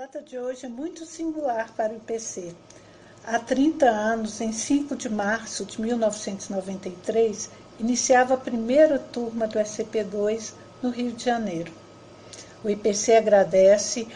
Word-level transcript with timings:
data 0.00 0.22
de 0.22 0.38
hoje 0.38 0.64
é 0.64 0.68
muito 0.70 1.04
singular 1.04 1.74
para 1.76 1.92
o 1.92 1.96
IPC. 1.96 2.54
Há 3.22 3.38
30 3.38 3.84
anos, 3.84 4.40
em 4.40 4.50
5 4.50 4.96
de 4.96 5.10
março 5.10 5.62
de 5.66 5.78
1993, 5.78 7.50
iniciava 7.78 8.32
a 8.32 8.38
primeira 8.38 8.98
turma 8.98 9.46
do 9.46 9.58
SCP-2 9.58 10.54
no 10.82 10.88
Rio 10.88 11.12
de 11.12 11.22
Janeiro. 11.22 11.70
O 12.64 12.70
IPC 12.70 13.16
agradece 13.16 14.08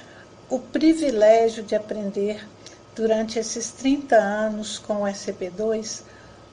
o 0.49 0.59
privilégio 0.59 1.63
de 1.63 1.75
aprender 1.75 2.49
durante 2.97 3.39
esses 3.39 3.71
30 3.71 4.17
anos 4.17 4.79
com 4.79 5.03
o 5.03 5.07
SCP-2 5.07 6.03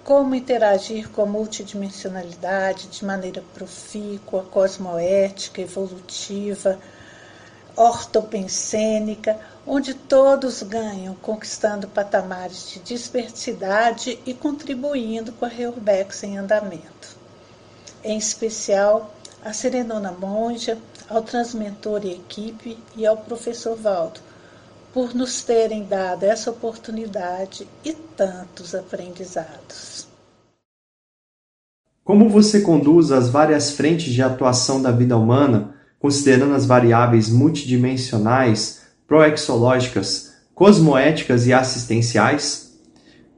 como 0.04 0.36
interagir 0.36 1.08
com 1.10 1.22
a 1.22 1.26
multidimensionalidade 1.26 2.88
de 2.88 3.06
maneira 3.06 3.42
profícua, 3.54 4.44
cosmoética, 4.52 5.62
evolutiva, 5.62 6.78
ortopensênica, 7.76 9.40
onde 9.66 9.94
todos 9.94 10.64
ganham, 10.64 11.16
conquistando 11.16 11.88
patamares 11.88 12.72
de 12.72 12.80
dispersidade 12.80 14.20
e 14.26 14.34
contribuindo 14.34 15.32
com 15.34 15.46
a 15.46 15.50
Reurbex 15.50 16.24
em 16.24 16.38
andamento. 16.38 17.16
Em 18.04 18.18
especial, 18.18 19.14
a 19.44 19.54
Serenona 19.54 20.12
Monja, 20.12 20.78
ao 21.10 21.22
Transmentor 21.22 22.06
e 22.06 22.14
equipe 22.14 22.78
e 22.96 23.06
ao 23.06 23.18
professor 23.18 23.76
Valdo, 23.76 24.20
por 24.94 25.14
nos 25.16 25.42
terem 25.42 25.86
dado 25.86 26.24
essa 26.24 26.52
oportunidade 26.52 27.68
e 27.84 27.94
tantos 27.94 28.76
aprendizados. 28.76 30.08
Como 32.04 32.28
você 32.28 32.62
conduz 32.62 33.12
as 33.12 33.30
várias 33.30 33.72
frentes 33.72 34.14
de 34.14 34.22
atuação 34.22 34.82
da 34.82 34.92
vida 34.92 35.16
humana, 35.16 35.76
considerando 36.02 36.56
as 36.56 36.66
variáveis 36.66 37.30
multidimensionais, 37.30 38.82
proexológicas, 39.08 40.34
cosmoéticas 40.56 41.46
e 41.46 41.54
assistenciais? 41.54 42.72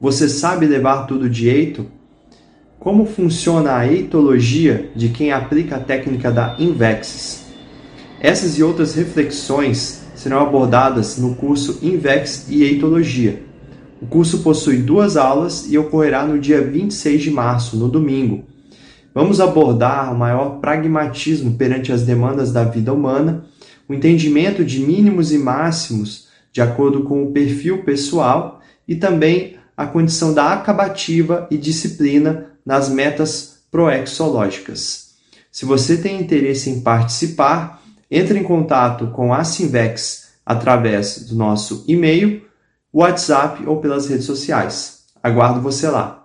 Você 0.00 0.28
sabe 0.28 0.66
levar 0.66 1.06
tudo 1.06 1.28
de 1.28 1.48
eito? 1.48 1.86
Como 2.80 3.06
funciona 3.06 3.76
a 3.76 3.86
eitologia 3.86 4.90
de 4.96 5.10
quem 5.10 5.30
aplica 5.30 5.76
a 5.76 5.80
técnica 5.80 6.32
da 6.32 6.56
Invexis? 6.58 7.44
Essas 8.20 8.58
e 8.58 8.62
outras 8.62 8.94
reflexões 8.94 10.02
serão 10.14 10.40
abordadas 10.40 11.18
no 11.18 11.34
curso 11.34 11.78
Invex 11.82 12.46
e 12.48 12.62
Eitologia. 12.62 13.42
O 14.00 14.06
curso 14.06 14.38
possui 14.38 14.78
duas 14.78 15.16
aulas 15.16 15.66
e 15.70 15.76
ocorrerá 15.76 16.26
no 16.26 16.38
dia 16.38 16.62
26 16.62 17.22
de 17.22 17.30
março, 17.30 17.76
no 17.76 17.88
domingo. 17.88 18.44
Vamos 19.14 19.40
abordar 19.40 20.12
o 20.12 20.18
maior 20.18 20.58
pragmatismo 20.58 21.54
perante 21.54 21.92
as 21.92 22.02
demandas 22.02 22.52
da 22.52 22.64
vida 22.64 22.92
humana, 22.92 23.44
o 23.88 23.94
entendimento 23.94 24.64
de 24.64 24.80
mínimos 24.80 25.30
e 25.30 25.38
máximos 25.38 26.26
de 26.52 26.60
acordo 26.60 27.04
com 27.04 27.22
o 27.22 27.32
perfil 27.32 27.84
pessoal 27.84 28.60
e 28.88 28.96
também 28.96 29.56
a 29.76 29.86
condição 29.86 30.34
da 30.34 30.52
acabativa 30.52 31.46
e 31.50 31.56
disciplina 31.56 32.46
nas 32.66 32.88
metas 32.88 33.60
proexológicas. 33.70 35.14
Se 35.50 35.64
você 35.64 35.96
tem 35.96 36.20
interesse 36.20 36.68
em 36.68 36.80
participar, 36.80 37.82
entre 38.10 38.38
em 38.38 38.42
contato 38.42 39.08
com 39.08 39.32
a 39.32 39.44
Sinvex 39.44 40.30
através 40.44 41.26
do 41.28 41.36
nosso 41.36 41.84
e-mail, 41.86 42.42
WhatsApp 42.92 43.64
ou 43.66 43.80
pelas 43.80 44.08
redes 44.08 44.26
sociais. 44.26 45.04
Aguardo 45.22 45.60
você 45.60 45.88
lá. 45.88 46.23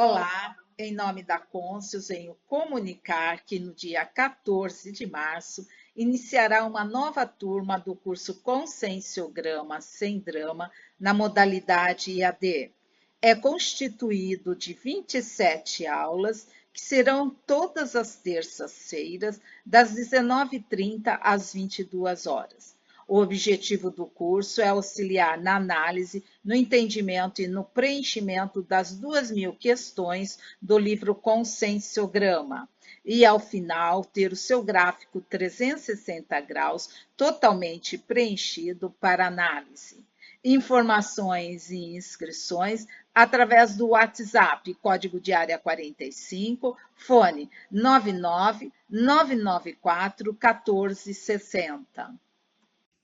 Olá, 0.00 0.54
em 0.78 0.94
nome 0.94 1.24
da 1.24 1.40
Côncius, 1.40 2.06
venho 2.06 2.38
comunicar 2.46 3.44
que 3.44 3.58
no 3.58 3.74
dia 3.74 4.06
14 4.06 4.92
de 4.92 5.04
março 5.04 5.66
iniciará 5.96 6.64
uma 6.64 6.84
nova 6.84 7.26
turma 7.26 7.80
do 7.80 7.96
curso 7.96 8.40
Conscienciograma 8.40 9.80
Sem 9.80 10.20
Drama 10.20 10.70
na 11.00 11.12
modalidade 11.12 12.12
IAD. 12.12 12.72
É 13.20 13.34
constituído 13.34 14.54
de 14.54 14.72
27 14.72 15.84
aulas 15.84 16.46
que 16.72 16.80
serão 16.80 17.28
todas 17.28 17.96
as 17.96 18.14
terças-feiras, 18.14 19.40
das 19.66 19.92
19h30 19.94 21.18
às 21.20 21.52
22 21.52 22.28
horas. 22.28 22.77
O 23.10 23.22
objetivo 23.22 23.90
do 23.90 24.04
curso 24.04 24.60
é 24.60 24.68
auxiliar 24.68 25.40
na 25.40 25.56
análise, 25.56 26.22
no 26.44 26.54
entendimento 26.54 27.40
e 27.40 27.48
no 27.48 27.64
preenchimento 27.64 28.60
das 28.60 28.94
duas 28.94 29.30
mil 29.30 29.54
questões 29.54 30.38
do 30.60 30.76
livro 30.76 31.14
Conscienciograma. 31.14 32.68
E, 33.02 33.24
ao 33.24 33.40
final, 33.40 34.04
ter 34.04 34.30
o 34.30 34.36
seu 34.36 34.62
gráfico 34.62 35.22
360 35.22 36.38
graus 36.42 37.06
totalmente 37.16 37.96
preenchido 37.96 38.94
para 39.00 39.26
análise. 39.26 40.04
Informações 40.44 41.70
e 41.70 41.96
inscrições 41.96 42.86
através 43.14 43.74
do 43.74 43.88
WhatsApp, 43.88 44.74
código 44.74 45.18
de 45.18 45.32
área 45.32 45.58
45, 45.58 46.76
fone 46.94 47.48
99 47.70 48.70
994 48.90 50.30
1460. 50.34 52.27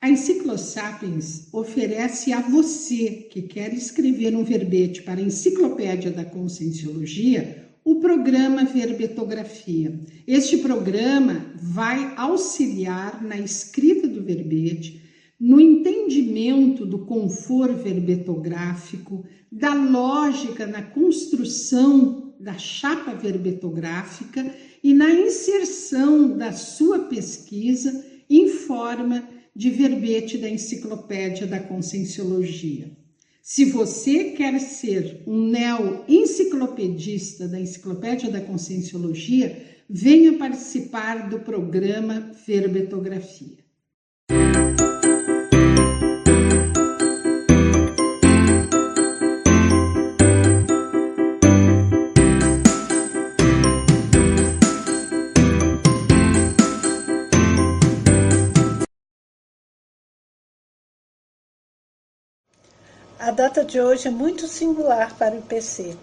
A 0.04 0.10
Enciclosapiens 0.10 1.48
oferece 1.50 2.30
a 2.30 2.42
você 2.42 3.26
que 3.30 3.40
quer 3.40 3.72
escrever 3.72 4.36
um 4.36 4.44
verbete 4.44 5.02
para 5.02 5.18
a 5.18 5.22
Enciclopédia 5.22 6.10
da 6.10 6.26
Conscienciologia 6.26 7.70
o 7.82 8.00
programa 8.00 8.66
Verbetografia. 8.66 9.98
Este 10.26 10.58
programa 10.58 11.46
vai 11.56 12.12
auxiliar 12.18 13.24
na 13.24 13.38
escrita 13.38 14.06
do 14.06 14.22
verbete, 14.22 15.00
no 15.40 15.58
entendimento 15.58 16.84
do 16.84 17.06
conforto 17.06 17.82
verbetográfico, 17.82 19.24
da 19.50 19.72
lógica 19.72 20.66
na 20.66 20.82
construção 20.82 22.34
da 22.38 22.58
chapa 22.58 23.14
verbetográfica 23.14 24.54
e 24.82 24.92
na 24.92 25.10
inserção 25.10 26.36
da 26.36 26.52
sua 26.52 26.98
pesquisa 26.98 28.04
em 28.28 28.48
forma 28.48 29.33
de 29.54 29.70
verbete 29.70 30.36
da 30.38 30.48
Enciclopédia 30.48 31.46
da 31.46 31.60
Conscienciologia. 31.60 32.90
Se 33.42 33.64
você 33.64 34.32
quer 34.32 34.58
ser 34.58 35.22
um 35.26 35.48
neo-enciclopedista 35.48 37.46
da 37.46 37.60
Enciclopédia 37.60 38.30
da 38.30 38.40
Conscienciologia, 38.40 39.62
venha 39.88 40.38
participar 40.38 41.28
do 41.28 41.40
programa 41.40 42.32
Verbetografia. 42.46 43.63
A 63.24 63.30
data 63.30 63.64
de 63.64 63.80
hoje 63.80 64.06
é 64.06 64.10
muito 64.10 64.46
singular 64.46 65.16
para 65.16 65.34
o 65.34 65.38
IPC. 65.38 65.96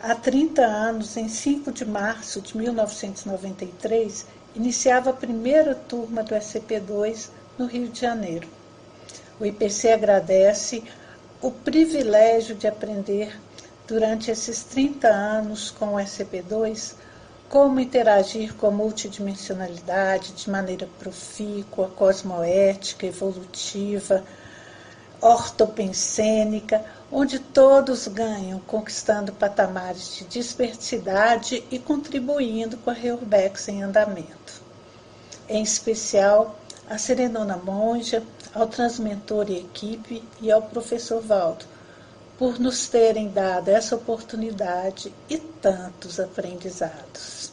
Há 0.00 0.12
30 0.16 0.60
anos, 0.66 1.16
em 1.16 1.28
5 1.28 1.70
de 1.70 1.84
março 1.84 2.40
de 2.40 2.58
1993, 2.58 4.26
iniciava 4.56 5.10
a 5.10 5.12
primeira 5.12 5.76
turma 5.76 6.24
do 6.24 6.34
SCP-2 6.34 7.28
no 7.56 7.66
Rio 7.66 7.86
de 7.86 8.00
Janeiro. 8.00 8.48
O 9.38 9.46
IPC 9.46 9.92
agradece 9.92 10.82
o 11.40 11.52
privilégio 11.52 12.56
de 12.56 12.66
aprender 12.66 13.40
durante 13.86 14.28
esses 14.28 14.64
30 14.64 15.06
anos 15.06 15.70
com 15.70 15.94
o 15.94 16.00
SCP-2 16.00 16.94
como 17.48 17.78
interagir 17.78 18.52
com 18.56 18.66
a 18.66 18.72
multidimensionalidade 18.72 20.32
de 20.32 20.50
maneira 20.50 20.88
profícua, 20.98 21.88
cosmoética, 21.90 23.06
evolutiva, 23.06 24.24
ortopensênica, 25.20 26.84
onde 27.10 27.38
todos 27.38 28.06
ganham, 28.06 28.60
conquistando 28.60 29.32
patamares 29.32 30.16
de 30.16 30.24
dispersidade 30.24 31.64
e 31.70 31.78
contribuindo 31.78 32.76
com 32.78 32.90
a 32.90 32.94
Reurbex 32.94 33.68
em 33.68 33.82
andamento. 33.82 34.62
Em 35.48 35.62
especial, 35.62 36.58
a 36.88 36.98
Serenona 36.98 37.56
Monja, 37.56 38.22
ao 38.54 38.66
Transmentor 38.66 39.50
e 39.50 39.58
equipe 39.58 40.22
e 40.40 40.50
ao 40.50 40.62
professor 40.62 41.20
Valdo, 41.20 41.64
por 42.38 42.58
nos 42.58 42.88
terem 42.88 43.30
dado 43.30 43.68
essa 43.68 43.96
oportunidade 43.96 45.12
e 45.28 45.38
tantos 45.38 46.20
aprendizados. 46.20 47.52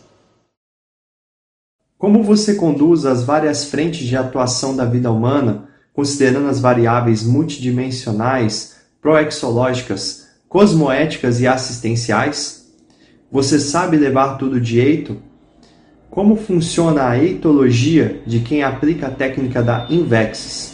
Como 1.97 2.21
você 2.21 2.56
conduz 2.56 3.06
as 3.06 3.23
várias 3.23 3.65
frentes 3.65 4.06
de 4.06 4.15
atuação 4.15 4.75
da 4.75 4.85
vida 4.85 5.11
humana? 5.11 5.75
Considerando 5.95 6.50
as 6.50 6.59
variáveis 6.59 7.24
multidimensionais, 7.24 8.75
proexológicas, 9.01 10.27
cosmoéticas 10.50 11.39
e 11.39 11.47
assistenciais? 11.47 12.65
Você 13.31 13.59
sabe 13.59 13.95
levar 13.97 14.38
tudo 14.38 14.59
de 14.59 14.80
eito? 14.80 15.18
Como 16.12 16.36
funciona 16.36 17.07
a 17.07 17.18
eitologia 17.18 18.21
de 18.25 18.39
quem 18.39 18.62
aplica 18.62 19.07
a 19.07 19.12
técnica 19.12 19.63
da 19.63 19.88
Invexis? 19.89 20.74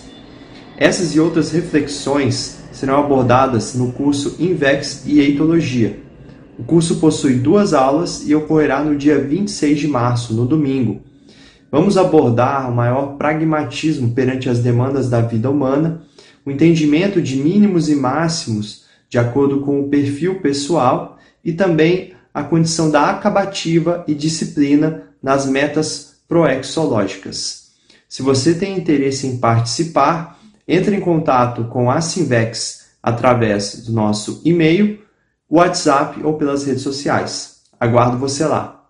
Essas 0.77 1.15
e 1.15 1.19
outras 1.19 1.51
reflexões 1.51 2.59
serão 2.71 2.99
abordadas 2.99 3.75
no 3.75 3.91
curso 3.91 4.35
Invex 4.39 5.03
e 5.05 5.19
Eitologia. 5.19 5.99
O 6.57 6.63
curso 6.63 6.95
possui 6.97 7.35
duas 7.35 7.73
aulas 7.73 8.27
e 8.27 8.33
ocorrerá 8.33 8.83
no 8.83 8.95
dia 8.95 9.19
26 9.19 9.79
de 9.79 9.87
março, 9.87 10.33
no 10.33 10.45
domingo. 10.45 11.01
Vamos 11.71 11.97
abordar 11.97 12.69
o 12.69 12.75
maior 12.75 13.15
pragmatismo 13.17 14.13
perante 14.13 14.49
as 14.49 14.59
demandas 14.59 15.09
da 15.09 15.21
vida 15.21 15.49
humana, 15.49 16.01
o 16.45 16.51
entendimento 16.51 17.21
de 17.21 17.37
mínimos 17.37 17.87
e 17.87 17.95
máximos 17.95 18.83
de 19.09 19.17
acordo 19.17 19.61
com 19.61 19.79
o 19.79 19.87
perfil 19.87 20.41
pessoal 20.41 21.17
e 21.43 21.53
também 21.53 22.13
a 22.33 22.43
condição 22.43 22.91
da 22.91 23.09
acabativa 23.09 24.03
e 24.07 24.13
disciplina 24.13 25.03
nas 25.23 25.45
metas 25.45 26.17
proexológicas. 26.27 27.71
Se 28.07 28.21
você 28.21 28.53
tem 28.53 28.77
interesse 28.77 29.25
em 29.25 29.37
participar, 29.37 30.39
entre 30.67 30.95
em 30.95 30.99
contato 30.99 31.65
com 31.65 31.89
a 31.89 32.01
Sinvex 32.01 32.87
através 33.01 33.85
do 33.85 33.93
nosso 33.93 34.41
e-mail, 34.43 34.99
WhatsApp 35.49 36.21
ou 36.23 36.37
pelas 36.37 36.65
redes 36.65 36.81
sociais. 36.81 37.61
Aguardo 37.79 38.17
você 38.17 38.45
lá. 38.45 38.80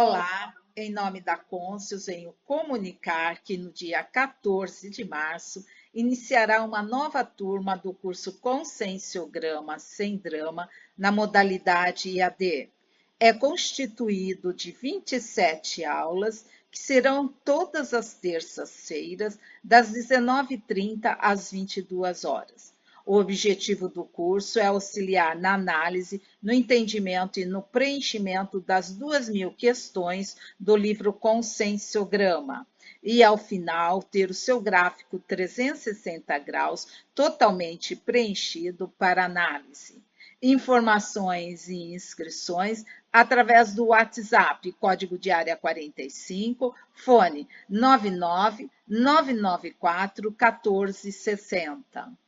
Olá, 0.00 0.54
em 0.76 0.92
nome 0.92 1.20
da 1.20 1.36
Côncios, 1.36 2.06
venho 2.06 2.32
comunicar 2.44 3.42
que 3.42 3.58
no 3.58 3.72
dia 3.72 4.00
14 4.04 4.88
de 4.90 5.04
março 5.04 5.66
iniciará 5.92 6.62
uma 6.62 6.80
nova 6.80 7.24
turma 7.24 7.76
do 7.76 7.92
curso 7.92 8.38
Conscienciograma 8.38 9.80
Sem 9.80 10.16
Drama 10.16 10.70
na 10.96 11.10
modalidade 11.10 12.10
IAD. 12.10 12.70
É 13.18 13.32
constituído 13.32 14.54
de 14.54 14.70
27 14.70 15.84
aulas 15.84 16.46
que 16.70 16.78
serão 16.78 17.26
todas 17.26 17.92
as 17.92 18.14
terças-feiras, 18.14 19.36
das 19.64 19.90
19h30 19.90 21.16
às 21.18 21.50
22 21.50 22.24
horas. 22.24 22.72
O 23.08 23.16
objetivo 23.16 23.88
do 23.88 24.04
curso 24.04 24.60
é 24.60 24.66
auxiliar 24.66 25.34
na 25.34 25.54
análise, 25.54 26.20
no 26.42 26.52
entendimento 26.52 27.40
e 27.40 27.46
no 27.46 27.62
preenchimento 27.62 28.60
das 28.60 28.94
duas 28.94 29.30
mil 29.30 29.50
questões 29.50 30.36
do 30.60 30.76
livro 30.76 31.10
Conscienciograma. 31.10 32.66
E, 33.02 33.22
ao 33.22 33.38
final, 33.38 34.02
ter 34.02 34.28
o 34.28 34.34
seu 34.34 34.60
gráfico 34.60 35.18
360 35.20 36.38
graus 36.40 36.86
totalmente 37.14 37.96
preenchido 37.96 38.92
para 38.98 39.24
análise. 39.24 40.02
Informações 40.42 41.66
e 41.66 41.94
inscrições 41.94 42.84
através 43.10 43.72
do 43.72 43.86
WhatsApp, 43.86 44.70
código 44.72 45.16
de 45.16 45.30
área 45.30 45.56
45, 45.56 46.74
fone 46.92 47.48
99 47.70 48.68
994 48.86 50.30
1460. 50.30 52.27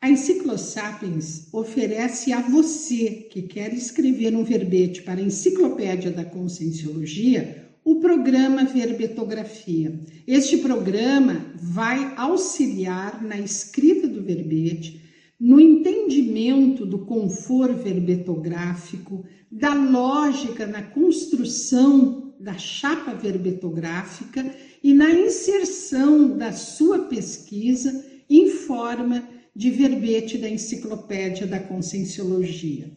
A 0.00 0.10
Enciclosapiens 0.10 1.48
oferece 1.52 2.32
a 2.32 2.40
você 2.42 3.26
que 3.30 3.42
quer 3.42 3.72
escrever 3.72 4.36
um 4.36 4.44
verbete 4.44 5.02
para 5.02 5.20
a 5.20 5.24
Enciclopédia 5.24 6.10
da 6.10 6.24
Conscienciologia 6.24 7.66
o 7.82 7.98
programa 8.00 8.64
Verbetografia. 8.64 9.98
Este 10.26 10.58
programa 10.58 11.46
vai 11.54 12.14
auxiliar 12.16 13.22
na 13.22 13.38
escrita 13.38 14.06
do 14.06 14.22
verbete, 14.22 15.00
no 15.40 15.58
entendimento 15.58 16.84
do 16.84 17.06
conforto 17.06 17.82
verbetográfico, 17.82 19.24
da 19.50 19.72
lógica 19.72 20.66
na 20.66 20.82
construção 20.82 22.34
da 22.38 22.58
chapa 22.58 23.14
verbetográfica 23.14 24.54
e 24.82 24.92
na 24.92 25.10
inserção 25.10 26.36
da 26.36 26.52
sua 26.52 26.98
pesquisa 27.00 28.04
em 28.28 28.50
forma 28.50 29.35
de 29.56 29.70
verbete 29.70 30.36
da 30.36 30.48
Enciclopédia 30.48 31.46
da 31.46 31.58
Conscienciologia. 31.58 32.90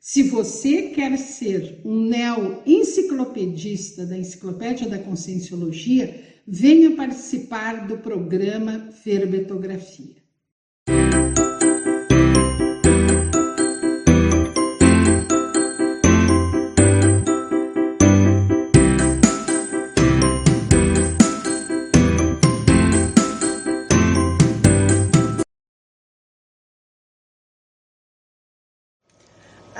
Se 0.00 0.22
você 0.22 0.90
quer 0.90 1.18
ser 1.18 1.80
um 1.84 2.04
neo-enciclopedista 2.04 4.06
da 4.06 4.16
Enciclopédia 4.16 4.88
da 4.88 5.00
Conscienciologia, 5.00 6.22
venha 6.46 6.92
participar 6.92 7.88
do 7.88 7.98
programa 7.98 8.90
Verbetografia. 9.04 10.22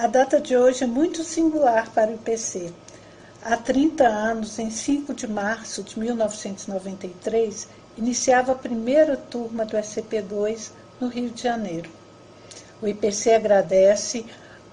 A 0.04 0.06
data 0.06 0.38
de 0.38 0.54
hoje 0.54 0.84
é 0.84 0.86
muito 0.86 1.24
singular 1.24 1.90
para 1.94 2.10
o 2.10 2.14
IPC. 2.14 2.70
Há 3.42 3.56
30 3.56 4.06
anos, 4.06 4.58
em 4.58 4.70
5 4.70 5.14
de 5.14 5.26
março 5.26 5.82
de 5.82 5.98
1993, 5.98 7.66
iniciava 7.96 8.52
a 8.52 8.54
primeira 8.54 9.16
turma 9.16 9.64
do 9.64 9.78
SCP-2 9.78 10.72
no 11.00 11.08
Rio 11.08 11.30
de 11.30 11.42
Janeiro. 11.42 11.88
O 12.82 12.86
IPC 12.86 13.32
agradece 13.32 14.26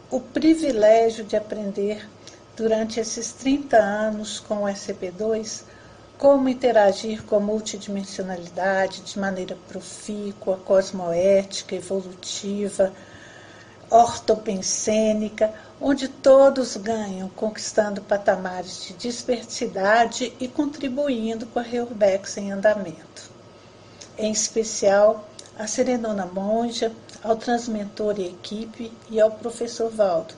o 0.09 0.19
privilégio 0.19 1.23
de 1.23 1.37
aprender 1.37 2.05
durante 2.57 2.99
esses 2.99 3.31
30 3.31 3.77
anos 3.77 4.37
com 4.37 4.63
o 4.63 4.67
SCP-2 4.67 5.63
como 6.17 6.49
interagir 6.49 7.23
com 7.23 7.37
a 7.37 7.39
multidimensionalidade 7.39 8.99
de 8.99 9.17
maneira 9.17 9.57
profícua, 9.69 10.57
cosmoética, 10.57 11.73
evolutiva, 11.73 12.91
ortopensênica, 13.91 15.53
onde 15.79 16.07
todos 16.07 16.77
ganham, 16.77 17.27
conquistando 17.35 18.01
patamares 18.01 18.85
de 18.85 18.93
dispersidade 18.93 20.33
e 20.39 20.47
contribuindo 20.47 21.45
com 21.47 21.59
a 21.59 21.61
Reurbex 21.61 22.37
em 22.37 22.51
andamento. 22.51 23.29
Em 24.17 24.31
especial, 24.31 25.27
a 25.59 25.67
Serenona 25.67 26.25
Monja, 26.25 26.91
ao 27.21 27.35
transmentor 27.35 28.17
e 28.17 28.27
equipe 28.27 28.91
e 29.09 29.19
ao 29.19 29.31
professor 29.31 29.89
Valdo, 29.89 30.33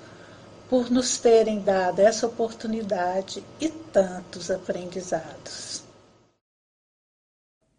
por 0.68 0.90
nos 0.90 1.18
terem 1.20 1.60
dado 1.60 2.00
essa 2.00 2.26
oportunidade 2.26 3.44
e 3.62 3.70
tantos 3.70 4.50
aprendizados. 4.50 5.84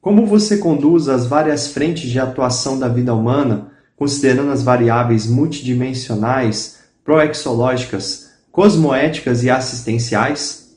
Como 0.00 0.26
você 0.26 0.58
conduz 0.58 1.08
as 1.08 1.26
várias 1.26 1.66
frentes 1.66 2.08
de 2.10 2.20
atuação 2.20 2.78
da 2.78 2.86
vida 2.86 3.12
humana 3.12 3.73
considerando 3.96 4.50
as 4.50 4.62
variáveis 4.62 5.26
multidimensionais, 5.26 6.80
proexológicas, 7.04 8.30
cosmoéticas 8.50 9.44
e 9.44 9.50
assistenciais? 9.50 10.74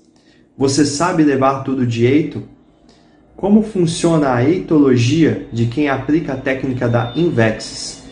Você 0.58 0.86
sabe 0.86 1.24
levar 1.24 1.64
tudo 1.64 1.86
de 1.86 2.06
eito? 2.06 2.44
Como 3.36 3.62
funciona 3.62 4.34
a 4.34 4.44
eitologia 4.44 5.48
de 5.54 5.68
quem 5.68 5.90
aplica 5.90 6.34
a 6.34 6.38
técnica 6.38 6.90
da 6.90 7.14
Invexis? 7.16 8.04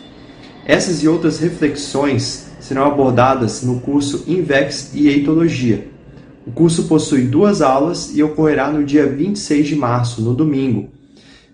Essas 0.65 1.01
e 1.01 1.07
outras 1.07 1.39
reflexões 1.39 2.45
serão 2.59 2.85
abordadas 2.85 3.61
no 3.61 3.79
curso 3.79 4.23
Invex 4.27 4.91
e 4.93 5.07
Eitologia. 5.07 5.87
O 6.45 6.51
curso 6.51 6.87
possui 6.87 7.23
duas 7.23 7.61
aulas 7.61 8.15
e 8.15 8.21
ocorrerá 8.21 8.71
no 8.71 8.83
dia 8.83 9.07
26 9.07 9.67
de 9.67 9.75
março, 9.75 10.21
no 10.21 10.33
domingo, 10.33 10.89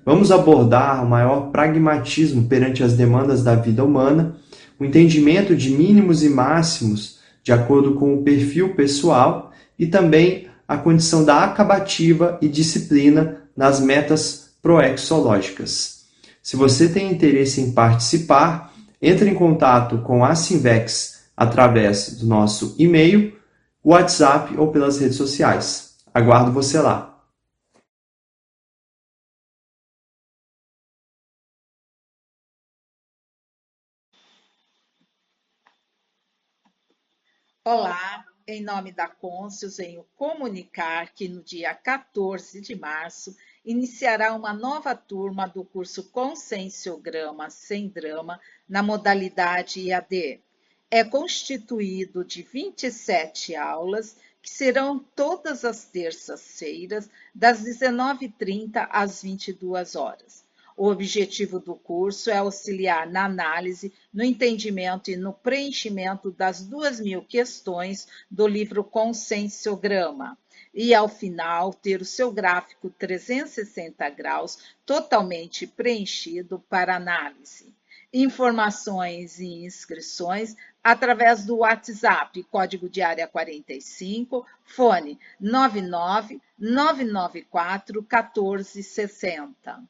Vamos 0.06 0.32
abordar 0.32 1.04
o 1.04 1.10
maior 1.10 1.52
pragmatismo 1.52 2.48
perante 2.48 2.84
as 2.84 2.94
demandas 2.94 3.44
da 3.44 3.56
vida 3.56 3.84
humana, 3.84 4.36
o 4.80 4.86
entendimento 4.86 5.56
de 5.56 5.70
mínimos 5.70 6.24
e 6.24 6.30
máximos 6.30 7.20
de 7.44 7.52
acordo 7.52 7.94
com 7.94 8.16
o 8.16 8.24
perfil 8.24 8.74
pessoal 8.76 9.52
e 9.78 9.86
também 9.86 10.48
a 10.68 10.78
condição 10.78 11.24
da 11.24 11.44
acabativa 11.44 12.38
e 12.42 12.48
disciplina 12.48 13.44
nas 13.56 13.80
metas 13.80 14.52
proexológicas. 14.62 16.06
Se 16.42 16.56
você 16.56 16.88
tem 16.90 17.12
interesse 17.12 17.62
em 17.62 17.72
participar, 17.72 18.74
entre 19.02 19.30
em 19.30 19.36
contato 19.36 20.00
com 20.00 20.24
a 20.24 20.34
Sinvex 20.34 21.22
através 21.36 22.18
do 22.18 22.26
nosso 22.26 22.76
e-mail, 22.78 23.34
WhatsApp 23.84 24.56
ou 24.58 24.68
pelas 24.70 25.00
redes 25.00 25.18
sociais. 25.18 25.96
Aguardo 26.14 26.52
você 26.52 26.80
lá. 26.80 27.11
Olá, 37.64 38.26
em 38.48 38.64
nome 38.64 38.92
da 38.92 39.08
Côncios, 39.08 39.78
venho 39.78 40.04
comunicar 40.16 41.14
que 41.14 41.30
no 41.30 41.44
dia 41.44 41.76
14 41.76 42.60
de 42.60 42.74
março 42.74 43.38
iniciará 43.64 44.34
uma 44.34 44.52
nova 44.52 44.96
turma 44.96 45.46
do 45.46 45.64
curso 45.64 46.10
Conscienciograma 46.10 47.52
Sem 47.52 47.88
Drama 47.88 48.42
na 48.68 48.82
modalidade 48.82 49.80
IAD. 49.80 50.42
É 50.90 51.04
constituído 51.04 52.26
de 52.26 52.42
27 52.42 53.56
aulas 53.56 54.18
que 54.42 54.50
serão 54.50 54.98
todas 54.98 55.64
as 55.64 55.86
terças-feiras, 55.86 57.08
das 57.34 57.62
19h30 57.62 58.88
às 58.90 59.22
22 59.22 59.96
horas. 59.96 60.44
O 60.78 60.88
objetivo 60.88 61.60
do 61.60 61.76
curso 61.76 62.30
é 62.30 62.38
auxiliar 62.38 63.10
na 63.10 63.26
análise, 63.26 63.94
no 64.14 64.24
entendimento 64.24 65.12
e 65.12 65.18
no 65.18 65.34
preenchimento 65.34 66.32
das 66.32 66.66
duas 66.66 67.00
mil 67.00 67.22
questões 67.24 68.08
do 68.30 68.48
livro 68.48 68.84
Conscienciograma 68.84 70.38
e, 70.74 70.94
ao 70.94 71.10
final, 71.10 71.74
ter 71.74 72.02
o 72.02 72.06
seu 72.06 72.32
gráfico 72.32 72.90
360 72.90 74.10
graus 74.10 74.60
totalmente 74.86 75.68
preenchido 75.68 76.64
para 76.70 76.96
análise. 76.96 77.74
Informações 78.14 79.40
e 79.40 79.66
inscrições 79.66 80.56
através 80.84 81.46
do 81.46 81.58
WhatsApp, 81.58 82.44
código 82.44 82.90
de 82.90 83.02
área 83.02 83.28
45, 83.28 84.46
fone 84.66 85.20
99 85.40 86.42
994 86.58 88.02
1460. 88.02 89.84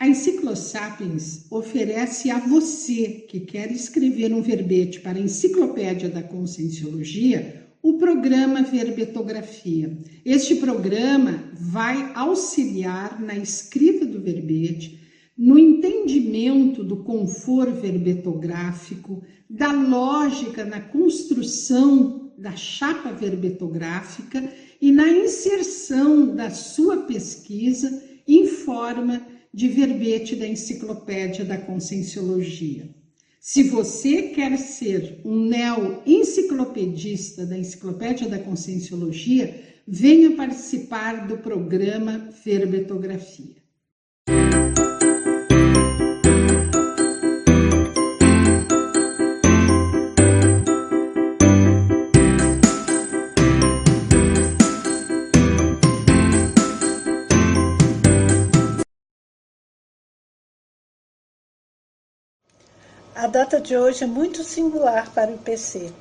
A 0.00 0.06
Enciclosapiens 0.06 1.46
oferece 1.50 2.30
a 2.30 2.38
você 2.38 3.24
que 3.28 3.40
quer 3.40 3.72
escrever 3.72 4.32
um 4.32 4.40
verbete 4.40 5.00
para 5.00 5.18
a 5.18 5.20
Enciclopédia 5.20 6.08
da 6.08 6.22
Conscienciologia 6.22 7.66
o 7.82 7.94
programa 7.94 8.62
Verbetografia. 8.62 9.98
Este 10.24 10.54
programa 10.54 11.42
vai 11.52 12.12
auxiliar 12.14 13.20
na 13.20 13.36
escrita 13.36 14.06
do 14.06 14.20
verbete, 14.20 15.00
no 15.36 15.58
entendimento 15.58 16.84
do 16.84 16.98
conforto 16.98 17.80
verbetográfico, 17.80 19.24
da 19.50 19.72
lógica 19.72 20.64
na 20.64 20.80
construção 20.80 22.30
da 22.38 22.54
chapa 22.54 23.10
verbetográfica 23.10 24.48
e 24.80 24.92
na 24.92 25.08
inserção 25.08 26.36
da 26.36 26.50
sua 26.50 26.98
pesquisa 26.98 28.00
em 28.28 28.46
forma 28.46 29.37
de 29.52 29.68
verbete 29.68 30.34
da 30.36 30.46
Enciclopédia 30.46 31.44
da 31.44 31.58
Conscienciologia. 31.58 32.88
Se 33.40 33.64
você 33.64 34.28
quer 34.28 34.56
ser 34.58 35.20
um 35.24 35.46
neo-enciclopedista 35.46 37.46
da 37.46 37.56
Enciclopédia 37.56 38.28
da 38.28 38.38
Conscienciologia, 38.38 39.64
venha 39.86 40.36
participar 40.36 41.26
do 41.26 41.38
programa 41.38 42.28
Verbetografia. 42.44 43.57
A 63.28 63.30
data 63.30 63.60
de 63.60 63.76
hoje 63.76 64.04
é 64.04 64.06
muito 64.06 64.42
singular 64.42 65.10
para 65.10 65.30
o 65.30 65.34
IPC. 65.34 65.92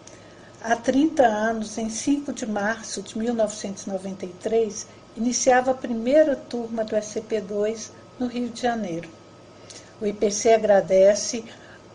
Há 0.62 0.78
30 0.78 1.28
anos, 1.28 1.78
em 1.78 1.90
5 1.90 2.32
de 2.32 2.46
março 2.46 3.02
de 3.02 3.18
1993, 3.18 4.88
iniciava 5.18 5.72
a 5.72 5.74
primeira 5.74 6.38
turma 6.38 6.86
do 6.86 6.96
SCP-2 6.96 7.90
no 8.18 8.28
Rio 8.28 8.48
de 8.48 8.62
Janeiro. 8.62 9.10
O 10.00 10.08
IPC 10.08 10.54
agradece 10.54 11.44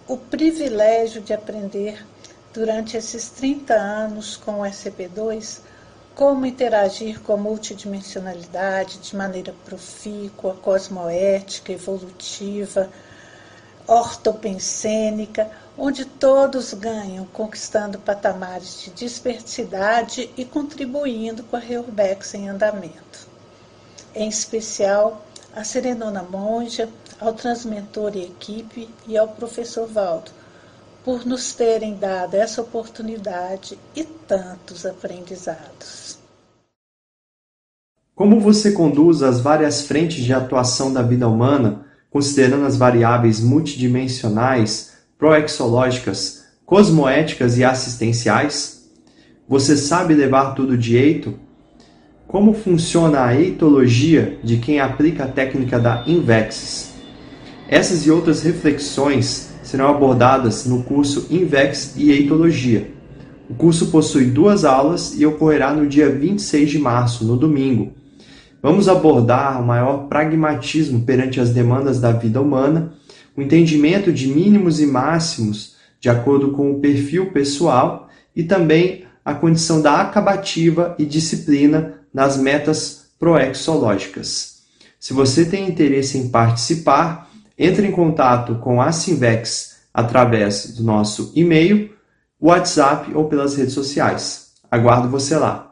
o 0.06 0.18
privilégio 0.18 1.22
de 1.22 1.32
aprender 1.32 2.06
durante 2.52 2.98
esses 2.98 3.30
30 3.30 3.72
anos 3.72 4.36
com 4.36 4.60
o 4.60 4.66
SCP-2 4.66 5.60
como 6.14 6.44
interagir 6.44 7.20
com 7.20 7.32
a 7.32 7.38
multidimensionalidade 7.38 8.98
de 8.98 9.16
maneira 9.16 9.54
profícua, 9.64 10.58
cosmoética, 10.60 11.72
evolutiva, 11.72 12.90
ortopensênica, 13.86 15.50
onde 15.76 16.04
todos 16.04 16.74
ganham, 16.74 17.26
conquistando 17.26 17.98
patamares 17.98 18.82
de 18.82 18.90
dispersidade 18.90 20.30
e 20.36 20.44
contribuindo 20.44 21.42
com 21.44 21.56
a 21.56 21.60
Reurbex 21.60 22.34
em 22.34 22.48
andamento. 22.48 23.26
Em 24.14 24.28
especial, 24.28 25.24
a 25.54 25.64
Serenona 25.64 26.22
Monja, 26.22 26.88
ao 27.20 27.32
transmentor 27.32 28.16
e 28.16 28.24
equipe 28.24 28.88
e 29.06 29.16
ao 29.16 29.28
professor 29.28 29.86
Valdo, 29.86 30.30
por 31.04 31.26
nos 31.26 31.52
terem 31.52 31.96
dado 31.96 32.34
essa 32.34 32.62
oportunidade 32.62 33.78
e 33.94 34.04
tantos 34.04 34.86
aprendizados. 34.86 36.18
Como 38.14 38.38
você 38.38 38.72
conduz 38.72 39.22
as 39.22 39.40
várias 39.40 39.82
frentes 39.82 40.22
de 40.22 40.32
atuação 40.32 40.92
da 40.92 41.02
vida 41.02 41.26
humana 41.26 41.86
considerando 42.12 42.66
as 42.66 42.76
variáveis 42.76 43.40
multidimensionais, 43.40 44.92
proexológicas, 45.18 46.44
cosmoéticas 46.66 47.56
e 47.56 47.64
assistenciais? 47.64 48.90
Você 49.48 49.76
sabe 49.76 50.14
levar 50.14 50.54
tudo 50.54 50.76
de 50.76 50.96
eito? 50.96 51.34
Como 52.28 52.52
funciona 52.52 53.24
a 53.24 53.34
eitologia 53.34 54.38
de 54.44 54.58
quem 54.58 54.78
aplica 54.78 55.24
a 55.24 55.28
técnica 55.28 55.78
da 55.78 56.04
Invexis? 56.06 56.92
Essas 57.68 58.06
e 58.06 58.10
outras 58.10 58.42
reflexões 58.42 59.50
serão 59.62 59.88
abordadas 59.88 60.66
no 60.66 60.82
curso 60.82 61.26
Invex 61.30 61.94
e 61.96 62.10
Eitologia. 62.10 62.90
O 63.48 63.54
curso 63.54 63.86
possui 63.86 64.26
duas 64.26 64.64
aulas 64.64 65.14
e 65.18 65.24
ocorrerá 65.24 65.72
no 65.72 65.86
dia 65.86 66.10
26 66.10 66.70
de 66.70 66.78
março, 66.78 67.24
no 67.24 67.36
domingo, 67.36 67.92
Vamos 68.62 68.88
abordar 68.88 69.60
o 69.60 69.66
maior 69.66 70.06
pragmatismo 70.06 71.00
perante 71.00 71.40
as 71.40 71.50
demandas 71.50 72.00
da 72.00 72.12
vida 72.12 72.40
humana, 72.40 72.94
o 73.36 73.42
entendimento 73.42 74.12
de 74.12 74.28
mínimos 74.28 74.80
e 74.80 74.86
máximos 74.86 75.74
de 76.00 76.08
acordo 76.08 76.52
com 76.52 76.70
o 76.70 76.80
perfil 76.80 77.32
pessoal 77.32 78.08
e 78.36 78.44
também 78.44 79.04
a 79.24 79.34
condição 79.34 79.82
da 79.82 80.00
acabativa 80.00 80.94
e 80.96 81.04
disciplina 81.04 81.94
nas 82.14 82.36
metas 82.36 83.06
proexológicas. 83.18 84.62
Se 84.98 85.12
você 85.12 85.44
tem 85.44 85.68
interesse 85.68 86.16
em 86.16 86.28
participar, 86.28 87.30
entre 87.58 87.86
em 87.86 87.90
contato 87.90 88.56
com 88.56 88.80
a 88.80 88.92
Simvex 88.92 89.78
através 89.92 90.74
do 90.76 90.84
nosso 90.84 91.32
e-mail, 91.34 91.90
WhatsApp 92.40 93.12
ou 93.14 93.28
pelas 93.28 93.56
redes 93.56 93.74
sociais. 93.74 94.52
Aguardo 94.70 95.08
você 95.08 95.36
lá. 95.36 95.71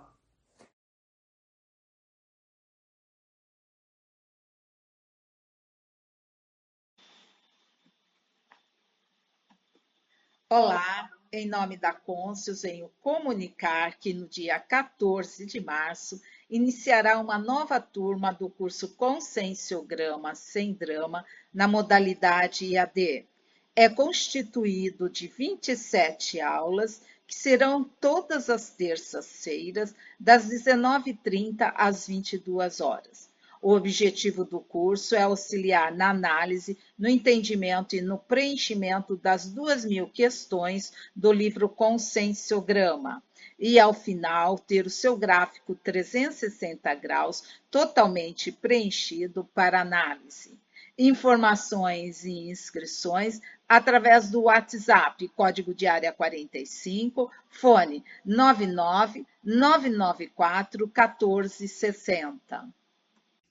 Olá, 10.52 11.08
em 11.30 11.46
nome 11.46 11.76
da 11.76 11.92
Côncios, 11.92 12.62
venho 12.62 12.90
comunicar 13.00 14.00
que 14.00 14.12
no 14.12 14.26
dia 14.26 14.58
14 14.58 15.46
de 15.46 15.60
março 15.60 16.20
iniciará 16.50 17.20
uma 17.20 17.38
nova 17.38 17.80
turma 17.80 18.32
do 18.32 18.50
curso 18.50 18.96
Conscienciograma 18.96 20.34
Sem 20.34 20.72
Drama 20.72 21.24
na 21.54 21.68
modalidade 21.68 22.66
IAD. 22.66 23.28
É 23.76 23.88
constituído 23.88 25.08
de 25.08 25.28
27 25.28 26.40
aulas 26.40 27.00
que 27.28 27.34
serão 27.36 27.84
todas 27.84 28.50
as 28.50 28.70
terças-feiras, 28.70 29.94
das 30.18 30.48
19h30 30.48 31.72
às 31.76 32.08
22 32.08 32.80
horas. 32.80 33.29
O 33.62 33.74
objetivo 33.74 34.42
do 34.42 34.58
curso 34.58 35.14
é 35.14 35.20
auxiliar 35.20 35.94
na 35.94 36.08
análise, 36.08 36.78
no 36.98 37.06
entendimento 37.06 37.94
e 37.94 38.00
no 38.00 38.16
preenchimento 38.16 39.18
das 39.18 39.50
duas 39.50 39.84
mil 39.84 40.08
questões 40.08 40.94
do 41.14 41.30
livro 41.30 41.68
Conscienciograma 41.68 43.22
e, 43.58 43.78
ao 43.78 43.92
final, 43.92 44.58
ter 44.58 44.86
o 44.86 44.90
seu 44.90 45.14
gráfico 45.14 45.74
360 45.74 46.94
graus 46.94 47.44
totalmente 47.70 48.50
preenchido 48.50 49.44
para 49.54 49.82
análise. 49.82 50.58
Informações 50.98 52.24
e 52.24 52.50
inscrições 52.50 53.42
através 53.68 54.30
do 54.30 54.44
WhatsApp, 54.44 55.28
código 55.36 55.74
de 55.74 55.86
área 55.86 56.12
45, 56.14 57.30
fone 57.50 58.02
99 58.24 59.26
994 59.44 60.86
1460. 60.86 62.79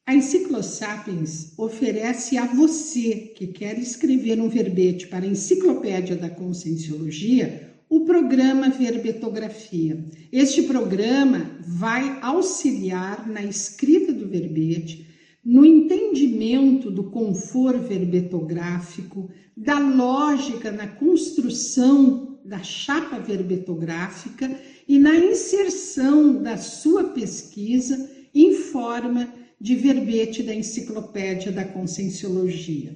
A 0.10 0.16
Enciclosapiens 0.16 1.54
oferece 1.56 2.36
a 2.36 2.48
você 2.48 3.32
que 3.36 3.46
quer 3.46 3.78
escrever 3.78 4.42
um 4.42 4.50
verbete 4.50 5.08
para 5.08 5.24
a 5.24 5.28
Enciclopédia 5.28 6.16
da 6.16 6.32
Conscienciologia 6.32 7.75
o 7.88 8.06
programa 8.06 8.72
Verbetografia. 8.72 10.04
Este 10.32 10.63
programa 10.63 11.51
vai 11.63 12.18
auxiliar 12.24 13.30
na 13.30 13.44
escrita 13.44 14.12
do 14.12 14.28
verbete, 14.28 15.06
no 15.46 15.63
entendimento 15.63 16.89
do 16.89 17.04
conforto 17.12 17.88
verbetográfico, 17.88 19.30
da 19.56 19.78
lógica 19.78 20.72
na 20.72 20.88
construção 20.88 22.39
da 22.44 22.63
chapa 22.63 23.20
verbetográfica 23.20 24.60
e 24.88 24.98
na 24.98 25.16
inserção 25.16 26.42
da 26.42 26.58
sua 26.58 27.04
pesquisa 27.10 28.10
em 28.34 28.54
forma 28.56 29.32
de 29.60 29.75
verbete 29.75 30.42
da 30.44 30.54
Enciclopédia 30.56 31.51
da 31.51 31.66
Conscienciologia. 31.66 32.96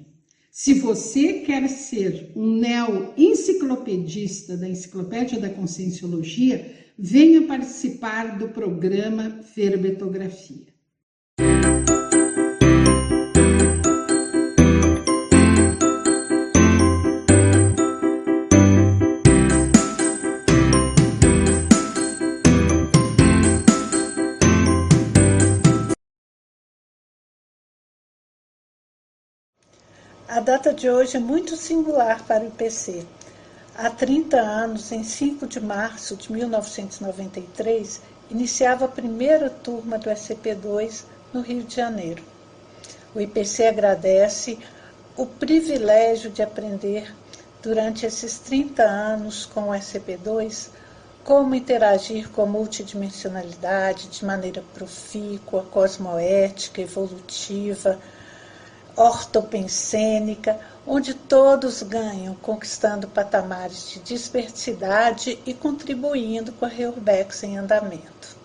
Se 0.52 0.74
você 0.74 1.42
quer 1.42 1.68
ser 1.68 2.32
um 2.36 2.58
neo-enciclopedista 2.58 4.56
da 4.56 4.70
Enciclopédia 4.70 5.40
da 5.40 5.50
Conscienciologia, 5.50 6.94
venha 6.98 7.42
participar 7.44 8.38
do 8.38 8.50
programa 8.50 9.42
Verbetografia. 9.56 10.73
Data 30.44 30.74
de 30.74 30.90
hoje 30.90 31.16
é 31.16 31.20
muito 31.22 31.56
singular 31.56 32.22
para 32.26 32.44
o 32.44 32.48
IPC. 32.48 33.06
Há 33.76 33.90
30 33.90 34.38
anos, 34.38 34.92
em 34.92 35.02
5 35.02 35.48
de 35.48 35.62
março 35.62 36.18
de 36.18 36.32
1993, 36.34 38.02
iniciava 38.30 38.84
a 38.84 38.90
primeira 38.90 39.50
turma 39.50 39.98
do 39.98 40.10
SCP-2 40.10 41.06
no 41.34 41.40
Rio 41.40 41.64
de 41.64 41.78
Janeiro. 41.78 42.22
O 43.16 43.22
IPC 43.22 43.68
agradece 43.68 44.60
o 45.16 45.26
privilégio 45.26 46.30
de 46.30 46.42
aprender 46.42 47.16
durante 47.62 48.06
esses 48.06 48.38
30 48.40 48.84
anos 48.84 49.46
com 49.46 49.70
o 49.70 49.74
SCP-2 49.74 50.68
como 51.24 51.56
interagir 51.56 52.30
com 52.32 52.42
a 52.42 52.46
multidimensionalidade 52.46 54.10
de 54.10 54.26
maneira 54.26 54.62
profícua, 54.74 55.64
cosmoética, 55.72 56.82
evolutiva, 56.82 57.98
ortopensênica, 58.96 60.60
onde 60.86 61.14
todos 61.14 61.82
ganham, 61.82 62.36
conquistando 62.36 63.08
patamares 63.08 63.92
de 63.92 64.00
diversidade 64.00 65.40
e 65.46 65.54
contribuindo 65.54 66.52
com 66.54 66.66
a 66.66 66.70
Reurbex 66.70 67.44
em 67.44 67.58
andamento. 67.58 68.38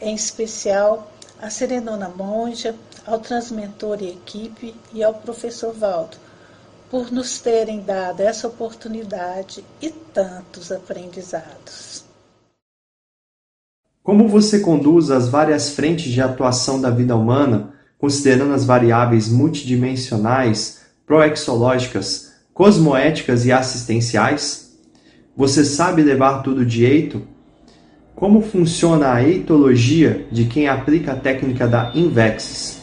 Em 0.00 0.14
especial, 0.14 1.10
a 1.40 1.50
Serenona 1.50 2.08
Monja, 2.08 2.74
ao 3.06 3.18
Transmentor 3.18 4.02
e 4.02 4.10
equipe 4.10 4.74
e 4.92 5.02
ao 5.02 5.14
professor 5.14 5.72
Valdo, 5.72 6.16
por 6.90 7.12
nos 7.12 7.38
terem 7.38 7.80
dado 7.80 8.20
essa 8.20 8.48
oportunidade 8.48 9.64
e 9.80 9.90
tantos 9.90 10.72
aprendizados. 10.72 12.04
Como 14.02 14.26
você 14.26 14.58
conduz 14.60 15.10
as 15.10 15.28
várias 15.28 15.70
frentes 15.70 16.10
de 16.10 16.20
atuação 16.20 16.80
da 16.80 16.90
vida 16.90 17.14
humana 17.14 17.79
considerando 18.00 18.54
as 18.54 18.64
variáveis 18.64 19.28
multidimensionais, 19.28 20.80
proexológicas, 21.06 22.32
cosmoéticas 22.54 23.44
e 23.44 23.52
assistenciais? 23.52 24.76
Você 25.36 25.64
sabe 25.64 26.02
levar 26.02 26.42
tudo 26.42 26.64
de 26.64 26.84
eito? 26.84 27.22
Como 28.16 28.40
funciona 28.40 29.12
a 29.12 29.22
eitologia 29.22 30.26
de 30.32 30.46
quem 30.46 30.66
aplica 30.66 31.12
a 31.12 31.16
técnica 31.16 31.68
da 31.68 31.92
Invexis? 31.94 32.80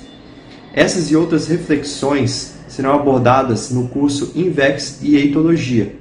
Essas 0.74 1.10
e 1.10 1.16
outras 1.16 1.48
reflexões 1.48 2.56
serão 2.68 2.94
abordadas 2.94 3.72
no 3.72 3.88
curso 3.88 4.32
Invex 4.36 5.00
e 5.02 5.16
Eitologia. 5.16 5.96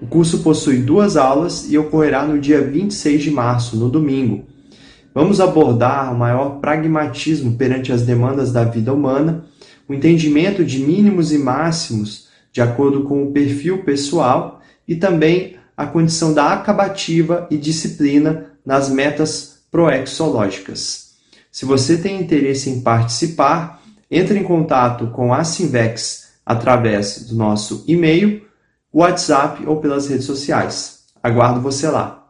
O 0.00 0.06
curso 0.06 0.38
possui 0.38 0.78
duas 0.78 1.16
aulas 1.16 1.70
e 1.70 1.76
ocorrerá 1.76 2.26
no 2.26 2.38
dia 2.38 2.62
26 2.62 3.22
de 3.22 3.30
março, 3.30 3.76
no 3.76 3.88
domingo, 3.88 4.44
Vamos 5.14 5.40
abordar 5.40 6.12
o 6.12 6.18
maior 6.18 6.58
pragmatismo 6.58 7.56
perante 7.56 7.92
as 7.92 8.02
demandas 8.02 8.52
da 8.52 8.64
vida 8.64 8.92
humana, 8.92 9.44
o 9.88 9.94
entendimento 9.94 10.64
de 10.64 10.80
mínimos 10.80 11.32
e 11.32 11.38
máximos 11.38 12.28
de 12.52 12.60
acordo 12.60 13.04
com 13.04 13.22
o 13.22 13.30
perfil 13.30 13.84
pessoal 13.84 14.60
e 14.88 14.96
também 14.96 15.56
a 15.76 15.86
condição 15.86 16.34
da 16.34 16.52
acabativa 16.52 17.46
e 17.48 17.56
disciplina 17.56 18.46
nas 18.66 18.88
metas 18.88 19.60
proexológicas. 19.70 21.14
Se 21.50 21.64
você 21.64 21.96
tem 21.96 22.20
interesse 22.20 22.68
em 22.68 22.80
participar, 22.80 23.82
entre 24.10 24.38
em 24.38 24.42
contato 24.42 25.08
com 25.08 25.32
a 25.32 25.44
Sinvex 25.44 26.32
através 26.44 27.28
do 27.28 27.36
nosso 27.36 27.84
e-mail, 27.86 28.42
WhatsApp 28.92 29.64
ou 29.66 29.80
pelas 29.80 30.08
redes 30.08 30.26
sociais. 30.26 31.04
Aguardo 31.22 31.60
você 31.60 31.88
lá. 31.88 32.23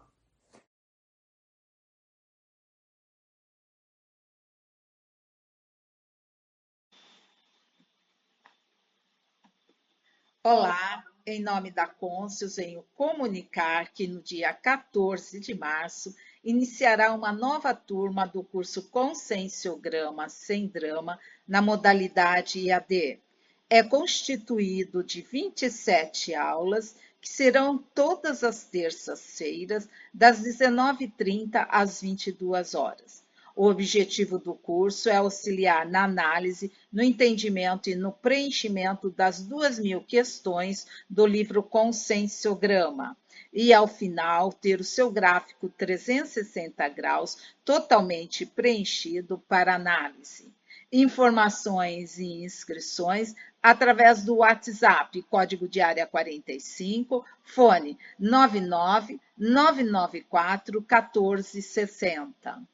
Olá, 10.46 11.02
em 11.24 11.40
nome 11.40 11.70
da 11.70 11.86
Côncios, 11.86 12.56
venho 12.56 12.84
comunicar 12.94 13.90
que 13.94 14.06
no 14.06 14.20
dia 14.20 14.52
14 14.52 15.40
de 15.40 15.54
março 15.54 16.14
iniciará 16.44 17.14
uma 17.14 17.32
nova 17.32 17.72
turma 17.72 18.26
do 18.26 18.44
curso 18.44 18.90
Conscienciograma 18.90 20.28
Sem 20.28 20.66
Drama 20.66 21.18
na 21.48 21.62
modalidade 21.62 22.60
IAD. 22.60 23.22
É 23.70 23.82
constituído 23.82 25.02
de 25.02 25.22
27 25.22 26.34
aulas 26.34 26.94
que 27.22 27.28
serão 27.30 27.78
todas 27.78 28.44
as 28.44 28.64
terças-feiras, 28.64 29.88
das 30.12 30.42
19h30 30.42 31.66
às 31.70 32.02
22 32.02 32.74
horas. 32.74 33.23
O 33.56 33.68
objetivo 33.68 34.36
do 34.36 34.52
curso 34.52 35.08
é 35.08 35.14
auxiliar 35.14 35.88
na 35.88 36.02
análise, 36.02 36.72
no 36.92 37.04
entendimento 37.04 37.88
e 37.88 37.94
no 37.94 38.10
preenchimento 38.10 39.10
das 39.10 39.46
duas 39.46 39.78
mil 39.78 40.00
questões 40.00 40.88
do 41.08 41.24
livro 41.24 41.62
Conscienciograma 41.62 43.16
e, 43.52 43.72
ao 43.72 43.86
final, 43.86 44.52
ter 44.52 44.80
o 44.80 44.84
seu 44.84 45.08
gráfico 45.08 45.68
360 45.68 46.88
graus 46.88 47.38
totalmente 47.64 48.44
preenchido 48.44 49.38
para 49.46 49.76
análise. 49.76 50.52
Informações 50.92 52.18
e 52.18 52.44
inscrições 52.44 53.36
através 53.62 54.24
do 54.24 54.38
WhatsApp, 54.38 55.22
código 55.30 55.68
de 55.68 55.80
área 55.80 56.08
45, 56.08 57.24
fone 57.44 57.96
99 58.18 59.20
994 59.38 60.80
1460. 60.80 62.73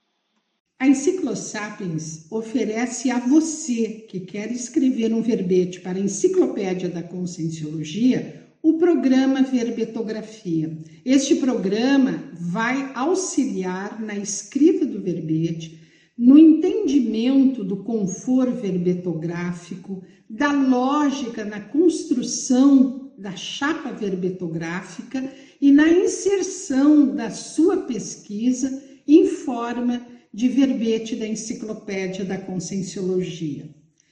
A 0.80 0.88
Enciclosapiens 0.88 2.24
oferece 2.30 3.10
a 3.10 3.18
você 3.18 4.06
que 4.08 4.18
quer 4.18 4.50
escrever 4.50 5.12
um 5.12 5.20
verbete 5.20 5.78
para 5.78 5.98
a 5.98 6.00
Enciclopédia 6.00 6.88
da 6.88 7.02
Conscienciologia 7.02 8.48
o 8.62 8.78
programa 8.78 9.42
Verbetografia. 9.42 10.74
Este 11.04 11.34
programa 11.34 12.24
vai 12.32 12.92
auxiliar 12.94 14.00
na 14.00 14.16
escrita 14.16 14.86
do 14.86 15.02
verbete, 15.02 15.78
no 16.16 16.38
entendimento 16.38 17.62
do 17.62 17.84
conforto 17.84 18.62
verbetográfico, 18.62 20.02
da 20.30 20.50
lógica 20.50 21.44
na 21.44 21.60
construção 21.60 23.12
da 23.18 23.36
chapa 23.36 23.92
verbetográfica 23.92 25.30
e 25.60 25.70
na 25.72 25.90
inserção 25.90 27.14
da 27.14 27.28
sua 27.28 27.82
pesquisa 27.82 28.82
em 29.06 29.26
forma 29.26 30.06
de 30.32 30.48
verbete 30.48 31.16
da 31.16 31.26
Enciclopédia 31.26 32.24
da 32.24 32.38
Conscienciologia. 32.38 33.68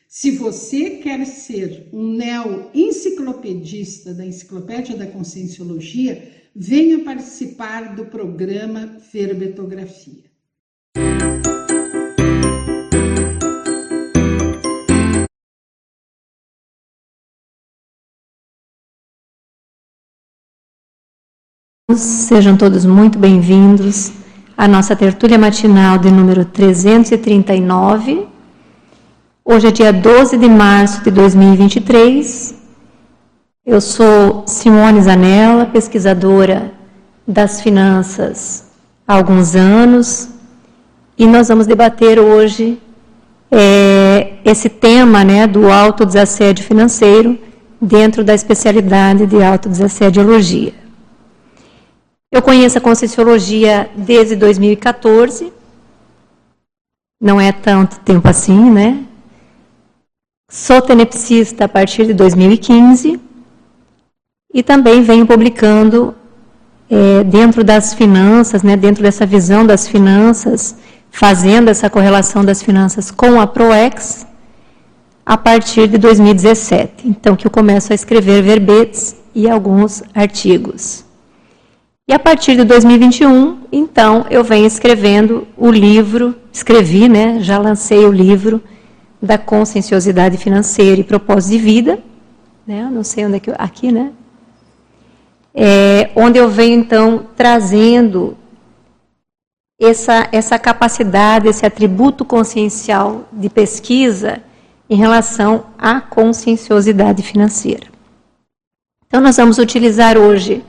Se 0.08 0.32
você 0.32 0.96
quer 0.96 1.24
ser 1.26 1.88
um 1.92 2.12
neo-enciclopedista 2.12 4.12
da 4.12 4.26
Enciclopédia 4.26 4.96
da 4.96 5.06
Conscienciologia, 5.06 6.32
venha 6.54 7.04
participar 7.04 7.94
do 7.94 8.06
programa 8.06 8.98
Verbetografia. 9.12 10.26
Sejam 21.96 22.56
todos 22.56 22.84
muito 22.84 23.18
bem-vindos 23.18 24.17
a 24.58 24.66
nossa 24.66 24.96
tertúlia 24.96 25.38
matinal 25.38 25.98
de 25.98 26.10
número 26.10 26.44
339. 26.44 28.26
Hoje 29.44 29.68
é 29.68 29.70
dia 29.70 29.92
12 29.92 30.36
de 30.36 30.48
março 30.48 31.04
de 31.04 31.12
2023. 31.12 32.56
Eu 33.64 33.80
sou 33.80 34.42
Simone 34.48 35.00
Zanella, 35.00 35.66
pesquisadora 35.66 36.72
das 37.24 37.60
finanças 37.60 38.64
há 39.06 39.14
alguns 39.14 39.54
anos 39.54 40.28
e 41.16 41.24
nós 41.24 41.46
vamos 41.46 41.68
debater 41.68 42.18
hoje 42.18 42.82
é, 43.52 44.38
esse 44.44 44.68
tema 44.68 45.22
né, 45.22 45.46
do 45.46 45.70
autodesassédio 45.70 46.64
financeiro 46.64 47.38
dentro 47.80 48.24
da 48.24 48.34
especialidade 48.34 49.24
de 49.24 49.40
autodesassediologia. 49.40 50.77
Eu 52.30 52.42
conheço 52.42 52.76
a 52.76 52.80
Conscienciologia 52.80 53.90
desde 53.96 54.36
2014, 54.36 55.50
não 57.18 57.40
é 57.40 57.52
tanto 57.52 57.98
tempo 58.00 58.28
assim, 58.28 58.70
né? 58.70 59.02
Sou 60.50 60.82
tenepsista 60.82 61.64
a 61.64 61.68
partir 61.68 62.04
de 62.06 62.12
2015 62.12 63.18
e 64.52 64.62
também 64.62 65.02
venho 65.02 65.26
publicando 65.26 66.14
é, 66.90 67.24
dentro 67.24 67.64
das 67.64 67.94
finanças, 67.94 68.62
né, 68.62 68.76
dentro 68.76 69.02
dessa 69.02 69.24
visão 69.24 69.66
das 69.66 69.88
finanças, 69.88 70.76
fazendo 71.10 71.68
essa 71.70 71.88
correlação 71.88 72.44
das 72.44 72.62
finanças 72.62 73.10
com 73.10 73.40
a 73.40 73.46
ProEx 73.46 74.26
a 75.24 75.36
partir 75.38 75.88
de 75.88 75.96
2017. 75.96 77.08
Então, 77.08 77.36
que 77.36 77.46
eu 77.46 77.50
começo 77.50 77.90
a 77.90 77.94
escrever 77.94 78.42
verbetes 78.42 79.16
e 79.34 79.48
alguns 79.48 80.02
artigos. 80.14 81.07
E 82.08 82.12
a 82.14 82.18
partir 82.18 82.56
de 82.56 82.64
2021, 82.64 83.64
então, 83.70 84.24
eu 84.30 84.42
venho 84.42 84.66
escrevendo 84.66 85.46
o 85.58 85.70
livro, 85.70 86.34
escrevi, 86.50 87.06
né, 87.06 87.38
já 87.40 87.58
lancei 87.58 88.06
o 88.06 88.10
livro 88.10 88.62
da 89.20 89.36
conscienciosidade 89.36 90.38
financeira 90.38 90.98
e 90.98 91.04
propósito 91.04 91.52
de 91.52 91.58
vida, 91.58 91.98
né, 92.66 92.88
não 92.90 93.04
sei 93.04 93.26
onde 93.26 93.36
é 93.36 93.40
que 93.40 93.50
eu, 93.50 93.54
aqui, 93.58 93.92
né, 93.92 94.10
é, 95.54 96.10
onde 96.16 96.38
eu 96.38 96.48
venho 96.48 96.80
então 96.80 97.26
trazendo 97.36 98.38
essa, 99.78 100.30
essa 100.32 100.58
capacidade, 100.58 101.46
esse 101.46 101.66
atributo 101.66 102.24
consciencial 102.24 103.28
de 103.30 103.50
pesquisa 103.50 104.40
em 104.88 104.96
relação 104.96 105.66
à 105.78 106.00
conscienciosidade 106.00 107.22
financeira. 107.22 107.86
Então, 109.06 109.20
nós 109.20 109.36
vamos 109.36 109.58
utilizar 109.58 110.16
hoje 110.16 110.64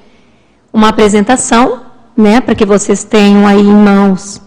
uma 0.72 0.90
apresentação, 0.90 1.82
né, 2.16 2.42
para 2.42 2.56
que 2.56 2.66
vocês 2.66 3.04
tenham 3.04 3.48
aí 3.48 3.62
em 3.62 3.74
mãos, 3.74 4.42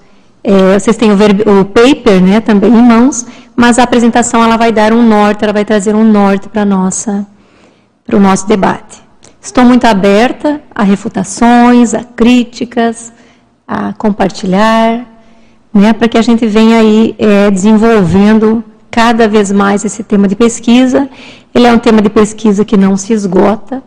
é, 0.45 0.79
vocês 0.79 0.97
têm 0.97 1.11
o, 1.11 1.15
o, 1.15 1.65
paper, 1.65 2.21
né, 2.21 2.41
também 2.41 2.73
em 2.73 2.83
mãos, 2.83 3.27
mas 3.55 3.79
a 3.79 3.85
apresentação 3.85 4.43
ela 4.43 4.57
vai 4.57 4.73
dar 4.73 4.93
um 4.93 5.07
norte, 5.07 5.45
ela 5.45 5.53
vai 5.53 5.65
trazer 5.65 5.95
um 5.95 6.05
norte 6.05 6.49
para 6.49 6.65
nossa, 6.65 7.27
para 8.05 8.17
o 8.17 8.21
nosso 8.21 8.47
debate. 8.47 9.01
Estou 9.41 9.65
muito 9.65 9.85
aberta 9.87 10.61
a 10.75 10.83
refutações, 10.83 11.95
a 11.95 12.05
críticas, 12.05 13.13
a 13.67 13.93
compartilhar, 13.93 15.07
né, 15.73 15.93
para 15.93 16.09
que 16.09 16.19
a 16.19 16.23
gente 16.23 16.47
venha 16.47 16.79
aí 16.79 17.15
é, 17.19 17.51
desenvolvendo 17.51 18.65
cada 18.91 19.27
vez 19.27 19.51
mais 19.51 19.85
esse 19.85 20.05
tema 20.05 20.29
de 20.29 20.37
pesquisa. 20.37 21.09
Ele 21.55 21.67
é 21.67 21.73
um 21.73 21.79
tema 21.79 22.03
de 22.03 22.11
pesquisa 22.11 22.65
que 22.65 22.77
não 22.77 22.97
se 22.97 23.13
esgota. 23.13 23.83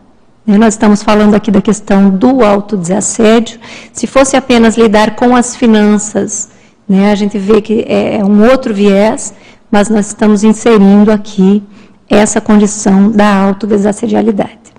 Nós 0.46 0.74
estamos 0.74 1.02
falando 1.02 1.34
aqui 1.34 1.50
da 1.50 1.60
questão 1.60 2.08
do 2.08 2.44
autodesassédio. 2.44 3.58
Se 3.92 4.06
fosse 4.06 4.36
apenas 4.36 4.78
lidar 4.78 5.16
com 5.16 5.34
as 5.34 5.56
finanças, 5.56 6.50
né, 6.88 7.10
a 7.10 7.16
gente 7.16 7.36
vê 7.36 7.60
que 7.60 7.84
é, 7.88 8.18
é 8.18 8.24
um 8.24 8.48
outro 8.48 8.72
viés, 8.72 9.34
mas 9.68 9.88
nós 9.88 10.06
estamos 10.06 10.44
inserindo 10.44 11.10
aqui 11.10 11.64
essa 12.08 12.40
condição 12.40 13.10
da 13.10 13.28
autodesassedialidade. 13.34 14.72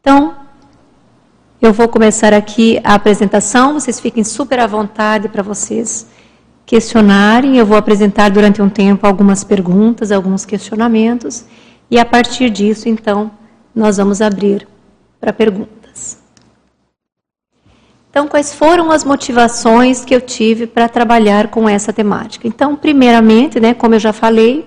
Então, 0.00 0.34
eu 1.60 1.72
vou 1.72 1.88
começar 1.88 2.32
aqui 2.32 2.80
a 2.84 2.94
apresentação, 2.94 3.74
vocês 3.74 3.98
fiquem 3.98 4.22
super 4.22 4.60
à 4.60 4.68
vontade 4.68 5.28
para 5.28 5.42
vocês 5.42 6.06
questionarem. 6.64 7.56
Eu 7.56 7.66
vou 7.66 7.76
apresentar 7.76 8.30
durante 8.30 8.62
um 8.62 8.68
tempo 8.68 9.04
algumas 9.04 9.42
perguntas, 9.42 10.12
alguns 10.12 10.44
questionamentos, 10.44 11.44
e 11.90 11.98
a 11.98 12.04
partir 12.04 12.48
disso, 12.48 12.88
então, 12.88 13.32
nós 13.74 13.96
vamos 13.96 14.20
abrir 14.20 14.66
para 15.20 15.32
perguntas. 15.32 16.18
Então, 18.10 18.26
quais 18.26 18.52
foram 18.52 18.90
as 18.90 19.04
motivações 19.04 20.04
que 20.04 20.14
eu 20.14 20.20
tive 20.20 20.66
para 20.66 20.88
trabalhar 20.88 21.48
com 21.48 21.68
essa 21.68 21.92
temática? 21.92 22.48
Então, 22.48 22.74
primeiramente, 22.74 23.60
né, 23.60 23.72
como 23.72 23.94
eu 23.94 24.00
já 24.00 24.12
falei, 24.12 24.66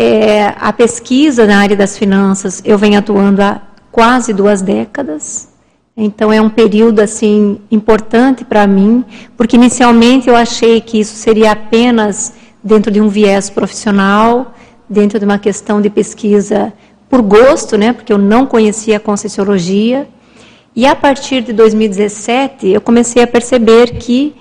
é, 0.00 0.54
a 0.60 0.72
pesquisa 0.72 1.44
na 1.44 1.58
área 1.58 1.76
das 1.76 1.98
finanças 1.98 2.62
eu 2.64 2.78
venho 2.78 3.00
atuando 3.00 3.42
há 3.42 3.60
quase 3.90 4.32
duas 4.32 4.62
décadas. 4.62 5.48
Então 5.96 6.32
é 6.32 6.40
um 6.40 6.48
período 6.48 7.00
assim 7.00 7.58
importante 7.68 8.44
para 8.44 8.64
mim, 8.64 9.04
porque 9.36 9.56
inicialmente 9.56 10.28
eu 10.28 10.36
achei 10.36 10.80
que 10.80 11.00
isso 11.00 11.16
seria 11.16 11.50
apenas 11.50 12.34
dentro 12.62 12.92
de 12.92 13.00
um 13.00 13.08
viés 13.08 13.50
profissional, 13.50 14.54
dentro 14.88 15.18
de 15.18 15.24
uma 15.24 15.36
questão 15.36 15.80
de 15.80 15.90
pesquisa 15.90 16.72
por 17.08 17.22
gosto, 17.22 17.76
né, 17.76 17.92
porque 17.92 18.12
eu 18.12 18.18
não 18.18 18.46
conhecia 18.46 18.96
a 18.98 19.00
Conscienciologia. 19.00 20.08
E 20.76 20.86
a 20.86 20.94
partir 20.94 21.42
de 21.42 21.52
2017 21.52 22.68
eu 22.68 22.80
comecei 22.80 23.22
a 23.22 23.26
perceber 23.26 23.98
que 23.98 24.34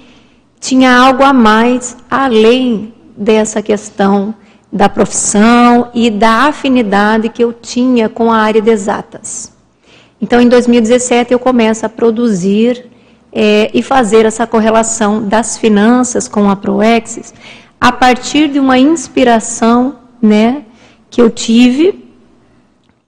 tinha 0.60 0.96
algo 0.96 1.24
a 1.24 1.34
mais 1.34 1.98
além 2.10 2.94
dessa 3.16 3.62
questão 3.62 4.36
da 4.72 4.90
profissão 4.90 5.90
e 5.94 6.10
da 6.10 6.48
afinidade 6.48 7.30
que 7.30 7.44
eu 7.44 7.54
tinha 7.54 8.10
com 8.10 8.32
a 8.32 8.38
área 8.38 8.62
de 8.62 8.70
exatas. 8.70 9.52
Então, 10.22 10.42
em 10.42 10.50
2017, 10.50 11.32
eu 11.32 11.40
começo 11.40 11.86
a 11.86 11.90
produzir 11.90 12.86
é, 13.32 13.70
e 13.74 13.82
fazer 13.82 14.26
essa 14.26 14.48
correlação 14.48 15.24
das 15.24 15.58
finanças 15.58 16.28
com 16.28 16.50
a 16.50 16.56
Proexis 16.56 17.34
a 17.80 17.92
partir 17.92 18.50
de 18.50 18.60
uma 18.60 18.80
inspiração 18.80 19.98
né, 20.22 20.64
que 21.10 21.22
eu 21.22 21.30
tive 21.30 22.07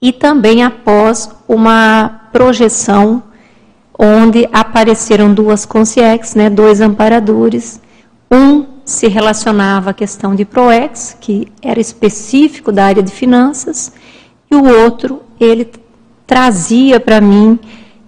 e 0.00 0.12
também 0.12 0.62
após 0.62 1.30
uma 1.46 2.28
projeção 2.32 3.22
onde 3.98 4.48
apareceram 4.52 5.34
duas 5.34 5.66
consciex, 5.66 6.34
né, 6.34 6.48
dois 6.48 6.80
amparadores, 6.80 7.80
um 8.30 8.64
se 8.84 9.06
relacionava 9.08 9.90
à 9.90 9.94
questão 9.94 10.34
de 10.34 10.44
PROEX, 10.44 11.16
que 11.20 11.48
era 11.62 11.78
específico 11.78 12.72
da 12.72 12.86
área 12.86 13.02
de 13.02 13.12
finanças, 13.12 13.92
e 14.50 14.54
o 14.54 14.64
outro, 14.64 15.22
ele 15.38 15.70
trazia 16.26 16.98
para 16.98 17.20
mim 17.20 17.58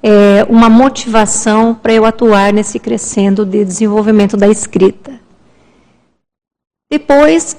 é, 0.03 0.45
uma 0.49 0.69
motivação 0.69 1.75
para 1.75 1.93
eu 1.93 2.05
atuar 2.05 2.53
nesse 2.53 2.79
crescendo 2.79 3.45
de 3.45 3.65
desenvolvimento 3.65 4.37
da 4.37 4.49
escrita. 4.49 5.21
Depois, 6.91 7.57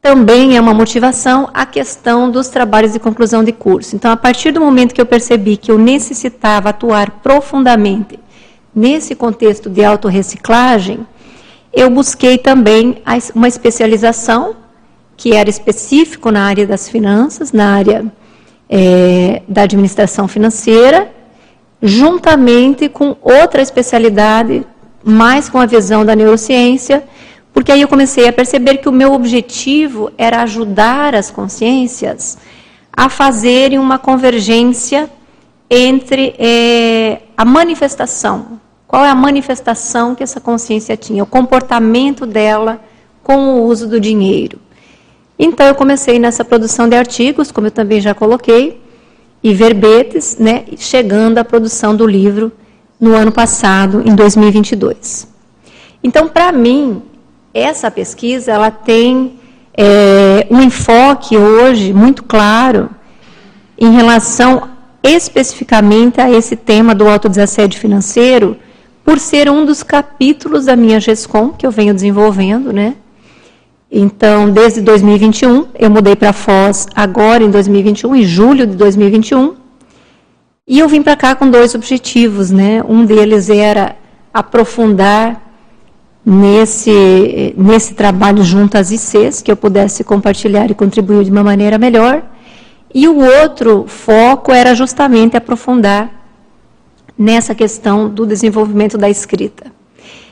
também 0.00 0.56
é 0.56 0.60
uma 0.60 0.72
motivação 0.72 1.50
a 1.52 1.66
questão 1.66 2.30
dos 2.30 2.48
trabalhos 2.48 2.92
de 2.92 2.98
conclusão 2.98 3.42
de 3.42 3.52
curso. 3.52 3.96
Então, 3.96 4.10
a 4.10 4.16
partir 4.16 4.52
do 4.52 4.60
momento 4.60 4.94
que 4.94 5.00
eu 5.00 5.06
percebi 5.06 5.56
que 5.56 5.70
eu 5.70 5.78
necessitava 5.78 6.70
atuar 6.70 7.10
profundamente 7.22 8.18
nesse 8.74 9.14
contexto 9.14 9.68
de 9.68 9.84
autorreciclagem, 9.84 11.06
eu 11.72 11.90
busquei 11.90 12.38
também 12.38 13.02
uma 13.34 13.48
especialização 13.48 14.56
que 15.16 15.34
era 15.34 15.50
específico 15.50 16.30
na 16.30 16.44
área 16.46 16.66
das 16.66 16.88
finanças, 16.88 17.52
na 17.52 17.74
área 17.74 18.06
é, 18.70 19.42
da 19.48 19.62
administração 19.62 20.28
financeira, 20.28 21.10
juntamente 21.82 22.88
com 22.88 23.16
outra 23.20 23.60
especialidade, 23.60 24.64
mais 25.02 25.48
com 25.48 25.58
a 25.58 25.66
visão 25.66 26.04
da 26.04 26.14
neurociência, 26.14 27.02
porque 27.58 27.72
aí 27.72 27.82
eu 27.82 27.88
comecei 27.88 28.28
a 28.28 28.32
perceber 28.32 28.76
que 28.76 28.88
o 28.88 28.92
meu 28.92 29.12
objetivo 29.12 30.12
era 30.16 30.42
ajudar 30.42 31.12
as 31.12 31.28
consciências 31.28 32.38
a 32.92 33.08
fazerem 33.08 33.80
uma 33.80 33.98
convergência 33.98 35.10
entre 35.68 36.36
é, 36.38 37.22
a 37.36 37.44
manifestação 37.44 38.60
qual 38.86 39.04
é 39.04 39.10
a 39.10 39.14
manifestação 39.16 40.14
que 40.14 40.22
essa 40.22 40.40
consciência 40.40 40.96
tinha, 40.96 41.24
o 41.24 41.26
comportamento 41.26 42.24
dela 42.24 42.80
com 43.24 43.54
o 43.54 43.64
uso 43.64 43.88
do 43.88 43.98
dinheiro. 43.98 44.60
Então 45.36 45.66
eu 45.66 45.74
comecei 45.74 46.16
nessa 46.16 46.44
produção 46.44 46.88
de 46.88 46.94
artigos, 46.94 47.50
como 47.50 47.66
eu 47.66 47.72
também 47.72 48.00
já 48.00 48.14
coloquei, 48.14 48.80
e 49.42 49.52
verbetes, 49.52 50.36
né, 50.38 50.64
chegando 50.76 51.38
à 51.38 51.44
produção 51.44 51.96
do 51.96 52.06
livro 52.06 52.52
no 53.00 53.16
ano 53.16 53.32
passado, 53.32 54.00
em 54.06 54.14
2022. 54.14 55.26
Então, 56.04 56.28
para 56.28 56.52
mim, 56.52 57.02
essa 57.52 57.90
pesquisa 57.90 58.52
ela 58.52 58.70
tem 58.70 59.38
é, 59.76 60.46
um 60.50 60.60
enfoque 60.60 61.36
hoje 61.36 61.92
muito 61.92 62.24
claro 62.24 62.90
em 63.78 63.92
relação 63.92 64.68
especificamente 65.02 66.20
a 66.20 66.30
esse 66.30 66.56
tema 66.56 66.94
do 66.94 67.08
autodesassédio 67.08 67.80
financeiro, 67.80 68.56
por 69.04 69.18
ser 69.18 69.48
um 69.48 69.64
dos 69.64 69.82
capítulos 69.82 70.66
da 70.66 70.76
minha 70.76 71.00
GESCOM 71.00 71.50
que 71.50 71.66
eu 71.66 71.70
venho 71.70 71.94
desenvolvendo, 71.94 72.72
né? 72.72 72.94
Então, 73.90 74.50
desde 74.50 74.82
2021, 74.82 75.68
eu 75.78 75.90
mudei 75.90 76.14
para 76.14 76.32
Foz 76.34 76.86
agora 76.94 77.42
em 77.42 77.50
2021, 77.50 78.16
em 78.16 78.22
julho 78.22 78.66
de 78.66 78.76
2021. 78.76 79.54
E 80.66 80.78
eu 80.78 80.88
vim 80.88 81.02
para 81.02 81.16
cá 81.16 81.34
com 81.34 81.48
dois 81.48 81.74
objetivos, 81.74 82.50
né? 82.50 82.82
Um 82.86 83.06
deles 83.06 83.48
era 83.48 83.96
aprofundar 84.34 85.47
nesse, 86.24 87.54
nesse 87.56 87.94
trabalho 87.94 88.42
junto 88.42 88.76
às 88.76 88.90
ICs, 88.90 89.42
que 89.42 89.50
eu 89.50 89.56
pudesse 89.56 90.04
compartilhar 90.04 90.70
e 90.70 90.74
contribuir 90.74 91.24
de 91.24 91.30
uma 91.30 91.42
maneira 91.42 91.78
melhor. 91.78 92.22
E 92.94 93.06
o 93.08 93.18
outro 93.18 93.84
foco 93.86 94.52
era 94.52 94.74
justamente 94.74 95.36
aprofundar 95.36 96.10
nessa 97.18 97.54
questão 97.54 98.08
do 98.08 98.26
desenvolvimento 98.26 98.96
da 98.96 99.10
escrita. 99.10 99.72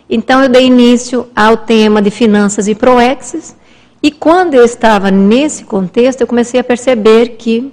Então, 0.08 0.42
eu 0.42 0.48
dei 0.48 0.66
início 0.66 1.26
ao 1.34 1.56
tema 1.56 2.00
de 2.00 2.10
finanças 2.10 2.68
e 2.68 2.74
proexes, 2.74 3.56
e 4.02 4.10
quando 4.10 4.54
eu 4.54 4.64
estava 4.64 5.10
nesse 5.10 5.64
contexto, 5.64 6.20
eu 6.20 6.26
comecei 6.26 6.60
a 6.60 6.64
perceber 6.64 7.30
que 7.30 7.72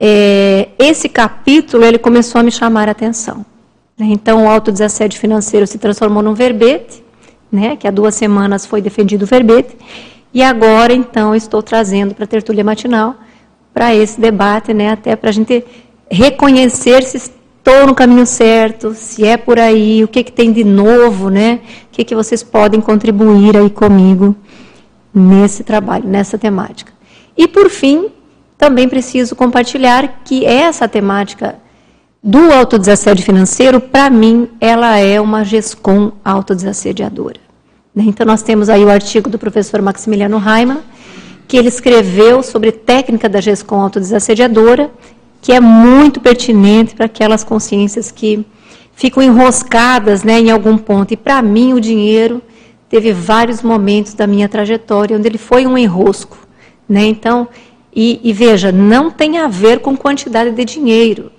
é, 0.00 0.68
esse 0.78 1.06
capítulo 1.08 1.84
ele 1.84 1.98
começou 1.98 2.40
a 2.40 2.42
me 2.42 2.50
chamar 2.50 2.88
a 2.88 2.92
atenção. 2.92 3.44
Então, 3.98 4.44
o 4.44 4.48
autodesassédio 4.48 5.20
financeiro 5.20 5.66
se 5.66 5.76
transformou 5.76 6.22
num 6.22 6.32
verbete, 6.32 7.04
né, 7.50 7.76
que 7.76 7.86
há 7.86 7.90
duas 7.90 8.14
semanas 8.14 8.66
foi 8.66 8.80
defendido 8.80 9.22
o 9.22 9.26
verbete, 9.26 9.76
e 10.32 10.42
agora, 10.42 10.92
então, 10.92 11.34
estou 11.34 11.62
trazendo 11.62 12.14
para 12.14 12.24
a 12.24 12.28
tertúlia 12.28 12.62
matinal, 12.62 13.16
para 13.74 13.94
esse 13.94 14.20
debate, 14.20 14.72
né, 14.72 14.90
até 14.90 15.16
para 15.16 15.30
a 15.30 15.32
gente 15.32 15.64
reconhecer 16.10 17.02
se 17.02 17.16
estou 17.16 17.86
no 17.86 17.94
caminho 17.94 18.26
certo, 18.26 18.94
se 18.94 19.24
é 19.24 19.36
por 19.36 19.58
aí, 19.58 20.02
o 20.02 20.08
que, 20.08 20.24
que 20.24 20.32
tem 20.32 20.52
de 20.52 20.64
novo, 20.64 21.30
né, 21.30 21.60
o 21.86 21.88
que, 21.92 22.04
que 22.04 22.14
vocês 22.14 22.42
podem 22.42 22.80
contribuir 22.80 23.56
aí 23.56 23.70
comigo 23.70 24.34
nesse 25.12 25.64
trabalho, 25.64 26.06
nessa 26.06 26.38
temática. 26.38 26.92
E, 27.36 27.48
por 27.48 27.68
fim, 27.68 28.08
também 28.56 28.88
preciso 28.88 29.34
compartilhar 29.34 30.20
que 30.24 30.44
essa 30.44 30.86
temática 30.86 31.56
do 32.22 32.52
autodesassédio 32.52 33.24
financeiro, 33.24 33.80
para 33.80 34.10
mim, 34.10 34.48
ela 34.60 34.98
é 34.98 35.20
uma 35.20 35.42
GESCOM 35.42 36.12
autodesassediadora. 36.22 37.40
Né? 37.94 38.04
Então, 38.06 38.26
nós 38.26 38.42
temos 38.42 38.68
aí 38.68 38.84
o 38.84 38.90
artigo 38.90 39.30
do 39.30 39.38
professor 39.38 39.80
Maximiliano 39.80 40.36
Raimann, 40.36 40.80
que 41.48 41.56
ele 41.56 41.68
escreveu 41.68 42.42
sobre 42.42 42.72
técnica 42.72 43.28
da 43.28 43.40
GESCOM 43.40 43.80
autodesassediadora, 43.80 44.90
que 45.40 45.52
é 45.52 45.60
muito 45.60 46.20
pertinente 46.20 46.94
para 46.94 47.06
aquelas 47.06 47.42
consciências 47.42 48.10
que 48.10 48.44
ficam 48.94 49.22
enroscadas 49.22 50.22
né, 50.22 50.38
em 50.38 50.50
algum 50.50 50.76
ponto. 50.76 51.14
E, 51.14 51.16
para 51.16 51.40
mim, 51.40 51.72
o 51.72 51.80
dinheiro 51.80 52.42
teve 52.90 53.12
vários 53.12 53.62
momentos 53.62 54.12
da 54.12 54.26
minha 54.26 54.48
trajetória 54.48 55.16
onde 55.16 55.26
ele 55.26 55.38
foi 55.38 55.66
um 55.66 55.78
enrosco. 55.78 56.36
Né? 56.86 57.06
Então, 57.06 57.48
e, 57.94 58.20
e 58.22 58.32
veja, 58.34 58.70
não 58.70 59.10
tem 59.10 59.38
a 59.38 59.48
ver 59.48 59.80
com 59.80 59.96
quantidade 59.96 60.50
de 60.50 60.64
dinheiro. 60.66 61.32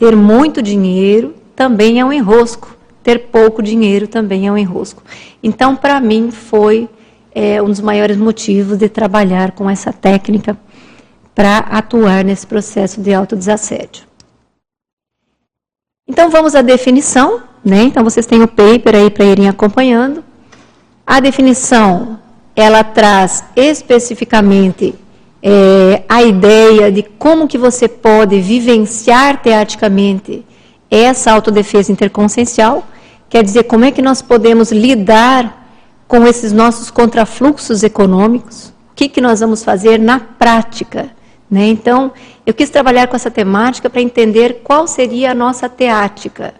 Ter 0.00 0.16
muito 0.16 0.62
dinheiro 0.62 1.34
também 1.54 2.00
é 2.00 2.04
um 2.04 2.10
enrosco. 2.10 2.74
Ter 3.02 3.26
pouco 3.26 3.62
dinheiro 3.62 4.08
também 4.08 4.46
é 4.46 4.52
um 4.52 4.56
enrosco. 4.56 5.02
Então, 5.42 5.76
para 5.76 6.00
mim, 6.00 6.30
foi 6.30 6.88
é, 7.34 7.60
um 7.60 7.66
dos 7.66 7.82
maiores 7.82 8.16
motivos 8.16 8.78
de 8.78 8.88
trabalhar 8.88 9.50
com 9.52 9.68
essa 9.68 9.92
técnica 9.92 10.58
para 11.34 11.58
atuar 11.58 12.24
nesse 12.24 12.46
processo 12.46 12.98
de 12.98 13.12
autodesassédio. 13.12 14.04
Então, 16.08 16.30
vamos 16.30 16.54
à 16.54 16.62
definição. 16.62 17.42
Né? 17.62 17.82
Então, 17.82 18.02
vocês 18.02 18.24
têm 18.24 18.42
o 18.42 18.48
paper 18.48 18.96
aí 18.96 19.10
para 19.10 19.26
irem 19.26 19.50
acompanhando. 19.50 20.24
A 21.06 21.20
definição, 21.20 22.18
ela 22.56 22.82
traz 22.82 23.44
especificamente 23.54 24.94
é, 25.42 26.02
a 26.08 26.22
ideia 26.22 26.92
de 26.92 27.02
como 27.02 27.48
que 27.48 27.56
você 27.56 27.88
pode 27.88 28.40
vivenciar 28.40 29.40
teaticamente 29.42 30.44
essa 30.90 31.32
autodefesa 31.32 31.92
interconsciencial, 31.92 32.86
quer 33.28 33.42
dizer, 33.42 33.64
como 33.64 33.84
é 33.84 33.90
que 33.90 34.02
nós 34.02 34.20
podemos 34.20 34.72
lidar 34.72 35.60
com 36.06 36.26
esses 36.26 36.52
nossos 36.52 36.90
contrafluxos 36.90 37.82
econômicos, 37.82 38.68
o 38.90 38.94
que, 38.96 39.08
que 39.08 39.20
nós 39.20 39.40
vamos 39.40 39.62
fazer 39.62 39.98
na 39.98 40.18
prática. 40.18 41.10
Né? 41.48 41.66
Então, 41.68 42.12
eu 42.44 42.52
quis 42.52 42.68
trabalhar 42.68 43.06
com 43.06 43.16
essa 43.16 43.30
temática 43.30 43.88
para 43.88 44.00
entender 44.00 44.60
qual 44.64 44.86
seria 44.86 45.30
a 45.30 45.34
nossa 45.34 45.68
teática. 45.68 46.54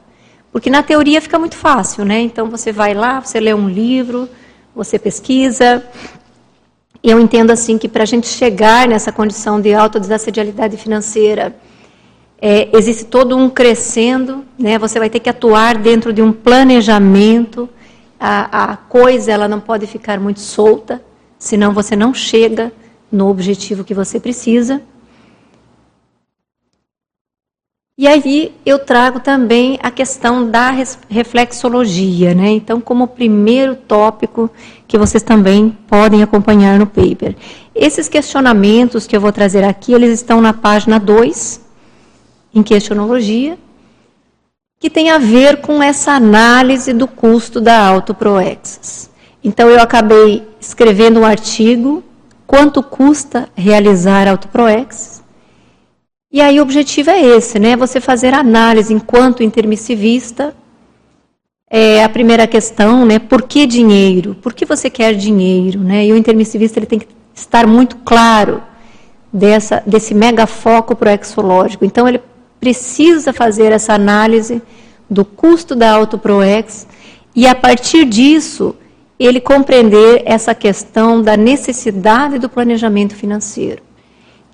Porque 0.52 0.70
na 0.70 0.82
teoria 0.82 1.20
fica 1.20 1.38
muito 1.38 1.56
fácil, 1.56 2.04
né? 2.04 2.20
Então 2.20 2.50
você 2.50 2.72
vai 2.72 2.92
lá, 2.92 3.20
você 3.20 3.38
lê 3.38 3.54
um 3.54 3.68
livro, 3.68 4.28
você 4.74 4.98
pesquisa, 4.98 5.84
eu 7.02 7.18
entendo 7.18 7.50
assim 7.50 7.78
que 7.78 7.88
para 7.88 8.02
a 8.02 8.06
gente 8.06 8.26
chegar 8.26 8.86
nessa 8.86 9.10
condição 9.10 9.60
de 9.60 9.72
autodesassedialidade 9.72 10.76
financeira, 10.76 11.56
é, 12.40 12.68
existe 12.76 13.04
todo 13.04 13.36
um 13.36 13.48
crescendo, 13.48 14.44
né? 14.58 14.78
Você 14.78 14.98
vai 14.98 15.08
ter 15.08 15.20
que 15.20 15.28
atuar 15.28 15.78
dentro 15.78 16.12
de 16.12 16.20
um 16.22 16.32
planejamento. 16.32 17.68
A, 18.18 18.72
a 18.72 18.76
coisa 18.76 19.32
ela 19.32 19.48
não 19.48 19.60
pode 19.60 19.86
ficar 19.86 20.20
muito 20.20 20.40
solta, 20.40 21.02
senão 21.38 21.72
você 21.72 21.96
não 21.96 22.12
chega 22.12 22.72
no 23.10 23.28
objetivo 23.28 23.84
que 23.84 23.94
você 23.94 24.20
precisa. 24.20 24.82
E 27.96 28.06
aí 28.06 28.54
eu 28.64 28.78
trago 28.78 29.20
também 29.20 29.78
a 29.82 29.90
questão 29.90 30.50
da 30.50 30.70
reflexologia, 31.10 32.34
né? 32.34 32.48
Então, 32.48 32.80
como 32.80 33.06
primeiro 33.06 33.76
tópico 33.76 34.50
que 34.90 34.98
vocês 34.98 35.22
também 35.22 35.78
podem 35.86 36.20
acompanhar 36.20 36.76
no 36.76 36.84
paper. 36.84 37.36
Esses 37.72 38.08
questionamentos 38.08 39.06
que 39.06 39.16
eu 39.16 39.20
vou 39.20 39.30
trazer 39.30 39.62
aqui, 39.62 39.92
eles 39.92 40.10
estão 40.10 40.40
na 40.40 40.52
página 40.52 40.98
2, 40.98 41.60
em 42.52 42.60
questionologia, 42.60 43.56
que 44.80 44.90
tem 44.90 45.08
a 45.10 45.16
ver 45.16 45.60
com 45.60 45.80
essa 45.80 46.10
análise 46.10 46.92
do 46.92 47.06
custo 47.06 47.60
da 47.60 47.78
autoproexis. 47.86 49.08
Então, 49.44 49.68
eu 49.68 49.80
acabei 49.80 50.44
escrevendo 50.60 51.20
um 51.20 51.24
artigo, 51.24 52.02
quanto 52.44 52.82
custa 52.82 53.48
realizar 53.54 54.26
autoproexis, 54.26 55.22
e 56.32 56.40
aí 56.40 56.58
o 56.58 56.64
objetivo 56.64 57.10
é 57.10 57.20
esse, 57.20 57.60
né? 57.60 57.76
Você 57.76 58.00
fazer 58.00 58.34
análise 58.34 58.92
enquanto 58.92 59.44
intermissivista. 59.44 60.52
É 61.72 62.02
a 62.02 62.08
primeira 62.08 62.48
questão, 62.48 63.06
né? 63.06 63.20
Por 63.20 63.42
que 63.42 63.64
dinheiro? 63.64 64.34
Por 64.34 64.52
que 64.52 64.64
você 64.64 64.90
quer 64.90 65.14
dinheiro, 65.14 65.78
né? 65.78 66.04
E 66.04 66.12
o 66.12 66.16
intermissivista 66.16 66.80
ele 66.80 66.86
tem 66.86 66.98
que 66.98 67.06
estar 67.32 67.64
muito 67.64 67.96
claro 67.98 68.60
dessa 69.32 69.80
desse 69.86 70.12
mega 70.12 70.48
foco 70.48 70.96
proexológico. 70.96 71.84
Então 71.84 72.08
ele 72.08 72.20
precisa 72.58 73.32
fazer 73.32 73.70
essa 73.70 73.94
análise 73.94 74.60
do 75.08 75.24
custo 75.24 75.76
da 75.76 75.92
autoproex 75.92 76.88
e 77.36 77.46
a 77.46 77.54
partir 77.54 78.04
disso 78.04 78.74
ele 79.18 79.40
compreender 79.40 80.22
essa 80.24 80.54
questão 80.54 81.22
da 81.22 81.36
necessidade 81.36 82.38
do 82.38 82.48
planejamento 82.48 83.14
financeiro 83.14 83.82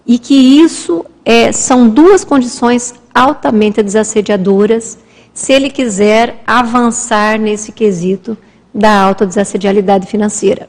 e 0.06 0.18
que 0.18 0.34
isso 0.34 1.04
é, 1.24 1.50
são 1.50 1.88
duas 1.88 2.24
condições 2.24 2.94
altamente 3.14 3.82
desassediadoras 3.82 4.98
se 5.36 5.52
ele 5.52 5.68
quiser 5.68 6.42
avançar 6.46 7.38
nesse 7.38 7.70
quesito 7.70 8.38
da 8.74 9.02
autodesassedialidade 9.02 10.06
financeira. 10.06 10.66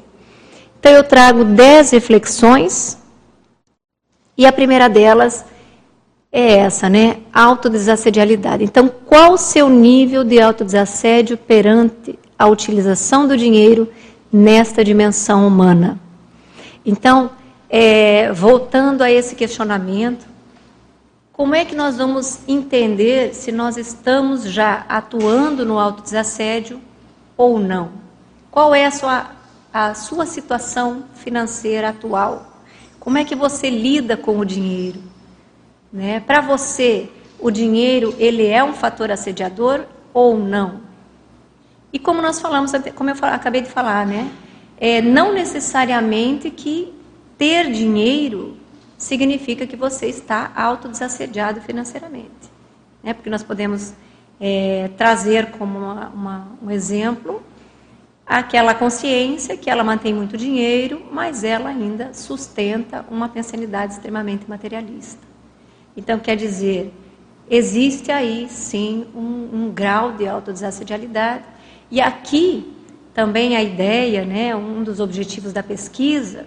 Então, 0.77 0.91
eu 0.91 1.05
trago 1.05 1.45
dez 1.45 1.91
reflexões 1.91 2.97
e 4.37 4.45
a 4.45 4.51
primeira 4.51 4.89
delas 4.89 5.45
é 6.29 6.57
essa, 6.57 6.89
né? 6.89 7.19
Autodesassedialidade. 7.33 8.65
Então, 8.65 8.91
qual 9.05 9.35
o 9.35 9.37
seu 9.37 9.69
nível 9.69 10.25
de 10.25 10.41
autodesassédio 10.41 11.37
perante 11.37 12.19
a 12.37 12.45
utilização 12.47 13.25
do 13.25 13.37
dinheiro 13.37 13.87
nesta 14.29 14.83
dimensão 14.83 15.47
humana? 15.47 15.97
Então, 16.85 17.29
é, 17.69 18.33
voltando 18.33 19.01
a 19.01 19.09
esse 19.09 19.33
questionamento, 19.33 20.25
como 21.37 21.53
é 21.53 21.63
que 21.63 21.75
nós 21.75 21.97
vamos 21.97 22.39
entender 22.47 23.35
se 23.35 23.51
nós 23.51 23.77
estamos 23.77 24.43
já 24.43 24.87
atuando 24.89 25.63
no 25.63 25.77
autodesassédio 25.77 26.81
ou 27.37 27.59
não? 27.59 27.91
Qual 28.49 28.73
é 28.73 28.87
a 28.87 28.91
sua, 28.91 29.29
a 29.71 29.93
sua 29.93 30.25
situação 30.25 31.03
financeira 31.13 31.89
atual? 31.89 32.63
Como 32.99 33.19
é 33.19 33.23
que 33.23 33.35
você 33.35 33.69
lida 33.69 34.17
com 34.17 34.39
o 34.39 34.43
dinheiro? 34.43 34.99
Né? 35.93 36.19
Para 36.21 36.41
você, 36.41 37.07
o 37.39 37.51
dinheiro 37.51 38.15
ele 38.17 38.47
é 38.47 38.63
um 38.63 38.73
fator 38.73 39.11
assediador 39.11 39.85
ou 40.11 40.39
não? 40.39 40.81
E 41.93 41.99
como 41.99 42.19
nós 42.19 42.41
falamos, 42.41 42.71
como 42.95 43.11
eu 43.11 43.15
acabei 43.21 43.61
de 43.61 43.69
falar, 43.69 44.07
né? 44.07 44.31
É, 44.75 45.03
não 45.03 45.31
necessariamente 45.33 46.49
que 46.49 46.91
ter 47.37 47.71
dinheiro 47.71 48.56
significa 48.97 49.67
que 49.67 49.75
você 49.75 50.07
está 50.07 50.51
autodesassediado 50.55 51.61
financeiramente. 51.61 52.51
Né? 53.03 53.13
Porque 53.13 53.29
nós 53.29 53.43
podemos 53.43 53.93
é, 54.39 54.89
trazer 54.97 55.51
como 55.51 55.77
uma, 55.77 56.09
uma, 56.09 56.47
um 56.61 56.71
exemplo 56.71 57.43
aquela 58.25 58.75
consciência 58.75 59.55
que 59.55 59.69
ela 59.69 59.83
mantém 59.83 60.13
muito 60.13 60.35
dinheiro, 60.35 61.01
mas 61.11 61.45
ela 61.45 61.69
ainda 61.69 62.13
sustenta 62.13 63.05
uma 63.09 63.29
pensanidade 63.29 63.93
extremamente 63.93 64.49
materialista. 64.49 65.25
Então, 65.95 66.19
quer 66.19 66.35
dizer, 66.35 66.93
existe 67.49 68.11
aí 68.11 68.47
sim 68.49 69.07
um, 69.15 69.49
um 69.53 69.71
grau 69.71 70.11
de 70.11 70.27
autodesassedialidade. 70.27 71.45
E 71.89 72.01
aqui 72.01 72.73
também 73.13 73.55
a 73.55 73.63
ideia, 73.63 74.25
né, 74.25 74.55
um 74.55 74.83
dos 74.83 74.99
objetivos 74.99 75.53
da 75.53 75.63
pesquisa, 75.63 76.45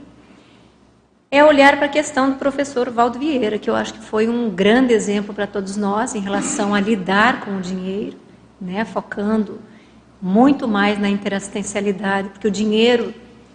é 1.32 1.44
olhar 1.44 1.76
para 1.76 1.86
a 1.86 1.88
questão 1.88 2.30
do 2.30 2.36
professor 2.38 2.90
Valdo 2.90 3.16
Vieira, 3.16 3.56
que 3.56 3.70
eu 3.70 3.76
acho 3.76 3.94
que 3.94 4.00
foi 4.00 4.28
um 4.28 4.50
grande 4.50 4.92
exemplo 4.92 5.32
para 5.32 5.46
todos 5.46 5.76
nós 5.76 6.12
em 6.16 6.18
relação 6.18 6.74
a 6.74 6.80
lidar 6.80 7.44
com 7.44 7.56
o 7.56 7.60
dinheiro, 7.60 8.16
né, 8.60 8.84
focando 8.84 9.60
muito 10.20 10.66
mais 10.66 10.98
na 10.98 11.08
interassistencialidade, 11.08 12.30
porque 12.30 12.48
o 12.48 12.50
dinheiro 12.50 13.14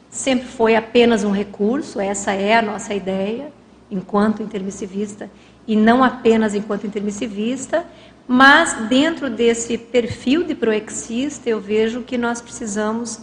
sempre 0.09 0.47
foi 0.47 0.77
apenas 0.77 1.25
um 1.25 1.31
recurso, 1.31 1.99
essa 1.99 2.31
é 2.31 2.57
a 2.57 2.61
nossa 2.61 2.93
ideia, 2.93 3.51
enquanto 3.91 4.41
intermissivista, 4.41 5.29
e 5.67 5.75
não 5.75 6.01
apenas 6.01 6.55
enquanto 6.55 6.87
intermissivista, 6.87 7.85
mas 8.25 8.87
dentro 8.87 9.29
desse 9.29 9.77
perfil 9.77 10.43
de 10.43 10.55
proexista, 10.55 11.49
eu 11.49 11.59
vejo 11.59 12.03
que 12.03 12.17
nós 12.17 12.39
precisamos 12.39 13.19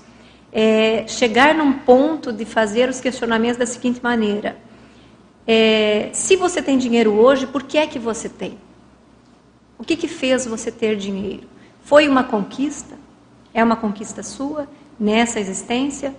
é, 0.53 1.05
chegar 1.09 1.55
num 1.55 1.73
ponto 1.73 2.33
de 2.33 2.45
fazer 2.45 2.89
os 2.89 3.01
questionamentos 3.01 3.57
da 3.57 3.67
seguinte 3.67 4.01
maneira: 4.03 4.57
é, 5.47 6.11
se 6.13 6.37
você 6.37 6.61
tem 6.61 6.77
dinheiro 6.77 7.13
hoje, 7.13 7.47
por 7.47 7.63
que 7.63 7.79
é 7.79 7.87
que 7.87 7.99
você 7.99 8.29
tem? 8.29 8.59
O 9.79 9.85
que, 9.85 9.97
que 9.97 10.07
fez 10.07 10.47
você 10.47 10.71
ter 10.71 10.97
dinheiro? 10.97 11.49
Foi 11.83 12.09
uma 12.09 12.23
conquista? 12.23 12.97
É 13.53 13.65
uma 13.65 13.77
conquista 13.77 14.23
sua 14.23 14.69
nessa 14.99 15.41
existência? 15.41 16.15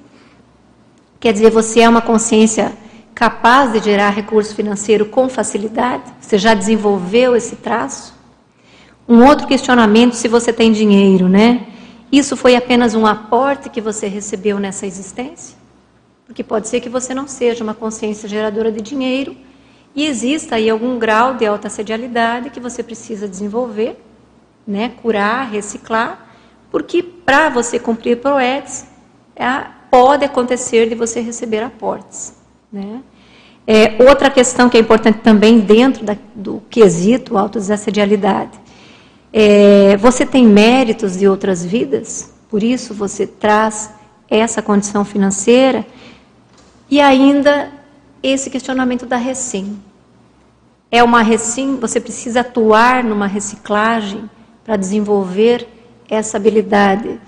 Quer 1.19 1.31
dizer, 1.31 1.51
você 1.51 1.81
é 1.81 1.87
uma 1.87 2.01
consciência 2.01 2.73
capaz 3.15 3.71
de 3.71 3.79
gerar 3.79 4.09
recurso 4.09 4.53
financeiro 4.53 5.05
com 5.05 5.29
facilidade? 5.29 6.03
Você 6.19 6.37
já 6.37 6.53
desenvolveu 6.53 7.35
esse 7.35 7.55
traço? 7.55 8.13
Um 9.07 9.23
outro 9.25 9.47
questionamento 9.47 10.13
se 10.13 10.27
você 10.27 10.51
tem 10.51 10.71
dinheiro, 10.71 11.29
né? 11.29 11.67
Isso 12.13 12.37
foi 12.37 12.55
apenas 12.55 12.93
um 12.93 13.07
aporte 13.07 13.71
que 13.71 13.81
você 13.81 14.05
recebeu 14.05 14.59
nessa 14.59 14.85
existência? 14.85 15.57
Porque 16.27 16.43
pode 16.43 16.67
ser 16.67 16.79
que 16.79 16.87
você 16.87 17.11
não 17.11 17.27
seja 17.27 17.63
uma 17.63 17.73
consciência 17.73 18.29
geradora 18.29 18.71
de 18.71 18.81
dinheiro 18.81 19.35
e 19.95 20.05
exista 20.05 20.57
aí 20.57 20.69
algum 20.69 20.99
grau 20.99 21.33
de 21.33 21.43
alta 21.43 21.69
sedialidade 21.69 22.51
que 22.51 22.59
você 22.59 22.83
precisa 22.83 23.27
desenvolver, 23.27 23.99
né? 24.65 24.93
Curar, 25.01 25.49
reciclar, 25.49 26.27
porque 26.69 27.01
para 27.01 27.49
você 27.49 27.79
cumprir 27.79 28.21
PROEX, 28.21 28.85
é, 29.35 29.65
pode 29.89 30.23
acontecer 30.23 30.87
de 30.87 30.93
você 30.93 31.19
receber 31.19 31.63
aportes, 31.63 32.35
né? 32.71 33.01
É, 33.65 33.95
outra 34.07 34.29
questão 34.29 34.69
que 34.69 34.77
é 34.77 34.79
importante 34.79 35.17
também 35.21 35.59
dentro 35.59 36.05
da, 36.05 36.15
do 36.35 36.61
quesito 36.69 37.39
autodesassedialidade. 37.39 38.51
É, 39.35 39.97
você 39.97 40.27
tem 40.27 40.45
méritos 40.45 41.17
de 41.17 41.27
outras 41.27 41.65
vidas, 41.65 42.31
por 42.51 42.61
isso 42.61 42.93
você 42.93 43.25
traz 43.25 43.89
essa 44.29 44.61
condição 44.61 45.03
financeira 45.03 45.83
e 46.87 47.01
ainda 47.01 47.71
esse 48.21 48.51
questionamento 48.51 49.07
da 49.07 49.17
recém. 49.17 49.75
É 50.91 51.03
uma 51.03 51.23
recém, 51.23 51.77
você 51.77 51.99
precisa 51.99 52.41
atuar 52.41 53.03
numa 53.03 53.25
reciclagem 53.25 54.29
para 54.63 54.77
desenvolver 54.77 55.67
essa 56.07 56.37
habilidade 56.37 57.19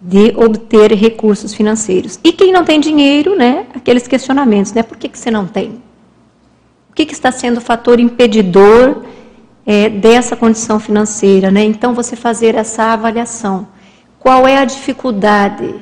de 0.00 0.34
obter 0.36 0.92
recursos 0.92 1.54
financeiros. 1.54 2.18
E 2.24 2.32
quem 2.32 2.52
não 2.52 2.64
tem 2.64 2.80
dinheiro, 2.80 3.36
né, 3.36 3.66
aqueles 3.72 4.08
questionamentos, 4.08 4.72
né, 4.72 4.82
por 4.82 4.98
que, 4.98 5.08
que 5.08 5.16
você 5.16 5.30
não 5.30 5.46
tem? 5.46 5.80
O 6.90 6.92
que, 6.92 7.06
que 7.06 7.14
está 7.14 7.30
sendo 7.30 7.58
o 7.58 7.60
fator 7.60 8.00
impedidor 8.00 9.04
é, 9.66 9.88
dessa 9.88 10.36
condição 10.36 10.78
financeira? 10.80 11.50
Né? 11.50 11.64
Então, 11.64 11.94
você 11.94 12.16
fazer 12.16 12.54
essa 12.54 12.92
avaliação. 12.92 13.68
Qual 14.18 14.46
é 14.46 14.58
a 14.58 14.64
dificuldade? 14.64 15.74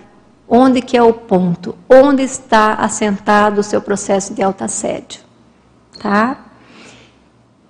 Onde 0.49 0.81
que 0.81 0.97
é 0.97 1.03
o 1.03 1.12
ponto? 1.12 1.77
Onde 1.88 2.23
está 2.23 2.75
assentado 2.75 3.61
o 3.61 3.64
seu 3.64 3.81
processo 3.81 4.35
de 4.35 4.43
autoassédio? 4.43 5.21
Tá? 6.01 6.47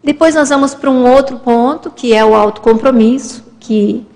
Depois 0.02 0.34
nós 0.34 0.48
vamos 0.48 0.74
para 0.74 0.90
um 0.90 1.06
outro 1.06 1.38
ponto, 1.38 1.90
que 1.90 2.14
é 2.14 2.24
o 2.24 2.34
autocompromisso, 2.34 3.44
que 3.60 4.06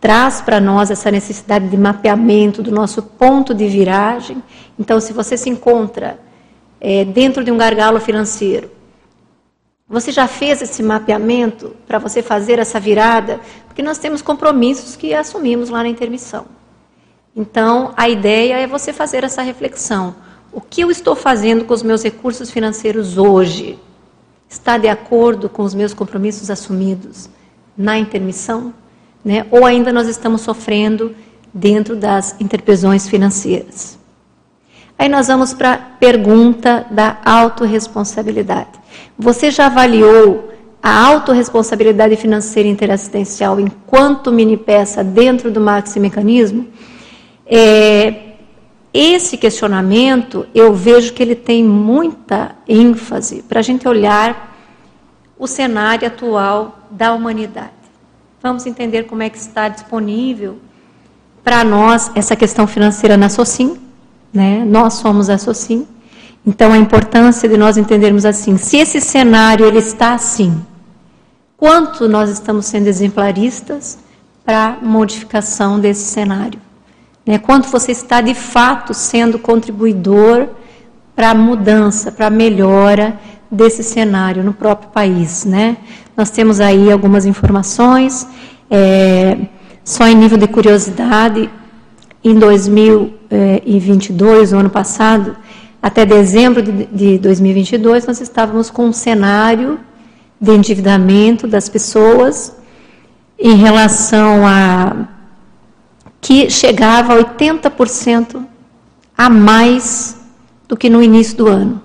traz 0.00 0.40
para 0.40 0.60
nós 0.60 0.90
essa 0.90 1.10
necessidade 1.10 1.68
de 1.68 1.76
mapeamento 1.76 2.62
do 2.62 2.70
nosso 2.70 3.02
ponto 3.02 3.54
de 3.54 3.68
viragem. 3.68 4.42
Então, 4.78 5.00
se 5.00 5.12
você 5.12 5.36
se 5.36 5.48
encontra 5.48 6.18
é, 6.80 7.04
dentro 7.04 7.44
de 7.44 7.50
um 7.50 7.56
gargalo 7.56 8.00
financeiro, 8.00 8.70
você 9.88 10.12
já 10.12 10.28
fez 10.28 10.60
esse 10.60 10.82
mapeamento 10.82 11.74
para 11.86 11.98
você 11.98 12.22
fazer 12.22 12.58
essa 12.58 12.78
virada? 12.78 13.40
Porque 13.66 13.82
nós 13.82 13.98
temos 13.98 14.20
compromissos 14.20 14.96
que 14.96 15.14
assumimos 15.14 15.70
lá 15.70 15.82
na 15.82 15.88
intermissão. 15.88 16.46
Então, 17.34 17.94
a 17.96 18.08
ideia 18.08 18.58
é 18.58 18.66
você 18.66 18.92
fazer 18.92 19.24
essa 19.24 19.42
reflexão. 19.42 20.14
O 20.52 20.60
que 20.60 20.80
eu 20.80 20.90
estou 20.90 21.14
fazendo 21.14 21.64
com 21.64 21.72
os 21.72 21.82
meus 21.82 22.02
recursos 22.02 22.50
financeiros 22.50 23.16
hoje? 23.16 23.78
Está 24.48 24.76
de 24.76 24.88
acordo 24.88 25.48
com 25.48 25.62
os 25.62 25.74
meus 25.74 25.94
compromissos 25.94 26.50
assumidos 26.50 27.28
na 27.76 27.98
intermissão? 27.98 28.74
né? 29.24 29.46
ou 29.50 29.64
ainda 29.64 29.92
nós 29.92 30.08
estamos 30.08 30.40
sofrendo 30.40 31.14
dentro 31.52 31.96
das 31.96 32.40
interpesões 32.40 33.08
financeiras. 33.08 33.98
Aí 34.98 35.08
nós 35.08 35.28
vamos 35.28 35.52
para 35.52 35.74
a 35.74 35.76
pergunta 35.76 36.86
da 36.90 37.18
autorresponsabilidade. 37.24 38.77
Você 39.18 39.50
já 39.50 39.66
avaliou 39.66 40.52
a 40.82 41.06
autorresponsabilidade 41.06 42.16
financeira 42.16 42.68
interassistencial 42.68 43.58
enquanto 43.58 44.32
mini 44.32 44.56
peça 44.56 45.02
dentro 45.02 45.50
do 45.50 45.60
maxi 45.60 45.98
mecanismo? 45.98 46.66
É, 47.46 48.28
esse 48.92 49.36
questionamento 49.36 50.46
eu 50.54 50.72
vejo 50.72 51.12
que 51.12 51.22
ele 51.22 51.34
tem 51.34 51.64
muita 51.64 52.56
ênfase 52.66 53.42
para 53.42 53.60
a 53.60 53.62
gente 53.62 53.86
olhar 53.86 54.56
o 55.38 55.46
cenário 55.46 56.06
atual 56.06 56.78
da 56.90 57.12
humanidade. 57.12 57.70
Vamos 58.42 58.66
entender 58.66 59.04
como 59.04 59.22
é 59.22 59.30
que 59.30 59.38
está 59.38 59.68
disponível 59.68 60.58
para 61.44 61.64
nós 61.64 62.10
essa 62.14 62.36
questão 62.36 62.66
financeira 62.66 63.16
na 63.16 63.28
SOCIM, 63.28 63.78
né? 64.32 64.64
Nós 64.64 64.94
somos 64.94 65.30
a 65.30 65.38
SOCIM. 65.38 65.86
Então 66.48 66.72
a 66.72 66.78
importância 66.78 67.46
de 67.46 67.58
nós 67.58 67.76
entendermos 67.76 68.24
assim, 68.24 68.56
se 68.56 68.78
esse 68.78 69.02
cenário 69.02 69.66
ele 69.66 69.80
está 69.80 70.14
assim, 70.14 70.58
quanto 71.58 72.08
nós 72.08 72.30
estamos 72.30 72.64
sendo 72.64 72.86
exemplaristas 72.86 73.98
para 74.46 74.78
modificação 74.80 75.78
desse 75.78 76.06
cenário? 76.06 76.58
Né? 77.26 77.36
Quanto 77.36 77.68
você 77.68 77.92
está 77.92 78.22
de 78.22 78.32
fato 78.32 78.94
sendo 78.94 79.38
contribuidor 79.38 80.48
para 81.14 81.32
a 81.32 81.34
mudança, 81.34 82.10
para 82.10 82.28
a 82.28 82.30
melhora 82.30 83.20
desse 83.50 83.82
cenário 83.82 84.42
no 84.42 84.54
próprio 84.54 84.88
país, 84.88 85.44
né? 85.44 85.76
Nós 86.16 86.30
temos 86.30 86.60
aí 86.60 86.90
algumas 86.90 87.26
informações, 87.26 88.26
é, 88.70 89.36
só 89.84 90.08
em 90.08 90.14
nível 90.14 90.38
de 90.38 90.48
curiosidade, 90.48 91.50
em 92.24 92.34
2022, 92.34 94.54
o 94.54 94.56
ano 94.56 94.70
passado, 94.70 95.36
até 95.82 96.04
dezembro 96.04 96.62
de 96.62 97.18
2022, 97.18 98.06
nós 98.06 98.20
estávamos 98.20 98.70
com 98.70 98.86
um 98.86 98.92
cenário 98.92 99.78
de 100.40 100.52
endividamento 100.52 101.46
das 101.46 101.68
pessoas 101.68 102.56
em 103.38 103.54
relação 103.54 104.46
a 104.46 105.08
que 106.20 106.50
chegava 106.50 107.14
a 107.14 107.24
80% 107.24 108.44
a 109.16 109.30
mais 109.30 110.16
do 110.66 110.76
que 110.76 110.90
no 110.90 111.02
início 111.02 111.36
do 111.36 111.48
ano. 111.48 111.80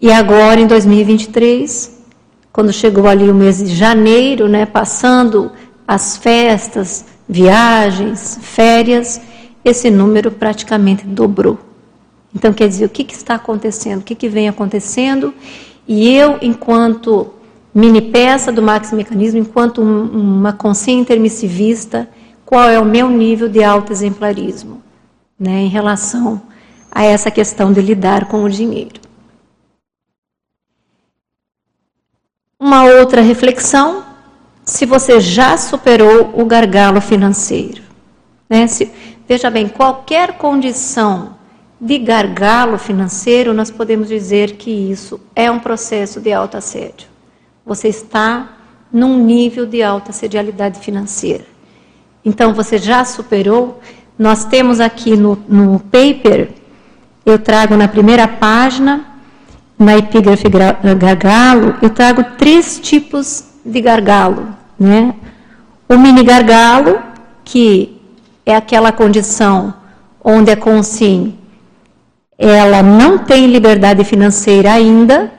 E 0.00 0.12
agora, 0.12 0.60
em 0.60 0.66
2023, 0.66 1.98
quando 2.52 2.72
chegou 2.72 3.08
ali 3.08 3.28
o 3.28 3.34
mês 3.34 3.58
de 3.58 3.74
janeiro, 3.74 4.48
né, 4.48 4.64
passando 4.64 5.50
as 5.86 6.16
festas, 6.16 7.04
viagens, 7.28 8.38
férias, 8.40 9.20
esse 9.64 9.90
número 9.90 10.30
praticamente 10.30 11.04
dobrou. 11.04 11.67
Então, 12.34 12.52
quer 12.52 12.68
dizer, 12.68 12.84
o 12.84 12.88
que, 12.88 13.04
que 13.04 13.14
está 13.14 13.34
acontecendo? 13.34 14.00
O 14.00 14.04
que, 14.04 14.14
que 14.14 14.28
vem 14.28 14.48
acontecendo? 14.48 15.32
E 15.86 16.08
eu, 16.14 16.38
enquanto 16.42 17.32
mini 17.74 18.02
peça 18.02 18.52
do 18.52 18.62
Max 18.62 18.92
Mecanismo, 18.92 19.40
enquanto 19.40 19.80
um, 19.80 20.38
uma 20.38 20.52
consciência 20.52 21.00
intermissivista, 21.00 22.08
qual 22.44 22.68
é 22.68 22.78
o 22.78 22.84
meu 22.84 23.08
nível 23.08 23.48
de 23.48 23.62
autoexemplarismo 23.62 24.82
né, 25.38 25.60
em 25.60 25.68
relação 25.68 26.42
a 26.90 27.04
essa 27.04 27.30
questão 27.30 27.72
de 27.72 27.80
lidar 27.80 28.26
com 28.26 28.42
o 28.42 28.50
dinheiro? 28.50 29.00
Uma 32.60 32.84
outra 32.84 33.20
reflexão, 33.20 34.04
se 34.64 34.84
você 34.84 35.20
já 35.20 35.56
superou 35.56 36.32
o 36.34 36.44
gargalo 36.44 37.00
financeiro. 37.00 37.82
Né? 38.50 38.66
Se, 38.66 38.90
veja 39.28 39.48
bem, 39.48 39.68
qualquer 39.68 40.36
condição 40.36 41.37
de 41.80 41.98
gargalo 41.98 42.76
financeiro, 42.76 43.54
nós 43.54 43.70
podemos 43.70 44.08
dizer 44.08 44.52
que 44.52 44.70
isso 44.70 45.20
é 45.34 45.50
um 45.50 45.58
processo 45.58 46.20
de 46.20 46.32
autoassédio. 46.32 47.06
Você 47.64 47.88
está 47.88 48.56
num 48.92 49.22
nível 49.22 49.66
de 49.66 49.82
alta 49.82 50.12
sedialidade 50.12 50.80
financeira. 50.80 51.44
Então, 52.24 52.52
você 52.52 52.78
já 52.78 53.04
superou? 53.04 53.80
Nós 54.18 54.44
temos 54.44 54.80
aqui 54.80 55.16
no, 55.16 55.38
no 55.48 55.78
paper, 55.78 56.50
eu 57.24 57.38
trago 57.38 57.76
na 57.76 57.86
primeira 57.86 58.26
página, 58.26 59.04
na 59.78 59.96
epígrafe 59.96 60.48
gargalo, 60.98 61.76
eu 61.80 61.90
trago 61.90 62.24
três 62.36 62.80
tipos 62.80 63.44
de 63.64 63.80
gargalo. 63.80 64.48
Né? 64.78 65.14
O 65.88 65.96
mini 65.96 66.24
gargalo, 66.24 66.98
que 67.44 68.00
é 68.44 68.56
aquela 68.56 68.90
condição 68.90 69.72
onde 70.24 70.50
a 70.50 70.56
consim 70.56 71.37
ela 72.38 72.82
não 72.84 73.18
tem 73.18 73.48
liberdade 73.48 74.04
financeira 74.04 74.72
ainda, 74.72 75.32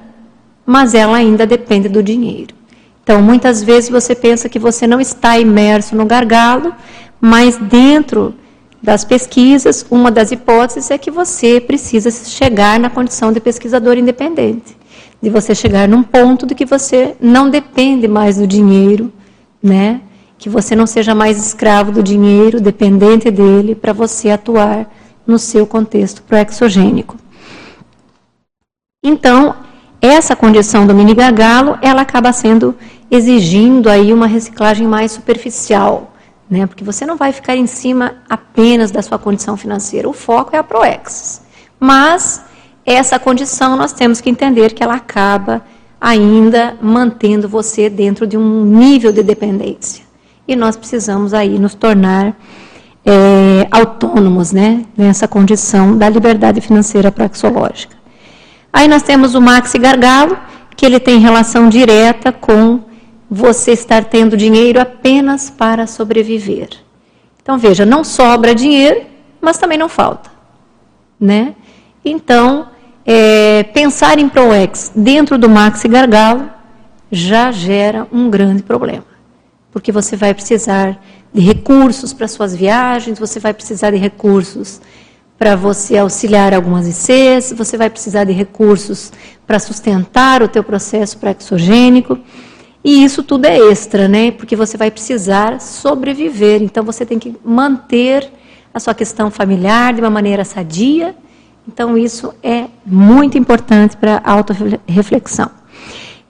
mas 0.65 0.93
ela 0.93 1.15
ainda 1.15 1.47
depende 1.47 1.87
do 1.87 2.03
dinheiro. 2.03 2.53
Então, 3.01 3.21
muitas 3.21 3.63
vezes 3.63 3.89
você 3.89 4.13
pensa 4.13 4.49
que 4.49 4.59
você 4.59 4.85
não 4.85 4.99
está 4.99 5.39
imerso 5.39 5.95
no 5.95 6.05
gargalo, 6.05 6.73
mas 7.19 7.57
dentro 7.57 8.35
das 8.83 9.03
pesquisas, 9.03 9.85
uma 9.89 10.11
das 10.11 10.31
hipóteses 10.31 10.91
é 10.91 10.97
que 10.97 11.09
você 11.09 11.59
precisa 11.59 12.11
chegar 12.11 12.79
na 12.79 12.89
condição 12.89 13.31
de 13.31 13.39
pesquisador 13.39 13.97
independente, 13.97 14.77
de 15.21 15.29
você 15.29 15.55
chegar 15.55 15.87
num 15.87 16.03
ponto 16.03 16.45
de 16.45 16.53
que 16.53 16.65
você 16.65 17.15
não 17.19 17.49
depende 17.49 18.07
mais 18.07 18.37
do 18.37 18.45
dinheiro, 18.45 19.11
né? 19.61 20.01
Que 20.37 20.49
você 20.49 20.75
não 20.75 20.85
seja 20.85 21.15
mais 21.15 21.37
escravo 21.37 21.91
do 21.91 22.03
dinheiro, 22.03 22.61
dependente 22.61 23.31
dele, 23.31 23.73
para 23.73 23.91
você 23.91 24.29
atuar 24.29 24.87
no 25.29 25.37
seu 25.37 25.67
contexto 25.67 26.23
proexogênico. 26.23 27.15
Então, 29.03 29.55
essa 30.01 30.35
condição 30.35 30.87
do 30.87 30.95
mini 30.95 31.13
gargalo, 31.13 31.77
ela 31.81 32.01
acaba 32.01 32.33
sendo 32.33 32.75
exigindo 33.11 33.89
aí 33.89 34.11
uma 34.11 34.27
reciclagem 34.27 34.87
mais 34.87 35.11
superficial, 35.11 36.13
né? 36.49 36.65
Porque 36.65 36.83
você 36.83 37.05
não 37.05 37.15
vai 37.15 37.31
ficar 37.31 37.55
em 37.55 37.67
cima 37.67 38.15
apenas 38.27 38.91
da 38.91 39.01
sua 39.01 39.19
condição 39.19 39.55
financeira. 39.55 40.09
O 40.09 40.13
foco 40.13 40.55
é 40.55 40.59
a 40.59 40.63
proex. 40.63 41.43
Mas 41.79 42.41
essa 42.85 43.19
condição 43.19 43.75
nós 43.75 43.93
temos 43.93 44.19
que 44.19 44.29
entender 44.29 44.73
que 44.73 44.83
ela 44.83 44.95
acaba 44.95 45.63
ainda 46.01 46.75
mantendo 46.81 47.47
você 47.47 47.89
dentro 47.89 48.25
de 48.25 48.35
um 48.35 48.65
nível 48.65 49.11
de 49.11 49.21
dependência. 49.21 50.03
E 50.47 50.55
nós 50.55 50.75
precisamos 50.75 51.33
aí 51.33 51.59
nos 51.59 51.75
tornar 51.75 52.35
é, 53.05 53.67
autônomos, 53.71 54.51
né, 54.51 54.85
nessa 54.95 55.27
condição 55.27 55.97
da 55.97 56.09
liberdade 56.09 56.61
financeira 56.61 57.11
praxológica. 57.11 57.95
Aí 58.71 58.87
nós 58.87 59.03
temos 59.03 59.35
o 59.35 59.41
maxi 59.41 59.77
gargalo, 59.77 60.37
que 60.75 60.85
ele 60.85 60.99
tem 60.99 61.19
relação 61.19 61.69
direta 61.69 62.31
com 62.31 62.81
você 63.29 63.71
estar 63.71 64.05
tendo 64.05 64.37
dinheiro 64.37 64.79
apenas 64.79 65.49
para 65.49 65.85
sobreviver. 65.85 66.69
Então 67.41 67.57
veja, 67.57 67.85
não 67.85 68.03
sobra 68.03 68.55
dinheiro, 68.55 69.01
mas 69.41 69.57
também 69.57 69.77
não 69.77 69.89
falta, 69.89 70.29
né? 71.19 71.55
Então 72.03 72.67
é, 73.05 73.63
pensar 73.63 74.19
em 74.19 74.29
ProEx 74.29 74.91
dentro 74.95 75.37
do 75.37 75.49
maxi 75.49 75.87
gargalo 75.87 76.49
já 77.11 77.51
gera 77.51 78.07
um 78.11 78.29
grande 78.29 78.61
problema, 78.61 79.05
porque 79.71 79.91
você 79.91 80.15
vai 80.15 80.33
precisar 80.33 80.99
de 81.33 81.41
recursos 81.41 82.13
para 82.13 82.27
suas 82.27 82.55
viagens, 82.55 83.19
você 83.19 83.39
vai 83.39 83.53
precisar 83.53 83.91
de 83.91 83.97
recursos 83.97 84.81
para 85.37 85.55
você 85.55 85.97
auxiliar 85.97 86.53
algumas 86.53 86.85
ICs, 86.85 87.53
você 87.53 87.77
vai 87.77 87.89
precisar 87.89 88.25
de 88.25 88.33
recursos 88.33 89.11
para 89.47 89.57
sustentar 89.57 90.43
o 90.43 90.47
teu 90.47 90.63
processo 90.63 91.17
pré-exogênico. 91.17 92.19
E 92.83 93.03
isso 93.03 93.23
tudo 93.23 93.45
é 93.45 93.57
extra, 93.57 94.07
né? 94.07 94.31
Porque 94.31 94.55
você 94.55 94.75
vai 94.75 94.91
precisar 94.91 95.61
sobreviver. 95.61 96.61
Então 96.61 96.83
você 96.83 97.05
tem 97.05 97.17
que 97.17 97.35
manter 97.43 98.29
a 98.73 98.79
sua 98.79 98.93
questão 98.93 99.31
familiar 99.31 99.93
de 99.93 100.01
uma 100.01 100.09
maneira 100.09 100.43
sadia. 100.43 101.15
Então 101.67 101.97
isso 101.97 102.33
é 102.43 102.65
muito 102.85 103.37
importante 103.37 103.95
para 103.95 104.21
a 104.23 104.31
autorreflexão. 104.33 105.49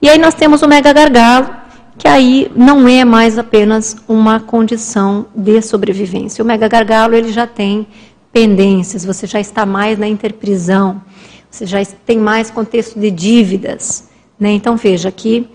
E 0.00 0.08
aí 0.08 0.18
nós 0.18 0.34
temos 0.34 0.62
o 0.62 0.68
mega 0.68 0.92
gargalo, 0.92 1.59
que 2.00 2.08
aí 2.08 2.50
não 2.56 2.88
é 2.88 3.04
mais 3.04 3.38
apenas 3.38 3.94
uma 4.08 4.40
condição 4.40 5.26
de 5.36 5.60
sobrevivência. 5.60 6.42
O 6.42 6.46
mega 6.46 6.66
gargalo 6.66 7.14
ele 7.14 7.30
já 7.30 7.46
tem 7.46 7.86
pendências, 8.32 9.04
você 9.04 9.26
já 9.26 9.38
está 9.38 9.66
mais 9.66 9.98
na 9.98 10.08
interprisão, 10.08 11.02
você 11.50 11.66
já 11.66 11.84
tem 11.84 12.18
mais 12.18 12.50
contexto 12.50 12.98
de 12.98 13.10
dívidas. 13.10 14.08
Né? 14.38 14.52
Então 14.52 14.78
veja 14.78 15.12
que 15.12 15.46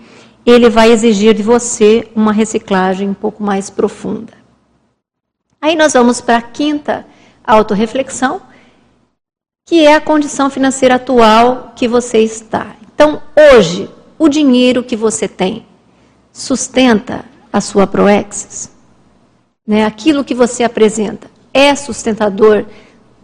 ele 0.46 0.70
vai 0.70 0.92
exigir 0.92 1.34
de 1.34 1.42
você 1.42 2.06
uma 2.14 2.32
reciclagem 2.32 3.08
um 3.08 3.14
pouco 3.14 3.42
mais 3.42 3.68
profunda. 3.68 4.32
Aí 5.60 5.74
nós 5.74 5.94
vamos 5.94 6.20
para 6.20 6.36
a 6.36 6.42
quinta 6.42 7.04
autorreflexão, 7.44 8.40
que 9.64 9.84
é 9.84 9.96
a 9.96 10.00
condição 10.00 10.48
financeira 10.48 10.94
atual 10.94 11.72
que 11.74 11.88
você 11.88 12.18
está. 12.18 12.76
Então, 12.94 13.20
hoje, 13.52 13.90
o 14.16 14.28
dinheiro 14.28 14.84
que 14.84 14.94
você 14.94 15.26
tem 15.26 15.66
sustenta 16.36 17.24
a 17.50 17.60
sua 17.60 17.86
proexis? 17.86 18.70
Né? 19.66 19.84
Aquilo 19.86 20.22
que 20.22 20.34
você 20.34 20.62
apresenta 20.62 21.30
é 21.52 21.74
sustentador 21.74 22.66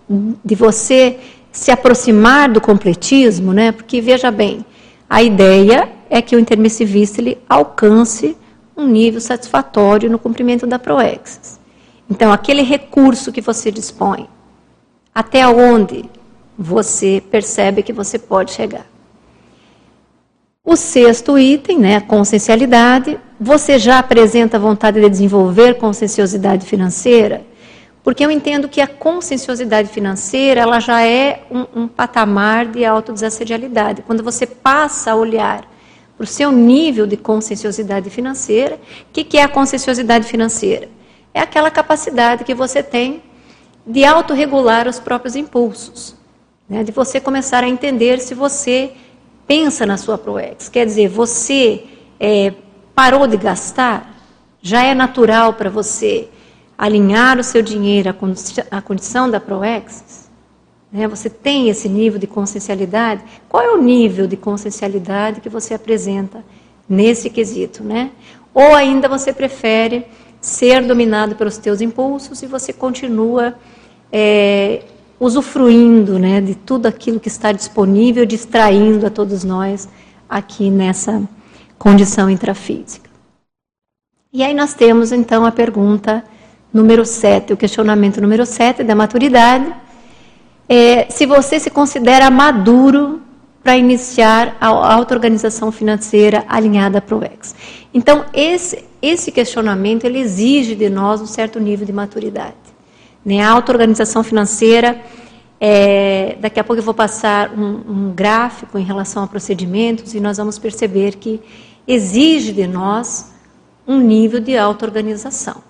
de 0.08 0.54
você 0.54 1.20
se 1.52 1.70
aproximar 1.70 2.50
do 2.50 2.60
completismo, 2.60 3.52
né? 3.52 3.72
Porque 3.72 4.00
veja 4.00 4.30
bem, 4.30 4.64
a 5.08 5.22
ideia 5.22 5.92
é 6.08 6.22
que 6.22 6.34
o 6.34 6.38
intermissivista 6.38 7.20
ele 7.20 7.38
alcance 7.46 8.36
um 8.74 8.86
nível 8.86 9.20
satisfatório 9.20 10.10
no 10.10 10.18
cumprimento 10.18 10.66
da 10.66 10.78
proexis. 10.78 11.60
Então, 12.10 12.32
aquele 12.32 12.62
recurso 12.62 13.30
que 13.30 13.42
você 13.42 13.70
dispõe, 13.70 14.26
até 15.14 15.46
onde 15.46 16.06
você 16.58 17.22
percebe 17.30 17.82
que 17.82 17.92
você 17.92 18.18
pode 18.18 18.52
chegar. 18.52 18.86
O 20.64 20.76
sexto 20.76 21.36
item, 21.36 21.80
né, 21.80 21.96
a 21.96 22.00
consciencialidade, 22.00 23.18
você 23.38 23.80
já 23.80 23.98
apresenta 23.98 24.60
vontade 24.60 25.00
de 25.00 25.10
desenvolver 25.10 25.74
conscienciosidade 25.74 26.64
financeira? 26.64 27.44
Porque 28.04 28.24
eu 28.24 28.30
entendo 28.30 28.68
que 28.68 28.80
a 28.80 28.86
conscienciosidade 28.86 29.88
financeira 29.88 30.60
ela 30.60 30.78
já 30.78 31.02
é 31.02 31.42
um, 31.50 31.82
um 31.82 31.88
patamar 31.88 32.66
de 32.66 32.84
autodesassedialidade. 32.84 34.02
Quando 34.02 34.22
você 34.22 34.46
passa 34.46 35.10
a 35.10 35.16
olhar 35.16 35.68
para 36.16 36.22
o 36.22 36.26
seu 36.28 36.52
nível 36.52 37.08
de 37.08 37.16
conscienciosidade 37.16 38.08
financeira, 38.08 38.76
o 38.76 39.12
que, 39.12 39.24
que 39.24 39.38
é 39.38 39.42
a 39.42 39.48
conscienciosidade 39.48 40.28
financeira? 40.28 40.88
É 41.34 41.40
aquela 41.40 41.72
capacidade 41.72 42.44
que 42.44 42.54
você 42.54 42.84
tem 42.84 43.20
de 43.84 44.04
autorregular 44.04 44.86
os 44.86 45.00
próprios 45.00 45.34
impulsos. 45.34 46.14
Né? 46.68 46.84
De 46.84 46.92
você 46.92 47.18
começar 47.18 47.64
a 47.64 47.68
entender 47.68 48.20
se 48.20 48.32
você 48.32 48.92
pensa 49.47 49.84
na 49.86 49.97
sua 49.97 50.16
ProEx. 50.18 50.68
Quer 50.68 50.86
dizer, 50.86 51.09
você 51.09 51.84
é, 52.18 52.53
parou 52.95 53.26
de 53.26 53.36
gastar? 53.36 54.14
Já 54.61 54.82
é 54.82 54.95
natural 54.95 55.55
para 55.55 55.68
você 55.68 56.28
alinhar 56.76 57.38
o 57.38 57.45
seu 57.45 57.62
dinheiro 57.62 58.14
à, 58.70 58.82
condição 58.82 59.30
da 59.30 59.38
ProEx, 59.38 60.28
né, 60.93 61.07
você 61.07 61.30
tem 61.30 61.68
esse 61.68 61.88
nível 61.88 62.18
de 62.18 62.26
consciencialidade, 62.26 63.22
qual 63.49 63.62
é 63.62 63.70
o 63.70 63.80
nível 63.80 64.26
de 64.26 64.36
consciencialidade 64.36 65.40
que 65.40 65.49
você 65.49 65.74
apresenta 65.74 66.45
nesse 66.88 67.30
quesito? 67.30 67.82
Né? 67.82 68.11
Ou 68.53 68.74
ainda 68.74 69.09
você 69.09 69.32
prefere 69.32 70.05
ser 70.40 70.84
dominado 70.84 71.36
pelos 71.36 71.57
teus 71.57 71.80
impulsos 71.80 72.43
e 72.43 72.47
você 72.47 72.72
continua 72.72 73.55
é, 74.11 74.82
usufruindo 75.22 76.18
né, 76.18 76.40
de 76.40 76.56
tudo 76.56 76.86
aquilo 76.86 77.20
que 77.20 77.28
está 77.28 77.52
disponível, 77.52 78.26
distraindo 78.26 79.06
a 79.06 79.10
todos 79.10 79.44
nós 79.44 79.88
aqui 80.28 80.68
nessa 80.68 81.22
condição 81.78 82.28
intrafísica. 82.28 83.08
E 84.32 84.42
aí 84.42 84.52
nós 84.52 84.74
temos 84.74 85.12
então 85.12 85.46
a 85.46 85.52
pergunta 85.52 86.24
número 86.74 87.06
7, 87.06 87.52
o 87.52 87.56
questionamento 87.56 88.20
número 88.20 88.44
7 88.44 88.82
da 88.82 88.96
maturidade, 88.96 89.72
é 90.68 91.08
se 91.08 91.24
você 91.24 91.60
se 91.60 91.70
considera 91.70 92.28
maduro 92.28 93.22
para 93.62 93.76
iniciar 93.76 94.56
a 94.60 94.66
auto-organização 94.66 95.70
financeira 95.70 96.44
alinhada 96.48 97.00
o 97.08 97.22
ex. 97.22 97.54
Então, 97.94 98.24
esse, 98.34 98.84
esse 99.00 99.30
questionamento 99.30 100.04
ele 100.04 100.18
exige 100.18 100.74
de 100.74 100.90
nós 100.90 101.20
um 101.20 101.26
certo 101.26 101.60
nível 101.60 101.86
de 101.86 101.92
maturidade. 101.92 102.71
Né? 103.24 103.42
A 103.42 103.50
auto-organização 103.50 104.22
financeira, 104.22 105.00
é, 105.60 106.36
daqui 106.40 106.58
a 106.58 106.64
pouco 106.64 106.80
eu 106.80 106.84
vou 106.84 106.94
passar 106.94 107.50
um, 107.52 107.80
um 107.88 108.12
gráfico 108.12 108.78
em 108.78 108.84
relação 108.84 109.22
a 109.22 109.26
procedimentos 109.26 110.14
e 110.14 110.20
nós 110.20 110.36
vamos 110.36 110.58
perceber 110.58 111.16
que 111.16 111.40
exige 111.86 112.52
de 112.52 112.66
nós 112.66 113.32
um 113.86 113.98
nível 113.98 114.40
de 114.40 114.56
auto-organização. 114.56 115.62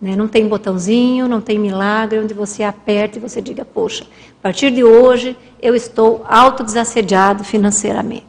Né? 0.00 0.14
Não 0.14 0.28
tem 0.28 0.46
botãozinho, 0.46 1.26
não 1.28 1.40
tem 1.40 1.58
milagre 1.58 2.18
onde 2.18 2.34
você 2.34 2.62
aperta 2.62 3.18
e 3.18 3.20
você 3.20 3.40
diga, 3.40 3.64
poxa, 3.64 4.04
a 4.04 4.42
partir 4.42 4.70
de 4.70 4.84
hoje 4.84 5.36
eu 5.60 5.74
estou 5.74 6.24
autodesassediado 6.28 7.42
financeiramente. 7.42 8.26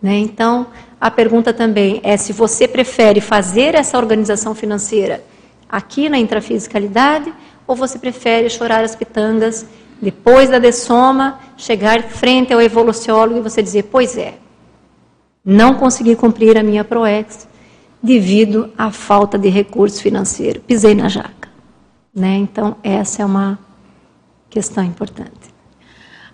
Né? 0.00 0.18
Então, 0.18 0.66
A 1.04 1.10
pergunta 1.10 1.52
também 1.52 2.00
é 2.02 2.16
se 2.16 2.32
você 2.32 2.66
prefere 2.66 3.20
fazer 3.20 3.74
essa 3.74 3.98
organização 3.98 4.54
financeira 4.54 5.22
aqui 5.68 6.08
na 6.08 6.16
intrafisicalidade 6.16 7.30
ou 7.66 7.74
você 7.74 7.98
prefere 7.98 8.48
chorar 8.50 8.84
as 8.84 8.94
pitangas 8.94 9.66
depois 10.00 10.50
da 10.50 10.58
dessoma, 10.58 11.38
chegar 11.56 12.02
frente 12.02 12.52
ao 12.52 12.60
evoluciólogo 12.60 13.38
e 13.38 13.42
você 13.42 13.62
dizer: 13.62 13.84
Pois 13.84 14.16
é, 14.16 14.34
não 15.44 15.74
consegui 15.74 16.14
cumprir 16.16 16.58
a 16.58 16.62
minha 16.62 16.84
PROEX 16.84 17.48
devido 18.02 18.70
à 18.76 18.90
falta 18.90 19.38
de 19.38 19.48
recurso 19.48 20.02
financeiro. 20.02 20.60
Pisei 20.60 20.94
na 20.94 21.08
jaca. 21.08 21.48
Né? 22.14 22.36
Então, 22.36 22.76
essa 22.82 23.22
é 23.22 23.24
uma 23.24 23.58
questão 24.50 24.84
importante. 24.84 25.54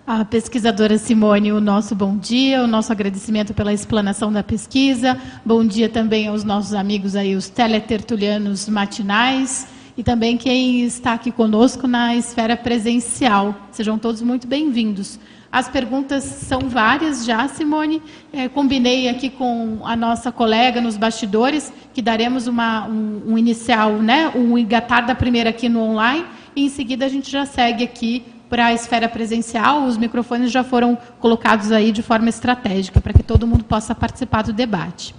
A 0.05 0.25
pesquisadora 0.25 0.97
Simone, 0.97 1.53
o 1.53 1.61
nosso 1.61 1.95
bom 1.95 2.17
dia, 2.17 2.61
o 2.61 2.67
nosso 2.67 2.91
agradecimento 2.91 3.53
pela 3.53 3.71
explanação 3.71 4.33
da 4.33 4.43
pesquisa. 4.43 5.17
Bom 5.45 5.63
dia 5.63 5.87
também 5.87 6.27
aos 6.27 6.43
nossos 6.43 6.73
amigos 6.73 7.15
aí, 7.15 7.35
os 7.35 7.47
teletertulianos 7.47 8.67
matinais 8.67 9.67
e 9.97 10.03
também 10.03 10.37
quem 10.37 10.81
está 10.83 11.13
aqui 11.13 11.31
conosco 11.31 11.87
na 11.87 12.15
esfera 12.15 12.55
presencial. 12.55 13.55
Sejam 13.71 13.97
todos 13.97 14.21
muito 14.21 14.47
bem-vindos. 14.47 15.19
As 15.51 15.67
perguntas 15.67 16.23
são 16.23 16.61
várias 16.61 17.25
já, 17.25 17.45
Simone. 17.49 18.01
É, 18.31 18.47
combinei 18.47 19.09
aqui 19.09 19.29
com 19.29 19.79
a 19.83 19.97
nossa 19.97 20.31
colega 20.31 20.79
nos 20.79 20.95
bastidores 20.95 21.73
que 21.93 22.01
daremos 22.01 22.47
uma, 22.47 22.87
um, 22.87 23.33
um 23.33 23.37
inicial, 23.37 23.93
né, 23.93 24.31
um 24.33 24.57
engatar 24.57 25.05
da 25.05 25.13
primeira 25.13 25.49
aqui 25.49 25.67
no 25.67 25.81
online, 25.81 26.25
e 26.55 26.65
em 26.65 26.69
seguida 26.69 27.05
a 27.05 27.09
gente 27.09 27.29
já 27.29 27.45
segue 27.45 27.83
aqui 27.83 28.23
para 28.49 28.67
a 28.67 28.73
esfera 28.73 29.09
presencial. 29.09 29.83
Os 29.83 29.97
microfones 29.97 30.51
já 30.51 30.63
foram 30.63 30.97
colocados 31.19 31.71
aí 31.71 31.91
de 31.91 32.01
forma 32.01 32.29
estratégica, 32.29 33.01
para 33.01 33.11
que 33.11 33.23
todo 33.23 33.45
mundo 33.45 33.65
possa 33.65 33.93
participar 33.93 34.43
do 34.43 34.53
debate. 34.53 35.13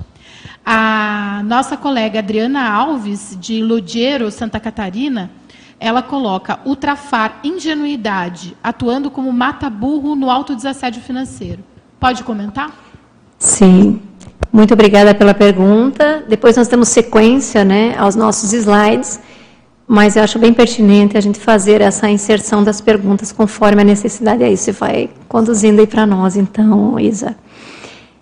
A 0.65 1.43
nossa 1.45 1.77
colega 1.77 2.21
Adriana 2.21 2.71
Alves, 2.71 3.37
de 3.41 3.63
Lodiero, 3.63 4.31
Santa 4.31 4.61
Catarina, 4.61 5.31
ela 5.81 6.01
coloca 6.01 6.61
ultrafar 6.65 7.41
ingenuidade, 7.43 8.57
atuando 8.63 9.11
como 9.11 9.33
mata-burro 9.33 10.15
no 10.15 10.31
alto 10.31 10.55
desassédio 10.55 11.03
financeiro. 11.03 11.65
Pode 11.99 12.23
comentar? 12.23 12.71
Sim. 13.37 14.01
Muito 14.53 14.75
obrigada 14.75 15.13
pela 15.15 15.35
pergunta. 15.35 16.25
Depois 16.29 16.57
nós 16.57 16.69
temos 16.69 16.89
sequência 16.89 17.65
né, 17.65 17.97
aos 17.99 18.15
nossos 18.15 18.53
slides, 18.53 19.19
mas 19.89 20.15
eu 20.15 20.23
acho 20.23 20.39
bem 20.39 20.53
pertinente 20.53 21.17
a 21.17 21.21
gente 21.21 21.41
fazer 21.41 21.81
essa 21.81 22.09
inserção 22.09 22.63
das 22.63 22.81
perguntas 22.81 23.33
conforme 23.33 23.83
a 23.83 23.85
necessidade. 23.85 24.45
Aí 24.45 24.57
você 24.57 24.71
vai 24.71 25.11
conduzindo 25.27 25.81
aí 25.81 25.87
para 25.87 26.07
nós, 26.07 26.37
então, 26.37 27.01
Isa. 27.01 27.35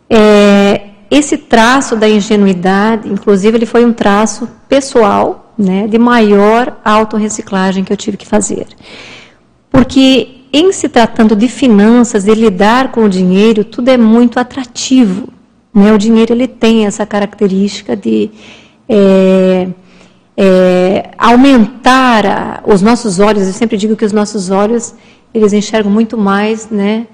É, 0.09 0.90
esse 1.11 1.37
traço 1.37 1.97
da 1.97 2.09
ingenuidade, 2.09 3.09
inclusive, 3.09 3.59
ele 3.59 3.67
foi 3.67 3.85
um 3.85 3.93
traço 3.93 4.49
pessoal, 4.69 5.53
né, 5.59 5.89
de 5.89 5.99
maior 5.99 6.79
autorreciclagem 6.85 7.83
que 7.83 7.93
eu 7.93 7.97
tive 7.97 8.17
que 8.17 8.27
fazer. 8.27 8.67
Porque, 9.71 10.45
em 10.53 10.73
se 10.73 10.89
tratando 10.89 11.35
de 11.35 11.49
finanças, 11.49 12.25
de 12.25 12.35
lidar 12.35 12.93
com 12.93 13.05
o 13.05 13.09
dinheiro, 13.09 13.65
tudo 13.65 13.89
é 13.89 13.97
muito 13.97 14.39
atrativo. 14.39 15.29
Né? 15.75 15.93
O 15.93 15.99
dinheiro 15.99 16.33
ele 16.33 16.47
tem 16.47 16.87
essa 16.87 17.05
característica 17.05 17.97
de 17.97 18.31
é, 18.89 19.69
é, 20.37 21.11
aumentar 21.19 22.27
a, 22.27 22.61
os 22.65 22.83
nossos 22.83 23.19
olhos. 23.19 23.47
Eu 23.47 23.53
sempre 23.53 23.77
digo 23.77 23.97
que 23.97 24.05
os 24.05 24.13
nossos 24.13 24.51
olhos 24.51 24.95
eles 25.33 25.53
enxergam 25.53 25.91
muito 25.91 26.17
mais, 26.19 26.69
né? 26.71 27.07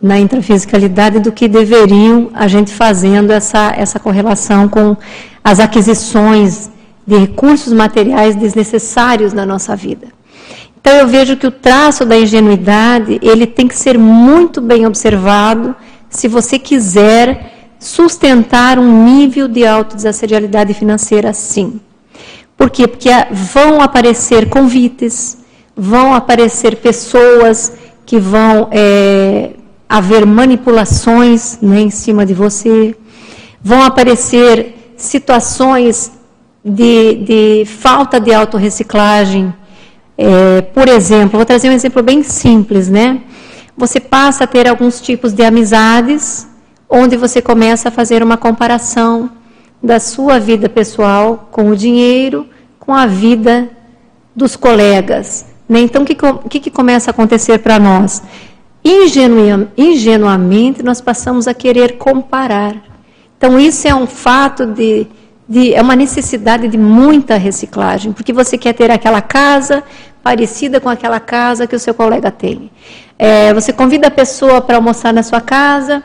Na 0.00 0.18
intrafisicalidade 0.18 1.20
do 1.20 1.30
que 1.30 1.46
deveriam 1.46 2.30
a 2.32 2.48
gente 2.48 2.72
fazendo 2.72 3.30
essa, 3.30 3.72
essa 3.76 3.98
correlação 3.98 4.68
com 4.68 4.96
as 5.44 5.60
aquisições 5.60 6.70
de 7.06 7.16
recursos 7.16 7.72
materiais 7.72 8.34
desnecessários 8.34 9.32
na 9.32 9.44
nossa 9.44 9.76
vida. 9.76 10.08
Então 10.80 10.94
eu 10.94 11.06
vejo 11.06 11.36
que 11.36 11.46
o 11.46 11.50
traço 11.50 12.06
da 12.06 12.16
ingenuidade, 12.16 13.18
ele 13.22 13.46
tem 13.46 13.68
que 13.68 13.78
ser 13.78 13.98
muito 13.98 14.60
bem 14.60 14.86
observado 14.86 15.76
se 16.08 16.26
você 16.26 16.58
quiser 16.58 17.52
sustentar 17.78 18.78
um 18.78 19.04
nível 19.04 19.46
de 19.46 19.66
autodesassedialidade 19.66 20.72
financeira 20.72 21.32
sim. 21.32 21.80
Por 22.56 22.70
quê? 22.70 22.86
Porque 22.86 23.08
vão 23.30 23.80
aparecer 23.80 24.48
convites, 24.48 25.38
vão 25.76 26.14
aparecer 26.14 26.76
pessoas 26.76 27.72
que 28.04 28.18
vão 28.18 28.68
é, 28.70 29.50
haver 29.90 30.24
manipulações 30.24 31.58
né, 31.60 31.80
em 31.80 31.90
cima 31.90 32.24
de 32.24 32.32
você, 32.32 32.94
vão 33.60 33.82
aparecer 33.82 34.94
situações 34.96 36.12
de, 36.64 37.14
de 37.16 37.64
falta 37.64 38.20
de 38.20 38.32
autorreciclagem. 38.32 39.52
É, 40.16 40.62
por 40.62 40.88
exemplo, 40.88 41.38
vou 41.38 41.44
trazer 41.44 41.68
um 41.68 41.72
exemplo 41.72 42.04
bem 42.04 42.22
simples, 42.22 42.88
né? 42.88 43.20
Você 43.76 43.98
passa 43.98 44.44
a 44.44 44.46
ter 44.46 44.68
alguns 44.68 45.00
tipos 45.00 45.32
de 45.32 45.42
amizades, 45.42 46.46
onde 46.88 47.16
você 47.16 47.42
começa 47.42 47.88
a 47.88 47.92
fazer 47.92 48.22
uma 48.22 48.36
comparação 48.36 49.28
da 49.82 49.98
sua 49.98 50.38
vida 50.38 50.68
pessoal 50.68 51.48
com 51.50 51.68
o 51.68 51.74
dinheiro, 51.74 52.46
com 52.78 52.94
a 52.94 53.06
vida 53.06 53.68
dos 54.36 54.54
colegas. 54.54 55.46
Né? 55.68 55.80
Então, 55.80 56.02
o 56.02 56.04
que, 56.04 56.14
que, 56.48 56.60
que 56.60 56.70
começa 56.70 57.10
a 57.10 57.12
acontecer 57.12 57.58
para 57.58 57.78
nós? 57.78 58.22
Ingenuamente 58.84 60.82
nós 60.82 61.00
passamos 61.00 61.46
a 61.46 61.54
querer 61.54 61.98
comparar. 61.98 62.76
Então, 63.36 63.58
isso 63.58 63.88
é 63.88 63.94
um 63.94 64.06
fato 64.06 64.66
de, 64.66 65.06
de, 65.48 65.74
é 65.74 65.80
uma 65.80 65.96
necessidade 65.96 66.68
de 66.68 66.76
muita 66.78 67.36
reciclagem, 67.36 68.12
porque 68.12 68.32
você 68.32 68.58
quer 68.58 68.74
ter 68.74 68.90
aquela 68.90 69.20
casa 69.20 69.82
parecida 70.22 70.80
com 70.80 70.88
aquela 70.88 71.18
casa 71.18 71.66
que 71.66 71.74
o 71.74 71.78
seu 71.78 71.94
colega 71.94 72.30
tem. 72.30 72.70
É, 73.18 73.52
você 73.54 73.72
convida 73.72 74.08
a 74.08 74.10
pessoa 74.10 74.60
para 74.60 74.76
almoçar 74.76 75.12
na 75.12 75.22
sua 75.22 75.40
casa, 75.40 76.02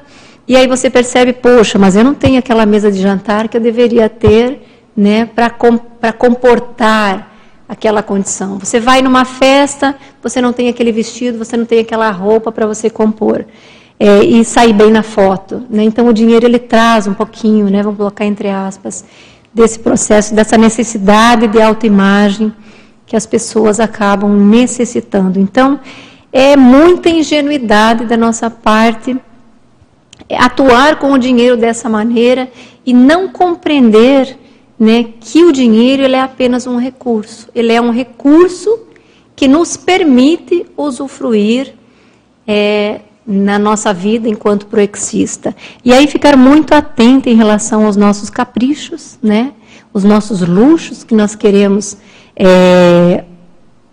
e 0.48 0.56
aí 0.56 0.68
você 0.68 0.90
percebe, 0.90 1.34
poxa, 1.34 1.80
mas 1.80 1.96
eu 1.96 2.04
não 2.04 2.14
tenho 2.14 2.38
aquela 2.40 2.66
mesa 2.66 2.92
de 2.92 3.02
jantar 3.02 3.48
que 3.48 3.58
eu 3.58 3.62
deveria 3.62 4.08
ter 4.08 4.62
né, 4.96 5.26
para 5.26 5.50
com, 5.50 5.78
comportar 6.18 7.35
aquela 7.68 8.04
condição. 8.04 8.60
Você 8.60 8.80
vai 8.80 9.02
numa 9.02 9.26
festa, 9.26 9.96
você 10.22 10.42
não 10.42 10.54
tem 10.54 10.70
aquele 10.70 10.92
vestido, 10.92 11.38
você 11.38 11.58
não 11.58 11.66
tem 11.66 11.80
aquela 11.80 12.10
roupa 12.12 12.52
para 12.52 12.66
você 12.68 12.90
compor 12.90 13.46
é, 14.00 14.24
e 14.24 14.44
sair 14.46 14.74
bem 14.74 14.92
na 14.92 15.04
foto. 15.04 15.64
Né? 15.70 15.84
Então 15.84 16.08
o 16.08 16.14
dinheiro 16.14 16.46
ele 16.46 16.60
traz 16.60 17.08
um 17.08 17.14
pouquinho, 17.14 17.70
né, 17.70 17.82
vamos 17.82 17.98
colocar 17.98 18.26
entre 18.26 18.50
aspas, 18.50 19.04
desse 19.54 19.80
processo, 19.80 20.36
dessa 20.36 20.58
necessidade 20.58 21.48
de 21.48 21.62
autoimagem 21.62 22.54
que 23.06 23.16
as 23.16 23.26
pessoas 23.26 23.80
acabam 23.80 24.30
necessitando. 24.32 25.40
Então 25.40 25.80
é 26.32 26.58
muita 26.58 27.10
ingenuidade 27.10 28.06
da 28.06 28.18
nossa 28.18 28.50
parte 28.50 29.16
atuar 30.38 30.98
com 30.98 31.12
o 31.12 31.18
dinheiro 31.18 31.56
dessa 31.56 31.88
maneira 31.88 32.50
e 32.86 32.94
não 32.94 33.28
compreender 33.28 34.38
né, 34.80 35.06
que 35.20 35.44
o 35.44 35.52
dinheiro 35.52 36.04
ele 36.04 36.16
é 36.16 36.22
apenas 36.22 36.68
um 36.68 36.78
recurso. 36.78 37.50
Ele 37.56 37.72
é 37.72 37.82
um 37.82 37.92
recurso 37.92 38.80
que 39.36 39.48
nos 39.48 39.76
permite 39.76 40.66
usufruir 40.78 41.74
é, 42.48 43.02
na 43.26 43.58
nossa 43.58 43.94
vida 43.94 44.30
enquanto 44.30 44.68
proexista. 44.68 45.56
E 45.84 45.92
aí 45.92 46.08
ficar 46.08 46.38
muito 46.38 46.74
atento 46.74 47.30
em 47.30 47.36
relação 47.36 47.86
aos 47.86 47.96
nossos 47.96 48.30
caprichos, 48.30 49.18
né, 49.22 49.54
os 49.94 50.04
nossos 50.04 50.42
luxos 50.42 51.04
que 51.04 51.16
nós 51.16 51.36
queremos 51.36 51.98
é, 52.36 53.24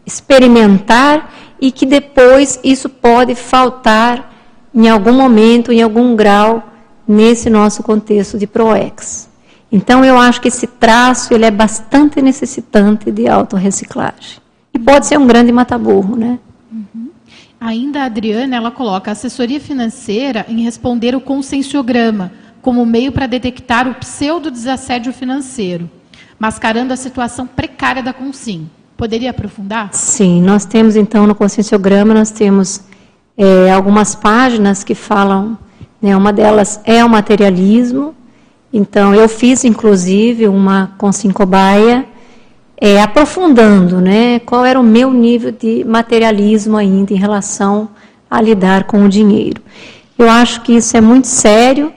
experimentar 0.04 1.32
e 1.60 1.70
que 1.70 1.86
depois 1.86 2.58
isso 2.62 2.88
pode 2.88 3.34
faltar 3.34 4.32
em 4.74 4.88
algum 4.88 5.12
momento, 5.12 5.72
em 5.72 5.80
algum 5.80 6.16
grau, 6.16 6.62
nesse 7.06 7.48
nosso 7.48 7.82
contexto 7.82 8.38
de 8.38 8.46
ProEx. 8.46 9.31
Então, 9.72 10.04
eu 10.04 10.18
acho 10.18 10.38
que 10.38 10.48
esse 10.48 10.66
traço 10.66 11.32
ele 11.32 11.46
é 11.46 11.50
bastante 11.50 12.20
necessitante 12.20 13.10
de 13.10 13.26
autorreciclagem. 13.26 14.38
E 14.74 14.78
pode 14.78 15.06
ser 15.06 15.18
um 15.18 15.26
grande 15.26 15.50
mataburro, 15.50 16.14
né? 16.14 16.38
Uhum. 16.70 17.08
Ainda 17.58 18.02
a 18.02 18.04
Adriana, 18.04 18.54
ela 18.54 18.70
coloca 18.70 19.10
assessoria 19.10 19.58
financeira 19.58 20.44
em 20.46 20.62
responder 20.62 21.14
o 21.14 21.20
conscienciograma 21.20 22.32
como 22.60 22.84
meio 22.84 23.10
para 23.10 23.26
detectar 23.26 23.88
o 23.88 23.94
pseudo-desassédio 23.94 25.12
financeiro, 25.12 25.90
mascarando 26.38 26.92
a 26.92 26.96
situação 26.96 27.46
precária 27.46 28.02
da 28.02 28.12
Consim. 28.12 28.68
Poderia 28.96 29.30
aprofundar? 29.30 29.88
Sim, 29.92 30.42
nós 30.42 30.64
temos 30.64 30.96
então 30.96 31.26
no 31.26 31.34
conscienciograma, 31.34 32.14
nós 32.14 32.30
temos 32.30 32.82
é, 33.36 33.72
algumas 33.72 34.14
páginas 34.14 34.84
que 34.84 34.94
falam, 34.94 35.58
né, 36.00 36.16
uma 36.16 36.32
delas 36.32 36.80
é 36.84 37.04
o 37.04 37.08
materialismo, 37.08 38.14
então, 38.72 39.14
eu 39.14 39.28
fiz, 39.28 39.64
inclusive, 39.64 40.48
uma 40.48 40.92
com 40.96 41.10
cobaia, 41.32 42.06
é, 42.80 43.00
aprofundando 43.00 44.00
né, 44.00 44.40
qual 44.40 44.64
era 44.64 44.80
o 44.80 44.82
meu 44.82 45.12
nível 45.12 45.52
de 45.52 45.84
materialismo 45.84 46.76
ainda 46.76 47.12
em 47.12 47.16
relação 47.16 47.90
a 48.30 48.40
lidar 48.40 48.84
com 48.84 49.04
o 49.04 49.08
dinheiro. 49.08 49.60
Eu 50.18 50.28
acho 50.28 50.62
que 50.62 50.72
isso 50.72 50.96
é 50.96 51.00
muito 51.00 51.26
sério. 51.26 51.92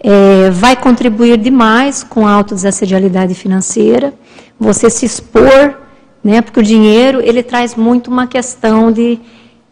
é, 0.00 0.50
vai 0.50 0.76
contribuir 0.76 1.36
demais 1.38 2.04
com 2.04 2.24
a 2.24 2.30
autodesassedialidade 2.30 3.34
financeira, 3.34 4.14
você 4.58 4.88
se 4.88 5.04
expor, 5.04 5.76
né, 6.22 6.40
porque 6.40 6.60
o 6.60 6.62
dinheiro 6.62 7.20
ele 7.20 7.42
traz 7.42 7.74
muito 7.74 8.08
uma 8.08 8.26
questão 8.26 8.92
de 8.92 9.18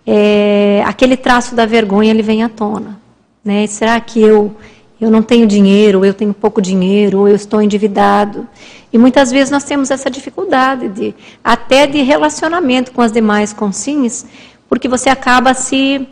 é, 0.07 0.83
aquele 0.85 1.17
traço 1.17 1.55
da 1.55 1.67
vergonha 1.67 2.11
ele 2.11 2.23
vem 2.23 2.43
à 2.43 2.49
tona, 2.49 2.99
né? 3.45 3.67
Será 3.67 4.01
que 4.01 4.21
eu 4.21 4.55
eu 5.01 5.11
não 5.11 5.23
tenho 5.23 5.47
dinheiro, 5.47 6.05
eu 6.05 6.15
tenho 6.15 6.33
pouco 6.33 6.61
dinheiro, 6.61 7.29
eu 7.29 7.35
estou 7.35 7.61
endividado? 7.61 8.49
E 8.93 8.99
muitas 8.99 9.31
vezes 9.31 9.51
nós 9.51 9.65
temos 9.65 9.91
essa 9.91 10.11
dificuldade 10.11 10.89
de 10.89 11.15
até 11.45 11.87
de 11.87 12.01
relacionamento 12.03 12.93
com 12.93 13.03
as 13.03 13.13
demais 13.13 13.53
consins, 13.53 14.25
porque 14.69 14.89
você 14.89 15.11
acaba 15.11 15.53
se 15.53 16.09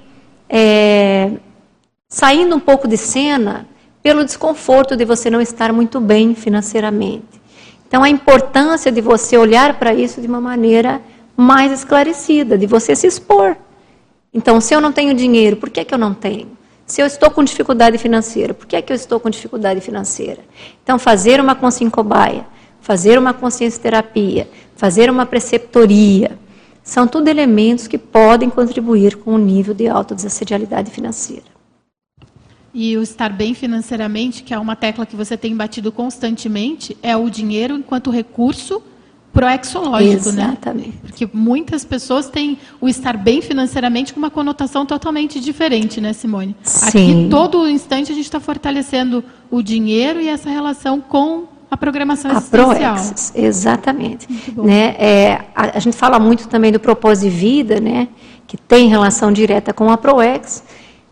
é, 0.48 1.30
saindo 2.08 2.54
um 2.54 2.60
pouco 2.60 2.86
de 2.86 2.96
cena 2.96 3.66
pelo 4.02 4.24
desconforto 4.24 4.96
de 4.96 5.04
você 5.04 5.30
não 5.30 5.40
estar 5.40 5.72
muito 5.72 5.98
bem 5.98 6.34
financeiramente. 6.34 7.42
Então, 7.88 8.02
a 8.02 8.08
importância 8.08 8.92
de 8.92 9.00
você 9.00 9.38
olhar 9.38 9.78
para 9.78 9.94
isso 9.94 10.20
de 10.20 10.26
uma 10.26 10.40
maneira 10.40 11.00
mais 11.36 11.72
esclarecida, 11.72 12.58
de 12.58 12.66
você 12.66 12.94
se 12.94 13.06
expor. 13.06 13.56
Então, 14.32 14.60
se 14.60 14.74
eu 14.74 14.80
não 14.80 14.92
tenho 14.92 15.14
dinheiro, 15.14 15.56
por 15.56 15.70
que, 15.70 15.84
que 15.84 15.94
eu 15.94 15.98
não 15.98 16.12
tenho? 16.12 16.48
Se 16.86 17.00
eu 17.00 17.06
estou 17.06 17.30
com 17.30 17.42
dificuldade 17.42 17.96
financeira, 17.96 18.52
por 18.52 18.66
que, 18.66 18.80
que 18.82 18.92
eu 18.92 18.96
estou 18.96 19.18
com 19.18 19.30
dificuldade 19.30 19.80
financeira? 19.80 20.42
Então, 20.82 20.98
fazer 20.98 21.40
uma 21.40 21.54
consciência 21.54 21.94
cobaia, 21.94 22.46
fazer 22.80 23.18
uma 23.18 23.32
consciência 23.32 23.80
terapia, 23.80 24.48
fazer 24.76 25.08
uma 25.08 25.24
preceptoria, 25.24 26.38
são 26.82 27.08
tudo 27.08 27.28
elementos 27.28 27.88
que 27.88 27.96
podem 27.96 28.50
contribuir 28.50 29.16
com 29.16 29.34
o 29.34 29.38
nível 29.38 29.72
de 29.72 29.88
autodesassedialidade 29.88 30.90
financeira. 30.90 31.54
E 32.74 32.98
o 32.98 33.02
estar 33.02 33.30
bem 33.30 33.54
financeiramente, 33.54 34.42
que 34.42 34.52
é 34.52 34.58
uma 34.58 34.76
tecla 34.76 35.06
que 35.06 35.16
você 35.16 35.36
tem 35.38 35.56
batido 35.56 35.90
constantemente, 35.90 36.94
é 37.02 37.16
o 37.16 37.30
dinheiro 37.30 37.74
enquanto 37.74 38.10
recurso 38.10 38.82
proexológico, 39.34 40.30
né? 40.30 40.44
Exatamente. 40.44 40.88
né? 40.88 40.94
Porque 41.02 41.28
muitas 41.34 41.84
pessoas 41.84 42.28
têm 42.28 42.56
o 42.80 42.88
estar 42.88 43.16
bem 43.16 43.42
financeiramente 43.42 44.14
com 44.14 44.20
uma 44.20 44.30
conotação 44.30 44.86
totalmente 44.86 45.40
diferente, 45.40 46.00
né, 46.00 46.12
Simone? 46.12 46.54
Sim. 46.62 46.86
Aqui, 46.86 47.28
todo 47.28 47.68
instante, 47.68 48.12
a 48.12 48.14
gente 48.14 48.24
está 48.24 48.38
fortalecendo 48.38 49.24
o 49.50 49.60
dinheiro 49.60 50.20
e 50.20 50.28
essa 50.28 50.48
relação 50.48 51.00
com 51.00 51.44
a 51.68 51.76
programação 51.76 52.30
a 52.30 52.34
existencial. 52.34 52.94
Proexis, 52.94 53.32
exatamente. 53.34 54.28
Né? 54.56 54.94
É, 54.98 55.40
a, 55.54 55.76
a, 55.76 55.80
gente 55.80 55.96
fala 55.96 56.20
muito 56.20 56.46
também 56.46 56.70
do 56.70 56.78
propósito 56.78 57.24
de 57.24 57.36
vida, 57.36 57.80
né? 57.80 58.06
que 58.46 58.56
tem 58.56 58.88
relação 58.88 59.32
direta 59.32 59.72
com 59.72 59.90
a 59.90 59.96
Proex, 59.96 60.62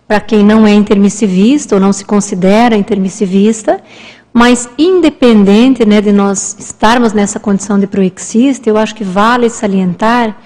para 0.06 0.20
quem 0.20 0.44
não 0.44 0.64
é 0.64 0.72
intermissivista 0.72 1.74
ou 1.74 1.80
não 1.80 1.92
se 1.92 2.04
considera 2.04 2.76
intermissivista, 2.76 3.82
mas 4.32 4.68
independente 4.78 5.84
né, 5.84 6.00
de 6.00 6.12
nós 6.12 6.56
estarmos 6.58 7.12
nessa 7.12 7.38
condição 7.38 7.78
de 7.78 7.86
proexista, 7.86 8.68
eu 8.68 8.78
acho 8.78 8.94
que 8.94 9.04
vale 9.04 9.50
salientar 9.50 10.36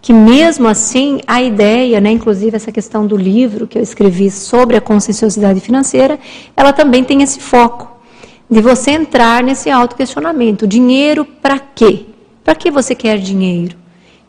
que 0.00 0.12
mesmo 0.12 0.66
assim 0.68 1.20
a 1.26 1.42
ideia, 1.42 2.00
né, 2.00 2.10
inclusive 2.10 2.56
essa 2.56 2.72
questão 2.72 3.06
do 3.06 3.16
livro 3.16 3.66
que 3.66 3.78
eu 3.78 3.82
escrevi 3.82 4.30
sobre 4.30 4.76
a 4.76 4.80
conscienciosidade 4.80 5.60
financeira, 5.60 6.18
ela 6.56 6.72
também 6.72 7.04
tem 7.04 7.22
esse 7.22 7.40
foco 7.40 7.96
de 8.50 8.60
você 8.60 8.92
entrar 8.92 9.42
nesse 9.42 9.70
autoquestionamento. 9.70 10.66
Dinheiro 10.66 11.24
para 11.24 11.58
quê? 11.58 12.06
Para 12.42 12.54
que 12.54 12.70
você 12.70 12.94
quer 12.94 13.18
dinheiro? 13.18 13.76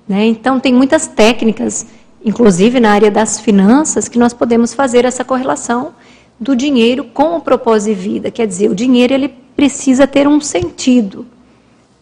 Né? 0.08 0.26
Então 0.26 0.60
tem 0.60 0.74
muitas 0.74 1.08
técnicas 1.08 1.86
inclusive 2.24 2.80
na 2.80 2.92
área 2.92 3.10
das 3.10 3.40
finanças, 3.40 4.08
que 4.08 4.20
nós 4.20 4.34
podemos 4.34 4.74
fazer 4.74 5.06
essa 5.06 5.24
correlação 5.24 5.94
do 6.40 6.56
dinheiro 6.56 7.04
com 7.06 7.36
o 7.36 7.42
propósito 7.42 7.96
de 7.96 8.02
vida. 8.02 8.32
Quer 8.32 8.48
dizer, 8.48 8.70
o 8.70 8.76
dinheiro 8.76 9.14
ele 9.14 9.28
precisa 9.28 10.08
ter 10.08 10.28
um 10.28 10.40
sentido 10.40 11.28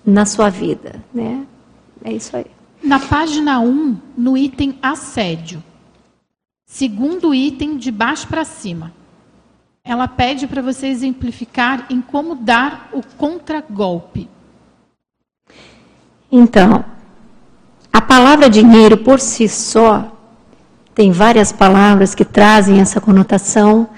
na 0.06 0.26
sua 0.26 0.50
vida, 0.50 1.04
né? 1.14 1.46
É 2.04 2.14
isso 2.14 2.38
aí. 2.38 2.46
Na 2.84 3.00
página 3.00 3.60
1, 3.60 3.98
no 4.16 4.38
item 4.38 4.78
assédio, 4.82 5.64
segundo 6.66 7.34
item 7.34 7.78
de 7.78 7.92
baixo 7.92 8.28
para 8.28 8.46
cima, 8.46 8.94
ela 9.84 10.08
pede 10.08 10.46
para 10.48 10.62
você 10.62 10.88
exemplificar 10.88 11.88
em 11.90 12.02
como 12.02 12.36
dar 12.36 12.90
o 12.94 13.02
contragolpe. 13.18 14.30
Então, 16.32 16.86
a 17.92 18.02
palavra 18.02 18.50
dinheiro 18.50 18.98
por 18.98 19.20
si 19.20 19.50
só 19.50 20.12
tem 20.94 21.12
várias 21.12 21.52
palavras 21.52 22.14
que 22.14 22.26
trazem 22.26 22.80
essa 22.80 23.00
conotação 23.00 23.90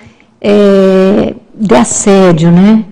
é, 0.42 1.36
de 1.54 1.76
assédio, 1.76 2.52
né? 2.52 2.86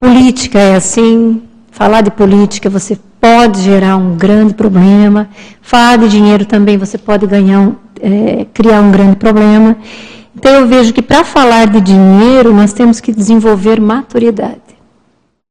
Política 0.00 0.58
é 0.58 0.76
assim. 0.76 1.42
Falar 1.70 2.00
de 2.00 2.10
política 2.10 2.68
você 2.68 2.98
pode 3.20 3.62
gerar 3.62 3.96
um 3.96 4.16
grande 4.16 4.54
problema. 4.54 5.28
Falar 5.60 5.98
de 5.98 6.08
dinheiro 6.08 6.44
também 6.44 6.76
você 6.76 6.98
pode 6.98 7.26
ganhar 7.26 7.60
um, 7.60 7.76
é, 8.00 8.46
criar 8.52 8.80
um 8.80 8.90
grande 8.90 9.16
problema. 9.16 9.76
Então 10.34 10.52
eu 10.52 10.66
vejo 10.66 10.92
que 10.92 11.02
para 11.02 11.24
falar 11.24 11.66
de 11.66 11.80
dinheiro 11.80 12.52
nós 12.52 12.72
temos 12.72 13.00
que 13.00 13.12
desenvolver 13.12 13.80
maturidade, 13.80 14.60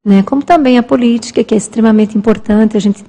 né? 0.05 0.23
Como 0.23 0.41
também 0.41 0.77
a 0.77 0.83
política 0.83 1.43
que 1.43 1.53
é 1.53 1.57
extremamente 1.57 2.17
importante 2.17 2.75
a 2.75 2.79
gente 2.79 3.03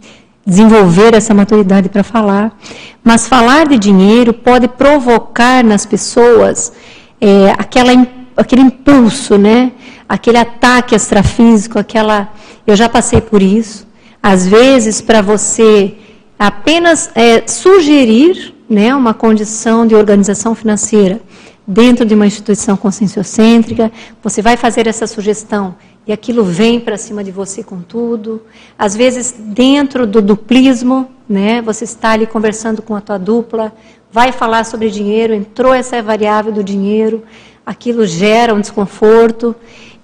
desenvolver 0.45 1.15
essa 1.15 1.33
maturidade 1.33 1.89
para 1.89 2.03
falar. 2.03 2.57
Mas 3.03 3.27
falar 3.27 3.67
de 3.67 3.79
dinheiro 3.79 4.35
pode 4.35 4.69
provocar 4.69 5.65
nas 5.65 5.87
pessoas 5.87 6.73
é, 7.21 7.51
aquela, 7.59 8.07
aquele 8.37 8.63
impulso, 8.63 9.37
né? 9.37 9.73
aquele 10.11 10.39
ataque 10.39 10.97
extrafísico, 10.97 11.79
aquela. 11.79 12.33
Eu 12.67 12.75
já 12.75 12.89
passei 12.89 13.21
por 13.21 13.41
isso. 13.41 13.87
Às 14.21 14.45
vezes, 14.45 15.01
para 15.01 15.23
você 15.23 15.95
apenas 16.37 17.11
é, 17.15 17.47
sugerir 17.47 18.53
né, 18.69 18.93
uma 18.95 19.15
condição 19.15 19.87
de 19.87 19.95
organização 19.95 20.53
financeira 20.53 21.21
dentro 21.65 22.05
de 22.05 22.13
uma 22.13 22.27
instituição 22.27 22.77
conscienciocêntrica, 22.77 23.93
você 24.21 24.43
vai 24.43 24.57
fazer 24.57 24.89
essa 24.89 25.07
sugestão 25.07 25.77
e 26.07 26.13
aquilo 26.13 26.43
vem 26.43 26.81
para 26.81 26.97
cima 26.97 27.23
de 27.23 27.31
você 27.31 27.63
com 27.63 27.81
tudo. 27.81 28.43
Às 28.79 28.97
vezes, 28.97 29.35
dentro 29.39 30.07
do 30.07 30.21
duplismo, 30.21 31.09
né, 31.29 31.63
você 31.63 31.85
está 31.85 32.11
ali 32.11 32.27
conversando 32.27 32.83
com 32.83 32.95
a 32.95 33.01
tua 33.01 33.19
dupla, 33.19 33.73
vai 34.11 34.33
falar 34.33 34.65
sobre 34.65 34.91
dinheiro, 34.91 35.35
entrou 35.35 35.73
essa 35.73 36.03
variável 36.03 36.53
do 36.53 36.65
dinheiro, 36.65 37.23
aquilo 37.65 38.07
gera 38.07 38.55
um 38.55 38.61
desconforto. 38.61 39.55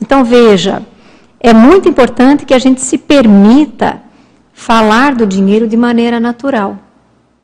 Então, 0.00 0.24
veja, 0.24 0.82
é 1.40 1.52
muito 1.52 1.88
importante 1.88 2.44
que 2.44 2.54
a 2.54 2.58
gente 2.58 2.80
se 2.80 2.98
permita 2.98 4.02
falar 4.52 5.14
do 5.14 5.26
dinheiro 5.26 5.66
de 5.66 5.76
maneira 5.76 6.20
natural, 6.20 6.78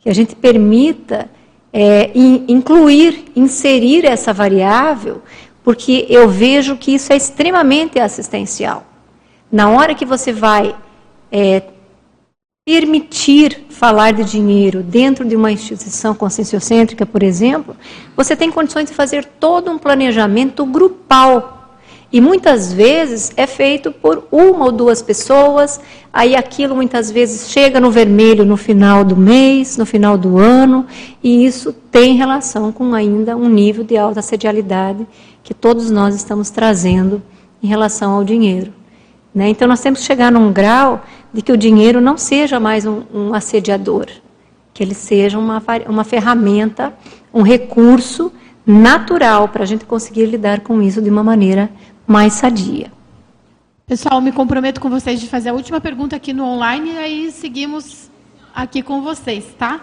que 0.00 0.08
a 0.08 0.14
gente 0.14 0.34
permita 0.36 1.28
é, 1.72 2.10
incluir, 2.14 3.24
inserir 3.34 4.04
essa 4.04 4.32
variável 4.32 5.22
porque 5.62 6.06
eu 6.08 6.28
vejo 6.28 6.76
que 6.76 6.94
isso 6.94 7.12
é 7.12 7.16
extremamente 7.16 7.98
assistencial. 7.98 8.84
Na 9.50 9.68
hora 9.68 9.94
que 9.94 10.04
você 10.04 10.32
vai 10.32 10.74
é, 11.30 11.62
permitir 12.64 13.66
falar 13.70 14.12
de 14.12 14.24
dinheiro 14.24 14.82
dentro 14.82 15.24
de 15.24 15.34
uma 15.34 15.50
instituição 15.50 16.14
conscienciocêntrica, 16.14 17.04
por 17.04 17.22
exemplo, 17.22 17.76
você 18.16 18.36
tem 18.36 18.50
condições 18.50 18.88
de 18.88 18.94
fazer 18.94 19.24
todo 19.24 19.70
um 19.70 19.78
planejamento 19.78 20.64
grupal. 20.64 21.61
E 22.12 22.20
muitas 22.20 22.72
vezes 22.72 23.32
é 23.38 23.46
feito 23.46 23.90
por 23.90 24.28
uma 24.30 24.66
ou 24.66 24.72
duas 24.72 25.00
pessoas, 25.00 25.80
aí 26.12 26.36
aquilo 26.36 26.76
muitas 26.76 27.10
vezes 27.10 27.50
chega 27.50 27.80
no 27.80 27.90
vermelho 27.90 28.44
no 28.44 28.58
final 28.58 29.02
do 29.02 29.16
mês, 29.16 29.78
no 29.78 29.86
final 29.86 30.18
do 30.18 30.36
ano, 30.36 30.86
e 31.22 31.46
isso 31.46 31.72
tem 31.72 32.14
relação 32.14 32.70
com 32.70 32.92
ainda 32.94 33.34
um 33.34 33.48
nível 33.48 33.82
de 33.82 33.96
alta 33.96 34.20
sedialidade 34.20 35.06
que 35.42 35.54
todos 35.54 35.90
nós 35.90 36.14
estamos 36.14 36.50
trazendo 36.50 37.22
em 37.62 37.66
relação 37.66 38.12
ao 38.12 38.24
dinheiro. 38.24 38.74
Né? 39.34 39.48
Então, 39.48 39.66
nós 39.66 39.80
temos 39.80 40.00
que 40.00 40.06
chegar 40.06 40.30
num 40.30 40.52
grau 40.52 41.02
de 41.32 41.40
que 41.40 41.52
o 41.52 41.56
dinheiro 41.56 41.98
não 41.98 42.18
seja 42.18 42.60
mais 42.60 42.84
um, 42.84 43.02
um 43.14 43.32
assediador, 43.32 44.06
que 44.74 44.82
ele 44.82 44.94
seja 44.94 45.38
uma, 45.38 45.62
uma 45.88 46.04
ferramenta, 46.04 46.92
um 47.32 47.40
recurso 47.40 48.30
natural 48.66 49.48
para 49.48 49.62
a 49.62 49.66
gente 49.66 49.84
conseguir 49.84 50.26
lidar 50.26 50.60
com 50.60 50.80
isso 50.82 51.00
de 51.00 51.10
uma 51.10 51.24
maneira 51.24 51.70
mais 52.06 52.34
sadia. 52.34 52.92
Pessoal, 53.86 54.20
me 54.20 54.32
comprometo 54.32 54.80
com 54.80 54.88
vocês 54.88 55.20
de 55.20 55.28
fazer 55.28 55.50
a 55.50 55.52
última 55.52 55.80
pergunta 55.80 56.16
aqui 56.16 56.32
no 56.32 56.44
online 56.44 56.92
e 56.92 56.98
aí 56.98 57.32
seguimos 57.32 58.10
aqui 58.54 58.82
com 58.82 59.02
vocês, 59.02 59.44
tá? 59.58 59.80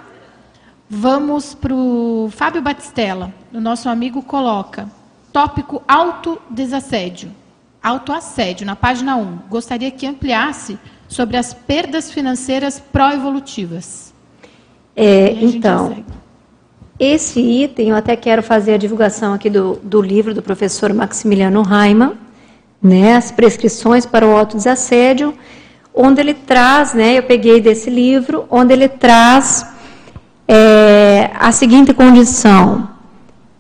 Vamos 0.90 1.54
para 1.54 1.74
o 1.74 2.30
Fábio 2.32 2.62
Batistella, 2.62 3.34
o 3.54 3.60
nosso 3.60 3.88
amigo 3.90 4.24
coloca. 4.24 4.90
Tópico 5.32 5.84
autodesassédio. 5.88 7.32
Autoassédio, 7.82 8.66
na 8.66 8.76
página 8.76 9.16
1. 9.16 9.40
Gostaria 9.50 9.92
que 9.92 10.08
ampliasse 10.08 10.80
sobre 11.08 11.38
as 11.38 11.54
perdas 11.54 12.12
financeiras 12.12 12.80
pró-evolutivas. 12.80 14.14
É, 14.96 15.32
então, 15.32 16.04
esse 17.00 17.40
item, 17.40 17.90
eu 17.90 17.96
até 17.96 18.16
quero 18.18 18.44
fazer 18.44 18.74
a 18.74 18.78
divulgação 18.78 19.34
aqui 19.34 19.50
do, 19.50 19.80
do 19.82 20.02
livro 20.02 20.34
do 20.34 20.42
professor 20.42 20.94
Maximiliano 20.94 21.62
Raimann, 21.62 22.14
né, 22.84 23.16
as 23.16 23.32
prescrições 23.32 24.06
para 24.06 24.28
o 24.28 24.36
autodesassédio, 24.36 25.34
onde 25.94 26.20
ele 26.20 26.34
traz, 26.34 26.94
né, 26.94 27.18
eu 27.18 27.24
peguei 27.24 27.62
desse 27.62 27.90
livro, 27.90 28.46
onde 28.50 28.74
ele 28.74 28.90
traz 28.90 29.66
é, 30.46 31.32
a 31.40 31.54
seguinte 31.54 31.94
condição, 31.94 32.90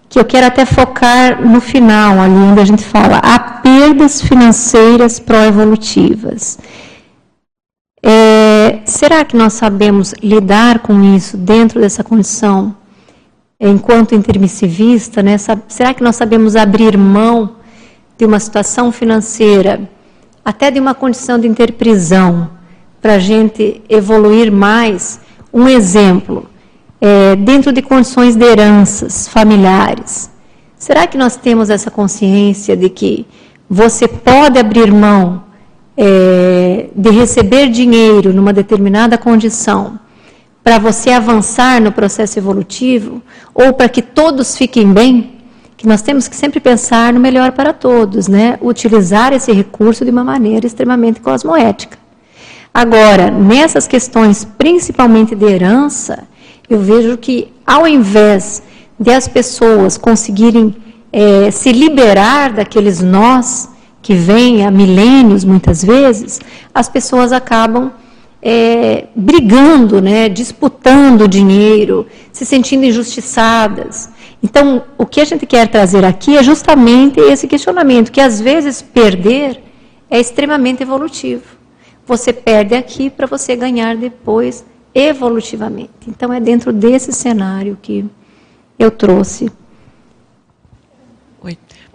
que 0.09 0.19
eu 0.19 0.25
quero 0.25 0.47
até 0.47 0.65
focar 0.65 1.41
no 1.41 1.61
final, 1.61 2.19
ali 2.19 2.33
onde 2.33 2.59
a 2.59 2.65
gente 2.65 2.83
fala, 2.83 3.19
há 3.19 3.39
perdas 3.39 4.21
financeiras 4.21 5.17
pró-evolutivas. 5.17 6.57
É, 8.03 8.79
será 8.85 9.23
que 9.23 9.37
nós 9.37 9.53
sabemos 9.53 10.13
lidar 10.21 10.79
com 10.79 11.01
isso 11.15 11.37
dentro 11.37 11.79
dessa 11.79 12.03
condição 12.03 12.75
enquanto 13.59 14.15
intermissivista, 14.15 15.21
né, 15.21 15.37
será 15.67 15.93
que 15.93 16.01
nós 16.01 16.15
sabemos 16.15 16.55
abrir 16.55 16.97
mão 16.97 17.57
de 18.17 18.25
uma 18.25 18.39
situação 18.39 18.91
financeira, 18.91 19.81
até 20.45 20.71
de 20.71 20.79
uma 20.79 20.95
condição 20.95 21.37
de 21.37 21.47
interprisão, 21.47 22.49
para 23.01 23.15
a 23.15 23.19
gente 23.19 23.81
evoluir 23.89 24.51
mais? 24.51 25.19
Um 25.53 25.67
exemplo, 25.67 26.45
é, 27.01 27.35
dentro 27.35 27.73
de 27.73 27.81
condições 27.81 28.35
de 28.35 28.45
heranças 28.45 29.27
familiares, 29.27 30.29
será 30.77 31.05
que 31.05 31.17
nós 31.17 31.35
temos 31.35 31.69
essa 31.69 31.91
consciência 31.91 32.77
de 32.77 32.89
que 32.89 33.25
você 33.69 34.07
pode 34.07 34.57
abrir 34.57 34.91
mão 34.91 35.43
é, 35.97 36.87
de 36.95 37.09
receber 37.09 37.69
dinheiro 37.69 38.33
numa 38.33 38.53
determinada 38.53 39.17
condição? 39.17 39.99
Para 40.69 40.77
você 40.77 41.09
avançar 41.09 41.81
no 41.81 41.91
processo 41.91 42.37
evolutivo 42.37 43.23
ou 43.55 43.73
para 43.73 43.89
que 43.89 44.03
todos 44.03 44.55
fiquem 44.55 44.93
bem, 44.93 45.31
que 45.75 45.87
nós 45.87 46.03
temos 46.03 46.27
que 46.27 46.35
sempre 46.35 46.59
pensar 46.59 47.11
no 47.11 47.19
melhor 47.19 47.53
para 47.53 47.73
todos, 47.73 48.27
né? 48.27 48.55
Utilizar 48.61 49.33
esse 49.33 49.51
recurso 49.51 50.05
de 50.05 50.11
uma 50.11 50.23
maneira 50.23 50.67
extremamente 50.67 51.21
cosmoética. 51.21 51.97
Agora, 52.71 53.31
nessas 53.31 53.87
questões, 53.87 54.47
principalmente 54.59 55.33
de 55.33 55.43
herança, 55.43 56.27
eu 56.69 56.77
vejo 56.77 57.17
que 57.17 57.51
ao 57.65 57.87
invés 57.87 58.61
de 58.99 59.09
as 59.09 59.27
pessoas 59.27 59.97
conseguirem 59.97 60.75
é, 61.11 61.49
se 61.49 61.71
liberar 61.71 62.53
daqueles 62.53 63.01
nós 63.01 63.69
que 64.03 64.13
vêm 64.13 64.63
há 64.63 64.69
milênios, 64.69 65.43
muitas 65.43 65.83
vezes, 65.83 66.39
as 66.71 66.87
pessoas 66.87 67.31
acabam 67.31 67.91
é, 68.41 69.07
brigando, 69.15 70.01
né, 70.01 70.29
disputando 70.29 71.27
dinheiro, 71.27 72.07
se 72.31 72.45
sentindo 72.45 72.85
injustiçadas. 72.85 74.09
Então, 74.41 74.83
o 74.97 75.05
que 75.05 75.19
a 75.19 75.25
gente 75.25 75.45
quer 75.45 75.67
trazer 75.67 76.05
aqui 76.05 76.37
é 76.37 76.43
justamente 76.43 77.19
esse 77.19 77.47
questionamento, 77.47 78.11
que 78.11 78.21
às 78.21 78.39
vezes 78.39 78.81
perder 78.81 79.61
é 80.09 80.19
extremamente 80.19 80.81
evolutivo. 80.81 81.43
Você 82.05 82.31
perde 82.33 82.73
aqui 82.73 83.09
para 83.09 83.27
você 83.27 83.55
ganhar 83.55 83.95
depois 83.95 84.65
evolutivamente. 84.95 85.91
Então, 86.07 86.33
é 86.33 86.39
dentro 86.39 86.71
desse 86.71 87.11
cenário 87.11 87.77
que 87.81 88.05
eu 88.77 88.89
trouxe 88.89 89.51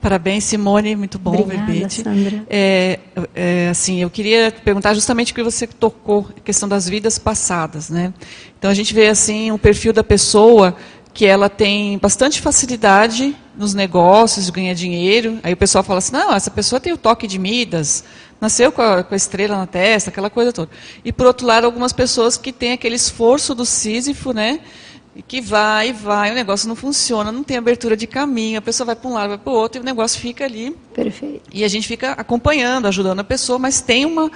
Parabéns, 0.04 0.44
Simone, 0.44 0.94
muito 0.96 1.18
bom 1.18 1.34
Obrigada, 1.34 1.72
verbete. 1.72 2.02
Sandra. 2.02 2.44
É, 2.50 2.98
é, 3.34 3.68
assim, 3.70 4.02
eu 4.02 4.10
queria 4.10 4.52
perguntar 4.52 4.92
justamente 4.92 5.32
o 5.32 5.34
que 5.34 5.42
você 5.42 5.66
tocou, 5.66 6.28
a 6.36 6.40
questão 6.40 6.68
das 6.68 6.86
vidas 6.86 7.18
passadas, 7.18 7.88
né? 7.88 8.12
Então 8.58 8.70
a 8.70 8.74
gente 8.74 8.92
vê 8.92 9.06
assim 9.06 9.50
o 9.50 9.56
perfil 9.56 9.94
da 9.94 10.04
pessoa 10.04 10.76
que 11.14 11.24
ela 11.24 11.48
tem 11.48 11.96
bastante 11.96 12.42
facilidade 12.42 13.34
nos 13.56 13.72
negócios, 13.72 14.44
de 14.44 14.52
ganhar 14.52 14.74
dinheiro. 14.74 15.38
Aí 15.42 15.54
o 15.54 15.56
pessoal 15.56 15.82
fala 15.82 16.00
assim, 16.00 16.12
não, 16.12 16.34
essa 16.34 16.50
pessoa 16.50 16.78
tem 16.78 16.92
o 16.92 16.98
toque 16.98 17.26
de 17.26 17.38
Midas, 17.38 18.04
nasceu 18.38 18.70
com 18.70 18.82
a, 18.82 19.02
com 19.02 19.14
a 19.14 19.16
estrela 19.16 19.56
na 19.56 19.66
testa, 19.66 20.10
aquela 20.10 20.28
coisa 20.28 20.52
toda. 20.52 20.70
E 21.02 21.12
por 21.14 21.24
outro 21.24 21.46
lado, 21.46 21.64
algumas 21.64 21.94
pessoas 21.94 22.36
que 22.36 22.52
têm 22.52 22.72
aquele 22.72 22.96
esforço 22.96 23.54
do 23.54 23.64
Sísifo, 23.64 24.34
né? 24.34 24.60
E 25.16 25.22
que 25.22 25.40
vai, 25.40 25.92
vai, 25.92 26.32
o 26.32 26.34
negócio 26.34 26.68
não 26.68 26.74
funciona, 26.74 27.30
não 27.30 27.44
tem 27.44 27.56
abertura 27.56 27.96
de 27.96 28.06
caminho, 28.06 28.58
a 28.58 28.62
pessoa 28.62 28.86
vai 28.86 28.96
para 28.96 29.08
um 29.08 29.14
lado, 29.14 29.28
vai 29.28 29.38
para 29.38 29.52
o 29.52 29.56
outro, 29.56 29.80
e 29.80 29.82
o 29.82 29.84
negócio 29.84 30.20
fica 30.20 30.44
ali. 30.44 30.76
Perfeito. 30.92 31.42
E 31.52 31.62
a 31.62 31.68
gente 31.68 31.86
fica 31.86 32.12
acompanhando, 32.12 32.86
ajudando 32.86 33.20
a 33.20 33.24
pessoa, 33.24 33.56
mas 33.58 33.80
tem 33.80 34.04
uma, 34.04 34.30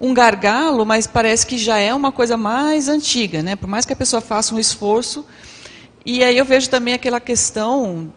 um 0.00 0.12
gargalo, 0.12 0.84
mas 0.84 1.06
parece 1.06 1.46
que 1.46 1.56
já 1.56 1.78
é 1.78 1.94
uma 1.94 2.10
coisa 2.10 2.36
mais 2.36 2.88
antiga, 2.88 3.42
né? 3.42 3.54
Por 3.54 3.68
mais 3.68 3.84
que 3.84 3.92
a 3.92 3.96
pessoa 3.96 4.20
faça 4.20 4.54
um 4.54 4.58
esforço. 4.58 5.24
E 6.04 6.24
aí 6.24 6.36
eu 6.36 6.44
vejo 6.44 6.68
também 6.68 6.94
aquela 6.94 7.20
questão 7.20 8.12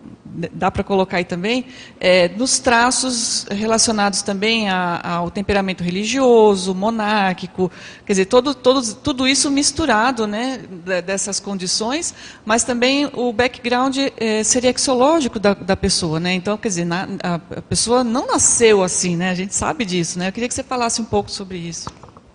dá 0.54 0.70
para 0.70 0.84
colocar 0.84 1.18
aí 1.18 1.26
também, 1.26 1.66
é, 2.00 2.30
nos 2.30 2.60
traços 2.60 3.46
relacionados 3.50 4.22
também 4.22 4.70
a, 4.70 5.02
ao 5.04 5.32
temperamento 5.32 5.84
religioso, 5.84 6.76
monárquico, 6.76 7.72
quer 8.06 8.14
dizer, 8.14 8.26
todo, 8.26 8.54
todo, 8.54 8.96
tudo 8.96 9.28
isso 9.28 9.50
misturado 9.50 10.28
né, 10.28 10.60
dessas 11.06 11.40
condições, 11.40 12.14
mas 12.46 12.64
também 12.64 13.10
o 13.14 13.34
background 13.34 13.98
é, 14.18 14.44
seriexológico 14.44 15.40
da, 15.40 15.54
da 15.56 15.76
pessoa. 15.76 16.20
Né? 16.20 16.34
Então, 16.34 16.56
quer 16.58 16.68
dizer, 16.68 16.86
na, 16.86 17.08
a, 17.24 17.40
pessoa 17.62 18.04
não 18.04 18.28
nasceu 18.28 18.84
assim, 18.84 19.16
né? 19.16 19.32
a 19.32 19.36
gente 19.36 19.56
sabe 19.56 19.86
disso. 19.86 20.20
Né? 20.20 20.28
Eu 20.28 20.32
queria 20.32 20.48
que 20.48 20.54
você 20.54 20.64
falasse 20.64 21.02
um 21.02 21.06
pouco 21.06 21.32
sobre 21.32 21.58
isso. 21.58 21.90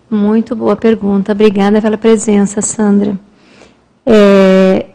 Muito 0.09 0.55
boa 0.55 0.75
pergunta. 0.75 1.31
Obrigada 1.31 1.81
pela 1.81 1.97
presença, 1.97 2.61
Sandra. 2.61 3.17
É, 4.05 4.87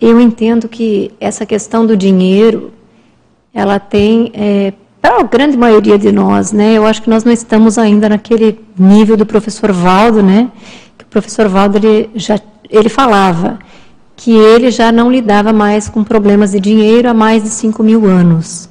eu 0.00 0.20
entendo 0.20 0.68
que 0.68 1.12
essa 1.20 1.46
questão 1.46 1.86
do 1.86 1.96
dinheiro, 1.96 2.72
ela 3.52 3.78
tem, 3.78 4.30
é, 4.34 4.72
para 5.00 5.20
a 5.20 5.22
grande 5.22 5.56
maioria 5.56 5.98
de 5.98 6.12
nós, 6.12 6.52
né, 6.52 6.74
eu 6.74 6.86
acho 6.86 7.02
que 7.02 7.10
nós 7.10 7.24
não 7.24 7.32
estamos 7.32 7.78
ainda 7.78 8.08
naquele 8.08 8.60
nível 8.78 9.16
do 9.16 9.24
professor 9.24 9.72
Valdo, 9.72 10.22
né, 10.22 10.50
que 10.98 11.04
o 11.04 11.08
professor 11.08 11.48
Valdo, 11.48 11.78
ele, 11.78 12.10
já, 12.14 12.38
ele 12.68 12.88
falava 12.88 13.58
que 14.16 14.32
ele 14.32 14.70
já 14.70 14.90
não 14.90 15.10
lidava 15.10 15.52
mais 15.52 15.88
com 15.88 16.02
problemas 16.02 16.52
de 16.52 16.60
dinheiro 16.60 17.08
há 17.08 17.14
mais 17.14 17.42
de 17.42 17.50
5 17.50 17.82
mil 17.82 18.06
anos. 18.06 18.68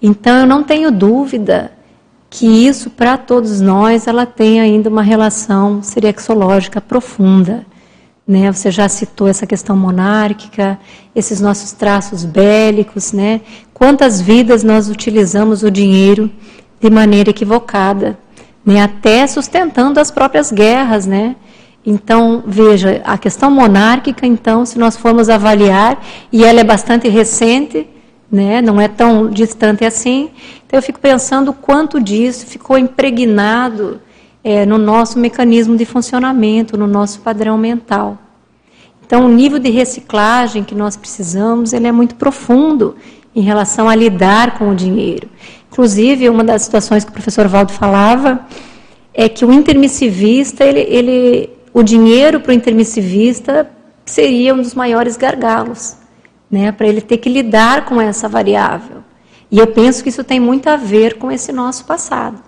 Então, 0.00 0.38
eu 0.38 0.46
não 0.46 0.62
tenho 0.62 0.90
dúvida 0.90 1.70
que 2.30 2.46
isso, 2.46 2.90
para 2.90 3.16
todos 3.16 3.60
nós, 3.60 4.06
ela 4.06 4.26
tem 4.26 4.60
ainda 4.60 4.88
uma 4.88 5.02
relação 5.02 5.82
seriexológica 5.82 6.80
profunda. 6.80 7.64
Né? 8.26 8.50
Você 8.50 8.70
já 8.70 8.88
citou 8.88 9.28
essa 9.28 9.46
questão 9.46 9.76
monárquica, 9.76 10.78
esses 11.14 11.40
nossos 11.40 11.72
traços 11.72 12.24
bélicos, 12.24 13.12
né? 13.12 13.42
Quantas 13.74 14.20
vidas 14.20 14.64
nós 14.64 14.88
utilizamos 14.88 15.62
o 15.62 15.70
dinheiro 15.70 16.30
de 16.80 16.88
maneira 16.88 17.30
equivocada, 17.30 18.18
né? 18.64 18.82
Até 18.82 19.26
sustentando 19.26 20.00
as 20.00 20.10
próprias 20.10 20.50
guerras, 20.50 21.06
né? 21.06 21.36
Então, 21.84 22.42
veja, 22.46 23.02
a 23.04 23.18
questão 23.18 23.50
monárquica, 23.50 24.26
então, 24.26 24.64
se 24.64 24.78
nós 24.78 24.96
formos 24.96 25.28
avaliar, 25.28 26.02
e 26.32 26.42
ela 26.42 26.60
é 26.60 26.64
bastante 26.64 27.08
recente, 27.08 27.86
né? 28.32 28.62
Não 28.62 28.80
é 28.80 28.88
tão 28.88 29.28
distante 29.28 29.84
assim. 29.84 30.30
Então, 30.66 30.78
eu 30.78 30.82
fico 30.82 30.98
pensando 30.98 31.52
quanto 31.52 32.00
disso 32.00 32.46
ficou 32.46 32.78
impregnado 32.78 34.00
é, 34.44 34.66
no 34.66 34.76
nosso 34.76 35.18
mecanismo 35.18 35.74
de 35.74 35.86
funcionamento, 35.86 36.76
no 36.76 36.86
nosso 36.86 37.20
padrão 37.20 37.56
mental. 37.56 38.18
Então, 39.06 39.24
o 39.24 39.28
nível 39.28 39.58
de 39.58 39.70
reciclagem 39.70 40.62
que 40.62 40.74
nós 40.74 40.96
precisamos, 40.96 41.72
ele 41.72 41.86
é 41.86 41.92
muito 41.92 42.14
profundo 42.14 42.94
em 43.34 43.40
relação 43.40 43.88
a 43.88 43.94
lidar 43.94 44.58
com 44.58 44.70
o 44.70 44.74
dinheiro. 44.74 45.28
Inclusive, 45.72 46.28
uma 46.28 46.44
das 46.44 46.62
situações 46.62 47.04
que 47.04 47.10
o 47.10 47.12
professor 47.12 47.48
Valdo 47.48 47.72
falava 47.72 48.46
é 49.12 49.28
que 49.28 49.44
o 49.44 49.52
intermissivista, 49.52 50.64
ele, 50.64 50.80
ele 50.80 51.50
o 51.72 51.82
dinheiro 51.82 52.40
para 52.40 52.50
o 52.50 52.54
intermissivista 52.54 53.68
seria 54.04 54.54
um 54.54 54.58
dos 54.62 54.74
maiores 54.74 55.16
gargalos, 55.16 55.96
né, 56.50 56.70
para 56.70 56.86
ele 56.86 57.00
ter 57.00 57.18
que 57.18 57.28
lidar 57.28 57.86
com 57.86 58.00
essa 58.00 58.28
variável. 58.28 58.98
E 59.50 59.58
eu 59.58 59.66
penso 59.66 60.02
que 60.02 60.08
isso 60.08 60.22
tem 60.22 60.38
muito 60.38 60.68
a 60.68 60.76
ver 60.76 61.18
com 61.18 61.30
esse 61.30 61.52
nosso 61.52 61.84
passado. 61.84 62.38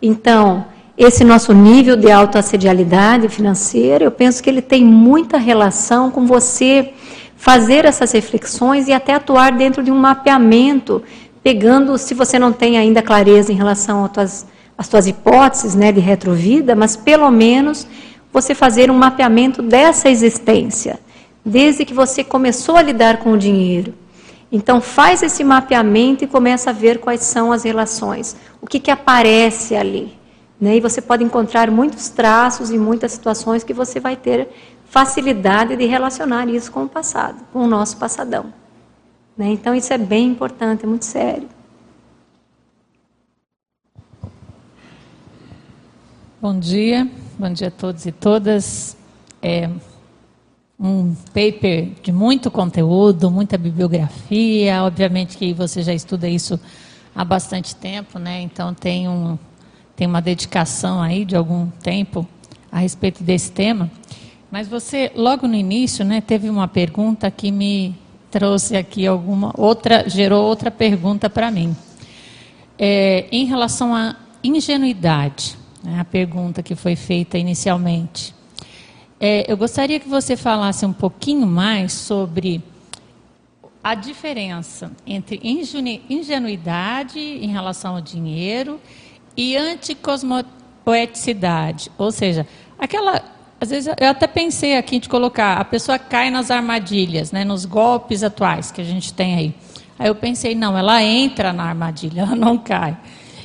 Então, 0.00 0.66
esse 1.02 1.24
nosso 1.24 1.54
nível 1.54 1.96
de 1.96 2.10
autoassedialidade 2.10 3.26
financeira, 3.30 4.04
eu 4.04 4.10
penso 4.10 4.42
que 4.42 4.50
ele 4.50 4.60
tem 4.60 4.84
muita 4.84 5.38
relação 5.38 6.10
com 6.10 6.26
você 6.26 6.92
fazer 7.38 7.86
essas 7.86 8.12
reflexões 8.12 8.86
e 8.86 8.92
até 8.92 9.14
atuar 9.14 9.52
dentro 9.52 9.82
de 9.82 9.90
um 9.90 9.98
mapeamento, 9.98 11.02
pegando, 11.42 11.96
se 11.96 12.12
você 12.12 12.38
não 12.38 12.52
tem 12.52 12.76
ainda 12.76 13.00
clareza 13.00 13.50
em 13.50 13.56
relação 13.56 14.04
às 14.04 14.12
tuas, 14.12 14.46
às 14.76 14.88
tuas 14.88 15.06
hipóteses 15.06 15.74
né, 15.74 15.90
de 15.90 16.00
retrovida, 16.00 16.76
mas 16.76 16.96
pelo 16.96 17.30
menos 17.30 17.86
você 18.30 18.54
fazer 18.54 18.90
um 18.90 18.98
mapeamento 18.98 19.62
dessa 19.62 20.10
existência, 20.10 21.00
desde 21.42 21.86
que 21.86 21.94
você 21.94 22.22
começou 22.22 22.76
a 22.76 22.82
lidar 22.82 23.16
com 23.20 23.32
o 23.32 23.38
dinheiro. 23.38 23.94
Então 24.52 24.82
faz 24.82 25.22
esse 25.22 25.42
mapeamento 25.44 26.24
e 26.24 26.26
começa 26.26 26.68
a 26.68 26.74
ver 26.74 26.98
quais 26.98 27.22
são 27.22 27.52
as 27.52 27.62
relações, 27.62 28.36
o 28.60 28.66
que, 28.66 28.78
que 28.78 28.90
aparece 28.90 29.74
ali. 29.74 30.19
Né? 30.60 30.76
E 30.76 30.80
você 30.80 31.00
pode 31.00 31.24
encontrar 31.24 31.70
muitos 31.70 32.10
traços 32.10 32.70
e 32.70 32.78
muitas 32.78 33.12
situações 33.12 33.64
que 33.64 33.72
você 33.72 33.98
vai 33.98 34.16
ter 34.16 34.48
facilidade 34.84 35.76
de 35.76 35.86
relacionar 35.86 36.48
isso 36.48 36.70
com 36.70 36.84
o 36.84 36.88
passado, 36.88 37.40
com 37.52 37.60
o 37.60 37.66
nosso 37.66 37.96
passadão. 37.96 38.52
Né? 39.36 39.48
Então, 39.48 39.74
isso 39.74 39.92
é 39.92 39.98
bem 39.98 40.28
importante, 40.28 40.84
é 40.84 40.86
muito 40.86 41.04
sério. 41.04 41.48
Bom 46.42 46.58
dia, 46.58 47.08
bom 47.38 47.52
dia 47.52 47.68
a 47.68 47.70
todos 47.70 48.06
e 48.06 48.12
todas. 48.12 48.96
É 49.42 49.70
um 50.78 51.14
paper 51.34 51.90
de 52.02 52.10
muito 52.10 52.50
conteúdo, 52.50 53.30
muita 53.30 53.58
bibliografia. 53.58 54.82
Obviamente 54.82 55.36
que 55.36 55.52
você 55.52 55.82
já 55.82 55.92
estuda 55.92 56.26
isso 56.26 56.58
há 57.14 57.24
bastante 57.24 57.76
tempo, 57.76 58.18
né? 58.18 58.40
Então 58.40 58.72
tem, 58.72 59.06
um, 59.06 59.38
tem 60.00 60.06
uma 60.06 60.22
dedicação 60.22 61.02
aí 61.02 61.26
de 61.26 61.36
algum 61.36 61.66
tempo 61.82 62.26
a 62.72 62.78
respeito 62.78 63.22
desse 63.22 63.52
tema. 63.52 63.90
Mas 64.50 64.66
você, 64.66 65.12
logo 65.14 65.46
no 65.46 65.54
início, 65.54 66.06
né, 66.06 66.22
teve 66.22 66.48
uma 66.48 66.66
pergunta 66.66 67.30
que 67.30 67.52
me 67.52 67.94
trouxe 68.30 68.78
aqui 68.78 69.06
alguma 69.06 69.52
outra, 69.58 70.08
gerou 70.08 70.42
outra 70.42 70.70
pergunta 70.70 71.28
para 71.28 71.50
mim. 71.50 71.76
É, 72.78 73.26
em 73.30 73.44
relação 73.44 73.94
à 73.94 74.16
ingenuidade, 74.42 75.58
né, 75.84 76.00
a 76.00 76.04
pergunta 76.04 76.62
que 76.62 76.74
foi 76.74 76.96
feita 76.96 77.36
inicialmente. 77.36 78.34
É, 79.20 79.52
eu 79.52 79.56
gostaria 79.58 80.00
que 80.00 80.08
você 80.08 80.34
falasse 80.34 80.86
um 80.86 80.94
pouquinho 80.94 81.46
mais 81.46 81.92
sobre 81.92 82.62
a 83.84 83.94
diferença 83.94 84.92
entre 85.06 85.38
ingenuidade 86.08 87.18
em 87.20 87.48
relação 87.48 87.96
ao 87.96 88.00
dinheiro 88.00 88.80
e 89.40 89.56
anticosmopoeticidade. 89.56 91.90
Ou 91.96 92.12
seja, 92.12 92.46
aquela. 92.78 93.22
Às 93.58 93.70
vezes 93.70 93.94
eu 93.98 94.08
até 94.08 94.26
pensei 94.26 94.76
aqui 94.76 94.98
de 94.98 95.08
colocar, 95.08 95.58
a 95.58 95.64
pessoa 95.64 95.98
cai 95.98 96.30
nas 96.30 96.50
armadilhas, 96.50 97.30
né, 97.30 97.44
nos 97.44 97.66
golpes 97.66 98.22
atuais 98.22 98.70
que 98.70 98.80
a 98.80 98.84
gente 98.84 99.12
tem 99.12 99.34
aí. 99.34 99.54
Aí 99.98 100.08
eu 100.08 100.14
pensei, 100.14 100.54
não, 100.54 100.78
ela 100.78 101.02
entra 101.02 101.52
na 101.52 101.64
armadilha, 101.64 102.22
ela 102.24 102.34
não 102.34 102.56
cai. 102.56 102.96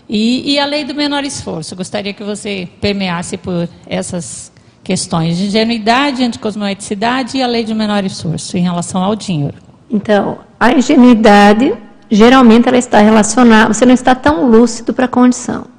E, 0.08 0.54
e 0.54 0.60
a 0.60 0.66
lei 0.66 0.86
do 0.86 0.96
menor 0.96 1.26
esforço, 1.26 1.76
gostaria 1.76 2.14
que 2.14 2.24
você 2.24 2.70
permeasse 2.80 3.36
por 3.36 3.68
essas 3.86 4.54
questões 4.84 5.38
de 5.38 5.48
ingenuidade, 5.48 6.24
anticosmoeticidade 6.24 7.38
e 7.38 7.44
a 7.44 7.48
lei 7.48 7.66
de 7.66 7.74
menor 7.74 8.06
esforço 8.06 8.58
em 8.58 8.62
relação 8.62 9.04
ao 9.04 9.18
dinheiro. 9.18 9.58
Então, 9.90 10.38
a 10.58 10.72
ingenuidade, 10.72 11.76
geralmente 12.10 12.70
ela 12.70 12.78
está 12.78 13.00
relacionada, 13.00 13.74
você 13.74 13.86
não 13.86 13.94
está 13.94 14.16
tão 14.16 14.50
lúcido 14.50 14.94
para 14.94 15.04
a 15.06 15.10
condição, 15.10 15.75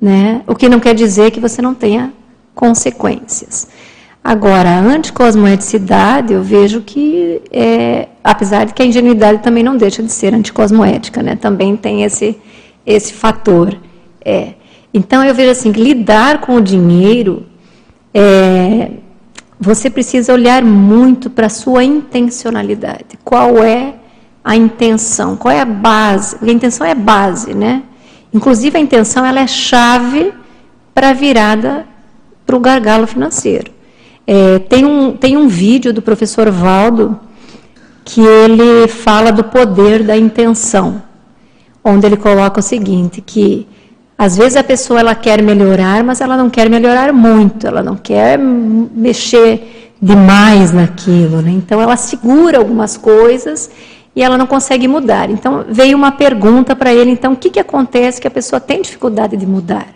né? 0.00 0.42
O 0.46 0.54
que 0.54 0.68
não 0.68 0.80
quer 0.80 0.94
dizer 0.94 1.30
que 1.30 1.40
você 1.40 1.60
não 1.60 1.74
tenha 1.74 2.12
consequências. 2.54 3.68
Agora, 4.22 4.68
a 4.68 4.80
anticosmoeticidade, 4.80 6.32
eu 6.32 6.42
vejo 6.42 6.80
que, 6.80 7.40
é, 7.52 8.08
apesar 8.24 8.64
de 8.64 8.74
que 8.74 8.82
a 8.82 8.86
ingenuidade 8.86 9.40
também 9.40 9.62
não 9.62 9.76
deixa 9.76 10.02
de 10.02 10.10
ser 10.10 10.34
anticosmoética, 10.34 11.22
né? 11.22 11.36
Também 11.36 11.76
tem 11.76 12.02
esse, 12.02 12.36
esse 12.84 13.12
fator. 13.12 13.78
É. 14.24 14.54
Então, 14.92 15.22
eu 15.24 15.32
vejo 15.32 15.52
assim, 15.52 15.72
que 15.72 15.80
lidar 15.80 16.40
com 16.40 16.56
o 16.56 16.60
dinheiro 16.60 17.46
é, 18.12 18.90
você 19.60 19.88
precisa 19.88 20.32
olhar 20.32 20.64
muito 20.64 21.30
para 21.30 21.46
a 21.46 21.50
sua 21.50 21.84
intencionalidade. 21.84 23.18
Qual 23.24 23.62
é 23.62 23.94
a 24.44 24.56
intenção? 24.56 25.36
Qual 25.36 25.52
é 25.52 25.60
a 25.60 25.64
base? 25.64 26.36
a 26.40 26.50
intenção 26.50 26.86
é 26.86 26.94
base, 26.94 27.54
né? 27.54 27.82
Inclusive 28.32 28.76
a 28.76 28.80
intenção 28.80 29.24
ela 29.24 29.40
é 29.40 29.46
chave 29.46 30.32
para 30.94 31.10
a 31.10 31.12
virada 31.12 31.86
para 32.46 32.56
o 32.56 32.60
gargalo 32.60 33.06
financeiro. 33.06 33.70
É, 34.26 34.58
tem, 34.60 34.84
um, 34.84 35.12
tem 35.12 35.36
um 35.36 35.48
vídeo 35.48 35.92
do 35.92 36.02
professor 36.02 36.50
Valdo 36.50 37.18
que 38.04 38.20
ele 38.20 38.86
fala 38.88 39.32
do 39.32 39.44
poder 39.44 40.04
da 40.04 40.16
intenção, 40.16 41.02
onde 41.82 42.06
ele 42.06 42.16
coloca 42.16 42.60
o 42.60 42.62
seguinte, 42.62 43.20
que 43.20 43.66
às 44.16 44.36
vezes 44.36 44.56
a 44.56 44.64
pessoa 44.64 45.00
ela 45.00 45.14
quer 45.14 45.42
melhorar, 45.42 46.02
mas 46.02 46.20
ela 46.20 46.36
não 46.36 46.48
quer 46.48 46.70
melhorar 46.70 47.12
muito, 47.12 47.66
ela 47.66 47.82
não 47.82 47.96
quer 47.96 48.38
mexer 48.38 49.92
demais 50.00 50.72
naquilo, 50.72 51.42
né? 51.42 51.50
Então 51.50 51.80
ela 51.80 51.96
segura 51.96 52.58
algumas 52.58 52.96
coisas 52.96 53.70
e 54.16 54.22
ela 54.22 54.38
não 54.38 54.46
consegue 54.46 54.88
mudar. 54.88 55.30
Então 55.30 55.66
veio 55.68 55.94
uma 55.94 56.10
pergunta 56.10 56.74
para 56.74 56.92
ele, 56.92 57.10
então 57.10 57.34
o 57.34 57.36
que, 57.36 57.50
que 57.50 57.60
acontece 57.60 58.18
que 58.18 58.26
a 58.26 58.30
pessoa 58.30 58.58
tem 58.58 58.80
dificuldade 58.80 59.36
de 59.36 59.46
mudar? 59.46 59.88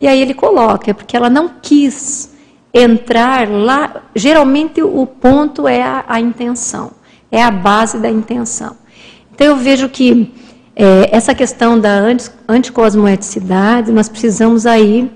E 0.00 0.06
aí 0.06 0.22
ele 0.22 0.32
coloca, 0.32 0.92
é 0.92 0.94
porque 0.94 1.16
ela 1.16 1.28
não 1.28 1.50
quis 1.60 2.30
entrar 2.72 3.48
lá. 3.50 4.02
Geralmente 4.14 4.80
o 4.80 5.04
ponto 5.04 5.66
é 5.66 5.82
a, 5.82 6.04
a 6.06 6.20
intenção, 6.20 6.92
é 7.32 7.42
a 7.42 7.50
base 7.50 7.98
da 7.98 8.08
intenção. 8.08 8.76
Então 9.34 9.48
eu 9.48 9.56
vejo 9.56 9.88
que 9.88 10.32
é, 10.76 11.14
essa 11.14 11.34
questão 11.34 11.78
da 11.78 12.00
anticosmoeticidade, 12.48 13.90
nós 13.90 14.08
precisamos 14.08 14.66
aí, 14.66 15.10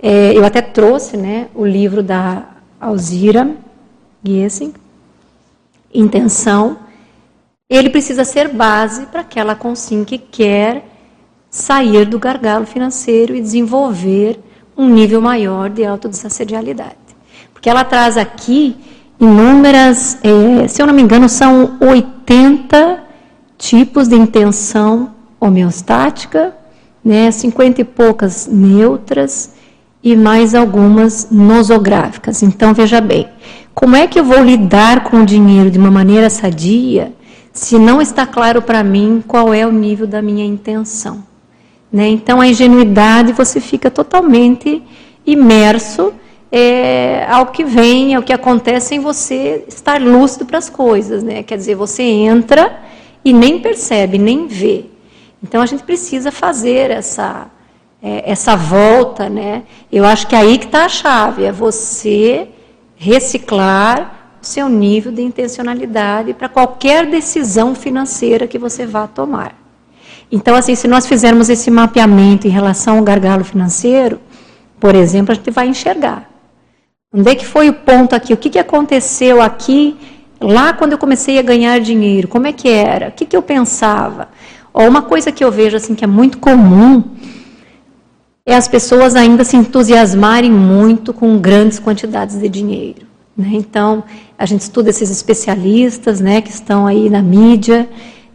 é, 0.00 0.32
eu 0.32 0.44
até 0.44 0.62
trouxe 0.62 1.16
né, 1.16 1.48
o 1.54 1.66
livro 1.66 2.04
da 2.04 2.44
Alzira 2.80 3.50
Giesing, 4.22 4.72
Intenção, 5.92 6.76
ele 7.70 7.90
precisa 7.90 8.24
ser 8.24 8.48
base 8.48 9.06
para 9.06 9.20
aquela 9.20 9.54
consim 9.54 10.02
que 10.02 10.16
quer 10.16 10.88
sair 11.50 12.06
do 12.06 12.18
gargalo 12.18 12.64
financeiro 12.64 13.36
e 13.36 13.42
desenvolver 13.42 14.40
um 14.74 14.88
nível 14.88 15.20
maior 15.20 15.68
de 15.68 15.84
autodesassedialidade. 15.84 16.96
Porque 17.52 17.68
ela 17.68 17.84
traz 17.84 18.16
aqui 18.16 18.74
inúmeras, 19.20 20.18
é, 20.22 20.66
se 20.66 20.80
eu 20.80 20.86
não 20.86 20.94
me 20.94 21.02
engano, 21.02 21.28
são 21.28 21.76
80 21.78 23.02
tipos 23.58 24.08
de 24.08 24.14
intenção 24.14 25.14
homeostática, 25.38 26.54
né, 27.04 27.30
50 27.30 27.82
e 27.82 27.84
poucas 27.84 28.46
neutras 28.46 29.52
e 30.02 30.16
mais 30.16 30.54
algumas 30.54 31.28
nosográficas. 31.30 32.42
Então, 32.42 32.72
veja 32.72 33.00
bem, 33.00 33.28
como 33.74 33.94
é 33.94 34.06
que 34.06 34.18
eu 34.18 34.24
vou 34.24 34.42
lidar 34.42 35.04
com 35.04 35.22
o 35.22 35.26
dinheiro 35.26 35.70
de 35.70 35.78
uma 35.78 35.90
maneira 35.90 36.30
sadia 36.30 37.12
se 37.58 37.76
não 37.76 38.00
está 38.00 38.24
claro 38.24 38.62
para 38.62 38.84
mim 38.84 39.22
qual 39.26 39.52
é 39.52 39.66
o 39.66 39.72
nível 39.72 40.06
da 40.06 40.22
minha 40.22 40.44
intenção? 40.44 41.24
Né? 41.92 42.08
Então, 42.08 42.40
a 42.40 42.46
ingenuidade 42.46 43.32
você 43.32 43.60
fica 43.60 43.90
totalmente 43.90 44.80
imerso 45.26 46.14
é, 46.52 47.26
ao 47.28 47.46
que 47.46 47.64
vem, 47.64 48.14
ao 48.14 48.22
que 48.22 48.32
acontece 48.32 48.94
em 48.94 49.00
você 49.00 49.64
estar 49.66 50.00
lúcido 50.00 50.46
para 50.46 50.58
as 50.58 50.70
coisas. 50.70 51.24
Né? 51.24 51.42
Quer 51.42 51.56
dizer, 51.56 51.74
você 51.74 52.04
entra 52.04 52.80
e 53.24 53.32
nem 53.32 53.58
percebe, 53.58 54.18
nem 54.18 54.46
vê. 54.46 54.84
Então 55.42 55.60
a 55.60 55.66
gente 55.66 55.82
precisa 55.82 56.30
fazer 56.30 56.92
essa, 56.92 57.50
é, 58.00 58.30
essa 58.30 58.54
volta, 58.54 59.28
né? 59.28 59.64
Eu 59.90 60.04
acho 60.04 60.28
que 60.28 60.36
é 60.36 60.38
aí 60.38 60.58
que 60.58 60.66
está 60.66 60.84
a 60.84 60.88
chave, 60.88 61.44
é 61.44 61.50
você 61.52 62.48
reciclar 62.96 64.17
seu 64.48 64.68
nível 64.68 65.12
de 65.12 65.22
intencionalidade 65.22 66.34
para 66.34 66.48
qualquer 66.48 67.06
decisão 67.06 67.74
financeira 67.74 68.46
que 68.46 68.58
você 68.58 68.86
vá 68.86 69.06
tomar. 69.06 69.54
Então, 70.30 70.54
assim, 70.54 70.74
se 70.74 70.88
nós 70.88 71.06
fizermos 71.06 71.48
esse 71.48 71.70
mapeamento 71.70 72.46
em 72.46 72.50
relação 72.50 72.98
ao 72.98 73.04
gargalo 73.04 73.44
financeiro, 73.44 74.20
por 74.80 74.94
exemplo, 74.94 75.32
a 75.32 75.34
gente 75.34 75.50
vai 75.50 75.68
enxergar. 75.68 76.28
Onde 77.12 77.30
é 77.30 77.34
que 77.34 77.46
foi 77.46 77.68
o 77.68 77.72
ponto 77.72 78.14
aqui? 78.14 78.32
O 78.32 78.36
que, 78.36 78.50
que 78.50 78.58
aconteceu 78.58 79.40
aqui 79.40 79.96
Lá 80.40 80.72
quando 80.72 80.92
eu 80.92 80.98
comecei 80.98 81.38
a 81.38 81.42
ganhar 81.42 81.80
dinheiro, 81.80 82.28
como 82.28 82.46
é 82.46 82.52
que 82.52 82.68
era? 82.68 83.08
O 83.08 83.12
que, 83.12 83.26
que 83.26 83.36
eu 83.36 83.42
pensava? 83.42 84.28
Ó, 84.72 84.86
uma 84.86 85.02
coisa 85.02 85.32
que 85.32 85.42
eu 85.42 85.50
vejo 85.50 85.76
assim 85.76 85.94
que 85.94 86.04
é 86.04 86.06
muito 86.06 86.38
comum 86.38 87.02
é 88.46 88.54
as 88.54 88.68
pessoas 88.68 89.16
ainda 89.16 89.44
se 89.44 89.56
entusiasmarem 89.56 90.50
muito 90.50 91.12
com 91.12 91.38
grandes 91.38 91.80
quantidades 91.80 92.38
de 92.38 92.48
dinheiro. 92.48 93.07
Né? 93.38 93.50
Então, 93.52 94.02
a 94.36 94.44
gente 94.44 94.62
estuda 94.62 94.90
esses 94.90 95.10
especialistas 95.10 96.20
né, 96.20 96.42
que 96.42 96.50
estão 96.50 96.86
aí 96.86 97.08
na 97.08 97.22
mídia, 97.22 97.88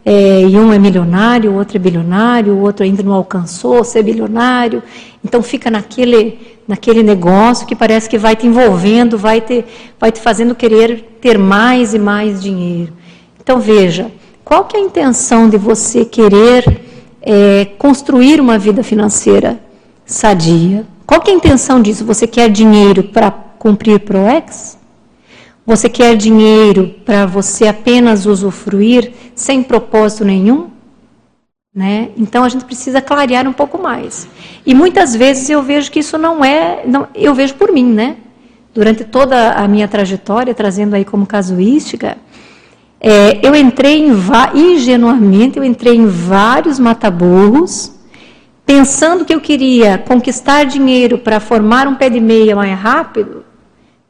é, 0.06 0.42
e 0.42 0.56
um 0.58 0.72
é 0.72 0.78
milionário, 0.78 1.52
o 1.52 1.54
outro 1.54 1.76
é 1.76 1.80
bilionário, 1.80 2.54
o 2.54 2.60
outro 2.60 2.84
ainda 2.84 3.02
não 3.02 3.12
alcançou 3.12 3.84
ser 3.84 4.02
bilionário. 4.02 4.82
Então, 5.22 5.42
fica 5.42 5.70
naquele 5.70 6.54
naquele 6.66 7.02
negócio 7.02 7.66
que 7.66 7.76
parece 7.76 8.08
que 8.08 8.18
vai 8.18 8.34
te 8.34 8.46
envolvendo, 8.46 9.18
vai 9.18 9.40
te, 9.40 9.64
vai 10.00 10.10
te 10.10 10.20
fazendo 10.20 10.54
querer 10.54 11.18
ter 11.20 11.38
mais 11.38 11.94
e 11.94 11.98
mais 11.98 12.42
dinheiro. 12.42 12.92
Então 13.40 13.60
veja, 13.60 14.10
qual 14.44 14.64
que 14.64 14.76
é 14.76 14.80
a 14.80 14.82
intenção 14.82 15.48
de 15.48 15.58
você 15.58 16.04
querer 16.04 16.80
é, 17.20 17.66
construir 17.78 18.40
uma 18.40 18.58
vida 18.58 18.82
financeira 18.82 19.60
sadia? 20.06 20.86
Qual 21.06 21.20
que 21.20 21.30
é 21.30 21.34
a 21.34 21.36
intenção 21.36 21.82
disso? 21.82 22.04
Você 22.06 22.26
quer 22.26 22.48
dinheiro 22.48 23.04
para 23.04 23.30
cumprir 23.30 24.00
ProEx? 24.00 24.78
Você 25.66 25.88
quer 25.88 26.16
dinheiro 26.16 26.94
para 27.04 27.26
você 27.26 27.66
apenas 27.66 28.26
usufruir 28.26 29.12
sem 29.34 29.62
propósito 29.62 30.24
nenhum? 30.24 30.70
Né? 31.74 32.10
Então 32.16 32.44
a 32.44 32.48
gente 32.48 32.64
precisa 32.64 33.00
clarear 33.00 33.48
um 33.48 33.52
pouco 33.52 33.82
mais. 33.82 34.28
E 34.64 34.74
muitas 34.74 35.16
vezes 35.16 35.48
eu 35.50 35.62
vejo 35.62 35.90
que 35.90 36.00
isso 36.00 36.16
não 36.16 36.44
é, 36.44 36.82
não, 36.86 37.08
eu 37.14 37.34
vejo 37.34 37.54
por 37.54 37.72
mim, 37.72 37.92
né? 37.92 38.16
durante 38.74 39.04
toda 39.04 39.52
a 39.52 39.68
minha 39.68 39.86
trajetória, 39.86 40.52
trazendo 40.52 40.94
aí 40.94 41.04
como 41.04 41.24
casuística, 41.24 42.18
é, 43.00 43.46
eu 43.46 43.54
entrei 43.54 44.04
em, 44.04 44.12
ingenuamente, 44.54 45.56
eu 45.56 45.64
entrei 45.64 45.94
em 45.94 46.06
vários 46.06 46.80
mataburros, 46.80 47.92
pensando 48.66 49.24
que 49.24 49.32
eu 49.32 49.40
queria 49.40 49.96
conquistar 49.96 50.64
dinheiro 50.64 51.18
para 51.18 51.38
formar 51.38 51.86
um 51.86 51.94
pé 51.94 52.10
de 52.10 52.18
meia 52.18 52.56
mais 52.56 52.76
rápido, 52.76 53.43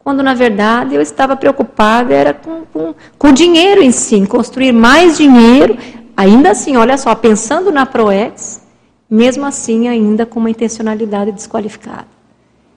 quando 0.05 0.23
na 0.23 0.35
verdade 0.35 0.95
eu 0.95 1.01
estava 1.01 1.35
preocupada 1.35 2.15
era 2.15 2.35
com, 2.35 2.67
com, 2.67 2.95
com 3.19 3.29
o 3.29 3.33
dinheiro 3.33 3.83
em 3.83 3.91
si, 3.91 4.17
em 4.17 4.27
construir 4.27 4.71
mais 4.71 5.17
dinheiro, 5.17 5.79
ainda 6.15 6.51
assim, 6.51 6.77
olha 6.77 6.99
só, 6.99 7.15
pensando 7.15 7.73
na 7.73 7.87
ProEx, 7.87 8.63
mesmo 9.09 9.47
assim 9.47 9.89
ainda 9.89 10.27
com 10.27 10.39
uma 10.39 10.51
intencionalidade 10.51 11.33
desqualificada. 11.33 12.07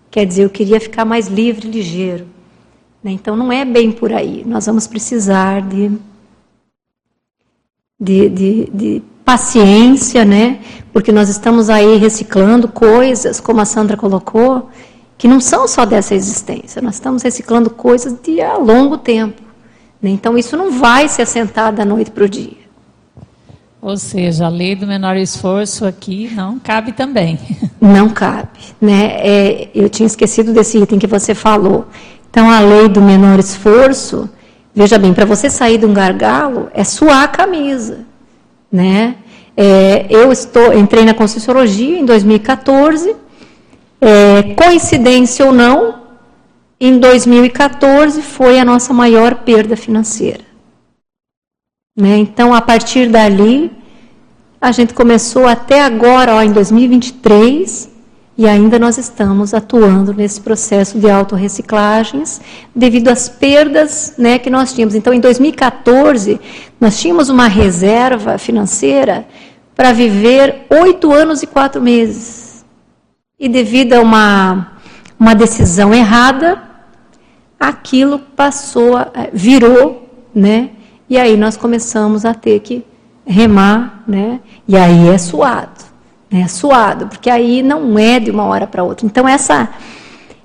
Quer 0.09 0.25
dizer, 0.25 0.45
eu 0.45 0.49
queria 0.49 0.79
ficar 0.79 1.03
mais 1.03 1.27
livre, 1.27 1.69
ligeiro. 1.69 2.25
Né? 3.03 3.11
Então 3.11 3.35
não 3.35 3.51
é 3.51 3.65
bem 3.65 3.91
por 3.91 4.13
aí. 4.13 4.43
Nós 4.45 4.65
vamos 4.65 4.87
precisar 4.87 5.61
de, 5.61 5.91
de, 7.99 8.29
de, 8.29 8.69
de 8.73 9.03
paciência, 9.25 10.23
né? 10.23 10.61
Porque 10.93 11.11
nós 11.11 11.27
estamos 11.27 11.69
aí 11.69 11.97
reciclando 11.97 12.69
coisas, 12.69 13.41
como 13.41 13.59
a 13.59 13.65
Sandra 13.65 13.97
colocou, 13.97 14.69
que 15.17 15.27
não 15.27 15.41
são 15.41 15.67
só 15.67 15.85
dessa 15.85 16.13
existência. 16.13 16.81
Nós 16.81 16.95
estamos 16.95 17.23
reciclando 17.23 17.69
coisas 17.69 18.15
de 18.21 18.41
a 18.41 18.57
longo 18.57 18.97
tempo. 18.97 19.41
Né? 20.01 20.11
Então 20.11 20.37
isso 20.37 20.55
não 20.55 20.71
vai 20.71 21.07
se 21.07 21.21
assentar 21.21 21.73
da 21.73 21.83
noite 21.83 22.11
para 22.11 22.23
o 22.23 22.29
dia. 22.29 22.67
Ou 23.81 23.95
seja, 23.95 24.45
a 24.45 24.49
lei 24.49 24.75
do 24.75 24.85
menor 24.85 25.15
esforço 25.15 25.85
aqui 25.85 26.29
não 26.35 26.59
cabe 26.59 26.91
também. 26.91 27.39
Não 27.79 28.09
cabe. 28.09 28.49
Né? 28.81 29.17
É, 29.19 29.69
eu 29.73 29.87
tinha 29.87 30.07
esquecido 30.07 30.51
desse 30.51 30.79
item 30.79 30.97
que 30.97 31.05
você 31.05 31.35
falou. 31.35 31.85
Então, 32.27 32.49
a 32.49 32.59
lei 32.59 32.89
do 32.89 32.99
menor 32.99 33.37
esforço, 33.37 34.27
veja 34.73 34.97
bem, 34.97 35.13
para 35.13 35.23
você 35.23 35.47
sair 35.47 35.77
de 35.77 35.85
um 35.85 35.93
gargalo, 35.93 36.69
é 36.73 36.83
suar 36.83 37.23
a 37.23 37.27
camisa. 37.27 37.99
Né? 38.71 39.15
É, 39.55 40.07
eu 40.09 40.31
estou, 40.31 40.73
entrei 40.73 41.05
na 41.05 41.13
Conscienciologia 41.13 41.99
em 41.99 42.03
2014, 42.03 43.15
é, 43.99 44.53
coincidência 44.55 45.45
ou 45.45 45.53
não, 45.53 46.01
em 46.79 46.99
2014 46.99 48.21
foi 48.21 48.59
a 48.59 48.65
nossa 48.65 48.93
maior 48.93 49.35
perda 49.35 49.75
financeira. 49.75 50.45
Né? 51.95 52.17
Então, 52.17 52.53
a 52.53 52.61
partir 52.61 53.09
dali, 53.09 53.71
a 54.61 54.71
gente 54.71 54.93
começou 54.93 55.47
até 55.47 55.81
agora, 55.81 56.35
ó, 56.35 56.41
em 56.43 56.51
2023, 56.51 57.89
e 58.37 58.47
ainda 58.47 58.77
nós 58.77 58.99
estamos 58.99 59.55
atuando 59.55 60.13
nesse 60.13 60.39
processo 60.39 60.99
de 60.99 61.09
autorreciclagens 61.09 62.39
devido 62.75 63.07
às 63.07 63.27
perdas 63.27 64.13
né, 64.15 64.37
que 64.37 64.51
nós 64.51 64.73
tínhamos. 64.73 64.93
Então, 64.93 65.11
em 65.11 65.19
2014, 65.19 66.39
nós 66.79 66.99
tínhamos 66.99 67.29
uma 67.29 67.47
reserva 67.47 68.37
financeira 68.37 69.27
para 69.75 69.91
viver 69.91 70.67
oito 70.69 71.11
anos 71.11 71.41
e 71.41 71.47
quatro 71.47 71.81
meses. 71.81 72.46
E 73.39 73.47
devido 73.47 73.93
a 73.93 74.01
uma, 74.01 74.71
uma 75.19 75.35
decisão 75.35 75.93
errada, 75.93 76.59
aquilo 77.59 78.17
passou, 78.17 78.95
virou, 79.31 80.09
né? 80.33 80.71
E 81.07 81.19
aí 81.19 81.37
nós 81.37 81.55
começamos 81.55 82.25
a 82.25 82.33
ter 82.33 82.59
que 82.61 82.83
remar, 83.23 84.01
né? 84.07 84.39
E 84.67 84.75
aí 84.75 85.09
é 85.09 85.19
suado, 85.19 85.83
né? 86.31 86.41
É 86.41 86.47
suado, 86.47 87.05
porque 87.09 87.29
aí 87.29 87.61
não 87.61 87.99
é 87.99 88.19
de 88.19 88.31
uma 88.31 88.43
hora 88.43 88.65
para 88.65 88.83
outra. 88.83 89.05
Então 89.05 89.27
essa 89.27 89.69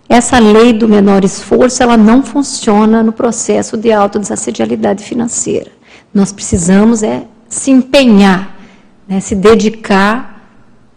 essa 0.06 0.38
lei 0.38 0.74
do 0.74 0.86
menor 0.86 1.24
esforço, 1.24 1.82
ela 1.82 1.96
não 1.96 2.22
funciona 2.22 3.02
no 3.02 3.12
processo 3.12 3.74
de 3.78 3.90
autodesassedialidade 3.90 5.02
financeira. 5.02 5.72
Nós 6.12 6.30
precisamos 6.30 7.02
é 7.02 7.24
se 7.48 7.70
empenhar, 7.70 8.54
né? 9.08 9.18
se 9.18 9.34
dedicar 9.34 10.42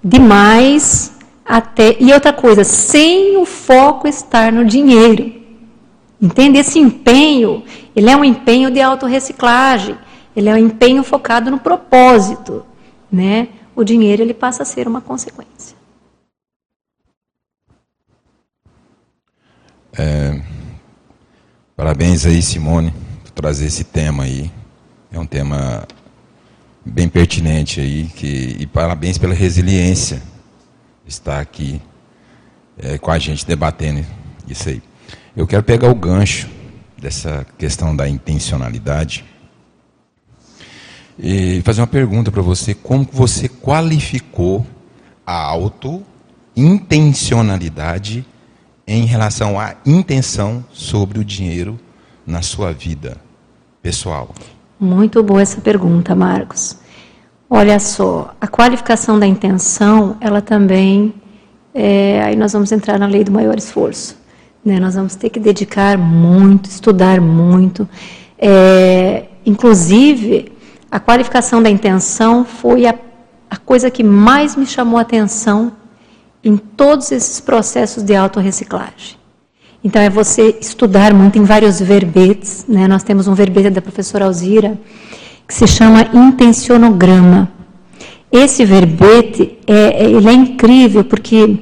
demais 0.04 1.15
até 1.46 1.96
e 2.00 2.12
outra 2.12 2.34
coisa, 2.34 2.64
sem 2.64 3.38
o 3.38 3.46
foco 3.46 4.08
estar 4.08 4.52
no 4.52 4.66
dinheiro. 4.66 5.32
Entende? 6.20 6.58
Esse 6.58 6.80
empenho, 6.80 7.64
ele 7.96 8.10
é 8.10 8.18
um 8.18 8.26
empenho 8.26 8.72
de 8.72 8.82
autorreciclagem, 8.82 9.96
ele 10.36 10.50
é 10.50 10.54
um 10.54 10.58
empenho 10.58 11.04
focado 11.04 11.52
no 11.52 11.60
propósito, 11.60 12.66
né? 13.12 13.50
O 13.76 13.84
dinheiro 13.84 14.24
ele 14.24 14.34
passa 14.34 14.64
a 14.64 14.66
ser 14.66 14.88
uma 14.88 15.02
consequência. 15.02 15.76
É, 19.98 20.42
parabéns 21.76 22.26
aí, 22.26 22.42
Simone, 22.42 22.92
por 23.24 23.32
trazer 23.32 23.68
esse 23.68 23.84
tema 23.84 24.24
aí. 24.24 24.52
É 25.12 25.20
um 25.20 25.26
tema 25.26 25.88
bem 26.84 27.08
pertinente 27.08 27.80
aí, 27.80 28.06
que, 28.16 28.58
e 28.60 28.66
parabéns 28.66 29.18
pela 29.18 29.34
resiliência 29.34 30.22
estar 31.08 31.40
aqui 31.40 31.82
é, 32.78 32.98
com 32.98 33.12
a 33.12 33.20
gente 33.20 33.46
debatendo 33.46 34.06
isso 34.48 34.70
aí. 34.70 34.82
Eu 35.36 35.46
quero 35.46 35.64
pegar 35.64 35.90
o 35.90 35.96
gancho 35.96 36.50
dessa 36.98 37.46
questão 37.58 37.94
da 37.96 38.08
intencionalidade 38.08 39.26
e 41.18 41.62
fazer 41.64 41.82
uma 41.82 41.88
pergunta 41.88 42.32
para 42.32 42.42
você: 42.42 42.74
como 42.74 43.08
você 43.12 43.48
qualificou 43.48 44.66
a 45.26 45.34
auto-intencionalidade 45.34 48.26
em 48.88 49.06
relação 49.06 49.60
à 49.60 49.76
intenção 49.86 50.64
sobre 50.72 51.20
o 51.20 51.26
dinheiro 51.26 51.80
na 52.26 52.42
sua 52.42 52.72
vida 52.72 53.18
pessoal? 53.82 54.34
Muito 54.80 55.22
boa 55.24 55.42
essa 55.42 55.60
pergunta, 55.62 56.14
Marcos. 56.14 56.78
Olha 57.50 57.80
só, 57.80 58.34
a 58.42 58.48
qualificação 58.48 59.20
da 59.20 59.28
intenção, 59.28 60.18
ela 60.20 60.42
também, 60.42 61.14
é, 61.74 62.22
aí 62.24 62.36
nós 62.36 62.54
vamos 62.54 62.72
entrar 62.72 62.98
na 62.98 63.06
lei 63.06 63.24
do 63.24 63.32
maior 63.32 63.56
esforço. 63.56 64.18
Né? 64.64 64.80
Nós 64.80 64.96
vamos 64.96 65.14
ter 65.16 65.30
que 65.30 65.40
dedicar 65.40 65.96
muito, 65.96 66.68
estudar 66.68 67.22
muito. 67.22 67.88
É, 68.40 69.26
inclusive, 69.46 70.52
a 70.90 71.00
qualificação 71.00 71.62
da 71.62 71.70
intenção 71.70 72.44
foi 72.44 72.88
a, 72.88 72.96
a 73.48 73.58
coisa 73.58 73.92
que 73.92 74.04
mais 74.04 74.56
me 74.56 74.66
chamou 74.66 74.98
a 74.98 75.04
atenção 75.04 75.72
em 76.44 76.58
todos 76.58 77.12
esses 77.12 77.40
processos 77.40 78.02
de 78.02 78.16
autorreciclagem. 78.16 79.18
Então, 79.84 80.02
é 80.02 80.10
você 80.10 80.58
estudar 80.60 81.14
muito 81.14 81.38
em 81.38 81.44
vários 81.44 81.80
verbetes. 81.80 82.66
Né? 82.68 82.88
Nós 82.88 83.04
temos 83.04 83.28
um 83.28 83.36
verbete 83.36 83.70
da 83.70 83.84
professora 83.84 84.26
Alzira 84.26 84.80
que 85.48 85.54
se 85.54 85.68
chama 85.68 86.10
intencionograma. 86.14 87.52
Esse 88.32 88.66
verbete 88.66 89.58
é, 89.68 90.04
é 90.04 90.10
ele 90.10 90.28
é 90.28 90.34
incrível 90.34 91.04
porque 91.04 91.58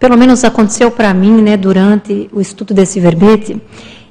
pelo 0.00 0.16
menos 0.16 0.42
aconteceu 0.44 0.90
para 0.90 1.12
mim, 1.12 1.42
né, 1.42 1.58
durante 1.58 2.30
o 2.32 2.40
estudo 2.40 2.72
desse 2.72 2.98
verbete, 2.98 3.60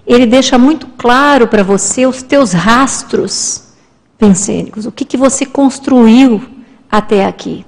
ele 0.05 0.27
deixa 0.27 0.55
muito 0.55 0.85
claro 0.95 1.47
para 1.47 1.63
você 1.63 2.05
os 2.05 2.21
teus 2.21 2.53
rastros 2.53 3.69
pensênicos, 4.15 4.85
o 4.85 4.91
que, 4.91 5.03
que 5.03 5.17
você 5.17 5.47
construiu 5.47 6.41
até 6.91 7.25
aqui. 7.25 7.65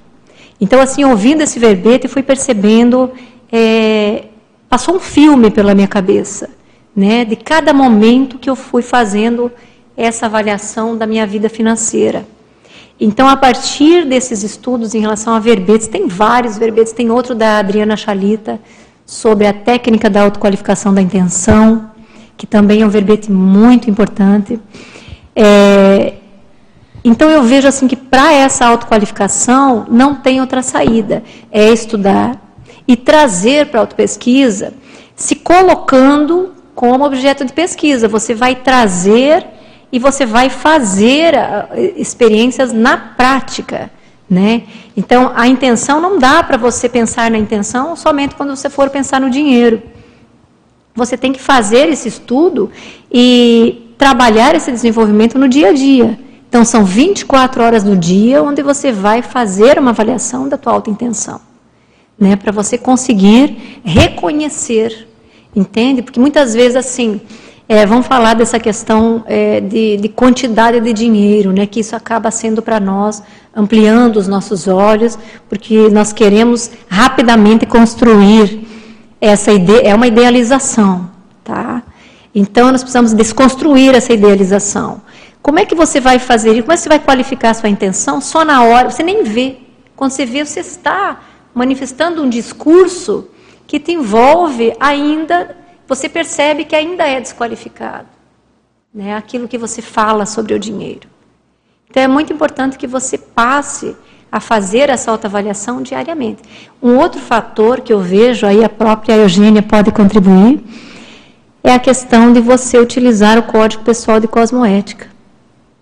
Então, 0.60 0.80
assim, 0.80 1.02
ouvindo 1.04 1.42
esse 1.42 1.58
verbete, 1.58 2.06
fui 2.06 2.22
percebendo, 2.22 3.10
é, 3.50 4.26
passou 4.68 4.94
um 4.94 5.00
filme 5.00 5.50
pela 5.50 5.74
minha 5.74 5.88
cabeça, 5.88 6.48
né, 6.94 7.24
de 7.24 7.34
cada 7.34 7.72
momento 7.72 8.38
que 8.38 8.48
eu 8.48 8.54
fui 8.54 8.82
fazendo 8.82 9.50
essa 9.96 10.26
avaliação 10.26 10.96
da 10.96 11.06
minha 11.06 11.26
vida 11.26 11.48
financeira. 11.48 12.26
Então, 12.98 13.28
a 13.28 13.36
partir 13.36 14.04
desses 14.04 14.42
estudos 14.42 14.94
em 14.94 15.00
relação 15.00 15.34
a 15.34 15.38
verbetes, 15.38 15.88
tem 15.88 16.06
vários 16.06 16.56
verbetes, 16.56 16.92
tem 16.92 17.10
outro 17.10 17.34
da 17.34 17.58
Adriana 17.58 17.96
Chalita, 17.96 18.60
sobre 19.04 19.46
a 19.46 19.52
técnica 19.52 20.08
da 20.08 20.22
autoqualificação 20.22 20.94
da 20.94 21.02
intenção, 21.02 21.90
que 22.36 22.46
também 22.46 22.82
é 22.82 22.86
um 22.86 22.88
verbete 22.88 23.30
muito 23.30 23.90
importante. 23.90 24.58
É, 25.34 26.14
então, 27.04 27.28
eu 27.28 27.42
vejo 27.42 27.66
assim 27.66 27.88
que 27.88 27.96
para 27.96 28.32
essa 28.32 28.66
autoqualificação 28.66 29.86
não 29.90 30.14
tem 30.14 30.40
outra 30.40 30.62
saída, 30.62 31.22
é 31.50 31.70
estudar 31.70 32.40
e 32.86 32.96
trazer 32.96 33.66
para 33.66 33.80
a 33.80 33.82
autopesquisa, 33.82 34.74
se 35.16 35.34
colocando 35.34 36.52
como 36.74 37.04
objeto 37.04 37.44
de 37.44 37.52
pesquisa. 37.52 38.06
Você 38.08 38.34
vai 38.34 38.54
trazer 38.54 39.44
e 39.92 39.98
você 39.98 40.24
vai 40.24 40.48
fazer 40.48 41.36
ah, 41.36 41.68
experiências 41.96 42.72
na 42.72 42.96
prática. 42.96 43.90
Né? 44.28 44.62
Então, 44.96 45.30
a 45.34 45.46
intenção 45.46 46.00
não 46.00 46.18
dá 46.18 46.42
para 46.42 46.56
você 46.56 46.88
pensar 46.88 47.30
na 47.30 47.36
intenção 47.36 47.94
somente 47.94 48.34
quando 48.34 48.56
você 48.56 48.70
for 48.70 48.88
pensar 48.88 49.20
no 49.20 49.28
dinheiro. 49.28 49.82
Você 50.94 51.16
tem 51.18 51.32
que 51.32 51.40
fazer 51.40 51.88
esse 51.90 52.08
estudo 52.08 52.70
e 53.12 53.94
trabalhar 53.98 54.54
esse 54.54 54.72
desenvolvimento 54.72 55.38
no 55.38 55.48
dia 55.48 55.68
a 55.68 55.72
dia. 55.72 56.18
Então, 56.48 56.64
são 56.64 56.84
24 56.84 57.62
horas 57.62 57.84
do 57.84 57.94
dia 57.94 58.42
onde 58.42 58.62
você 58.62 58.90
vai 58.90 59.20
fazer 59.20 59.78
uma 59.78 59.90
avaliação 59.90 60.48
da 60.48 60.56
tua 60.56 60.82
intenção, 60.86 61.40
Né? 62.18 62.36
Para 62.36 62.52
você 62.52 62.78
conseguir 62.78 63.80
reconhecer 63.84 65.08
Entende? 65.54 66.00
Porque 66.00 66.18
muitas 66.18 66.54
vezes, 66.54 66.76
assim, 66.76 67.20
é, 67.68 67.86
vamos 67.86 68.06
falar 68.06 68.34
dessa 68.34 68.58
questão 68.58 69.24
é, 69.26 69.60
de, 69.60 69.96
de, 69.96 70.08
quantidade 70.08 70.80
de 70.80 70.92
dinheiro, 70.92 71.52
né, 71.52 71.66
que 71.66 71.80
isso 71.80 71.94
acaba 71.94 72.30
sendo 72.30 72.60
para 72.60 72.80
nós 72.80 73.22
ampliando 73.54 74.16
os 74.16 74.26
nossos 74.26 74.66
olhos, 74.66 75.18
porque 75.48 75.88
nós 75.90 76.12
queremos 76.12 76.70
rapidamente 76.88 77.64
construir 77.64 78.66
essa 79.20 79.52
ideia, 79.52 79.88
é 79.88 79.94
uma 79.94 80.06
idealização, 80.06 81.08
tá? 81.44 81.82
Então 82.34 82.72
nós 82.72 82.82
precisamos 82.82 83.12
desconstruir 83.12 83.94
essa 83.94 84.12
idealização. 84.12 85.02
Como 85.40 85.58
é 85.58 85.64
que 85.64 85.74
você 85.74 86.00
vai 86.00 86.18
fazer? 86.18 86.60
Como 86.62 86.72
é 86.72 86.76
que 86.76 86.82
você 86.82 86.88
vai 86.88 86.98
qualificar 86.98 87.50
a 87.50 87.54
sua 87.54 87.68
intenção? 87.68 88.20
Só 88.20 88.44
na 88.44 88.64
hora, 88.64 88.90
você 88.90 89.02
nem 89.02 89.22
vê. 89.22 89.58
Quando 89.94 90.12
você 90.12 90.24
vê, 90.24 90.44
você 90.44 90.60
está 90.60 91.20
manifestando 91.54 92.22
um 92.22 92.28
discurso 92.28 93.28
que 93.66 93.78
te 93.78 93.92
envolve 93.92 94.72
ainda 94.80 95.56
você 95.94 96.08
percebe 96.08 96.64
que 96.64 96.74
ainda 96.74 97.06
é 97.06 97.20
desqualificado. 97.20 98.08
Né? 98.94 99.14
Aquilo 99.14 99.46
que 99.46 99.58
você 99.58 99.82
fala 99.82 100.24
sobre 100.24 100.54
o 100.54 100.58
dinheiro. 100.58 101.06
Então 101.90 102.02
é 102.02 102.08
muito 102.08 102.32
importante 102.32 102.78
que 102.78 102.86
você 102.86 103.18
passe 103.18 103.94
a 104.30 104.40
fazer 104.40 104.88
essa 104.88 105.10
autoavaliação 105.10 105.82
diariamente. 105.82 106.42
Um 106.82 106.96
outro 106.96 107.20
fator 107.20 107.82
que 107.82 107.92
eu 107.92 108.00
vejo, 108.00 108.46
aí 108.46 108.64
a 108.64 108.70
própria 108.70 109.16
Eugênia 109.16 109.60
pode 109.60 109.90
contribuir, 109.92 110.64
é 111.62 111.74
a 111.74 111.78
questão 111.78 112.32
de 112.32 112.40
você 112.40 112.78
utilizar 112.78 113.38
o 113.38 113.42
Código 113.42 113.84
Pessoal 113.84 114.18
de 114.18 114.26
Cosmoética. 114.26 115.08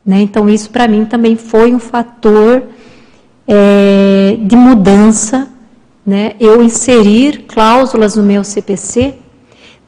Né? 0.05 0.23
Então, 0.23 0.49
isso 0.49 0.71
para 0.71 0.89
mim 0.89 1.05
também 1.05 1.37
foi 1.37 1.73
um 1.73 1.79
fator 1.79 2.65
é, 3.47 4.37
de 4.41 4.57
mudança. 4.57 5.49
Né? 6.05 6.33
Eu 6.41 6.61
inserir 6.61 7.45
cláusulas 7.47 8.17
no 8.17 8.25
meu 8.25 8.43
CPC 8.43 9.15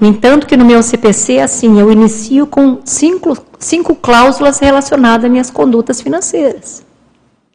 no 0.03 0.09
entanto, 0.09 0.49
que 0.49 0.57
no 0.57 0.65
meu 0.65 0.83
CPC, 0.83 1.39
assim, 1.39 1.79
eu 1.79 1.93
inicio 1.93 2.45
com 2.45 2.81
cinco, 2.85 3.39
cinco 3.61 3.95
cláusulas 3.95 4.59
relacionadas 4.59 5.27
às 5.27 5.31
minhas 5.31 5.49
condutas 5.49 6.01
financeiras. 6.01 6.85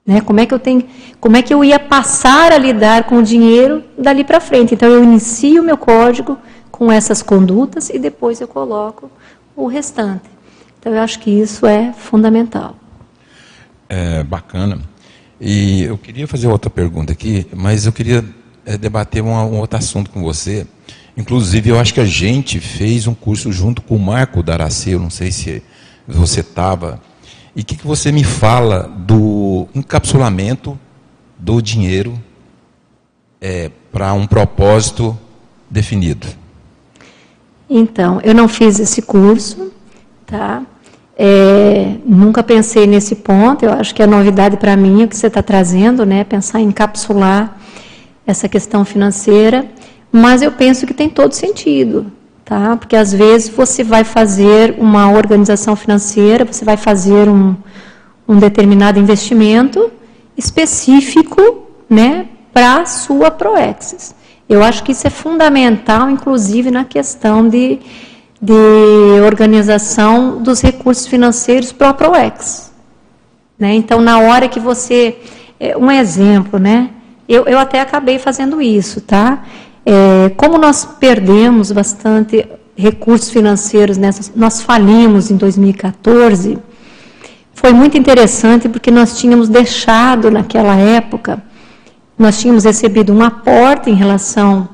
Né? 0.05 0.21
Como, 0.21 0.39
é 0.39 0.45
que 0.45 0.53
eu 0.53 0.59
tenho, 0.59 0.85
como 1.19 1.35
é 1.35 1.41
que 1.41 1.53
eu 1.53 1.61
ia 1.61 1.77
passar 1.77 2.53
a 2.53 2.57
lidar 2.57 3.03
com 3.03 3.17
o 3.17 3.21
dinheiro 3.21 3.83
dali 3.97 4.23
para 4.23 4.39
frente? 4.39 4.73
Então, 4.73 4.87
eu 4.87 5.03
inicio 5.03 5.61
o 5.61 5.65
meu 5.65 5.77
código 5.77 6.37
com 6.71 6.89
essas 6.89 7.21
condutas 7.21 7.89
e 7.89 7.99
depois 7.99 8.39
eu 8.39 8.47
coloco 8.47 9.11
o 9.53 9.67
restante. 9.67 10.29
Então, 10.79 10.93
eu 10.93 11.01
acho 11.01 11.19
que 11.19 11.29
isso 11.29 11.65
é 11.65 11.91
fundamental. 11.91 12.77
É 13.89 14.23
bacana. 14.23 14.79
E 15.37 15.83
eu 15.83 15.97
queria 15.97 16.25
fazer 16.25 16.47
outra 16.47 16.69
pergunta 16.69 17.11
aqui, 17.11 17.45
mas 17.53 17.85
eu 17.85 17.91
queria 17.91 18.23
é, 18.65 18.77
debater 18.77 19.21
um, 19.21 19.33
um 19.33 19.59
outro 19.59 19.77
assunto 19.77 20.09
com 20.09 20.23
você 20.23 20.65
Inclusive, 21.17 21.71
eu 21.71 21.79
acho 21.79 21.95
que 21.95 21.99
a 21.99 22.05
gente 22.05 22.59
fez 22.59 23.07
um 23.07 23.15
curso 23.15 23.51
junto 23.51 23.81
com 23.81 23.95
o 23.95 23.99
Marco 23.99 24.43
Daracê, 24.43 24.93
eu 24.93 24.99
não 24.99 25.09
sei 25.09 25.31
se 25.31 25.63
você 26.07 26.41
estava. 26.41 27.01
E 27.55 27.61
o 27.61 27.65
que, 27.65 27.75
que 27.75 27.87
você 27.87 28.11
me 28.11 28.23
fala 28.23 28.83
do 28.83 29.67
encapsulamento 29.73 30.79
do 31.39 31.59
dinheiro 31.59 32.13
é, 33.41 33.71
para 33.91 34.13
um 34.13 34.27
propósito 34.27 35.17
definido? 35.67 36.27
Então, 37.67 38.21
eu 38.23 38.35
não 38.35 38.47
fiz 38.47 38.79
esse 38.79 39.01
curso, 39.01 39.71
tá? 40.23 40.61
É, 41.17 41.95
nunca 42.05 42.43
pensei 42.43 42.85
nesse 42.85 43.15
ponto. 43.15 43.65
Eu 43.65 43.73
acho 43.73 43.93
que 43.95 44.03
é 44.03 44.07
novidade 44.07 44.55
para 44.57 44.77
mim 44.77 45.03
o 45.03 45.07
que 45.07 45.17
você 45.17 45.25
está 45.25 45.41
trazendo, 45.41 46.05
né? 46.05 46.23
Pensar 46.23 46.61
em 46.61 46.67
encapsular 46.67 47.57
essa 48.25 48.47
questão 48.47 48.85
financeira. 48.85 49.67
Mas 50.17 50.41
eu 50.41 50.51
penso 50.51 50.87
que 50.87 50.95
tem 50.95 51.07
todo 51.07 51.33
sentido, 51.33 52.11
tá? 52.43 52.75
Porque 52.75 52.95
às 52.95 53.13
vezes 53.13 53.49
você 53.49 53.83
vai 53.83 54.03
fazer 54.03 54.75
uma 54.79 55.11
organização 55.11 55.75
financeira, 55.75 56.43
você 56.43 56.65
vai 56.65 56.75
fazer 56.75 57.29
um, 57.29 57.55
um 58.27 58.39
determinado 58.39 58.99
investimento 58.99 59.91
específico, 60.35 61.67
né, 61.87 62.27
para 62.51 62.85
sua 62.87 63.29
Proexis. 63.29 64.15
Eu 64.49 64.63
acho 64.63 64.83
que 64.83 64.91
isso 64.91 65.05
é 65.05 65.09
fundamental, 65.09 66.09
inclusive 66.09 66.71
na 66.71 66.83
questão 66.83 67.47
de, 67.47 67.79
de 68.41 69.21
organização 69.23 70.41
dos 70.41 70.61
recursos 70.61 71.05
financeiros 71.05 71.71
para 71.71 71.89
a 71.89 71.93
Proex. 71.93 72.71
Né? 73.59 73.75
Então, 73.75 74.01
na 74.01 74.19
hora 74.19 74.47
que 74.47 74.59
você. 74.59 75.17
É, 75.59 75.77
um 75.77 75.91
exemplo, 75.91 76.59
né? 76.59 76.89
Eu, 77.27 77.45
eu 77.45 77.59
até 77.59 77.81
acabei 77.81 78.19
fazendo 78.19 78.61
isso, 78.61 79.01
tá? 79.01 79.43
É, 79.89 80.31
como 80.35 80.57
nós 80.57 80.83
perdemos 80.83 81.71
bastante 81.71 82.45
recursos 82.75 83.29
financeiros, 83.29 83.97
nós 84.35 84.61
falimos 84.61 85.31
em 85.31 85.37
2014, 85.37 86.59
foi 87.53 87.71
muito 87.71 87.97
interessante 87.97 88.67
porque 88.67 88.91
nós 88.91 89.17
tínhamos 89.17 89.47
deixado 89.47 90.29
naquela 90.29 90.75
época, 90.75 91.41
nós 92.19 92.37
tínhamos 92.37 92.65
recebido 92.65 93.13
um 93.13 93.23
aporte 93.23 93.89
em 93.89 93.93
relação, 93.93 94.67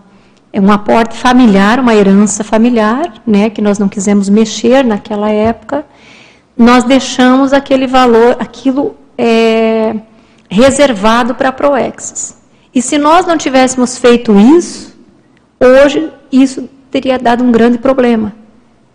é 0.51 0.59
um 0.59 0.71
aporte 0.71 1.15
familiar, 1.15 1.79
uma 1.79 1.93
herança 1.93 2.43
familiar, 2.43 3.13
né, 3.23 3.51
que 3.51 3.61
nós 3.61 3.77
não 3.77 3.87
quisemos 3.87 4.29
mexer 4.29 4.83
naquela 4.83 5.29
época, 5.29 5.85
nós 6.57 6.85
deixamos 6.85 7.53
aquele 7.53 7.85
valor, 7.85 8.35
aquilo 8.39 8.95
é, 9.15 9.95
reservado 10.49 11.35
para 11.35 11.49
a 11.49 11.51
Proexis. 11.51 12.35
E 12.73 12.81
se 12.81 12.97
nós 12.97 13.27
não 13.27 13.37
tivéssemos 13.37 13.99
feito 13.99 14.35
isso, 14.35 14.92
Hoje, 15.59 16.11
isso 16.31 16.69
teria 16.91 17.17
dado 17.17 17.43
um 17.43 17.51
grande 17.51 17.77
problema. 17.77 18.33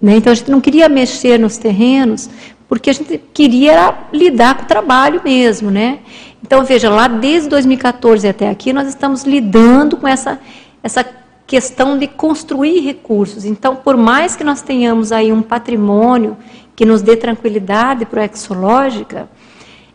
Né? 0.00 0.16
Então, 0.16 0.32
a 0.32 0.34
gente 0.34 0.50
não 0.50 0.60
queria 0.60 0.88
mexer 0.88 1.38
nos 1.38 1.58
terrenos, 1.58 2.28
porque 2.68 2.90
a 2.90 2.92
gente 2.92 3.18
queria 3.32 3.94
lidar 4.12 4.56
com 4.56 4.62
o 4.64 4.66
trabalho 4.66 5.20
mesmo. 5.24 5.70
Né? 5.70 6.00
Então, 6.42 6.64
veja, 6.64 6.88
lá 6.90 7.08
desde 7.08 7.48
2014 7.48 8.28
até 8.28 8.48
aqui, 8.48 8.72
nós 8.72 8.88
estamos 8.88 9.24
lidando 9.24 9.96
com 9.96 10.06
essa, 10.06 10.38
essa 10.82 11.04
questão 11.46 11.98
de 11.98 12.06
construir 12.06 12.80
recursos. 12.80 13.44
Então, 13.44 13.74
por 13.74 13.96
mais 13.96 14.36
que 14.36 14.44
nós 14.44 14.62
tenhamos 14.62 15.10
aí 15.10 15.32
um 15.32 15.42
patrimônio 15.42 16.36
que 16.76 16.84
nos 16.84 17.02
dê 17.02 17.16
tranquilidade 17.16 18.04
proexológica, 18.04 19.28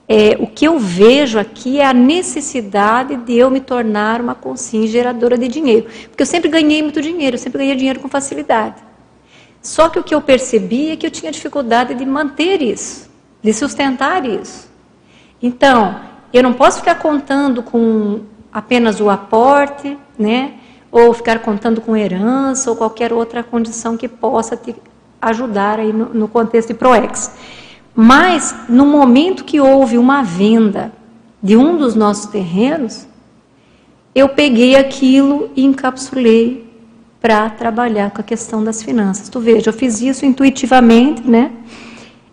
é, 0.07 0.35
o 0.39 0.47
que 0.47 0.65
eu 0.65 0.77
vejo 0.77 1.39
aqui 1.39 1.79
é 1.79 1.85
a 1.85 1.93
necessidade 1.93 3.15
de 3.15 3.33
eu 3.37 3.49
me 3.49 3.61
tornar 3.61 4.19
uma 4.19 4.35
consciência 4.35 4.91
geradora 4.91 5.37
de 5.37 5.47
dinheiro. 5.47 5.87
Porque 6.09 6.23
eu 6.23 6.27
sempre 6.27 6.49
ganhei 6.49 6.81
muito 6.81 7.01
dinheiro, 7.01 7.35
eu 7.35 7.39
sempre 7.39 7.59
ganhei 7.59 7.75
dinheiro 7.75 7.99
com 7.99 8.09
facilidade. 8.09 8.75
Só 9.61 9.87
que 9.87 9.97
o 9.97 10.03
que 10.03 10.13
eu 10.13 10.21
percebi 10.21 10.91
é 10.91 10.95
que 10.97 11.05
eu 11.05 11.11
tinha 11.11 11.31
dificuldade 11.31 11.95
de 11.95 12.05
manter 12.05 12.61
isso, 12.61 13.09
de 13.41 13.53
sustentar 13.53 14.25
isso. 14.25 14.69
Então, 15.41 16.01
eu 16.33 16.43
não 16.43 16.53
posso 16.53 16.79
ficar 16.79 16.95
contando 16.95 17.63
com 17.63 18.21
apenas 18.51 18.99
o 18.99 19.09
aporte, 19.09 19.97
né? 20.19 20.55
Ou 20.91 21.13
ficar 21.13 21.39
contando 21.39 21.79
com 21.79 21.95
herança 21.95 22.69
ou 22.69 22.75
qualquer 22.75 23.13
outra 23.13 23.41
condição 23.41 23.95
que 23.95 24.07
possa 24.07 24.57
te 24.57 24.75
ajudar 25.21 25.79
aí 25.79 25.93
no, 25.93 26.13
no 26.13 26.27
contexto 26.27 26.69
de 26.69 26.73
ProEx. 26.73 27.31
Mas, 27.95 28.55
no 28.67 28.85
momento 28.85 29.43
que 29.43 29.59
houve 29.59 29.97
uma 29.97 30.23
venda 30.23 30.91
de 31.41 31.55
um 31.55 31.77
dos 31.77 31.93
nossos 31.93 32.25
terrenos, 32.25 33.05
eu 34.15 34.29
peguei 34.29 34.75
aquilo 34.75 35.51
e 35.55 35.63
encapsulei 35.63 36.71
para 37.21 37.49
trabalhar 37.49 38.11
com 38.11 38.21
a 38.21 38.23
questão 38.23 38.63
das 38.63 38.81
finanças. 38.83 39.29
Tu 39.29 39.39
veja, 39.39 39.69
eu 39.69 39.73
fiz 39.73 40.01
isso 40.01 40.25
intuitivamente, 40.25 41.21
né? 41.21 41.51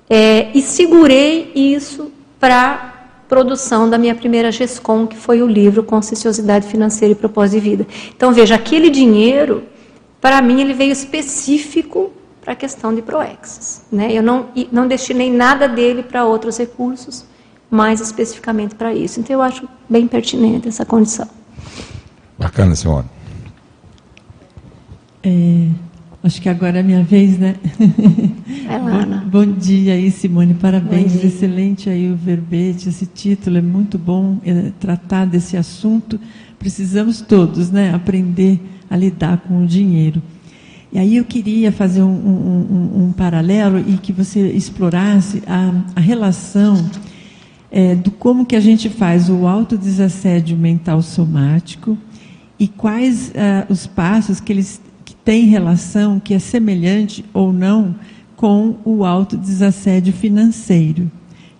É, 0.08 0.48
e 0.54 0.62
segurei 0.62 1.52
isso 1.54 2.10
para 2.40 2.90
produção 3.28 3.88
da 3.88 3.96
minha 3.96 4.14
primeira 4.14 4.50
GESCOM, 4.50 5.06
que 5.06 5.16
foi 5.16 5.40
o 5.40 5.46
livro 5.46 5.84
Conscienciosidade 5.84 6.66
Financeira 6.66 7.12
e 7.12 7.14
Propósito 7.14 7.62
de 7.62 7.70
Vida. 7.70 7.86
Então, 8.16 8.32
veja, 8.32 8.56
aquele 8.56 8.90
dinheiro, 8.90 9.62
para 10.20 10.42
mim, 10.42 10.60
ele 10.60 10.74
veio 10.74 10.90
específico 10.90 12.10
para 12.50 12.54
a 12.54 12.56
questão 12.56 12.92
de 12.92 13.00
ProExis. 13.00 13.82
Né? 13.92 14.12
Eu 14.12 14.24
não, 14.24 14.48
não 14.72 14.88
destinei 14.88 15.32
nada 15.32 15.68
dele 15.68 16.02
para 16.02 16.24
outros 16.24 16.58
recursos, 16.58 17.24
mais 17.70 18.00
especificamente 18.00 18.74
para 18.74 18.92
isso. 18.92 19.20
Então, 19.20 19.34
eu 19.34 19.42
acho 19.42 19.68
bem 19.88 20.08
pertinente 20.08 20.66
essa 20.66 20.84
condição. 20.84 21.28
Bacana, 22.36 22.74
senhora. 22.74 23.06
É, 25.22 25.68
acho 26.24 26.42
que 26.42 26.48
agora 26.48 26.78
é 26.78 26.80
a 26.80 26.82
minha 26.82 27.04
vez, 27.04 27.38
né? 27.38 27.54
É 28.68 28.78
lá, 28.78 29.02
Ana. 29.02 29.24
Bom, 29.26 29.46
bom 29.46 29.52
dia 29.52 29.94
aí, 29.94 30.10
Simone. 30.10 30.54
Parabéns. 30.54 31.22
Excelente 31.22 31.88
aí 31.88 32.10
o 32.10 32.16
verbete, 32.16 32.88
esse 32.88 33.06
título. 33.06 33.58
É 33.58 33.62
muito 33.62 33.96
bom 33.96 34.38
é, 34.44 34.72
tratar 34.80 35.24
desse 35.24 35.56
assunto. 35.56 36.18
Precisamos 36.58 37.20
todos 37.20 37.70
né, 37.70 37.94
aprender 37.94 38.60
a 38.88 38.96
lidar 38.96 39.38
com 39.38 39.62
o 39.62 39.66
dinheiro. 39.66 40.20
E 40.92 40.98
aí 40.98 41.16
eu 41.16 41.24
queria 41.24 41.70
fazer 41.70 42.02
um, 42.02 42.08
um, 42.08 43.04
um, 43.04 43.12
paralelo 43.12 43.78
e 43.78 43.96
que 43.96 44.12
você 44.12 44.50
explorasse 44.50 45.40
a, 45.46 45.72
a 45.94 46.00
relação 46.00 46.90
é, 47.70 47.94
do 47.94 48.10
como 48.10 48.44
que 48.44 48.56
a 48.56 48.60
gente 48.60 48.88
faz 48.88 49.30
o 49.30 49.46
autodesassédio 49.46 50.56
mental 50.56 51.00
somático 51.00 51.96
e 52.58 52.66
quais 52.66 53.28
uh, 53.28 53.72
os 53.72 53.86
passos 53.86 54.40
que, 54.40 54.52
eles, 54.52 54.80
que 55.04 55.14
tem 55.14 55.44
relação 55.44 56.18
que 56.18 56.34
é 56.34 56.40
semelhante 56.40 57.24
ou 57.32 57.52
não 57.52 57.94
com 58.34 58.76
o 58.84 59.04
autodesassédio 59.04 60.12
financeiro. 60.12 61.10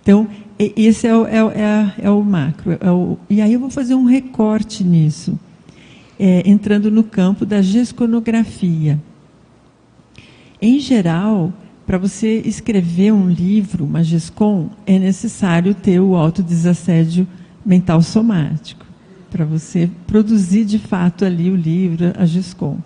Então, 0.02 0.26
esse 0.58 1.06
é 1.06 1.16
o, 1.16 1.26
é, 1.26 1.38
é, 1.38 1.94
é 2.06 2.10
o 2.10 2.22
macro. 2.22 2.76
É 2.80 2.90
o, 2.90 3.16
e 3.30 3.40
aí 3.40 3.52
eu 3.52 3.60
vou 3.60 3.70
fazer 3.70 3.94
um 3.94 4.04
recorte 4.04 4.82
nisso, 4.82 5.38
é, 6.18 6.42
entrando 6.44 6.90
no 6.90 7.04
campo 7.04 7.46
da 7.46 7.62
gesconografia. 7.62 8.98
Em 10.60 10.78
geral, 10.78 11.52
para 11.86 11.98
você 11.98 12.42
escrever 12.44 13.12
um 13.12 13.28
livro, 13.28 13.84
uma 13.84 14.04
GESCOM, 14.04 14.70
é 14.86 14.98
necessário 14.98 15.74
ter 15.74 16.00
o 16.00 16.14
autodesassédio 16.14 17.26
mental 17.64 18.02
somático, 18.02 18.84
para 19.30 19.44
você 19.44 19.88
produzir 20.06 20.64
de 20.64 20.78
fato 20.78 21.24
ali 21.24 21.50
o 21.50 21.56
livro, 21.56 22.12
a 22.16 22.26
GESCOM. 22.26 22.78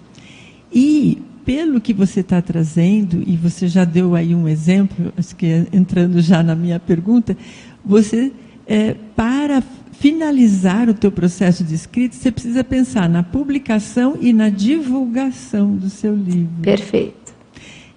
E, 0.72 1.20
pelo 1.44 1.80
que 1.80 1.92
você 1.92 2.20
está 2.20 2.40
trazendo, 2.40 3.22
e 3.26 3.36
você 3.36 3.68
já 3.68 3.84
deu 3.84 4.14
aí 4.14 4.34
um 4.34 4.48
exemplo, 4.48 5.12
acho 5.16 5.34
que 5.36 5.66
entrando 5.72 6.20
já 6.20 6.42
na 6.42 6.54
minha 6.54 6.78
pergunta, 6.80 7.36
você, 7.84 8.32
é, 8.66 8.94
para 9.14 9.62
finalizar 9.92 10.88
o 10.88 10.94
teu 10.94 11.12
processo 11.12 11.64
de 11.64 11.74
escrita, 11.74 12.16
você 12.16 12.30
precisa 12.30 12.64
pensar 12.64 13.08
na 13.08 13.22
publicação 13.22 14.16
e 14.20 14.32
na 14.32 14.48
divulgação 14.48 15.76
do 15.76 15.88
seu 15.88 16.14
livro. 16.14 16.62
Perfeito. 16.62 17.23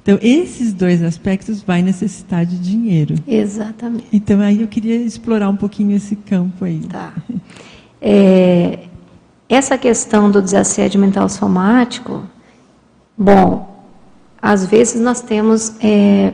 Então, 0.07 0.17
esses 0.21 0.71
dois 0.71 1.03
aspectos 1.03 1.61
vai 1.61 1.81
necessitar 1.81 2.45
de 2.45 2.57
dinheiro. 2.57 3.15
Exatamente. 3.27 4.07
Então, 4.13 4.39
aí 4.39 4.61
eu 4.61 4.67
queria 4.69 4.95
explorar 4.95 5.49
um 5.49 5.57
pouquinho 5.57 5.97
esse 5.97 6.15
campo 6.15 6.63
aí. 6.63 6.79
Tá. 6.79 7.11
É, 8.01 8.79
essa 9.49 9.77
questão 9.77 10.31
do 10.31 10.41
desassédio 10.41 10.97
mental 10.97 11.27
somático, 11.27 12.23
bom, 13.17 13.83
às 14.41 14.65
vezes 14.65 15.01
nós 15.01 15.19
temos 15.19 15.73
é, 15.83 16.31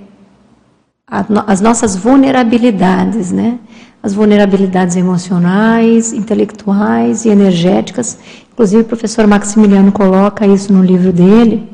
a, 1.08 1.26
as 1.48 1.60
nossas 1.60 1.96
vulnerabilidades, 1.96 3.32
né? 3.32 3.58
As 4.04 4.14
vulnerabilidades 4.14 4.96
emocionais, 4.96 6.14
intelectuais 6.14 7.26
e 7.26 7.30
energéticas. 7.30 8.20
Inclusive, 8.52 8.84
o 8.84 8.86
professor 8.86 9.26
Maximiliano 9.26 9.92
coloca 9.92 10.46
isso 10.46 10.72
no 10.72 10.84
livro 10.84 11.12
dele 11.12 11.73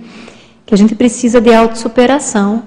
que 0.70 0.76
a 0.76 0.78
gente 0.78 0.94
precisa 0.94 1.42
de 1.42 1.52
autossuperação 1.52 2.62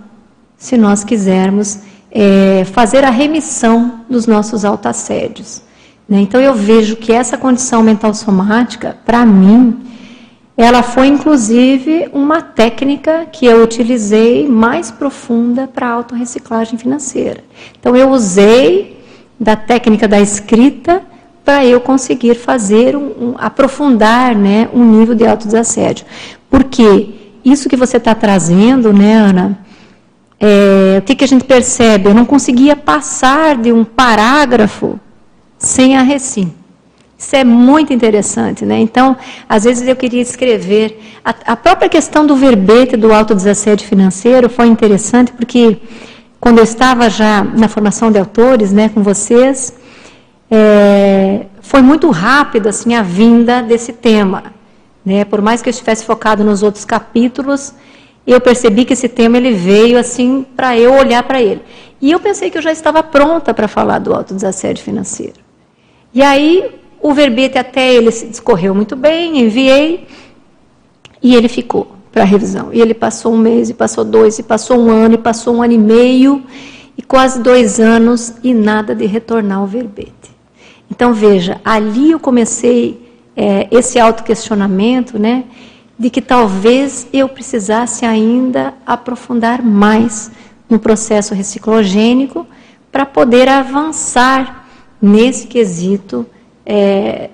se 0.56 0.76
nós 0.76 1.04
quisermos 1.04 1.78
é, 2.10 2.64
fazer 2.64 3.04
a 3.04 3.10
remissão 3.10 4.00
dos 4.10 4.26
nossos 4.26 4.64
autoassédios. 4.64 5.62
Né? 6.08 6.18
Então 6.18 6.40
eu 6.40 6.52
vejo 6.52 6.96
que 6.96 7.12
essa 7.12 7.38
condição 7.38 7.80
mental 7.80 8.12
somática, 8.12 8.96
para 9.06 9.24
mim, 9.24 9.78
ela 10.56 10.82
foi 10.82 11.06
inclusive 11.06 12.08
uma 12.12 12.42
técnica 12.42 13.24
que 13.30 13.46
eu 13.46 13.62
utilizei 13.62 14.48
mais 14.48 14.90
profunda 14.90 15.68
para 15.68 15.86
a 15.86 15.92
autorreciclagem 15.92 16.76
financeira. 16.76 17.44
Então 17.78 17.94
eu 17.94 18.10
usei 18.10 19.00
da 19.38 19.54
técnica 19.54 20.08
da 20.08 20.20
escrita 20.20 21.02
para 21.44 21.64
eu 21.64 21.80
conseguir 21.80 22.34
fazer 22.34 22.96
um, 22.96 23.28
um, 23.28 23.34
aprofundar 23.38 24.34
né, 24.34 24.68
um 24.74 24.84
nível 24.84 25.14
de 25.14 25.24
autodesassédio. 25.24 26.04
Por 26.50 26.64
quê? 26.64 27.21
Isso 27.44 27.68
que 27.68 27.76
você 27.76 27.96
está 27.96 28.14
trazendo, 28.14 28.92
né, 28.92 29.14
Ana? 29.14 29.58
É, 30.38 30.98
o 30.98 31.02
que, 31.02 31.14
que 31.14 31.24
a 31.24 31.28
gente 31.28 31.44
percebe? 31.44 32.08
Eu 32.08 32.14
não 32.14 32.24
conseguia 32.24 32.74
passar 32.74 33.56
de 33.56 33.72
um 33.72 33.84
parágrafo 33.84 34.98
sem 35.58 35.96
a 35.96 36.02
recim. 36.02 36.52
Isso 37.16 37.36
é 37.36 37.44
muito 37.44 37.92
interessante, 37.92 38.64
né? 38.64 38.80
Então, 38.80 39.16
às 39.48 39.62
vezes 39.62 39.86
eu 39.86 39.94
queria 39.94 40.20
escrever. 40.20 41.00
A, 41.24 41.52
a 41.52 41.56
própria 41.56 41.88
questão 41.88 42.26
do 42.26 42.34
verbete 42.34 42.96
do 42.96 43.12
autodesassédio 43.12 43.86
financeiro 43.86 44.48
foi 44.48 44.66
interessante, 44.66 45.30
porque 45.32 45.78
quando 46.40 46.58
eu 46.58 46.64
estava 46.64 47.08
já 47.08 47.44
na 47.44 47.68
formação 47.68 48.10
de 48.10 48.18
autores, 48.18 48.72
né, 48.72 48.88
com 48.88 49.00
vocês, 49.00 49.72
é, 50.50 51.46
foi 51.60 51.80
muito 51.80 52.10
rápido 52.10 52.68
assim 52.68 52.96
a 52.96 53.02
vinda 53.02 53.62
desse 53.62 53.92
tema. 53.92 54.52
Né? 55.04 55.24
Por 55.24 55.40
mais 55.40 55.60
que 55.60 55.68
eu 55.68 55.70
estivesse 55.70 56.04
focado 56.04 56.44
nos 56.44 56.62
outros 56.62 56.84
capítulos, 56.84 57.74
eu 58.26 58.40
percebi 58.40 58.84
que 58.84 58.92
esse 58.92 59.08
tema 59.08 59.36
ele 59.36 59.52
veio 59.52 59.98
assim 59.98 60.46
para 60.56 60.78
eu 60.78 60.94
olhar 60.94 61.22
para 61.22 61.42
ele. 61.42 61.62
E 62.00 62.10
eu 62.10 62.20
pensei 62.20 62.50
que 62.50 62.58
eu 62.58 62.62
já 62.62 62.72
estava 62.72 63.02
pronta 63.02 63.52
para 63.52 63.68
falar 63.68 63.98
do 63.98 64.14
autodesassédio 64.14 64.84
financeiro. 64.84 65.40
E 66.14 66.22
aí 66.22 66.80
o 67.00 67.12
verbete 67.12 67.58
até 67.58 67.92
ele 67.92 68.12
se 68.12 68.26
discorreu 68.26 68.74
muito 68.74 68.94
bem, 68.94 69.40
enviei 69.40 70.06
e 71.20 71.34
ele 71.34 71.48
ficou 71.48 71.96
para 72.12 72.24
revisão. 72.24 72.72
E 72.72 72.80
ele 72.80 72.94
passou 72.94 73.32
um 73.32 73.38
mês, 73.38 73.70
e 73.70 73.74
passou 73.74 74.04
dois, 74.04 74.38
e 74.38 74.42
passou 74.42 74.78
um 74.78 74.90
ano, 74.90 75.14
e 75.14 75.18
passou 75.18 75.56
um 75.56 75.62
ano 75.62 75.72
e 75.72 75.78
meio, 75.78 76.42
e 76.96 77.02
quase 77.02 77.40
dois 77.40 77.80
anos, 77.80 78.34
e 78.42 78.52
nada 78.52 78.94
de 78.94 79.06
retornar 79.06 79.62
o 79.62 79.66
verbete. 79.66 80.12
Então 80.90 81.14
veja, 81.14 81.60
ali 81.64 82.10
eu 82.10 82.20
comecei 82.20 83.11
é, 83.36 83.68
esse 83.70 83.98
autoquestionamento, 83.98 85.18
né, 85.18 85.44
de 85.98 86.10
que 86.10 86.20
talvez 86.20 87.06
eu 87.12 87.28
precisasse 87.28 88.04
ainda 88.04 88.74
aprofundar 88.86 89.62
mais 89.62 90.30
no 90.68 90.78
processo 90.78 91.34
reciclogênico 91.34 92.46
para 92.90 93.06
poder 93.06 93.48
avançar 93.48 94.66
nesse 95.00 95.46
quesito 95.46 96.26
é, 96.64 97.30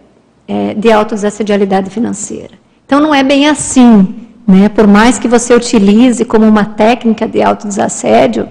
é, 0.46 0.74
de 0.74 0.90
autodesassedialidade 0.90 1.90
financeira. 1.90 2.54
Então 2.86 3.00
não 3.00 3.14
é 3.14 3.22
bem 3.22 3.46
assim, 3.46 4.28
né? 4.46 4.68
Por 4.68 4.86
mais 4.86 5.18
que 5.18 5.28
você 5.28 5.54
utilize 5.54 6.24
como 6.24 6.46
uma 6.46 6.64
técnica 6.64 7.28
de 7.28 7.42
autodesassédio 7.42 8.48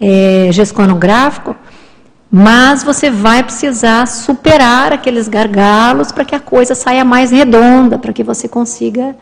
é, 0.00 0.48
gesconográfico, 0.50 1.54
mas 2.30 2.82
você 2.82 3.10
vai 3.10 3.42
precisar 3.42 4.06
superar 4.06 4.92
aqueles 4.92 5.28
gargalos 5.28 6.10
para 6.10 6.24
que 6.24 6.34
a 6.34 6.40
coisa 6.40 6.74
saia 6.74 7.04
mais 7.04 7.30
redonda, 7.30 7.98
para 7.98 8.12
que 8.12 8.24
você 8.24 8.48
consiga 8.48 9.16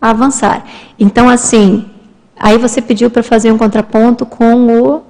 avançar. 0.00 0.64
Então, 0.98 1.28
assim, 1.28 1.84
aí 2.38 2.58
você 2.58 2.80
pediu 2.80 3.10
para 3.10 3.22
fazer 3.22 3.52
um 3.52 3.58
contraponto 3.58 4.24
com 4.24 4.66
o 4.66 5.02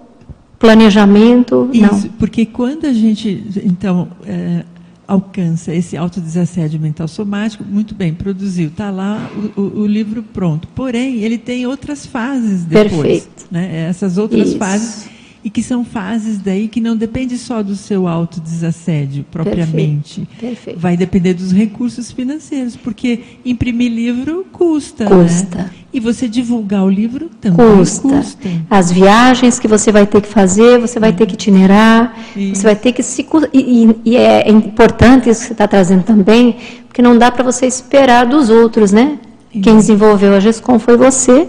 planejamento. 0.59 1.71
Isso, 1.73 2.07
não. 2.07 2.13
porque 2.19 2.47
quando 2.47 2.87
a 2.87 2.93
gente, 2.93 3.45
então, 3.65 4.09
é, 4.27 4.65
alcança 5.07 5.73
esse 5.73 5.97
autodesassédio 5.97 6.81
mental 6.81 7.07
somático, 7.07 7.63
muito 7.65 7.95
bem, 7.95 8.13
produziu, 8.13 8.69
está 8.69 8.91
lá 8.91 9.31
o, 9.57 9.61
o, 9.61 9.81
o, 9.83 9.87
livro 9.87 10.23
pronto. 10.23 10.67
Porém, 10.75 11.23
ele 11.23 11.39
tem 11.39 11.67
outras 11.67 12.05
fases 12.05 12.65
depois. 12.65 12.93
Perfeito. 12.93 13.47
Né? 13.51 13.87
Essas 13.89 14.19
outras 14.19 14.49
Isso. 14.49 14.59
fases 14.59 15.16
e 15.47 15.51
que 15.51 15.63
são 15.63 15.85
fases 15.85 16.39
daí 16.39 16.67
que 16.67 16.81
não 16.81 16.97
depende 16.97 17.39
só 17.39 17.63
do 17.63 17.77
seu 17.77 18.09
autodesassédio 18.09 19.25
propriamente. 19.31 20.23
Perfeito. 20.23 20.41
Perfeito. 20.41 20.81
Vai 20.81 20.97
depender 20.97 21.35
dos 21.35 21.53
recursos 21.53 22.11
financeiros, 22.11 22.75
porque 22.75 23.21
imprimir 23.45 23.93
livro 23.93 24.45
custa. 24.51 25.07
Custa. 25.07 25.59
Né? 25.59 25.71
E 25.93 26.01
você 26.01 26.27
divulgar 26.27 26.83
o 26.83 26.91
livro 26.91 27.31
também 27.41 27.65
custa. 27.77 28.09
custa. 28.09 28.49
As 28.69 28.91
viagens 28.91 29.61
que 29.61 29.69
você 29.69 29.93
vai 29.93 30.05
ter 30.05 30.21
que 30.21 30.27
fazer, 30.27 30.81
você 30.81 30.99
vai 30.99 31.13
ter 31.13 31.25
que 31.27 31.35
itinerar, 31.35 32.19
isso. 32.37 32.57
você 32.57 32.63
vai 32.65 32.75
ter 32.75 32.91
que 32.91 33.05
se. 33.05 33.25
E, 33.55 33.97
e 34.05 34.17
é 34.17 34.51
importante 34.51 35.31
isso 35.31 35.43
que 35.43 35.47
você 35.47 35.53
está 35.53 35.69
trazendo 35.69 36.03
também, 36.03 36.57
porque 36.89 37.01
não 37.01 37.17
dá 37.17 37.31
para 37.31 37.45
você 37.45 37.67
esperar 37.67 38.27
dos 38.27 38.51
outros, 38.51 38.91
né? 38.91 39.17
Isso. 39.55 39.63
Quem 39.63 39.77
desenvolveu 39.77 40.35
a 40.35 40.41
GESCOM 40.41 40.81
foi 40.81 40.97
você, 40.97 41.49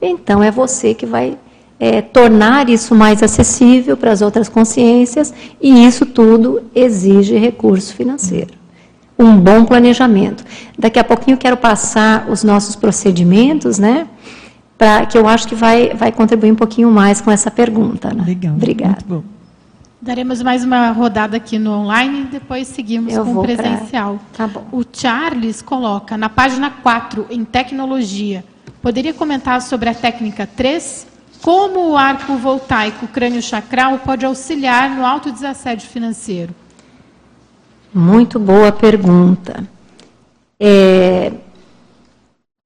então 0.00 0.42
é 0.42 0.50
você 0.50 0.94
que 0.94 1.04
vai 1.04 1.36
é, 1.78 2.00
tornar 2.00 2.68
isso 2.68 2.94
mais 2.94 3.22
acessível 3.22 3.96
para 3.96 4.12
as 4.12 4.22
outras 4.22 4.48
consciências, 4.48 5.34
e 5.60 5.84
isso 5.86 6.06
tudo 6.06 6.62
exige 6.74 7.36
recurso 7.36 7.94
financeiro. 7.94 8.54
Um 9.18 9.36
bom 9.36 9.64
planejamento. 9.64 10.44
Daqui 10.78 10.98
a 10.98 11.04
pouquinho 11.04 11.34
eu 11.34 11.38
quero 11.38 11.56
passar 11.56 12.28
os 12.28 12.42
nossos 12.42 12.74
procedimentos, 12.74 13.78
né? 13.78 14.08
Para 14.76 15.06
que 15.06 15.16
eu 15.16 15.28
acho 15.28 15.46
que 15.46 15.54
vai, 15.54 15.94
vai 15.94 16.10
contribuir 16.10 16.50
um 16.50 16.56
pouquinho 16.56 16.90
mais 16.90 17.20
com 17.20 17.30
essa 17.30 17.50
pergunta. 17.50 18.12
Né? 18.12 18.24
Legal. 18.26 18.54
Obrigada. 18.54 18.96
Muito 19.06 19.06
bom. 19.06 19.34
Daremos 20.04 20.42
mais 20.42 20.62
uma 20.64 20.90
rodada 20.90 21.38
aqui 21.38 21.58
no 21.58 21.70
online 21.70 22.22
e 22.22 22.24
depois 22.24 22.68
seguimos 22.68 23.14
Eu 23.14 23.24
com 23.24 23.38
o 23.38 23.42
presencial. 23.42 24.20
Pra... 24.36 24.46
Tá 24.46 24.52
bom. 24.52 24.66
O 24.70 24.84
Charles 24.92 25.62
coloca 25.62 26.18
na 26.18 26.28
página 26.28 26.70
4, 26.70 27.28
em 27.30 27.42
tecnologia, 27.42 28.44
poderia 28.82 29.14
comentar 29.14 29.62
sobre 29.62 29.88
a 29.88 29.94
técnica 29.94 30.46
3? 30.46 31.13
Como 31.44 31.90
o 31.90 31.96
arco 31.98 32.38
voltaico 32.38 33.06
crânio 33.06 33.42
chacral 33.42 33.98
pode 33.98 34.24
auxiliar 34.24 34.88
no 34.88 35.04
autodesassédio 35.04 35.86
financeiro? 35.86 36.54
Muito 37.92 38.38
boa 38.38 38.72
pergunta. 38.72 39.62
É, 40.58 41.30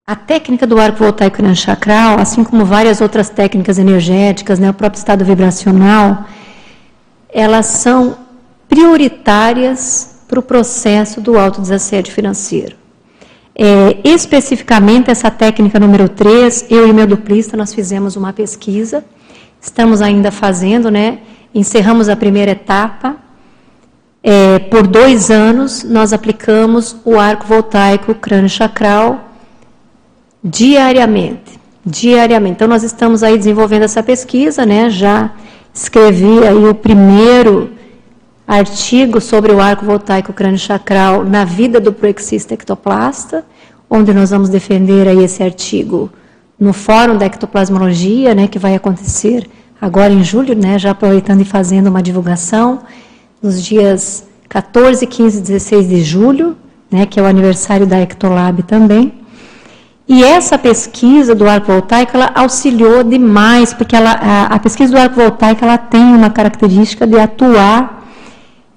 a 0.06 0.14
técnica 0.14 0.64
do 0.64 0.78
arco 0.78 1.00
voltaico 1.00 1.38
crânio 1.38 1.56
chacral, 1.56 2.20
assim 2.20 2.44
como 2.44 2.64
várias 2.64 3.00
outras 3.00 3.28
técnicas 3.28 3.80
energéticas, 3.80 4.60
né, 4.60 4.70
o 4.70 4.74
próprio 4.74 5.00
estado 5.00 5.24
vibracional, 5.24 6.26
elas 7.30 7.66
são 7.66 8.16
prioritárias 8.68 10.20
para 10.28 10.38
o 10.38 10.42
processo 10.42 11.20
do 11.20 11.36
autodesassédio 11.36 12.14
financeiro. 12.14 12.77
É, 13.60 13.98
especificamente 14.04 15.10
essa 15.10 15.32
técnica 15.32 15.80
número 15.80 16.08
3, 16.08 16.66
eu 16.70 16.86
e 16.86 16.92
meu 16.92 17.08
duplista, 17.08 17.56
nós 17.56 17.74
fizemos 17.74 18.14
uma 18.14 18.32
pesquisa, 18.32 19.04
estamos 19.60 20.00
ainda 20.00 20.30
fazendo, 20.30 20.92
né? 20.92 21.18
Encerramos 21.52 22.08
a 22.08 22.14
primeira 22.14 22.52
etapa. 22.52 23.16
É, 24.22 24.60
por 24.60 24.86
dois 24.86 25.28
anos, 25.28 25.82
nós 25.82 26.12
aplicamos 26.12 26.96
o 27.04 27.18
arco 27.18 27.48
voltaico 27.48 28.14
crânio 28.14 28.48
chacral 28.48 29.28
diariamente. 30.42 31.58
Diariamente. 31.84 32.52
Então, 32.52 32.68
nós 32.68 32.84
estamos 32.84 33.24
aí 33.24 33.36
desenvolvendo 33.36 33.82
essa 33.82 34.04
pesquisa, 34.04 34.64
né? 34.64 34.88
Já 34.88 35.32
escrevi 35.74 36.46
aí 36.46 36.64
o 36.64 36.74
primeiro 36.74 37.72
artigo 38.48 39.20
sobre 39.20 39.52
o 39.52 39.60
arco 39.60 39.84
voltaico 39.84 40.32
crânio 40.32 40.58
chacral 40.58 41.22
na 41.22 41.44
vida 41.44 41.78
do 41.78 41.92
proexista 41.92 42.54
ectoplasta, 42.54 43.44
onde 43.90 44.14
nós 44.14 44.30
vamos 44.30 44.48
defender 44.48 45.06
aí 45.06 45.22
esse 45.22 45.42
artigo 45.42 46.10
no 46.58 46.72
Fórum 46.72 47.18
da 47.18 47.26
Ectoplasmologia, 47.26 48.34
né, 48.34 48.48
que 48.48 48.58
vai 48.58 48.74
acontecer 48.74 49.46
agora 49.78 50.12
em 50.12 50.24
julho, 50.24 50.56
né, 50.56 50.78
já 50.78 50.92
aproveitando 50.92 51.42
e 51.42 51.44
fazendo 51.44 51.88
uma 51.88 52.02
divulgação, 52.02 52.80
nos 53.42 53.62
dias 53.62 54.26
14, 54.48 55.06
15 55.06 55.38
e 55.38 55.42
16 55.42 55.88
de 55.88 56.02
julho, 56.02 56.56
né, 56.90 57.04
que 57.04 57.20
é 57.20 57.22
o 57.22 57.26
aniversário 57.26 57.86
da 57.86 58.00
Ectolab 58.00 58.62
também. 58.62 59.12
E 60.08 60.24
essa 60.24 60.56
pesquisa 60.56 61.34
do 61.34 61.46
arco 61.46 61.70
voltaico, 61.70 62.16
ela 62.16 62.32
auxiliou 62.34 63.04
demais, 63.04 63.74
porque 63.74 63.94
ela, 63.94 64.12
a, 64.12 64.46
a 64.46 64.58
pesquisa 64.58 64.90
do 64.90 64.98
arco 64.98 65.16
voltaico, 65.16 65.62
ela 65.62 65.76
tem 65.76 66.02
uma 66.02 66.30
característica 66.30 67.06
de 67.06 67.18
atuar 67.18 67.97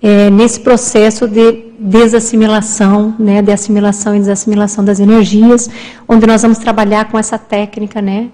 é, 0.02 0.30
nesse 0.30 0.60
processo 0.60 1.28
de 1.28 1.72
desassimilação, 1.80 3.15
né, 3.19 3.41
de 3.41 3.52
assimilação 3.52 4.15
e 4.15 4.19
desassimilação 4.19 4.84
das 4.84 4.99
energias, 4.99 5.69
onde 6.07 6.26
nós 6.26 6.41
vamos 6.41 6.57
trabalhar 6.57 7.06
com 7.06 7.18
essa 7.18 7.38
técnica, 7.38 8.02
né, 8.02 8.30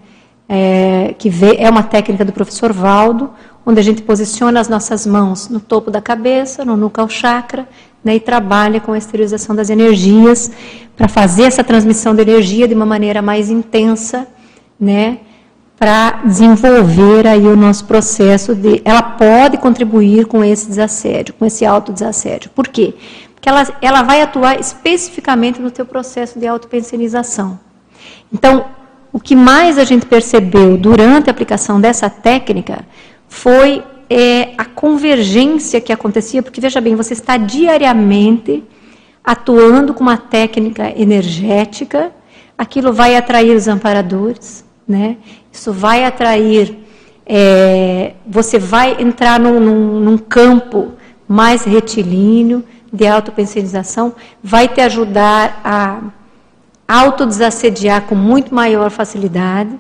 é, 0.48 1.14
que 1.18 1.30
é 1.58 1.70
uma 1.70 1.84
técnica 1.84 2.24
do 2.24 2.32
professor 2.32 2.72
Valdo, 2.72 3.32
onde 3.66 3.80
a 3.82 3.84
gente 3.84 4.02
posiciona 4.02 4.62
as 4.62 4.70
nossas 4.70 5.06
mãos 5.06 5.50
no 5.50 5.60
topo 5.60 5.92
da 5.92 6.02
cabeça, 6.02 6.64
no 6.64 6.78
nucal 6.78 7.10
chakra, 7.10 7.68
né, 8.02 8.16
e 8.16 8.20
trabalha 8.20 8.80
com 8.80 8.94
a 8.94 8.98
esterilização 8.98 9.54
das 9.54 9.70
energias 9.70 10.50
para 10.96 11.10
fazer 11.10 11.44
essa 11.44 11.64
transmissão 11.64 12.16
de 12.16 12.22
energia 12.22 12.66
de 12.68 12.74
uma 12.74 12.86
maneira 12.86 13.22
mais 13.22 13.50
intensa, 13.50 14.26
né, 14.80 15.20
para 15.78 16.24
desenvolver 16.26 17.28
aí 17.28 17.46
o 17.46 17.56
nosso 17.56 17.86
processo 17.86 18.56
de. 18.56 18.82
Ela 18.84 19.02
pode 19.02 19.58
contribuir 19.58 20.26
com 20.26 20.44
esse 20.44 20.68
desassédio, 20.68 21.36
com 21.36 21.46
esse 21.46 21.66
autodesassédio. 21.66 22.50
Por 22.50 22.68
quê? 22.68 22.96
Porque 23.34 23.48
ela, 23.48 23.68
ela 23.82 24.02
vai 24.02 24.22
atuar 24.22 24.60
especificamente 24.60 25.62
no 25.62 25.70
teu 25.70 25.86
processo 25.86 26.40
de 26.40 26.48
autopensionização. 26.48 27.60
Então, 28.34 28.66
o 29.14 29.20
que 29.20 29.36
mais 29.36 29.78
a 29.78 29.84
gente 29.84 30.06
percebeu 30.06 30.78
durante 30.78 31.30
a 31.30 31.32
aplicação 31.32 31.80
dessa 31.80 32.10
técnica 32.10 32.86
foi 33.28 33.84
é, 34.10 34.54
a 34.58 34.66
convergência 34.66 35.80
que 35.80 35.94
acontecia, 35.94 36.42
porque 36.42 36.60
veja 36.60 36.82
bem, 36.82 36.96
você 36.96 37.14
está 37.14 37.38
diariamente 37.38 38.64
atuando 39.24 39.94
com 39.94 40.02
uma 40.02 40.18
técnica 40.18 40.92
energética, 41.00 42.12
aquilo 42.58 42.94
vai 42.94 43.16
atrair 43.16 43.56
os 43.56 43.68
amparadores, 43.68 44.66
né? 44.88 45.18
Isso 45.52 45.74
vai 45.74 46.06
atrair, 46.06 46.78
é, 47.26 48.14
você 48.26 48.58
vai 48.58 49.02
entrar 49.02 49.40
num, 49.40 49.60
num, 49.60 50.00
num 50.00 50.18
campo 50.18 50.94
mais 51.28 51.64
retilíneo 51.64 52.64
de 52.92 53.06
autopensionização, 53.06 54.16
vai 54.42 54.68
te 54.68 54.80
ajudar 54.80 55.62
a 55.64 56.02
autodesassediar 56.88 58.04
com 58.04 58.16
muito 58.16 58.56
maior 58.56 58.90
facilidade. 58.90 59.78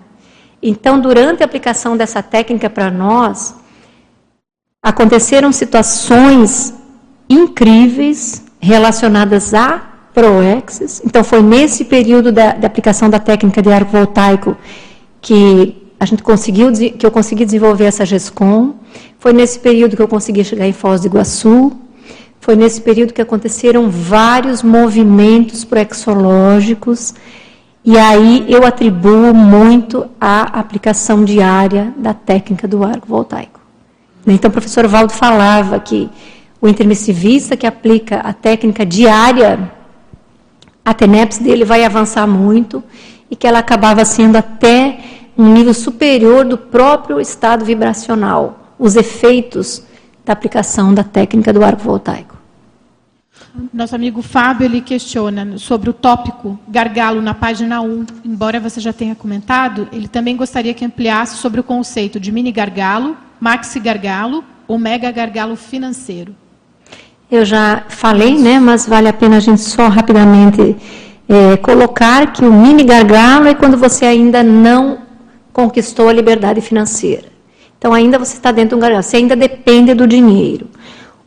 Então, 0.62 1.00
durante 1.00 1.42
a 1.42 1.46
aplicação 1.46 1.96
dessa 1.96 2.22
técnica 2.22 2.70
para 2.70 2.92
nós, 2.92 3.56
aconteceram 4.84 5.52
situações 5.52 6.74
incríveis 7.30 8.44
relacionadas 8.60 9.54
a 9.54 9.82
ProExis. 10.14 11.02
Então, 11.06 11.24
foi 11.24 11.42
nesse 11.42 11.86
período 11.86 12.32
da, 12.32 12.54
da 12.54 12.68
aplicação 12.68 13.10
da 13.10 13.20
técnica 13.20 13.62
de 13.62 13.72
arco 13.72 13.92
voltaico 13.92 14.58
que 15.22 15.76
a 16.00 16.06
gente 16.06 16.22
conseguiu, 16.22 16.72
que 16.72 17.06
eu 17.06 17.12
consegui 17.12 17.46
desenvolver 17.46 17.86
essa 17.86 18.06
GESCOM. 18.06 18.74
Foi 19.20 19.34
nesse 19.34 19.60
período 19.60 19.96
que 19.96 20.02
eu 20.02 20.08
consegui 20.08 20.44
chegar 20.44 20.68
em 20.68 20.74
Foz 20.74 21.02
do 21.02 21.08
Iguaçu. 21.08 21.72
Foi 22.40 22.56
nesse 22.56 22.80
período 22.82 23.14
que 23.14 23.22
aconteceram 23.22 23.90
vários 23.90 24.62
movimentos 24.62 25.66
proexológicos. 25.66 27.14
E 27.84 27.98
aí 27.98 28.46
eu 28.48 28.66
atribuo 28.66 29.34
muito 29.34 30.08
à 30.20 30.60
aplicação 30.60 31.24
diária 31.24 31.94
da 31.98 32.14
técnica 32.14 32.68
do 32.68 32.84
arco 32.84 33.08
voltaico. 33.08 33.60
Então, 34.26 34.50
o 34.50 34.52
professor 34.52 34.86
Valdo 34.88 35.14
falava 35.14 35.80
que 35.80 36.10
o 36.60 36.68
intermissivista 36.68 37.56
que 37.56 37.66
aplica 37.66 38.18
a 38.18 38.34
técnica 38.34 38.86
diária, 38.86 39.72
a 40.84 40.94
TENEPS 40.94 41.38
dele 41.38 41.64
vai 41.64 41.86
avançar 41.86 42.28
muito 42.28 42.84
e 43.30 43.36
que 43.36 43.48
ela 43.48 43.60
acabava 43.60 44.04
sendo 44.06 44.36
até 44.36 45.00
um 45.38 45.54
nível 45.54 45.74
superior 45.74 46.46
do 46.46 46.58
próprio 46.58 47.20
estado 47.20 47.64
vibracional, 47.64 48.74
os 48.80 48.96
efeitos 48.96 49.84
da 50.26 50.34
aplicação 50.34 50.94
da 50.94 51.04
técnica 51.04 51.54
do 51.54 51.64
arco 51.64 51.84
voltaico. 51.84 52.38
Nosso 53.74 53.96
amigo 53.96 54.22
Fábio 54.22 54.66
ele 54.66 54.82
questiona 54.82 55.58
sobre 55.58 55.90
o 55.90 55.94
tópico 55.94 56.60
gargalo 56.68 57.22
na 57.22 57.34
página 57.34 57.82
1. 57.82 58.06
Embora 58.24 58.60
você 58.60 58.80
já 58.80 58.94
tenha 58.94 59.16
comentado, 59.16 59.88
ele 59.92 60.08
também 60.08 60.36
gostaria 60.36 60.74
que 60.74 60.86
ampliasse 60.86 61.38
sobre 61.38 61.60
o 61.60 61.64
conceito 61.64 62.20
de 62.20 62.32
mini 62.32 62.52
gargalo, 62.52 63.18
maxi 63.40 63.80
gargalo 63.80 64.44
ou 64.68 64.78
mega 64.78 65.12
gargalo 65.12 65.56
financeiro. 65.56 66.36
Eu 67.30 67.44
já 67.44 67.84
falei, 67.90 68.38
né, 68.38 68.60
mas 68.60 68.88
vale 68.88 69.08
a 69.08 69.14
pena 69.14 69.38
a 69.38 69.40
gente 69.40 69.62
só 69.62 69.88
rapidamente 69.88 70.76
é, 71.28 71.58
colocar 71.58 72.32
que 72.32 72.46
o 72.46 72.52
mini 72.52 72.84
gargalo 72.84 73.48
é 73.48 73.54
quando 73.54 73.78
você 73.78 74.06
ainda 74.06 74.42
não 74.42 75.00
conquistou 75.52 76.08
a 76.08 76.14
liberdade 76.14 76.62
financeira. 76.62 77.26
Então, 77.78 77.94
ainda 77.94 78.18
você 78.18 78.38
está 78.38 78.52
dentro 78.52 78.70
de 78.70 78.76
um 78.76 78.80
gargalo, 78.80 79.04
você 79.04 79.18
ainda 79.18 79.36
depende 79.36 79.94
do 79.94 80.08
dinheiro. 80.08 80.68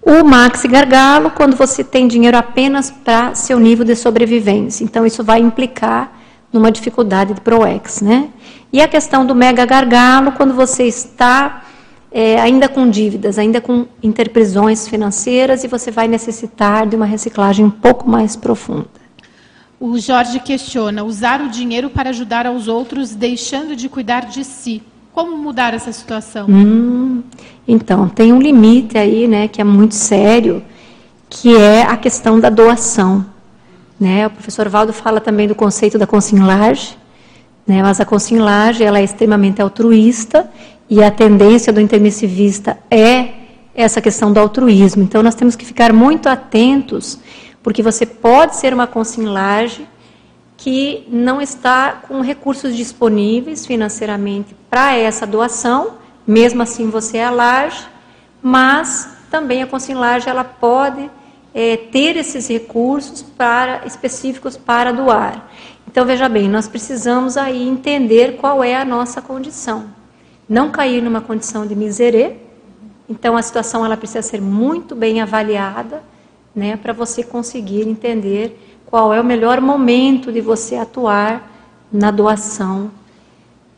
O 0.03 0.25
maxi 0.25 0.67
gargalo, 0.67 1.31
quando 1.31 1.55
você 1.55 1.85
tem 1.85 2.09
dinheiro 2.09 2.37
apenas 2.37 2.91
para 2.91 3.35
seu 3.35 3.59
nível 3.61 3.85
de 3.85 3.95
sobrevivência. 3.95 4.83
Então, 4.83 5.05
isso 5.05 5.23
vai 5.23 5.41
implicar 5.41 6.13
numa 6.53 6.73
dificuldade 6.73 7.35
de 7.35 7.41
ProEx, 7.41 8.01
né? 8.01 8.31
E 8.73 8.81
a 8.81 8.89
questão 8.89 9.27
do 9.27 9.35
mega 9.35 9.65
gargalo, 9.67 10.33
quando 10.33 10.55
você 10.55 10.85
está 10.85 11.65
é, 12.11 12.41
ainda 12.41 12.69
com 12.69 12.89
dívidas, 12.89 13.39
ainda 13.39 13.61
com 13.61 13.87
interprisões 14.03 14.89
financeiras 14.89 15.63
e 15.63 15.69
você 15.69 15.91
vai 15.91 16.09
necessitar 16.09 16.87
de 16.87 16.97
uma 16.97 17.07
reciclagem 17.07 17.65
um 17.65 17.71
pouco 17.71 18.09
mais 18.09 18.35
profunda. 18.35 19.00
O 19.81 19.99
Jorge 19.99 20.39
questiona: 20.41 21.03
usar 21.03 21.41
o 21.41 21.49
dinheiro 21.49 21.89
para 21.89 22.11
ajudar 22.11 22.47
aos 22.47 22.69
outros, 22.69 23.15
deixando 23.15 23.75
de 23.75 23.89
cuidar 23.89 24.27
de 24.27 24.45
si. 24.45 24.83
Como 25.11 25.39
mudar 25.39 25.73
essa 25.73 25.91
situação? 25.91 26.47
Hum, 26.49 27.23
então, 27.67 28.07
tem 28.07 28.31
um 28.31 28.41
limite 28.41 28.99
aí, 28.99 29.27
né, 29.27 29.49
que 29.49 29.61
é 29.61 29.65
muito 29.65 29.95
sério, 29.95 30.63
que 31.31 31.57
é 31.57 31.83
a 31.83 31.97
questão 31.97 32.39
da 32.39 32.51
doação. 32.51 33.25
Né? 33.99 34.27
O 34.27 34.31
professor 34.31 34.69
Valdo 34.69 34.93
fala 34.93 35.21
também 35.21 35.49
do 35.49 35.55
conceito 35.55 35.99
da 35.99 36.07
consignagem, 36.07 36.95
né? 37.67 37.83
mas 37.83 38.01
a 38.01 38.05
consignagem 38.05 38.87
ela 38.87 38.99
é 38.99 39.05
extremamente 39.05 39.61
altruísta 39.61 40.49
e 40.89 41.03
a 41.03 41.11
tendência 41.11 41.73
do 41.73 41.81
intermissivista 41.81 42.79
é 42.91 43.29
essa 43.75 44.01
questão 44.01 44.33
do 44.33 44.41
altruísmo. 44.41 45.03
Então, 45.03 45.23
nós 45.23 45.35
temos 45.35 45.57
que 45.57 45.65
ficar 45.65 45.93
muito 45.93 46.29
atentos 46.29 47.19
porque 47.63 47.83
você 47.83 48.07
pode 48.07 48.57
ser 48.57 48.73
uma 48.73 48.87
consignagem 48.87 49.87
que 50.57 51.07
não 51.09 51.41
está 51.41 51.93
com 51.93 52.21
recursos 52.21 52.77
disponíveis 52.77 53.65
financeiramente 53.65 54.55
para 54.69 54.95
essa 54.95 55.27
doação, 55.27 55.95
mesmo 56.27 56.63
assim 56.63 56.91
você 56.91 57.19
é 57.19 57.31
large, 57.31 57.87
mas 58.43 59.09
também 59.31 59.63
a 59.63 59.67
consignagem 59.67 60.29
ela 60.29 60.45
pode 60.45 61.11
é, 61.55 61.77
ter 61.77 62.17
esses 62.17 62.47
recursos 62.49 63.23
para 63.23 63.87
específicos 63.87 64.57
para 64.57 64.93
doar. 64.93 65.49
Então 65.87 66.05
veja 66.05 66.29
bem, 66.29 66.49
nós 66.49 66.69
precisamos 66.69 67.37
aí 67.37 67.67
entender 67.67 68.37
qual 68.37 68.63
é 68.63 68.77
a 68.77 68.85
nossa 68.85 69.21
condição, 69.21 69.87
não 70.49 70.71
cair 70.71 71.03
numa 71.03 71.21
condição 71.21 71.67
de 71.67 71.75
miserê. 71.75 72.37
Então 73.09 73.37
a 73.37 73.43
situação 73.43 73.85
ela 73.85 73.97
precisa 73.97 74.23
ser 74.23 74.41
muito 74.41 74.95
bem 74.95 75.21
avaliada 75.21 76.03
né, 76.55 76.77
para 76.77 76.93
você 76.93 77.23
conseguir 77.23 77.83
entender 77.83 78.59
qual 78.87 79.15
é 79.15 79.21
o 79.21 79.25
melhor 79.25 79.61
momento 79.61 80.33
de 80.33 80.41
você 80.41 80.77
atuar 80.77 81.51
na 81.93 82.11
doação 82.11 82.91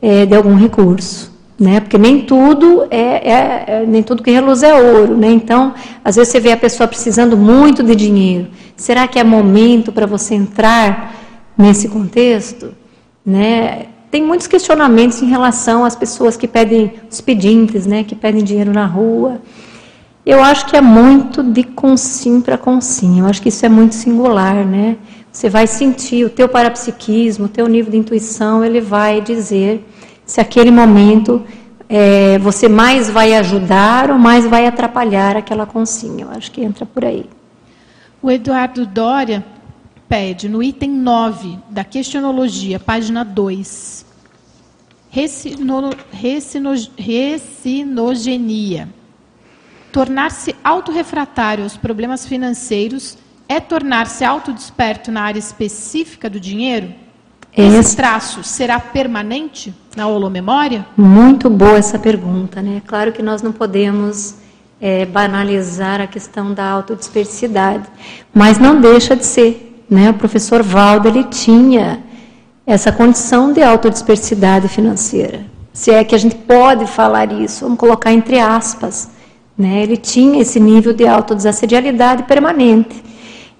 é, 0.01 0.25
de 0.25 0.35
algum 0.35 0.55
recurso, 0.55 1.31
né? 1.59 1.79
Porque 1.79 1.97
nem 1.97 2.21
tudo 2.21 2.87
é, 2.89 2.97
é, 2.97 3.63
é, 3.67 3.85
nem 3.85 4.03
tudo 4.03 4.23
que 4.23 4.31
reluz 4.31 4.63
é 4.63 4.73
ouro, 4.73 5.15
né? 5.15 5.29
Então, 5.29 5.73
às 6.03 6.15
vezes 6.15 6.31
você 6.31 6.39
vê 6.39 6.51
a 6.51 6.57
pessoa 6.57 6.87
precisando 6.87 7.37
muito 7.37 7.83
de 7.83 7.95
dinheiro. 7.95 8.47
Será 8.75 9.07
que 9.07 9.19
é 9.19 9.23
momento 9.23 9.91
para 9.91 10.05
você 10.05 10.35
entrar 10.35 11.15
nesse 11.57 11.87
contexto, 11.87 12.73
né, 13.25 13.87
tem 14.11 14.23
muitos 14.23 14.47
questionamentos 14.47 15.21
em 15.21 15.25
relação 15.25 15.83
às 15.83 15.95
pessoas 15.95 16.37
que 16.37 16.47
pedem, 16.47 16.93
os 17.09 17.21
pedintes, 17.21 17.85
né, 17.85 18.03
que 18.03 18.15
pedem 18.15 18.43
dinheiro 18.43 18.71
na 18.71 18.85
rua. 18.85 19.41
Eu 20.25 20.41
acho 20.41 20.67
que 20.67 20.77
é 20.77 20.81
muito 20.81 21.43
de 21.43 21.63
consim 21.63 22.39
para 22.39 22.57
consim. 22.57 23.19
Eu 23.19 23.25
acho 23.25 23.41
que 23.41 23.49
isso 23.49 23.65
é 23.65 23.69
muito 23.69 23.93
singular, 23.93 24.65
né? 24.65 24.97
Você 25.29 25.49
vai 25.49 25.67
sentir 25.67 26.25
o 26.25 26.29
teu 26.29 26.47
parapsiquismo, 26.47 27.45
o 27.45 27.49
teu 27.49 27.67
nível 27.67 27.91
de 27.91 27.97
intuição, 27.97 28.63
ele 28.63 28.79
vai 28.79 29.19
dizer 29.19 29.85
se 30.25 30.39
aquele 30.39 30.71
momento 30.71 31.43
é, 31.89 32.37
você 32.39 32.69
mais 32.69 33.09
vai 33.09 33.33
ajudar 33.33 34.11
ou 34.11 34.17
mais 34.17 34.45
vai 34.45 34.65
atrapalhar 34.65 35.35
aquela 35.35 35.65
consinha. 35.65 36.23
Eu 36.25 36.31
acho 36.31 36.51
que 36.51 36.61
entra 36.63 36.85
por 36.85 37.03
aí. 37.03 37.29
O 38.21 38.31
Eduardo 38.31 38.85
Dória 38.85 39.43
pede, 40.07 40.47
no 40.47 40.63
item 40.63 40.91
9 40.91 41.59
da 41.69 41.83
questionologia, 41.83 42.79
página 42.79 43.25
2, 43.25 44.05
recino, 45.09 45.89
recino, 46.11 46.71
recinogenia. 46.97 48.87
Tornar-se 49.93 50.55
autorrefratário 50.63 51.63
aos 51.63 51.77
problemas 51.77 52.25
financeiros 52.25 53.15
é 53.47 53.59
tornar-se 53.59 54.25
autodesperto 54.25 55.11
na 55.11 55.21
área 55.21 55.37
específica 55.37 56.27
do 56.27 56.39
dinheiro? 56.39 56.91
Esse 57.55 57.95
traço 57.95 58.43
será 58.43 58.79
permanente 58.79 59.71
na 59.95 60.07
holomemória? 60.07 60.83
Muito 60.97 61.47
boa 61.47 61.77
essa 61.77 61.99
pergunta, 61.99 62.59
né? 62.59 62.81
Claro 62.87 63.11
que 63.11 63.21
nós 63.21 63.43
não 63.43 63.51
podemos 63.51 64.37
é, 64.81 65.05
banalizar 65.05 66.01
a 66.01 66.07
questão 66.07 66.55
da 66.55 66.67
autodispersidade, 66.71 67.85
mas 68.33 68.57
não 68.57 68.81
deixa 68.81 69.15
de 69.15 69.23
ser, 69.23 69.85
né? 69.87 70.09
O 70.09 70.15
professor 70.15 70.63
Valdo, 70.63 71.07
ele 71.07 71.25
tinha 71.25 72.01
essa 72.65 72.91
condição 72.91 73.53
de 73.53 73.61
autodispersidade 73.61 74.67
financeira. 74.67 75.45
Se 75.71 75.91
é 75.91 76.03
que 76.03 76.15
a 76.15 76.17
gente 76.17 76.33
pode 76.33 76.87
falar 76.87 77.31
isso, 77.31 77.63
vamos 77.65 77.77
colocar 77.77 78.11
entre 78.11 78.39
aspas, 78.39 79.07
né? 79.57 79.83
Ele 79.83 79.97
tinha 79.97 80.41
esse 80.41 80.59
nível 80.59 80.93
de 80.93 81.07
autodesassedialidade 81.07 82.23
permanente. 82.23 83.03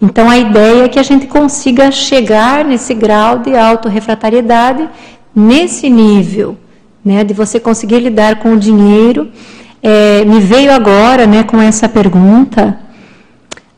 Então 0.01 0.29
a 0.29 0.37
ideia 0.37 0.83
é 0.83 0.89
que 0.89 0.99
a 0.99 1.03
gente 1.03 1.27
consiga 1.27 1.89
chegar 1.91 2.65
nesse 2.65 2.93
grau 2.93 3.39
de 3.39 3.55
autorrefratariedade, 3.55 4.89
nesse 5.33 5.89
nível, 5.89 6.57
né, 7.03 7.23
de 7.23 7.33
você 7.33 7.59
conseguir 7.59 7.99
lidar 7.99 8.39
com 8.39 8.53
o 8.53 8.59
dinheiro. 8.59 9.31
É, 9.81 10.25
me 10.25 10.39
veio 10.39 10.71
agora, 10.71 11.25
né, 11.25 11.43
com 11.43 11.61
essa 11.61 11.87
pergunta, 11.87 12.79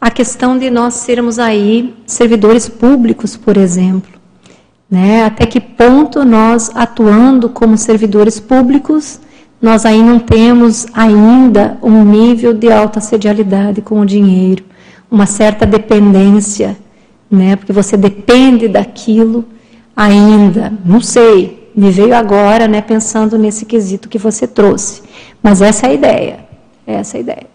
a 0.01 0.09
questão 0.09 0.57
de 0.57 0.69
nós 0.69 0.95
sermos 0.95 1.39
aí 1.39 1.95
servidores 2.05 2.67
públicos, 2.67 3.35
por 3.37 3.57
exemplo. 3.57 4.13
Né? 4.89 5.25
Até 5.25 5.45
que 5.45 5.59
ponto 5.59 6.23
nós, 6.23 6.71
atuando 6.75 7.49
como 7.49 7.77
servidores 7.77 8.39
públicos, 8.39 9.19
nós 9.61 9.85
aí 9.85 10.01
não 10.01 10.19
temos 10.19 10.85
ainda 10.93 11.77
um 11.81 12.03
nível 12.03 12.53
de 12.53 12.71
alta 12.71 12.99
sedialidade 12.99 13.81
com 13.81 13.99
o 13.99 14.05
dinheiro, 14.05 14.63
uma 15.09 15.25
certa 15.25 15.65
dependência, 15.65 16.77
né? 17.29 17.55
Porque 17.55 17.73
você 17.73 17.95
depende 17.97 18.67
daquilo 18.67 19.45
ainda. 19.95 20.73
Não 20.85 20.99
sei, 21.01 21.71
me 21.75 21.89
veio 21.89 22.15
agora, 22.15 22.67
né, 22.67 22.81
pensando 22.81 23.37
nesse 23.37 23.65
quesito 23.65 24.09
que 24.09 24.17
você 24.17 24.47
trouxe. 24.47 25.03
Mas 25.41 25.61
essa 25.61 25.87
é 25.87 25.89
a 25.89 25.93
ideia. 25.93 26.39
Essa 26.85 27.17
é 27.17 27.19
a 27.19 27.21
ideia. 27.21 27.47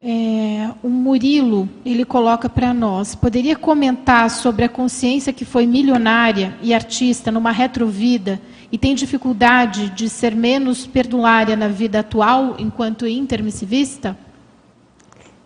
É, 0.00 0.70
o 0.82 0.88
Murilo, 0.88 1.68
ele 1.84 2.04
coloca 2.04 2.48
para 2.48 2.72
nós, 2.72 3.16
poderia 3.16 3.56
comentar 3.56 4.30
sobre 4.30 4.64
a 4.64 4.68
consciência 4.68 5.32
que 5.32 5.44
foi 5.44 5.66
milionária 5.66 6.54
e 6.62 6.72
artista 6.72 7.32
numa 7.32 7.50
retrovida 7.50 8.40
e 8.70 8.76
tem 8.76 8.94
dificuldade 8.94 9.90
de 9.90 10.08
ser 10.08 10.34
menos 10.34 10.86
perdulária 10.86 11.56
na 11.56 11.68
vida 11.68 12.00
atual 12.00 12.56
enquanto 12.58 13.06
intermissivista? 13.06 14.16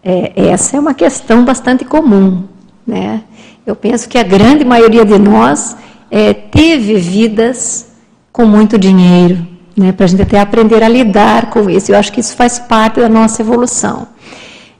É, 0.02 0.48
essa 0.48 0.76
é 0.76 0.80
uma 0.80 0.94
questão 0.94 1.44
bastante 1.44 1.84
comum. 1.84 2.48
Né? 2.84 3.22
Eu 3.64 3.76
penso 3.76 4.08
que 4.08 4.18
a 4.18 4.24
grande 4.24 4.64
maioria 4.64 5.04
de 5.04 5.18
nós 5.18 5.76
é, 6.10 6.34
teve 6.34 6.96
vidas 6.96 7.92
com 8.32 8.44
muito 8.44 8.76
dinheiro, 8.76 9.46
né? 9.76 9.92
para 9.92 10.04
a 10.04 10.08
gente 10.08 10.22
até 10.22 10.40
aprender 10.40 10.82
a 10.82 10.88
lidar 10.88 11.50
com 11.50 11.70
isso. 11.70 11.92
Eu 11.92 11.98
acho 11.98 12.12
que 12.12 12.20
isso 12.20 12.34
faz 12.34 12.58
parte 12.58 13.00
da 13.00 13.08
nossa 13.08 13.40
evolução. 13.40 14.08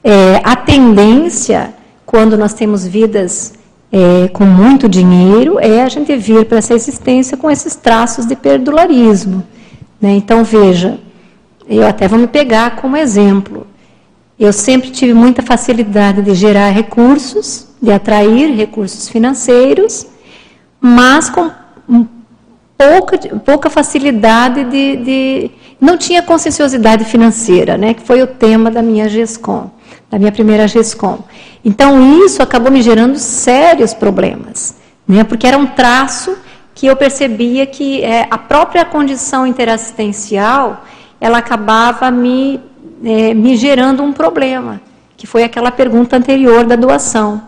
É, 0.03 0.41
a 0.43 0.57
tendência, 0.57 1.73
quando 2.05 2.37
nós 2.37 2.53
temos 2.53 2.85
vidas 2.85 3.53
é, 3.95 4.27
com 4.29 4.43
muito 4.43 4.89
dinheiro 4.89 5.59
é 5.59 5.83
a 5.83 5.87
gente 5.87 6.15
vir 6.15 6.45
para 6.45 6.57
essa 6.57 6.73
existência 6.73 7.37
com 7.37 7.51
esses 7.51 7.75
traços 7.75 8.25
de 8.25 8.35
perdularismo. 8.35 9.43
Né? 10.01 10.13
Então, 10.13 10.43
veja, 10.43 10.99
eu 11.69 11.85
até 11.85 12.07
vou 12.07 12.17
me 12.17 12.25
pegar 12.25 12.77
como 12.77 12.97
exemplo. 12.97 13.67
Eu 14.39 14.51
sempre 14.51 14.89
tive 14.89 15.13
muita 15.13 15.43
facilidade 15.43 16.23
de 16.23 16.33
gerar 16.33 16.71
recursos, 16.71 17.67
de 17.79 17.91
atrair 17.91 18.55
recursos 18.55 19.07
financeiros, 19.07 20.07
mas 20.81 21.29
com 21.29 21.51
pouca, 22.75 23.17
pouca 23.45 23.69
facilidade 23.69 24.63
de, 24.63 24.97
de. 24.97 25.51
Não 25.79 25.99
tinha 25.99 26.23
conscienciosidade 26.23 27.05
financeira, 27.05 27.77
né? 27.77 27.93
que 27.93 28.01
foi 28.01 28.23
o 28.23 28.27
tema 28.27 28.71
da 28.71 28.81
minha 28.81 29.07
GESCOM, 29.07 29.69
da 30.13 30.19
minha 30.19 30.31
primeira 30.31 30.67
GESCOM. 30.67 31.23
Então, 31.65 32.23
isso 32.23 32.43
acabou 32.43 32.71
me 32.71 32.83
gerando 32.83 33.17
sérios 33.17 33.95
problemas, 33.95 34.75
né? 35.07 35.23
porque 35.23 35.47
era 35.47 35.57
um 35.57 35.65
traço 35.65 36.37
que 36.75 36.85
eu 36.85 36.95
percebia 36.95 37.65
que 37.65 38.03
é, 38.03 38.27
a 38.29 38.37
própria 38.37 38.85
condição 38.85 39.47
interassistencial 39.47 40.85
ela 41.19 41.39
acabava 41.39 42.11
me, 42.11 42.61
é, 43.03 43.33
me 43.33 43.57
gerando 43.57 44.03
um 44.03 44.13
problema, 44.13 44.79
que 45.17 45.25
foi 45.25 45.43
aquela 45.43 45.71
pergunta 45.71 46.15
anterior 46.15 46.63
da 46.63 46.75
doação. 46.75 47.41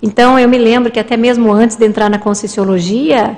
Então, 0.00 0.38
eu 0.38 0.48
me 0.48 0.58
lembro 0.58 0.92
que 0.92 1.00
até 1.00 1.16
mesmo 1.16 1.50
antes 1.50 1.74
de 1.74 1.84
entrar 1.84 2.08
na 2.08 2.20
Conscienciologia, 2.20 3.36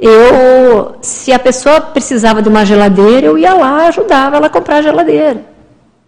eu, 0.00 0.96
se 1.00 1.32
a 1.32 1.38
pessoa 1.38 1.80
precisava 1.80 2.42
de 2.42 2.48
uma 2.48 2.64
geladeira, 2.64 3.28
eu 3.28 3.38
ia 3.38 3.54
lá, 3.54 3.86
ajudava 3.86 4.36
ela 4.36 4.48
a 4.48 4.50
comprar 4.50 4.78
a 4.78 4.82
geladeira. 4.82 5.44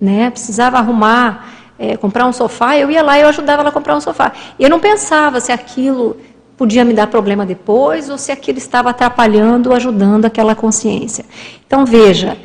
Né? 0.01 0.31
Precisava 0.31 0.79
arrumar 0.79 1.62
é, 1.83 1.97
comprar 1.97 2.27
um 2.27 2.33
sofá, 2.33 2.79
eu 2.79 2.89
ia 2.93 3.03
lá 3.03 3.19
e 3.19 3.23
eu 3.23 3.29
ajudava 3.29 3.63
ela 3.63 3.71
a 3.71 3.73
comprar 3.73 3.97
um 3.97 4.01
sofá. 4.01 4.31
Eu 4.57 4.71
não 4.71 4.79
pensava 4.79 5.41
se 5.41 5.51
aquilo 5.51 6.17
podia 6.57 6.85
me 6.85 6.95
dar 6.95 7.09
problema 7.09 7.45
depois 7.45 8.09
ou 8.09 8.17
se 8.17 8.31
aquilo 8.31 8.59
estava 8.59 8.91
atrapalhando 8.91 9.75
ajudando 9.75 10.25
aquela 10.25 10.55
consciência. 10.55 11.25
Então, 11.67 11.85
veja, 11.85 12.37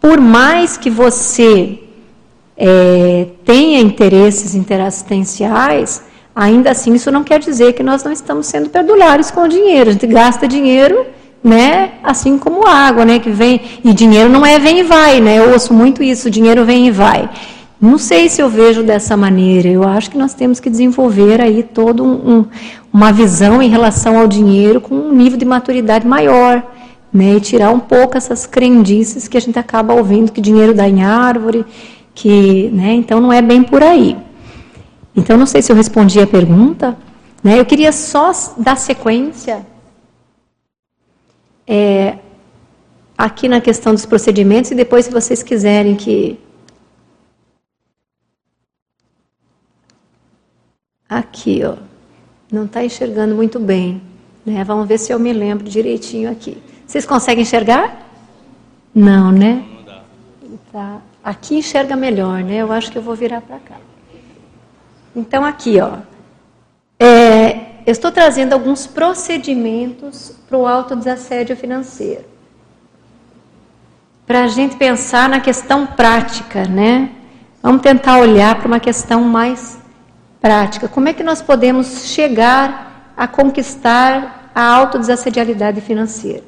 por 0.00 0.20
mais 0.20 0.76
que 0.76 0.88
você 0.88 1.80
é, 2.56 3.26
tenha 3.44 3.80
interesses 3.80 4.54
interassistenciais, 4.54 6.04
ainda 6.36 6.70
assim 6.70 6.94
isso 6.94 7.10
não 7.10 7.24
quer 7.24 7.40
dizer 7.40 7.72
que 7.72 7.82
nós 7.82 8.04
não 8.04 8.12
estamos 8.12 8.46
sendo 8.46 8.70
perdulares 8.70 9.28
com 9.32 9.40
o 9.40 9.48
dinheiro. 9.48 9.90
A 9.90 9.92
gente 9.92 10.06
gasta 10.06 10.46
dinheiro, 10.46 11.04
né, 11.42 11.94
assim 12.04 12.38
como 12.38 12.64
água, 12.64 13.04
né, 13.04 13.18
que 13.18 13.30
vem 13.30 13.60
e 13.82 13.92
dinheiro 13.92 14.30
não 14.30 14.46
é 14.46 14.56
vem 14.60 14.78
e 14.78 14.82
vai, 14.84 15.20
né? 15.20 15.40
Eu 15.40 15.50
ouço 15.50 15.74
muito 15.74 16.00
isso, 16.00 16.30
dinheiro 16.30 16.64
vem 16.64 16.86
e 16.86 16.90
vai. 16.92 17.28
Não 17.84 17.98
sei 17.98 18.30
se 18.30 18.40
eu 18.40 18.48
vejo 18.48 18.82
dessa 18.82 19.14
maneira. 19.14 19.68
Eu 19.68 19.84
acho 19.86 20.10
que 20.10 20.16
nós 20.16 20.32
temos 20.32 20.58
que 20.58 20.70
desenvolver 20.70 21.38
aí 21.38 21.62
toda 21.62 22.02
um, 22.02 22.38
um, 22.38 22.46
uma 22.90 23.12
visão 23.12 23.60
em 23.60 23.68
relação 23.68 24.18
ao 24.18 24.26
dinheiro 24.26 24.80
com 24.80 24.94
um 24.94 25.12
nível 25.12 25.38
de 25.38 25.44
maturidade 25.44 26.06
maior, 26.06 26.62
né? 27.12 27.34
E 27.34 27.40
tirar 27.42 27.70
um 27.72 27.78
pouco 27.78 28.16
essas 28.16 28.46
crendices 28.46 29.28
que 29.28 29.36
a 29.36 29.40
gente 29.40 29.58
acaba 29.58 29.92
ouvindo 29.92 30.32
que 30.32 30.40
dinheiro 30.40 30.72
dá 30.72 30.88
em 30.88 31.04
árvore, 31.04 31.66
que, 32.14 32.70
né? 32.70 32.94
Então 32.94 33.20
não 33.20 33.30
é 33.30 33.42
bem 33.42 33.62
por 33.62 33.82
aí. 33.82 34.16
Então 35.14 35.36
não 35.36 35.44
sei 35.44 35.60
se 35.60 35.70
eu 35.70 35.76
respondi 35.76 36.18
a 36.18 36.26
pergunta, 36.26 36.96
né? 37.42 37.60
Eu 37.60 37.66
queria 37.66 37.92
só 37.92 38.32
dar 38.56 38.78
sequência 38.78 39.66
é, 41.66 42.14
aqui 43.18 43.46
na 43.46 43.60
questão 43.60 43.92
dos 43.92 44.06
procedimentos 44.06 44.70
e 44.70 44.74
depois 44.74 45.04
se 45.04 45.12
vocês 45.12 45.42
quiserem 45.42 45.94
que 45.96 46.38
Aqui, 51.08 51.62
ó. 51.64 51.76
Não 52.50 52.64
está 52.64 52.84
enxergando 52.84 53.34
muito 53.34 53.58
bem. 53.58 54.02
Né? 54.44 54.62
Vamos 54.64 54.86
ver 54.86 54.98
se 54.98 55.12
eu 55.12 55.18
me 55.18 55.32
lembro 55.32 55.68
direitinho 55.68 56.30
aqui. 56.30 56.62
Vocês 56.86 57.06
conseguem 57.06 57.42
enxergar? 57.42 58.06
Não, 58.94 59.32
né? 59.32 59.64
Não 59.76 59.84
dá. 59.84 60.02
Tá. 60.72 61.00
Aqui 61.22 61.56
enxerga 61.56 61.96
melhor, 61.96 62.42
né? 62.42 62.56
Eu 62.56 62.70
acho 62.70 62.92
que 62.92 62.98
eu 62.98 63.02
vou 63.02 63.14
virar 63.14 63.40
para 63.40 63.58
cá. 63.58 63.76
Então, 65.16 65.44
aqui, 65.44 65.80
ó. 65.80 65.98
É, 67.00 67.74
eu 67.86 67.92
estou 67.92 68.12
trazendo 68.12 68.52
alguns 68.52 68.86
procedimentos 68.86 70.34
para 70.48 70.58
o 70.58 70.66
autodesassédio 70.66 71.56
financeiro. 71.56 72.24
Para 74.26 74.44
a 74.44 74.48
gente 74.48 74.76
pensar 74.76 75.28
na 75.28 75.40
questão 75.40 75.86
prática, 75.86 76.64
né? 76.66 77.10
Vamos 77.62 77.82
tentar 77.82 78.18
olhar 78.18 78.54
para 78.56 78.66
uma 78.66 78.80
questão 78.80 79.22
mais 79.22 79.78
prática. 80.44 80.88
Como 80.88 81.08
é 81.08 81.14
que 81.14 81.22
nós 81.22 81.40
podemos 81.40 82.04
chegar 82.08 83.12
a 83.16 83.26
conquistar 83.26 84.50
a 84.54 84.62
autodesassedialidade 84.62 85.80
financeira. 85.80 86.42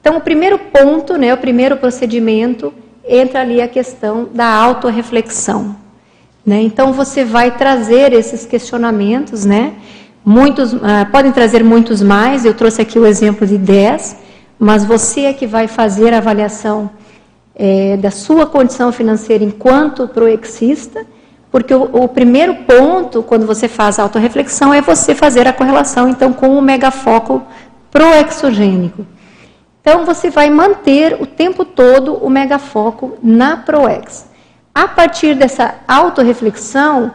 Então, 0.00 0.16
o 0.16 0.20
primeiro 0.20 0.58
ponto, 0.58 1.16
né, 1.16 1.34
o 1.34 1.36
primeiro 1.36 1.76
procedimento, 1.76 2.72
entra 3.04 3.40
ali 3.40 3.60
a 3.60 3.68
questão 3.68 4.28
da 4.32 4.46
autorreflexão. 4.46 5.76
Né? 6.44 6.62
Então, 6.62 6.92
você 6.92 7.24
vai 7.24 7.50
trazer 7.56 8.12
esses 8.12 8.46
questionamentos, 8.46 9.44
né? 9.44 9.74
Muitos, 10.24 10.74
ah, 10.74 11.06
podem 11.10 11.32
trazer 11.32 11.64
muitos 11.64 12.00
mais, 12.00 12.44
eu 12.44 12.54
trouxe 12.54 12.80
aqui 12.80 12.98
o 12.98 13.06
exemplo 13.06 13.44
de 13.44 13.58
10, 13.58 14.16
mas 14.58 14.84
você 14.84 15.22
é 15.22 15.32
que 15.32 15.46
vai 15.46 15.66
fazer 15.66 16.14
a 16.14 16.18
avaliação 16.18 16.90
é, 17.56 17.96
da 17.96 18.10
sua 18.10 18.46
condição 18.46 18.92
financeira 18.92 19.42
enquanto 19.42 20.06
proexista, 20.06 21.04
porque 21.52 21.74
o, 21.74 21.82
o, 21.82 22.08
primeiro 22.08 22.54
ponto, 22.64 23.22
quando 23.22 23.46
você 23.46 23.68
faz 23.68 23.98
a 23.98 24.04
autorreflexão, 24.04 24.72
é 24.72 24.80
você 24.80 25.14
fazer 25.14 25.46
a 25.46 25.52
correlação, 25.52 26.08
então, 26.08 26.32
com 26.32 26.56
o 26.56 26.62
megafoco 26.62 27.42
proexogênico. 27.90 29.06
Então, 29.82 30.06
você 30.06 30.30
vai 30.30 30.48
manter 30.48 31.20
o 31.20 31.26
tempo 31.26 31.62
todo 31.66 32.14
o 32.14 32.30
megafoco 32.30 33.18
na 33.22 33.58
proex. 33.58 34.30
A 34.74 34.88
partir 34.88 35.34
dessa 35.34 35.74
autorreflexão, 35.86 37.12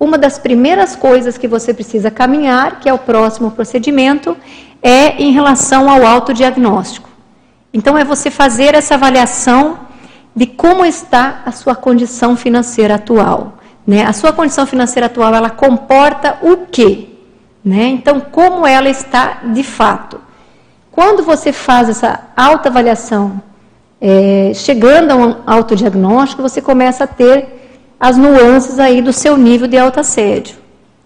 uma 0.00 0.16
das 0.16 0.38
primeiras 0.38 0.96
coisas 0.96 1.36
que 1.36 1.46
você 1.46 1.74
precisa 1.74 2.10
caminhar, 2.10 2.80
que 2.80 2.88
é 2.88 2.94
o 2.94 2.98
próximo 2.98 3.50
procedimento, 3.50 4.34
é 4.80 5.22
em 5.22 5.32
relação 5.32 5.90
ao 5.90 6.06
autodiagnóstico. 6.06 7.10
Então, 7.74 7.98
é 7.98 8.04
você 8.04 8.30
fazer 8.30 8.74
essa 8.74 8.94
avaliação 8.94 9.80
de 10.34 10.46
como 10.46 10.82
está 10.82 11.42
a 11.44 11.52
sua 11.52 11.74
condição 11.74 12.36
financeira 12.38 12.94
atual. 12.94 13.56
Né? 13.86 14.04
A 14.04 14.12
sua 14.12 14.32
condição 14.32 14.66
financeira 14.66 15.06
atual, 15.06 15.34
ela 15.34 15.50
comporta 15.50 16.38
o 16.42 16.66
quê? 16.70 17.08
Né? 17.64 17.84
Então, 17.88 18.20
como 18.20 18.66
ela 18.66 18.88
está 18.88 19.42
de 19.52 19.62
fato? 19.62 20.20
Quando 20.90 21.22
você 21.22 21.52
faz 21.52 21.88
essa 21.88 22.20
autoavaliação, 22.36 23.40
é, 24.00 24.52
chegando 24.54 25.10
a 25.10 25.16
um 25.16 25.36
autodiagnóstico, 25.46 26.42
você 26.42 26.60
começa 26.60 27.04
a 27.04 27.06
ter 27.06 27.48
as 27.98 28.16
nuances 28.16 28.78
aí 28.78 29.00
do 29.00 29.12
seu 29.12 29.36
nível 29.36 29.66
de 29.66 29.78
autoassédio. 29.78 30.56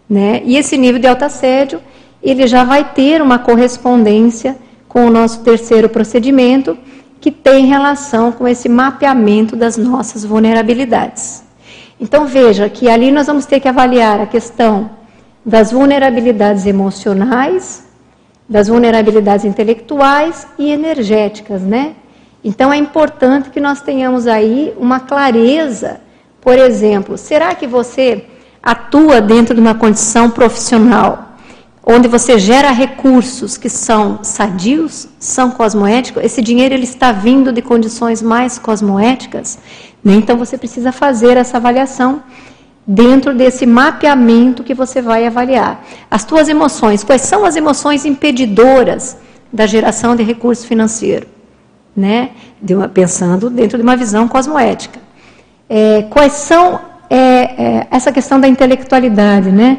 Né? 0.09 0.43
E 0.45 0.57
esse 0.57 0.77
nível 0.77 1.01
de 1.01 1.07
autoassédio, 1.07 1.81
ele 2.23 2.47
já 2.47 2.65
vai 2.65 2.93
ter 2.93 3.23
uma 3.23 3.39
correspondência 3.39 4.57
com 4.89 5.07
o 5.07 5.11
nosso 5.11 5.41
terceiro 5.41 5.89
procedimento, 5.89 6.77
que 7.21 7.31
tem 7.31 7.67
relação 7.67 8.33
com 8.33 8.49
esse 8.49 8.69
mapeamento 8.69 9.55
das 9.55 9.77
nossas 9.77 10.25
vulnerabilidades. 10.25 11.45
Então 12.01 12.27
veja 12.27 12.69
que 12.69 12.89
ali 12.89 13.13
nós 13.13 13.27
vamos 13.27 13.47
ter 13.47 13.61
que 13.61 13.69
avaliar 13.69 14.21
a 14.21 14.27
questão 14.27 14.91
das 15.45 15.71
vulnerabilidades 15.71 16.67
emocionais, 16.67 17.87
das 18.49 18.69
vulnerabilidades 18.69 19.45
intelectuais 19.45 20.47
e 20.59 20.73
energéticas, 20.73 21.63
né? 21.63 21.95
Então 22.43 22.73
é 22.73 22.77
importante 22.77 23.51
que 23.51 23.61
nós 23.61 23.81
tenhamos 23.83 24.27
aí 24.27 24.73
uma 24.79 25.01
clareza 25.01 26.01
por 26.41 26.59
exemplo, 26.59 27.19
será 27.19 27.55
que 27.55 27.67
você 27.67 28.25
atua 28.63 29.21
dentro 29.21 29.55
de 29.55 29.61
uma 29.61 29.75
condição 29.75 30.31
profissional 30.31 31.30
onde 31.93 32.09
você 32.09 32.39
gera 32.39 32.71
recursos 32.71 33.57
que 33.57 33.69
são 33.69 34.21
sadios, 34.23 35.09
são 35.19 35.51
cosmoéticos? 35.51 36.23
Esse 36.25 36.41
dinheiro 36.41 36.75
ele 36.75 36.85
está 36.85 37.13
vindo 37.13 37.53
de 37.53 37.61
condições 37.61 38.23
mais 38.23 38.59
cosmoéticas? 38.59 39.59
Né? 40.03 40.15
Então 40.15 40.37
você 40.37 40.57
precisa 40.57 40.93
fazer 40.93 41.37
essa 41.37 41.57
avaliação 41.57 42.23
dentro 42.87 43.35
desse 43.35 43.67
mapeamento 43.67 44.65
que 44.65 44.75
você 44.75 45.03
vai 45.03 45.27
avaliar. 45.27 45.85
As 46.11 46.25
tuas 46.25 46.49
emoções, 46.49 47.05
quais 47.05 47.23
são 47.23 47.45
as 47.45 47.57
emoções 47.57 48.05
impedidoras 48.05 49.17
da 49.53 49.67
geração 49.67 50.15
de 50.17 50.23
recurso 50.23 50.67
financeiro? 50.67 51.27
Né? 51.97 52.31
De 52.63 52.75
uma, 52.75 52.89
pensando 52.89 53.51
dentro 53.51 53.77
de 53.77 53.83
uma 53.83 53.97
visão 53.97 54.29
cosmoética 54.29 55.11
é, 55.71 56.03
quais 56.11 56.33
são 56.33 56.81
é, 57.09 57.17
é, 57.17 57.87
essa 57.93 58.11
questão 58.11 58.41
da 58.41 58.49
intelectualidade, 58.49 59.53
né? 59.53 59.79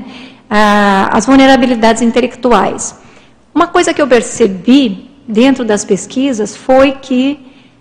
As 0.53 1.25
vulnerabilidades 1.25 2.01
intelectuais. 2.01 2.99
Uma 3.55 3.67
coisa 3.67 3.93
que 3.93 4.01
eu 4.01 4.07
percebi 4.07 5.09
dentro 5.25 5.63
das 5.63 5.85
pesquisas 5.85 6.57
foi 6.57 6.91
que 6.91 7.39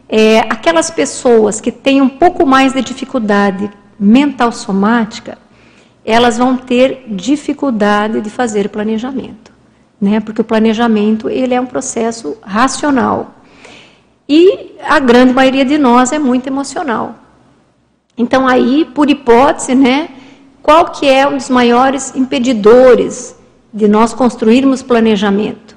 é, 0.09 0.41
aquelas 0.41 0.89
pessoas 0.89 1.61
que 1.61 1.73
têm 1.73 2.01
um 2.01 2.09
pouco 2.09 2.47
mais 2.47 2.73
de 2.73 2.81
dificuldade 2.81 3.69
mental 3.99 4.53
somática, 4.53 5.37
elas 6.05 6.39
vão 6.39 6.57
ter 6.57 7.05
dificuldade 7.09 8.21
de 8.21 8.31
fazer 8.31 8.69
planejamento, 8.69 9.53
né? 10.01 10.21
Porque 10.21 10.41
o 10.41 10.45
planejamento 10.45 11.29
ele 11.29 11.55
é 11.55 11.61
um 11.61 11.67
processo 11.67 12.37
racional 12.41 13.35
e 14.29 14.77
a 14.89 15.01
grande 15.01 15.33
maioria 15.33 15.65
de 15.65 15.77
nós 15.77 16.13
é 16.13 16.19
muito 16.19 16.47
emocional. 16.47 17.17
Então 18.17 18.47
aí, 18.47 18.85
por 18.95 19.11
hipótese, 19.11 19.75
né, 19.75 20.09
qual 20.63 20.91
que 20.91 21.09
é 21.09 21.27
um 21.27 21.37
dos 21.37 21.49
maiores 21.49 22.15
impedidores 22.15 23.37
de 23.73 23.89
nós 23.89 24.13
construirmos 24.13 24.83
planejamento? 24.83 25.77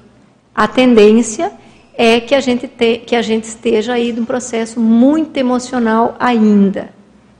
A 0.54 0.68
tendência 0.68 1.52
é 1.96 2.20
que 2.20 2.34
a 2.34 2.40
gente, 2.40 2.66
te, 2.66 2.98
que 2.98 3.16
a 3.16 3.22
gente 3.22 3.44
esteja 3.44 3.94
aí 3.94 4.12
num 4.12 4.24
processo 4.24 4.80
muito 4.80 5.36
emocional 5.36 6.16
ainda. 6.18 6.90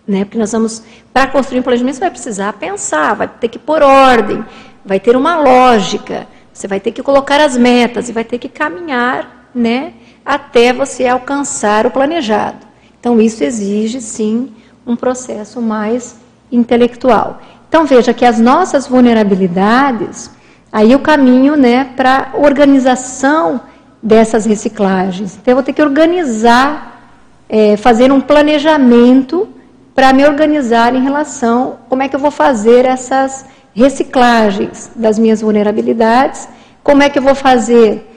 Né? 0.07 0.25
Porque 0.25 0.39
nós 0.39 0.53
vamos, 0.53 0.83
para 1.13 1.27
construir 1.27 1.61
um 1.61 1.63
planejamento, 1.63 1.95
você 1.95 2.01
vai 2.01 2.11
precisar 2.11 2.53
pensar, 2.55 3.15
vai 3.15 3.29
ter 3.29 3.49
que 3.49 3.59
pôr 3.59 3.83
ordem, 3.83 4.45
vai 4.85 5.01
ter 5.01 5.17
uma 5.17 5.37
lógica, 5.37 6.27
você 6.53 6.69
vai 6.69 6.79
ter 6.79 6.93
que 6.93 7.03
colocar 7.03 7.41
as 7.41 7.57
metas 7.57 8.09
e 8.09 8.13
vai 8.13 8.25
ter 8.25 8.39
que 8.39 8.49
caminhar 8.49 9.51
né, 9.55 9.95
até 10.25 10.73
você 10.73 11.07
alcançar 11.07 11.87
o 11.87 11.91
planejado. 11.91 12.67
Então, 13.01 13.21
isso 13.21 13.43
exige, 13.43 14.01
sim, 14.01 14.53
um 14.87 14.97
processo 14.97 15.61
mais 15.61 16.17
intelectual. 16.55 17.41
Então 17.69 17.85
veja 17.85 18.15
que 18.15 18.25
as 18.25 18.39
nossas 18.39 18.87
vulnerabilidades, 18.87 20.31
aí 20.73 20.95
o 20.95 20.99
caminho 20.99 21.57
né, 21.57 21.91
para 21.97 22.31
organização 22.35 23.61
dessas 24.03 24.45
reciclagens. 24.45 25.37
Então 25.37 25.53
eu 25.53 25.57
vou 25.57 25.65
ter 25.65 25.73
que 25.73 25.83
organizar, 25.83 27.11
é, 27.49 27.77
fazer 27.77 28.13
um 28.13 28.21
planejamento 28.21 29.49
para 29.95 30.13
me 30.13 30.25
organizar 30.25 30.95
em 30.95 31.03
relação 31.03 31.77
como 31.89 32.03
é 32.03 32.09
que 32.09 32.17
eu 32.17 32.21
vou 32.21 32.31
fazer 32.31 32.85
essas 32.85 33.45
reciclagens 33.75 34.91
das 34.95 35.19
minhas 35.19 35.41
vulnerabilidades, 35.41 36.49
como 36.83 37.03
é 37.03 37.09
que 37.09 37.19
eu 37.19 37.23
vou 37.23 37.35
fazer 37.35 38.09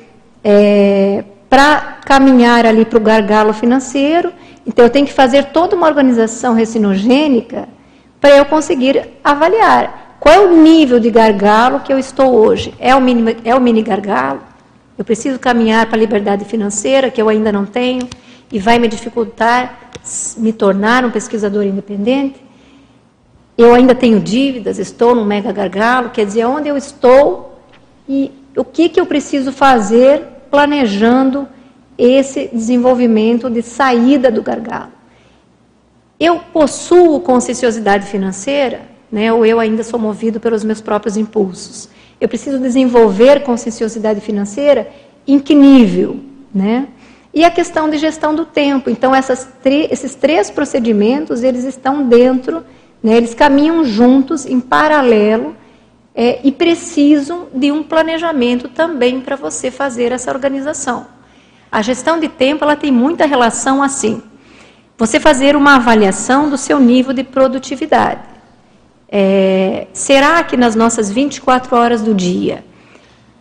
é, 0.43 1.23
para 1.49 1.97
caminhar 2.05 2.65
ali 2.65 2.85
para 2.85 2.97
o 2.97 3.01
gargalo 3.01 3.53
financeiro 3.53 4.31
então, 4.67 4.83
eu 4.83 4.89
tenho 4.89 5.05
que 5.05 5.13
fazer 5.13 5.45
toda 5.45 5.77
uma 5.77 5.87
organização 5.87 6.53
recinogênica 6.53 7.69
para 8.19 8.35
eu 8.35 8.45
conseguir 8.45 9.09
avaliar 9.23 10.17
qual 10.19 10.33
é 10.33 10.39
o 10.39 10.57
nível 10.61 10.99
de 10.99 11.11
gargalo 11.11 11.81
que 11.81 11.93
eu 11.93 11.99
estou 11.99 12.33
hoje. 12.35 12.73
É 12.79 12.95
o 12.95 13.01
mini, 13.01 13.37
é 13.43 13.55
o 13.55 13.61
mini 13.61 13.81
gargalo? 13.81 14.41
Eu 14.97 15.05
preciso 15.05 15.37
caminhar 15.37 15.85
para 15.85 15.95
a 15.95 15.99
liberdade 15.99 16.43
financeira, 16.43 17.11
que 17.11 17.21
eu 17.21 17.29
ainda 17.29 17.51
não 17.51 17.65
tenho, 17.65 18.07
e 18.51 18.59
vai 18.59 18.79
me 18.79 18.87
dificultar 18.87 19.87
me 20.37 20.53
tornar 20.53 21.05
um 21.05 21.11
pesquisador 21.11 21.63
independente? 21.63 22.41
Eu 23.57 23.73
ainda 23.73 23.95
tenho 23.95 24.19
dívidas, 24.19 24.79
estou 24.79 25.15
num 25.15 25.25
mega 25.25 25.51
gargalo, 25.51 26.09
quer 26.09 26.25
dizer, 26.25 26.45
onde 26.45 26.69
eu 26.69 26.77
estou 26.77 27.59
e 28.07 28.31
o 28.55 28.63
que, 28.63 28.89
que 28.89 28.99
eu 28.99 29.05
preciso 29.05 29.51
fazer 29.51 30.23
planejando 30.49 31.47
esse 31.97 32.49
desenvolvimento 32.53 33.49
de 33.49 33.61
saída 33.61 34.31
do 34.31 34.41
gargalo. 34.41 34.96
Eu 36.19 36.39
possuo 36.39 37.19
conscienciosidade 37.19 38.07
financeira, 38.07 38.81
né, 39.11 39.31
ou 39.31 39.45
eu 39.45 39.59
ainda 39.59 39.83
sou 39.83 39.99
movido 39.99 40.39
pelos 40.39 40.63
meus 40.63 40.81
próprios 40.81 41.15
impulsos. 41.15 41.89
Eu 42.19 42.27
preciso 42.27 42.59
desenvolver 42.59 43.43
conscienciosidade 43.43 44.19
financeira 44.21 44.89
em 45.27 45.39
que 45.39 45.53
nível, 45.53 46.19
né? 46.53 46.87
E 47.33 47.45
a 47.45 47.51
questão 47.51 47.87
de 47.89 47.97
gestão 47.97 48.33
do 48.33 48.45
tempo. 48.45 48.89
Então, 48.89 49.11
esses 49.13 50.15
três 50.15 50.49
procedimentos, 50.49 51.43
eles 51.43 51.63
estão 51.63 52.07
dentro, 52.07 52.63
né, 53.03 53.15
eles 53.15 53.35
caminham 53.35 53.83
juntos, 53.85 54.45
em 54.45 54.59
paralelo, 54.59 55.55
é, 56.15 56.39
e 56.43 56.51
precisam 56.51 57.47
de 57.53 57.71
um 57.71 57.83
planejamento 57.83 58.67
também 58.67 59.21
para 59.21 59.35
você 59.35 59.69
fazer 59.69 60.11
essa 60.11 60.31
organização. 60.31 61.05
A 61.71 61.83
gestão 61.83 62.19
de 62.19 62.27
tempo 62.27 62.63
ela 62.63 62.75
tem 62.75 62.91
muita 62.91 63.27
relação 63.27 63.83
assim. 63.83 64.23
Você 64.97 65.19
fazer 65.19 65.55
uma 65.55 65.75
avaliação 65.75 66.49
do 66.49 66.57
seu 66.57 66.79
nível 66.79 67.13
de 67.13 67.23
produtividade. 67.23 68.21
É, 69.09 69.87
será 69.93 70.43
que 70.43 70.57
nas 70.57 70.75
nossas 70.75 71.11
24 71.11 71.75
horas 71.75 72.01
do 72.01 72.13
dia 72.13 72.65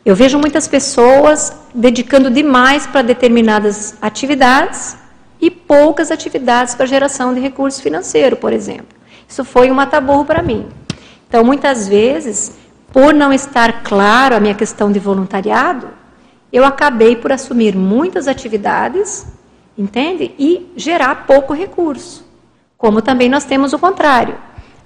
eu 0.05 0.15
vejo 0.15 0.39
muitas 0.39 0.69
pessoas 0.69 1.53
dedicando 1.75 2.31
demais 2.31 2.87
para 2.87 3.03
determinadas 3.03 3.97
atividades 4.01 4.97
e 5.41 5.51
poucas 5.51 6.13
atividades 6.13 6.77
para 6.77 6.87
geração 6.87 7.35
de 7.35 7.41
recurso 7.41 7.83
financeiro, 7.83 8.37
por 8.37 8.53
exemplo. 8.53 8.97
Isso 9.29 9.45
foi 9.45 9.69
um 9.71 9.75
mataburro 9.75 10.25
para 10.25 10.43
mim. 10.43 10.69
Então, 11.29 11.43
muitas 11.43 11.89
vezes, 11.89 12.53
por 12.93 13.13
não 13.13 13.33
estar 13.33 13.83
claro 13.83 14.37
a 14.37 14.41
minha 14.41 14.55
questão 14.55 14.93
de 14.93 15.01
voluntariado, 15.01 15.89
eu 16.53 16.65
acabei 16.65 17.17
por 17.17 17.33
assumir 17.33 17.75
muitas 17.75 18.29
atividades, 18.29 19.27
entende? 19.77 20.35
E 20.39 20.73
gerar 20.77 21.27
pouco 21.27 21.53
recurso. 21.53 22.25
Como 22.79 23.03
também 23.03 23.29
nós 23.29 23.45
temos 23.45 23.73
o 23.73 23.79
contrário. 23.79 24.37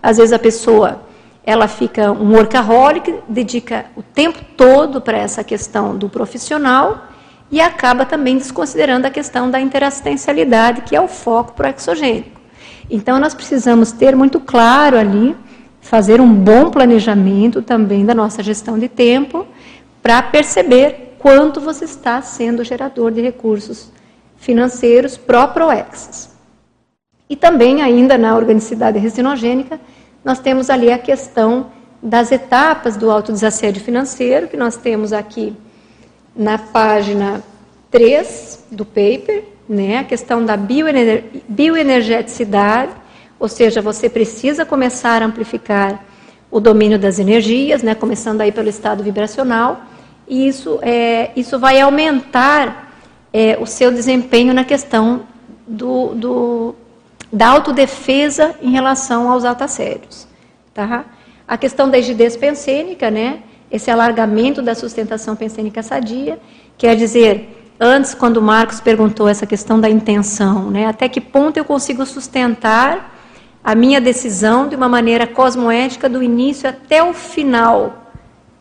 Às 0.02 0.16
vezes 0.16 0.32
a 0.32 0.38
pessoa 0.38 1.02
ela 1.44 1.66
fica 1.66 2.12
um 2.12 2.34
workaholic, 2.34 3.14
dedica 3.28 3.86
o 3.96 4.02
tempo 4.02 4.38
todo 4.56 5.00
para 5.00 5.18
essa 5.18 5.42
questão 5.42 5.96
do 5.96 6.08
profissional 6.08 7.08
e 7.50 7.60
acaba 7.60 8.04
também 8.04 8.36
desconsiderando 8.36 9.06
a 9.06 9.10
questão 9.10 9.50
da 9.50 9.60
interassistencialidade, 9.60 10.82
que 10.82 10.94
é 10.94 11.00
o 11.00 11.08
foco 11.08 11.52
pro 11.52 11.68
exogênico. 11.68 12.40
Então 12.88 13.18
nós 13.18 13.34
precisamos 13.34 13.90
ter 13.90 14.14
muito 14.14 14.38
claro 14.38 14.96
ali, 14.96 15.36
fazer 15.80 16.20
um 16.20 16.32
bom 16.32 16.70
planejamento 16.70 17.62
também 17.62 18.04
da 18.04 18.14
nossa 18.14 18.42
gestão 18.42 18.78
de 18.78 18.88
tempo, 18.88 19.46
para 20.02 20.22
perceber 20.22 21.16
quanto 21.18 21.60
você 21.60 21.84
está 21.84 22.22
sendo 22.22 22.62
gerador 22.62 23.10
de 23.10 23.20
recursos 23.20 23.90
financeiros 24.40 25.16
pró-proexes. 25.16 26.30
E 27.28 27.36
também 27.36 27.80
ainda 27.80 28.18
na 28.18 28.34
organicidade 28.34 28.98
resinogênica, 28.98 29.78
nós 30.24 30.40
temos 30.40 30.68
ali 30.68 30.90
a 30.90 30.98
questão 30.98 31.66
das 32.02 32.32
etapas 32.32 32.96
do 32.96 33.10
autodesassédio 33.10 33.82
financeiro, 33.82 34.48
que 34.48 34.56
nós 34.56 34.76
temos 34.76 35.12
aqui 35.12 35.54
na 36.34 36.58
página 36.58 37.42
3 37.90 38.64
do 38.70 38.84
paper, 38.84 39.44
né, 39.68 39.98
a 39.98 40.04
questão 40.04 40.44
da 40.44 40.56
bioener 40.56 41.24
bioenergeticidade, 41.48 42.92
ou 43.38 43.48
seja, 43.48 43.80
você 43.82 44.08
precisa 44.08 44.64
começar 44.64 45.22
a 45.22 45.26
amplificar 45.26 46.02
o 46.50 46.58
domínio 46.58 46.98
das 46.98 47.18
energias, 47.18 47.82
né, 47.82 47.94
começando 47.94 48.40
aí 48.40 48.50
pelo 48.50 48.68
estado 48.68 49.04
vibracional, 49.04 49.82
e 50.26 50.48
isso, 50.48 50.78
é, 50.82 51.30
isso 51.36 51.58
vai 51.58 51.80
aumentar 51.80 52.89
é, 53.32 53.58
o 53.60 53.66
seu 53.66 53.90
desempenho 53.90 54.52
na 54.52 54.64
questão 54.64 55.22
do, 55.66 56.14
do 56.14 56.74
da 57.32 57.48
autodefesa 57.48 58.56
em 58.60 58.70
relação 58.70 59.30
aos 59.30 59.44
autassédios. 59.44 60.26
Tá? 60.74 61.04
A 61.46 61.56
questão 61.56 61.88
da 61.88 61.96
rigidez 61.96 62.36
pensênica, 62.36 63.10
né? 63.10 63.40
esse 63.70 63.90
alargamento 63.90 64.60
da 64.60 64.74
sustentação 64.74 65.36
pensênica 65.36 65.82
sadia, 65.82 66.40
quer 66.76 66.96
dizer, 66.96 67.72
antes, 67.78 68.14
quando 68.14 68.38
o 68.38 68.42
Marcos 68.42 68.80
perguntou 68.80 69.28
essa 69.28 69.46
questão 69.46 69.80
da 69.80 69.88
intenção, 69.88 70.70
né? 70.70 70.86
até 70.86 71.08
que 71.08 71.20
ponto 71.20 71.56
eu 71.56 71.64
consigo 71.64 72.04
sustentar 72.04 73.16
a 73.62 73.74
minha 73.74 74.00
decisão 74.00 74.66
de 74.66 74.74
uma 74.74 74.88
maneira 74.88 75.26
cosmoética 75.26 76.08
do 76.08 76.22
início 76.22 76.68
até 76.68 77.02
o 77.02 77.12
final. 77.12 77.99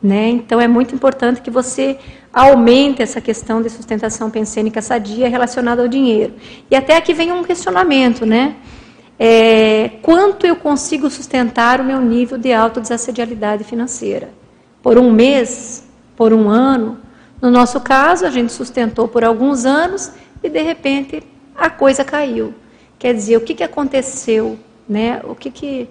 Né? 0.01 0.29
Então, 0.29 0.61
é 0.61 0.67
muito 0.67 0.95
importante 0.95 1.41
que 1.41 1.51
você 1.51 1.97
aumente 2.33 3.01
essa 3.01 3.19
questão 3.19 3.61
de 3.61 3.69
sustentação 3.69 4.29
pensênica 4.29 4.81
sadia 4.81 5.27
relacionada 5.27 5.81
ao 5.81 5.87
dinheiro. 5.87 6.33
E 6.71 6.75
até 6.75 6.95
aqui 6.95 7.13
vem 7.13 7.31
um 7.31 7.43
questionamento, 7.43 8.25
né? 8.25 8.55
É, 9.21 9.89
quanto 10.01 10.47
eu 10.47 10.55
consigo 10.55 11.09
sustentar 11.09 11.81
o 11.81 11.83
meu 11.83 11.99
nível 11.99 12.37
de 12.37 12.53
autodesassedialidade 12.53 13.65
financeira? 13.65 14.29
Por 14.81 14.97
um 14.97 15.11
mês? 15.11 15.85
Por 16.15 16.31
um 16.31 16.47
ano? 16.47 16.99
No 17.41 17.51
nosso 17.51 17.81
caso, 17.81 18.25
a 18.25 18.29
gente 18.29 18.53
sustentou 18.53 19.07
por 19.07 19.25
alguns 19.25 19.65
anos 19.65 20.11
e, 20.41 20.49
de 20.49 20.61
repente, 20.61 21.21
a 21.55 21.69
coisa 21.69 22.05
caiu. 22.05 22.53
Quer 22.97 23.13
dizer, 23.13 23.35
o 23.35 23.41
que, 23.41 23.53
que 23.53 23.63
aconteceu? 23.63 24.57
Né? 24.87 25.21
O 25.25 25.35
que, 25.35 25.51
que, 25.51 25.89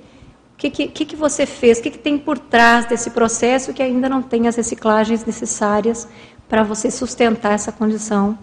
que, 0.59 0.89
que, 0.89 1.05
que 1.05 1.15
você 1.15 1.47
fez? 1.47 1.79
O 1.79 1.83
que, 1.83 1.91
que 1.91 1.99
tem 1.99 2.19
por 2.19 2.37
trás 2.37 2.85
desse 2.85 3.11
processo 3.11 3.73
que 3.73 3.81
ainda 3.81 4.09
não 4.09 4.21
tem 4.21 4.49
as 4.49 4.57
reciclagens 4.57 5.25
necessárias 5.25 6.09
para 6.49 6.65
você 6.65 6.91
sustentar 6.91 7.53
essa 7.53 7.71
condição 7.71 8.37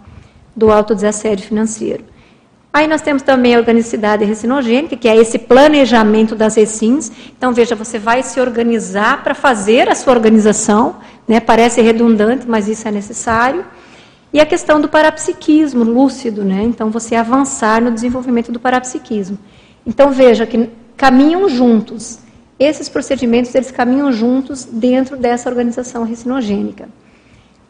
do 0.56 0.72
autodesassédio 0.72 1.46
financeiro? 1.46 2.04
Aí 2.72 2.86
nós 2.86 3.02
temos 3.02 3.22
também 3.22 3.54
a 3.54 3.58
organicidade 3.58 4.24
recinogênica, 4.24 4.96
que 4.96 5.08
é 5.08 5.16
esse 5.16 5.38
planejamento 5.38 6.34
das 6.34 6.56
recins. 6.56 7.12
Então, 7.36 7.52
veja, 7.52 7.74
você 7.74 7.98
vai 7.98 8.22
se 8.22 8.40
organizar 8.40 9.22
para 9.22 9.34
fazer 9.34 9.88
a 9.88 9.94
sua 9.94 10.14
organização, 10.14 10.96
né? 11.28 11.38
parece 11.38 11.82
redundante, 11.82 12.46
mas 12.48 12.66
isso 12.66 12.88
é 12.88 12.90
necessário. 12.90 13.64
E 14.32 14.40
a 14.40 14.46
questão 14.46 14.80
do 14.80 14.88
parapsiquismo 14.88 15.84
lúcido, 15.84 16.44
né? 16.44 16.62
então 16.62 16.90
você 16.90 17.14
avançar 17.14 17.80
no 17.80 17.90
desenvolvimento 17.90 18.50
do 18.50 18.60
parapsiquismo. 18.60 19.38
Então, 19.86 20.10
veja 20.12 20.44
que 20.46 20.68
caminham 20.96 21.48
juntos. 21.48 22.20
Esses 22.58 22.88
procedimentos, 22.88 23.54
eles 23.54 23.70
caminham 23.70 24.10
juntos 24.12 24.64
dentro 24.64 25.16
dessa 25.16 25.48
organização 25.48 26.04
recinogênica. 26.04 26.88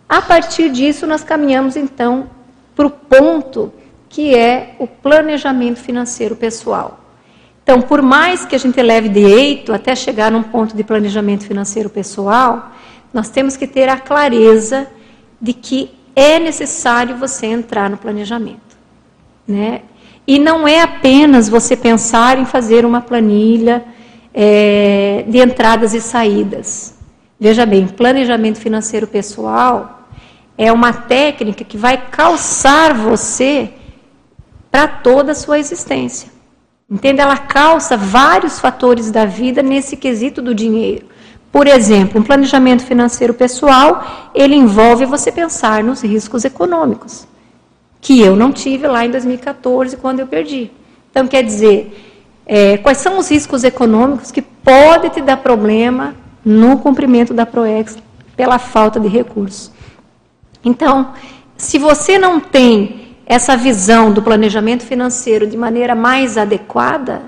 A 0.08 0.22
partir 0.22 0.70
disso, 0.70 1.06
nós 1.06 1.24
caminhamos, 1.24 1.76
então, 1.76 2.30
para 2.74 2.86
o 2.86 2.90
ponto 2.90 3.72
que 4.08 4.34
é 4.34 4.76
o 4.78 4.86
planejamento 4.86 5.80
financeiro 5.80 6.36
pessoal. 6.36 7.00
Então, 7.62 7.82
por 7.82 8.00
mais 8.00 8.44
que 8.44 8.54
a 8.54 8.58
gente 8.58 8.80
leve 8.80 9.08
de 9.08 9.20
eito 9.20 9.72
até 9.72 9.96
chegar 9.96 10.30
num 10.30 10.44
ponto 10.44 10.76
de 10.76 10.84
planejamento 10.84 11.44
financeiro 11.44 11.90
pessoal, 11.90 12.70
nós 13.12 13.28
temos 13.28 13.56
que 13.56 13.66
ter 13.66 13.88
a 13.88 13.98
clareza 13.98 14.86
de 15.40 15.52
que 15.52 15.90
é 16.14 16.38
necessário 16.38 17.16
você 17.16 17.46
entrar 17.46 17.90
no 17.90 17.96
planejamento. 17.96 18.76
Né? 19.46 19.82
E 20.26 20.38
não 20.38 20.66
é 20.66 20.80
apenas 20.82 21.48
você 21.48 21.76
pensar 21.76 22.38
em 22.38 22.44
fazer 22.44 22.84
uma 22.84 23.00
planilha 23.00 23.84
é, 24.34 25.24
de 25.28 25.38
entradas 25.38 25.94
e 25.94 26.00
saídas. 26.00 26.94
Veja 27.38 27.64
bem, 27.64 27.86
planejamento 27.86 28.58
financeiro 28.58 29.06
pessoal 29.06 30.08
é 30.58 30.72
uma 30.72 30.92
técnica 30.92 31.64
que 31.64 31.76
vai 31.76 31.96
calçar 32.10 32.94
você 32.94 33.70
para 34.70 34.88
toda 34.88 35.32
a 35.32 35.34
sua 35.34 35.58
existência. 35.58 36.30
Entende? 36.88 37.20
Ela 37.20 37.36
calça 37.36 37.96
vários 37.96 38.60
fatores 38.60 39.10
da 39.10 39.24
vida 39.24 39.62
nesse 39.62 39.96
quesito 39.96 40.40
do 40.40 40.54
dinheiro. 40.54 41.06
Por 41.50 41.66
exemplo, 41.66 42.20
um 42.20 42.24
planejamento 42.24 42.84
financeiro 42.84 43.34
pessoal, 43.34 44.30
ele 44.34 44.54
envolve 44.54 45.04
você 45.04 45.32
pensar 45.32 45.82
nos 45.82 46.02
riscos 46.02 46.44
econômicos, 46.44 47.26
que 48.06 48.20
eu 48.20 48.36
não 48.36 48.52
tive 48.52 48.86
lá 48.86 49.04
em 49.04 49.10
2014, 49.10 49.96
quando 49.96 50.20
eu 50.20 50.28
perdi. 50.28 50.70
Então, 51.10 51.26
quer 51.26 51.42
dizer, 51.42 51.92
é, 52.46 52.76
quais 52.76 52.98
são 52.98 53.18
os 53.18 53.28
riscos 53.28 53.64
econômicos 53.64 54.30
que 54.30 54.40
podem 54.40 55.10
te 55.10 55.20
dar 55.20 55.38
problema 55.38 56.14
no 56.44 56.78
cumprimento 56.78 57.34
da 57.34 57.44
PROEX 57.44 57.98
pela 58.36 58.60
falta 58.60 59.00
de 59.00 59.08
recursos? 59.08 59.72
Então, 60.64 61.14
se 61.56 61.78
você 61.78 62.16
não 62.16 62.38
tem 62.38 63.16
essa 63.26 63.56
visão 63.56 64.12
do 64.12 64.22
planejamento 64.22 64.84
financeiro 64.84 65.44
de 65.44 65.56
maneira 65.56 65.96
mais 65.96 66.38
adequada, 66.38 67.22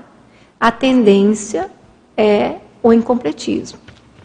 a 0.57 0.71
tendência 0.71 1.69
é 2.15 2.55
o 2.81 2.93
incompletismo. 2.93 3.79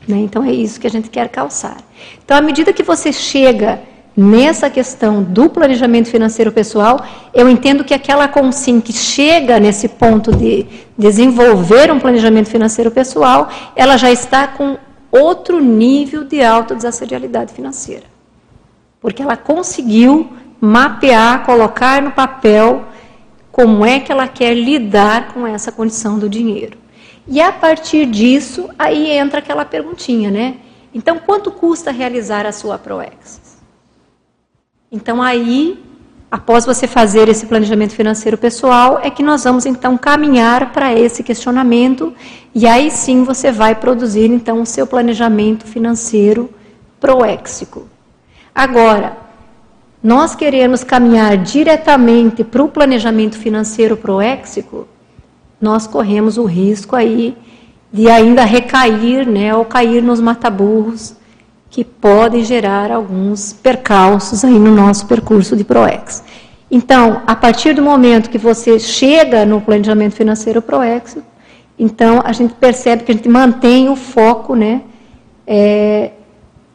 Né? 0.07 0.19
Então 0.19 0.45
é 0.45 0.53
isso 0.53 0.79
que 0.79 0.87
a 0.87 0.91
gente 0.91 1.11
quer 1.11 1.29
calçar. 1.31 1.79
Então, 2.25 2.37
à 2.37 2.41
medida 2.41 2.73
que 2.73 2.85
você 2.85 3.13
chega 3.13 3.83
nessa 4.17 4.71
questão 4.71 5.23
do 5.23 5.49
planejamento 5.49 6.09
financeiro 6.09 6.53
pessoal, 6.53 7.05
eu 7.33 7.49
entendo 7.49 7.85
que 7.85 7.95
aquela 7.95 8.29
consim 8.29 8.81
que 8.81 8.93
chega 8.93 9.59
nesse 9.59 9.89
ponto 9.89 10.35
de 10.35 10.67
desenvolver 10.97 11.91
um 11.91 11.99
planejamento 11.99 12.49
financeiro 12.49 12.91
pessoal, 12.91 13.49
ela 13.75 13.97
já 13.97 14.11
está 14.11 14.47
com 14.47 14.79
outro 15.11 15.61
nível 15.61 16.25
de 16.25 16.43
autodesassedialidade 16.43 17.53
financeira. 17.53 18.05
Porque 19.01 19.23
ela 19.23 19.37
conseguiu 19.37 20.31
mapear, 20.61 21.45
colocar 21.45 22.01
no 22.01 22.13
papel 22.13 22.85
como 23.53 23.85
é 23.85 24.01
que 24.01 24.11
ela 24.11 24.27
quer 24.27 24.55
lidar 24.55 25.33
com 25.33 25.47
essa 25.47 25.71
condição 25.71 26.19
do 26.19 26.29
dinheiro. 26.29 26.79
E 27.27 27.41
a 27.41 27.53
partir 27.53 28.07
disso, 28.07 28.69
aí 28.79 29.11
entra 29.11 29.39
aquela 29.39 29.65
perguntinha, 29.65 30.31
né? 30.31 30.57
Então, 30.93 31.19
quanto 31.19 31.51
custa 31.51 31.91
realizar 31.91 32.47
a 32.47 32.53
sua 32.53 32.79
ProEx? 32.79 33.44
Então, 34.95 35.21
aí, 35.21 35.77
após 36.31 36.65
você 36.65 36.87
fazer 36.87 37.29
esse 37.29 37.47
planejamento 37.47 37.93
financeiro 37.93 38.39
pessoal, 38.39 39.01
é 39.03 39.11
que 39.11 39.25
nós 39.25 39.43
vamos 39.43 39.67
então 39.67 39.99
caminhar 39.99 40.73
para 40.73 40.95
esse 40.95 41.21
questionamento 41.25 42.15
e 42.55 42.65
aí 42.65 42.93
sim 42.93 43.25
você 43.25 43.51
vai 43.51 43.75
produzir 43.75 44.31
então 44.31 44.63
o 44.63 44.67
seu 44.67 44.87
planejamento 44.87 45.67
financeiro 45.67 46.49
proéxico. 47.01 47.89
Agora, 48.55 49.17
nós 50.01 50.37
queremos 50.37 50.85
caminhar 50.85 51.39
diretamente 51.39 52.45
para 52.45 52.63
o 52.63 52.69
planejamento 52.69 53.37
financeiro 53.37 53.97
proéxico, 53.97 54.87
nós 55.61 55.89
corremos 55.89 56.39
o 56.39 56.45
risco 56.45 56.95
aí 56.95 57.37
de 57.93 58.09
ainda 58.09 58.45
recair, 58.45 59.29
né, 59.29 59.53
ou 59.57 59.65
cair 59.65 60.05
nos 60.05 60.21
mataburros 60.21 61.17
que 61.75 61.83
podem 61.83 62.45
gerar 62.45 62.93
alguns 62.93 63.53
percalços 63.53 64.45
aí 64.45 64.57
no 64.61 64.73
nosso 64.73 65.07
percurso 65.09 65.57
de 65.57 65.65
proex. 65.65 66.23
Então, 66.71 67.21
a 67.27 67.35
partir 67.35 67.75
do 67.75 67.83
momento 67.83 68.31
que 68.31 68.39
você 68.39 68.79
chega 68.79 69.45
no 69.45 69.61
planejamento 69.61 70.15
financeiro 70.15 70.63
proéxico, 70.63 71.27
então 71.77 72.23
a 72.25 72.33
gente 72.33 72.55
percebe 72.55 73.03
que 73.03 73.11
a 73.11 73.15
gente 73.17 73.29
mantém 73.29 73.89
o 73.89 73.97
foco, 73.97 74.55
né, 74.55 74.83
é, 75.45 76.13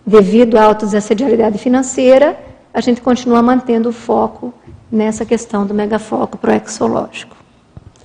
devido 0.05 0.57
à 0.57 0.65
autodesassedialidade 0.65 1.57
financeira, 1.59 2.37
a 2.73 2.81
gente 2.81 2.99
continua 2.99 3.41
mantendo 3.41 3.87
o 3.87 3.93
foco 3.93 4.53
nessa 4.91 5.23
questão 5.23 5.65
do 5.65 5.73
megafoco 5.73 6.37
proexológico. 6.37 7.37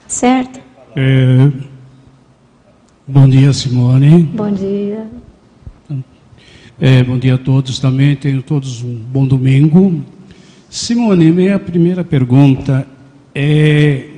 Certo? 0.06 0.60
É, 0.94 1.50
bom 3.04 3.28
dia, 3.28 3.52
Simone. 3.52 4.30
Bom 4.32 4.52
dia. 4.52 5.23
É, 6.80 7.04
bom 7.04 7.16
dia 7.16 7.36
a 7.36 7.38
todos 7.38 7.78
também. 7.78 8.16
Tenham 8.16 8.42
todos 8.42 8.82
um 8.82 8.96
bom 8.96 9.24
domingo. 9.24 10.02
Simone, 10.68 11.30
minha 11.30 11.56
primeira 11.56 12.02
pergunta 12.02 12.84
é 13.32 14.08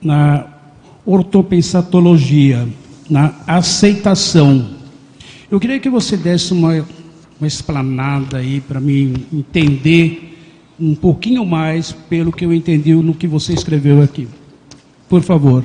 na 0.00 0.46
ortopensatologia, 1.04 2.68
na 3.10 3.34
aceitação. 3.48 4.70
Eu 5.50 5.58
queria 5.58 5.80
que 5.80 5.90
você 5.90 6.16
desse 6.16 6.52
uma, 6.52 6.86
uma 7.40 7.48
explanada 7.48 8.36
aí 8.36 8.60
para 8.60 8.78
mim 8.78 9.14
entender 9.32 10.38
um 10.78 10.94
pouquinho 10.94 11.44
mais 11.44 11.90
pelo 11.90 12.30
que 12.30 12.44
eu 12.44 12.52
entendi 12.52 12.94
no 12.94 13.12
que 13.12 13.26
você 13.26 13.52
escreveu 13.52 14.00
aqui. 14.00 14.28
Por 15.08 15.22
favor. 15.22 15.64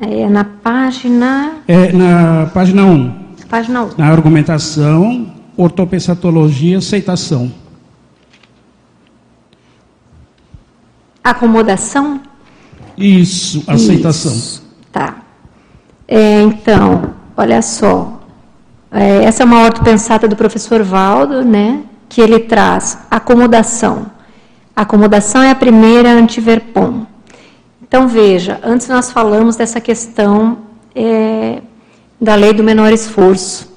É 0.00 0.26
na 0.30 0.44
página. 0.44 1.58
É 1.68 1.92
na 1.92 2.46
página 2.54 2.86
1. 2.86 3.23
Página 3.54 3.84
1. 3.84 3.90
Na 3.96 4.08
argumentação, 4.08 5.32
ortopensatologia, 5.56 6.78
aceitação. 6.78 7.52
Acomodação? 11.22 12.20
Isso, 12.98 13.62
aceitação. 13.68 14.32
Isso, 14.32 14.66
tá. 14.90 15.18
É, 16.08 16.40
então, 16.42 17.14
olha 17.36 17.62
só. 17.62 18.22
É, 18.90 19.22
essa 19.22 19.44
é 19.44 19.46
uma 19.46 19.62
ortopensata 19.62 20.26
do 20.26 20.34
professor 20.34 20.82
Valdo, 20.82 21.44
né? 21.44 21.84
Que 22.08 22.20
ele 22.20 22.40
traz 22.40 23.06
acomodação. 23.08 24.10
Acomodação 24.74 25.40
é 25.40 25.52
a 25.52 25.54
primeira 25.54 26.10
antiverpom. 26.10 27.06
Então, 27.80 28.08
veja, 28.08 28.58
antes 28.64 28.88
nós 28.88 29.12
falamos 29.12 29.54
dessa 29.54 29.80
questão 29.80 30.58
é, 30.92 31.62
da 32.24 32.34
lei 32.34 32.52
do 32.52 32.64
menor 32.64 32.92
esforço. 32.92 33.72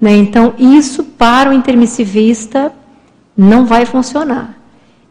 Né? 0.00 0.16
Então, 0.16 0.54
isso 0.58 1.04
para 1.04 1.50
o 1.50 1.52
intermissivista 1.52 2.72
não 3.36 3.64
vai 3.64 3.86
funcionar. 3.86 4.54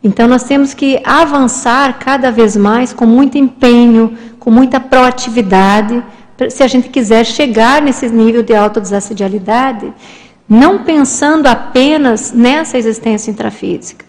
Então, 0.03 0.27
nós 0.27 0.43
temos 0.43 0.73
que 0.73 1.02
avançar 1.03 1.97
cada 1.97 2.30
vez 2.30 2.56
mais 2.56 2.93
com 2.93 3.06
muito 3.06 3.38
empenho, 3.38 4.15
com 4.39 4.52
muita 4.52 4.80
proatividade, 4.80 6.03
se 6.49 6.61
a 6.61 6.68
gente 6.68 6.89
quiser 6.89 7.26
chegar 7.26 7.81
nesse 7.81 8.07
nível 8.10 8.43
de 8.43 8.53
autodesassedialidade, 8.53 9.91
não 10.47 10.84
pensando 10.84 11.47
apenas 11.47 12.31
nessa 12.31 12.77
existência 12.77 13.31
intrafísica. 13.31 14.06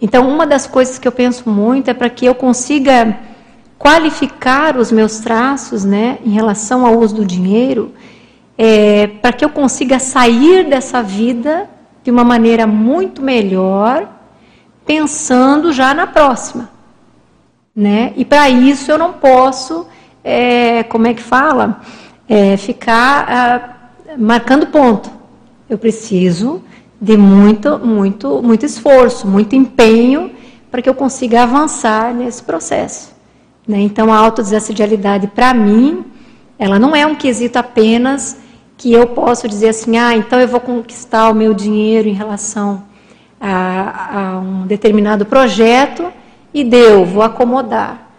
Então, 0.00 0.28
uma 0.28 0.46
das 0.46 0.66
coisas 0.66 0.98
que 0.98 1.06
eu 1.06 1.12
penso 1.12 1.48
muito 1.48 1.88
é 1.88 1.94
para 1.94 2.08
que 2.08 2.24
eu 2.24 2.34
consiga 2.34 3.16
qualificar 3.80 4.76
os 4.76 4.92
meus 4.92 5.20
traços 5.20 5.86
né, 5.86 6.18
em 6.22 6.28
relação 6.28 6.84
ao 6.84 6.98
uso 6.98 7.14
do 7.14 7.24
dinheiro, 7.24 7.94
é, 8.58 9.06
para 9.06 9.32
que 9.32 9.42
eu 9.42 9.48
consiga 9.48 9.98
sair 9.98 10.68
dessa 10.68 11.02
vida 11.02 11.66
de 12.04 12.10
uma 12.10 12.22
maneira 12.22 12.66
muito 12.66 13.22
melhor, 13.22 14.06
pensando 14.84 15.72
já 15.72 15.94
na 15.94 16.06
próxima. 16.06 16.68
Né? 17.74 18.12
E 18.16 18.24
para 18.24 18.50
isso 18.50 18.92
eu 18.92 18.98
não 18.98 19.14
posso, 19.14 19.86
é, 20.22 20.82
como 20.82 21.06
é 21.06 21.14
que 21.14 21.22
fala, 21.22 21.80
é, 22.28 22.58
ficar 22.58 23.26
ah, 23.30 24.14
marcando 24.18 24.66
ponto. 24.66 25.10
Eu 25.70 25.78
preciso 25.78 26.62
de 27.00 27.16
muito, 27.16 27.78
muito, 27.78 28.42
muito 28.42 28.66
esforço, 28.66 29.26
muito 29.26 29.56
empenho 29.56 30.32
para 30.70 30.82
que 30.82 30.88
eu 30.88 30.94
consiga 30.94 31.44
avançar 31.44 32.12
nesse 32.12 32.42
processo. 32.42 33.19
Né? 33.66 33.80
Então, 33.80 34.12
a 34.12 34.16
autodesassedialidade, 34.16 35.26
para 35.28 35.54
mim, 35.54 36.04
ela 36.58 36.78
não 36.78 36.94
é 36.94 37.06
um 37.06 37.14
quesito 37.14 37.58
apenas 37.58 38.38
que 38.76 38.92
eu 38.92 39.06
posso 39.06 39.46
dizer 39.46 39.68
assim, 39.68 39.98
ah, 39.98 40.16
então 40.16 40.40
eu 40.40 40.48
vou 40.48 40.60
conquistar 40.60 41.30
o 41.30 41.34
meu 41.34 41.52
dinheiro 41.52 42.08
em 42.08 42.14
relação 42.14 42.82
a, 43.40 44.18
a 44.18 44.38
um 44.38 44.66
determinado 44.66 45.26
projeto 45.26 46.10
e 46.52 46.64
deu, 46.64 47.04
vou 47.04 47.22
acomodar. 47.22 48.10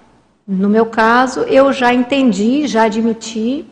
No 0.47 0.69
meu 0.69 0.85
caso, 0.85 1.41
eu 1.41 1.71
já 1.71 1.93
entendi, 1.93 2.67
já 2.67 2.83
admiti 2.83 3.65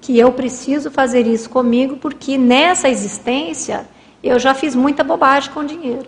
que 0.00 0.18
eu 0.18 0.32
preciso 0.32 0.90
fazer 0.90 1.26
isso 1.26 1.50
comigo, 1.50 1.96
porque 1.96 2.38
nessa 2.38 2.88
existência 2.88 3.86
eu 4.22 4.38
já 4.38 4.54
fiz 4.54 4.74
muita 4.74 5.02
bobagem 5.02 5.50
com 5.52 5.60
o 5.60 5.64
dinheiro. 5.64 6.06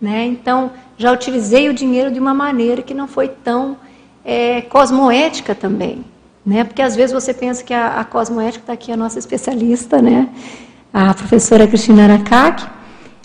Né? 0.00 0.26
Então, 0.26 0.70
já 0.98 1.12
utilizei 1.12 1.68
o 1.68 1.74
dinheiro 1.74 2.10
de 2.10 2.20
uma 2.20 2.34
maneira 2.34 2.82
que 2.82 2.92
não 2.92 3.08
foi 3.08 3.28
tão 3.28 3.76
é, 4.26 4.60
cosmoética 4.62 5.54
também. 5.54 6.04
Né? 6.44 6.64
Porque 6.64 6.82
às 6.82 6.96
vezes 6.96 7.14
você 7.14 7.32
pensa 7.32 7.62
que 7.62 7.72
a, 7.72 8.00
a 8.00 8.04
cosmoética 8.04 8.64
está 8.64 8.72
aqui 8.72 8.90
a 8.90 8.96
nossa 8.96 9.18
especialista, 9.18 10.02
né? 10.02 10.28
a 10.92 11.14
professora 11.14 11.66
Cristina 11.66 12.04
Aracaki. 12.04 12.66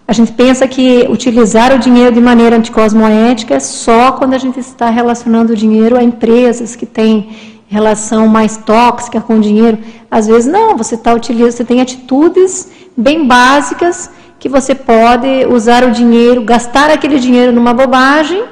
A 0.07 0.13
gente 0.13 0.31
pensa 0.33 0.67
que 0.67 1.07
utilizar 1.09 1.73
o 1.73 1.79
dinheiro 1.79 2.13
de 2.13 2.21
maneira 2.21 2.55
anticosmoética 2.55 3.55
é 3.55 3.59
só 3.59 4.11
quando 4.11 4.33
a 4.33 4.37
gente 4.37 4.59
está 4.59 4.89
relacionando 4.89 5.53
o 5.53 5.55
dinheiro 5.55 5.97
a 5.97 6.03
empresas 6.03 6.75
que 6.75 6.85
têm 6.85 7.29
relação 7.67 8.27
mais 8.27 8.57
tóxica 8.57 9.21
com 9.21 9.37
o 9.37 9.39
dinheiro. 9.39 9.77
Às 10.09 10.27
vezes 10.27 10.51
não, 10.51 10.75
você 10.75 10.95
está 10.95 11.13
utilizando, 11.13 11.51
você 11.51 11.63
tem 11.63 11.79
atitudes 11.79 12.69
bem 12.95 13.25
básicas 13.25 14.09
que 14.37 14.49
você 14.49 14.75
pode 14.75 15.45
usar 15.49 15.83
o 15.85 15.91
dinheiro, 15.91 16.43
gastar 16.43 16.89
aquele 16.89 17.19
dinheiro 17.19 17.53
numa 17.53 17.73
bobagem 17.73 18.43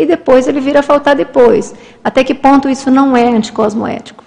e 0.00 0.06
depois 0.06 0.48
ele 0.48 0.60
vir 0.60 0.78
a 0.78 0.82
faltar 0.82 1.14
depois. 1.14 1.74
Até 2.02 2.24
que 2.24 2.34
ponto 2.34 2.70
isso 2.70 2.90
não 2.90 3.14
é 3.14 3.28
anticosmoético 3.28 4.24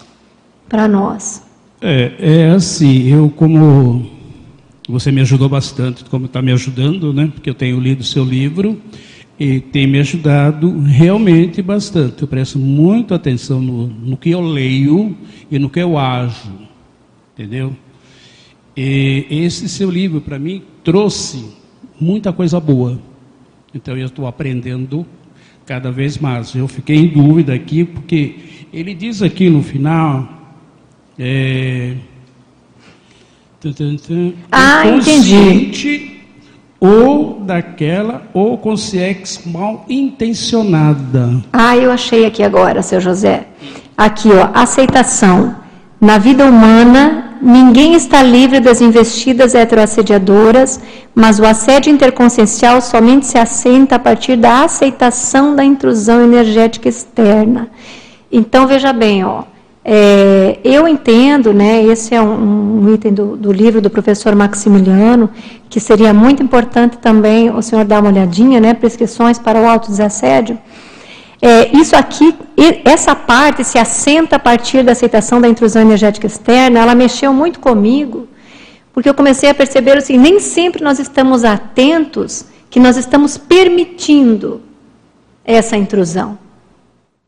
para 0.70 0.88
nós? 0.88 1.44
É, 1.82 2.14
é 2.20 2.50
assim, 2.52 3.12
eu 3.12 3.28
como 3.36 4.06
você 4.88 5.12
me 5.12 5.22
ajudou 5.22 5.50
bastante, 5.50 6.06
como 6.06 6.28
está 6.28 6.44
me 6.44 6.52
ajudando, 6.52 7.12
né? 7.12 7.32
Porque 7.34 7.50
eu 7.50 7.56
tenho 7.56 7.80
lido 7.80 8.04
seu 8.04 8.24
livro 8.24 8.80
e 9.40 9.60
tem 9.60 9.88
me 9.88 10.00
ajudado 10.00 10.80
realmente 10.82 11.60
bastante. 11.60 12.22
Eu 12.22 12.28
presto 12.28 12.60
muita 12.60 13.16
atenção 13.16 13.60
no, 13.60 13.88
no 13.88 14.16
que 14.16 14.30
eu 14.30 14.42
leio 14.42 15.18
e 15.50 15.58
no 15.58 15.72
que 15.72 15.80
eu 15.80 15.98
ajo, 15.98 16.52
entendeu? 17.34 17.76
E 18.78 19.26
esse 19.28 19.68
seu 19.68 19.90
livro 19.90 20.22
para 20.22 20.38
mim 20.38 20.62
trouxe 20.84 21.46
muita 22.00 22.32
coisa 22.32 22.60
boa. 22.60 23.00
Então 23.74 23.98
eu 23.98 24.06
estou 24.06 24.28
aprendendo 24.28 25.04
cada 25.66 25.92
vez 25.92 26.18
mais. 26.18 26.54
Eu 26.56 26.68
fiquei 26.68 26.96
em 26.96 27.08
dúvida 27.08 27.54
aqui, 27.54 27.84
porque 27.84 28.36
ele 28.72 28.94
diz 28.94 29.22
aqui 29.22 29.50
no 29.50 29.62
final. 29.64 30.28
É, 31.18 31.94
ah, 34.52 34.86
entendi. 34.88 36.12
Ou 36.80 37.40
daquela, 37.40 38.24
ou 38.34 38.58
consciência 38.58 39.42
mal 39.50 39.86
intencionada. 39.88 41.42
Ah, 41.54 41.78
eu 41.78 41.90
achei 41.90 42.26
aqui 42.26 42.44
agora, 42.44 42.82
seu 42.82 43.00
José. 43.00 43.48
Aqui, 43.96 44.30
ó, 44.30 44.50
aceitação. 44.54 45.56
Na 46.02 46.18
vida 46.18 46.46
humana, 46.46 47.23
Ninguém 47.46 47.94
está 47.94 48.24
livre 48.24 48.62
das 48.62 48.80
investidas 48.80 49.54
heteroassediadoras, 49.54 50.80
mas 51.14 51.40
o 51.40 51.46
assédio 51.46 51.92
interconsciencial 51.92 52.80
somente 52.80 53.26
se 53.26 53.38
assenta 53.38 53.96
a 53.98 54.00
partir 54.00 54.38
da 54.38 54.64
aceitação 54.64 55.54
da 55.54 55.62
intrusão 55.62 56.24
energética 56.24 56.88
externa. 56.88 57.68
Então, 58.32 58.66
veja 58.66 58.94
bem, 58.94 59.26
ó, 59.26 59.44
é, 59.84 60.58
eu 60.64 60.88
entendo, 60.88 61.54
né, 61.54 61.84
esse 61.84 62.16
é 62.16 62.22
um, 62.22 62.86
um 62.86 62.94
item 62.94 63.14
do, 63.14 63.36
do, 63.36 63.52
livro 63.52 63.82
do 63.82 63.90
professor 63.90 64.34
Maximiliano, 64.34 65.30
que 65.70 65.82
seria 65.82 66.14
muito 66.14 66.42
importante 66.42 66.98
também 66.98 67.50
o 67.50 67.62
senhor 67.62 67.84
dar 67.84 68.00
uma 68.00 68.10
olhadinha, 68.10 68.62
né, 68.62 68.74
prescrições 68.74 69.38
para 69.38 69.60
o 69.60 69.68
autodesassédio. 69.68 70.58
É, 71.46 71.76
isso 71.76 71.94
aqui, 71.94 72.34
essa 72.86 73.14
parte 73.14 73.66
se 73.66 73.78
assenta 73.78 74.38
a 74.38 74.40
partir 74.40 74.82
da 74.82 74.94
aceitação 74.94 75.42
da 75.42 75.50
intrusão 75.50 75.82
energética 75.82 76.26
externa, 76.26 76.80
ela 76.80 76.96
mexeu 76.96 77.34
muito 77.34 77.60
comigo, 77.60 78.30
porque 78.94 79.10
eu 79.10 79.14
comecei 79.14 79.50
a 79.50 79.54
perceber 79.54 79.98
assim, 79.98 80.18
nem 80.18 80.40
sempre 80.40 80.82
nós 80.82 81.00
estamos 81.00 81.44
atentos 81.44 82.46
que 82.70 82.80
nós 82.80 82.96
estamos 82.96 83.38
permitindo 83.38 84.62
essa 85.44 85.76
intrusão. 85.76 86.40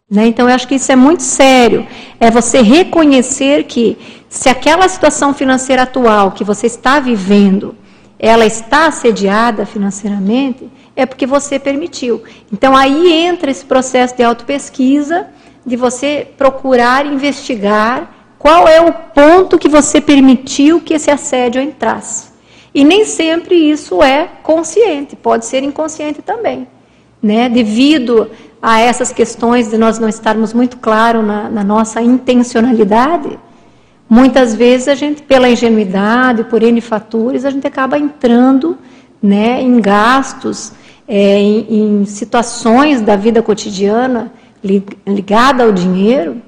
Né? 0.10 0.28
Então, 0.28 0.48
eu 0.48 0.56
acho 0.56 0.66
que 0.70 0.76
isso 0.76 0.94
é 0.94 0.96
muito 0.96 1.22
sério. 1.22 1.86
É 2.18 2.32
você 2.32 2.62
reconhecer 2.62 3.66
que, 3.66 3.98
se 4.30 4.48
aquela 4.48 4.88
situação 4.88 5.34
financeira 5.34 5.82
atual 5.82 6.32
que 6.32 6.46
você 6.46 6.68
está 6.68 7.02
vivendo, 7.02 7.76
ela 8.18 8.46
está 8.46 8.88
assediada 8.88 9.66
financeiramente, 9.66 10.70
é 10.96 11.06
porque 11.06 11.26
você 11.26 11.60
permitiu. 11.60 12.24
Então 12.52 12.76
aí 12.76 13.12
entra 13.12 13.52
esse 13.52 13.66
processo 13.66 14.16
de 14.16 14.24
autopesquisa, 14.24 15.28
de 15.66 15.76
você 15.76 16.28
procurar 16.38 17.06
investigar 17.06 18.14
qual 18.38 18.68
é 18.68 18.80
o 18.80 18.94
ponto 18.94 19.58
que 19.58 19.68
você 19.68 20.00
permitiu 20.00 20.80
que 20.80 20.94
esse 20.94 21.10
assédio 21.10 21.62
entrasse. 21.62 22.30
E 22.74 22.84
nem 22.84 23.06
sempre 23.06 23.56
isso 23.56 24.04
é 24.04 24.30
consciente, 24.44 25.16
pode 25.16 25.46
ser 25.46 25.64
inconsciente 25.64 26.22
também. 26.22 26.68
Né? 27.24 27.50
Devido 27.50 28.30
a 28.62 28.80
essas 28.80 29.12
questões 29.12 29.70
de 29.70 29.78
nós 29.78 29.98
não 29.98 30.10
estarmos 30.10 30.54
muito 30.54 30.78
claros 30.78 31.26
na, 31.26 31.50
na 31.50 31.64
nossa 31.64 32.02
intencionalidade, 32.02 33.40
muitas 34.10 34.54
vezes 34.54 34.90
a 34.90 34.96
gente, 34.96 35.24
pela 35.24 35.50
ingenuidade, 35.50 36.44
por 36.44 36.62
N 36.62 36.80
fatores, 36.82 37.46
a 37.46 37.50
gente 37.50 37.66
acaba 37.66 37.98
entrando 37.98 38.78
né, 39.22 39.62
em 39.62 39.80
gastos, 39.80 40.74
é, 41.08 41.38
em, 41.40 42.02
em 42.02 42.06
situações 42.06 43.02
da 43.02 43.16
vida 43.16 43.42
cotidiana 43.42 44.32
ligada 45.06 45.64
ao 45.64 45.72
dinheiro, 45.72 46.42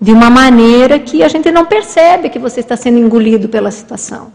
de 0.00 0.12
uma 0.12 0.28
maneira 0.28 0.98
que 0.98 1.22
a 1.22 1.28
gente 1.28 1.50
não 1.50 1.64
percebe 1.64 2.28
que 2.28 2.38
você 2.38 2.60
está 2.60 2.76
sendo 2.76 2.98
engolido 2.98 3.48
pela 3.48 3.70
situação, 3.70 4.30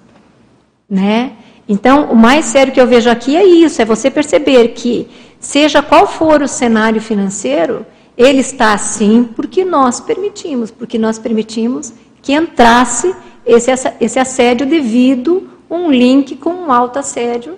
né? 0.89 1.33
Então, 1.69 2.11
o 2.11 2.15
mais 2.15 2.45
sério 2.45 2.73
que 2.73 2.81
eu 2.81 2.88
vejo 2.88 3.09
aqui 3.09 3.38
é 3.38 3.45
isso, 3.45 3.81
é 3.81 3.85
você 3.85 4.09
perceber 4.09 4.69
que 4.69 5.07
seja 5.39 5.81
qual 5.81 6.07
for 6.07 6.41
o 6.41 6.47
cenário 6.47 6.99
financeiro, 6.99 7.85
ele 8.17 8.41
está 8.41 8.73
assim 8.73 9.23
porque 9.35 9.63
nós 9.63 9.99
permitimos, 9.99 10.71
porque 10.71 10.97
nós 10.97 11.17
permitimos 11.19 11.93
que 12.21 12.33
entrasse 12.33 13.15
esse, 13.45 13.71
esse 13.99 14.19
assédio 14.19 14.65
devido 14.65 15.49
um 15.69 15.89
link 15.89 16.35
com 16.35 16.49
um 16.49 16.71
alto 16.71 16.99
assédio, 16.99 17.57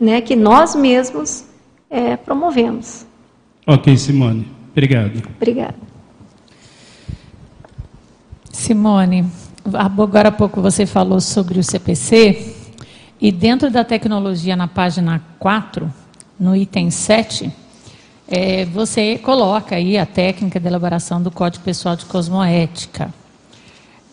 né, 0.00 0.20
que 0.20 0.34
nós 0.34 0.74
mesmos 0.74 1.44
é, 1.90 2.16
promovemos. 2.16 3.06
Ok, 3.66 3.96
Simone. 3.96 4.46
Obrigado. 4.72 5.22
Obrigada. 5.36 5.74
Simone, 8.50 9.26
agora 9.74 10.28
há 10.28 10.32
pouco 10.32 10.60
você 10.60 10.86
falou 10.86 11.20
sobre 11.20 11.58
o 11.58 11.62
CPC, 11.62 12.56
e 13.20 13.30
dentro 13.30 13.70
da 13.70 13.84
tecnologia, 13.84 14.56
na 14.56 14.66
página 14.66 15.22
4, 15.38 15.92
no 16.38 16.56
item 16.56 16.90
7, 16.90 17.52
é, 18.26 18.64
você 18.64 19.18
coloca 19.18 19.76
aí 19.76 19.98
a 19.98 20.06
técnica 20.06 20.58
de 20.58 20.66
elaboração 20.66 21.20
do 21.20 21.30
Código 21.30 21.64
Pessoal 21.64 21.96
de 21.96 22.06
Cosmoética, 22.06 23.12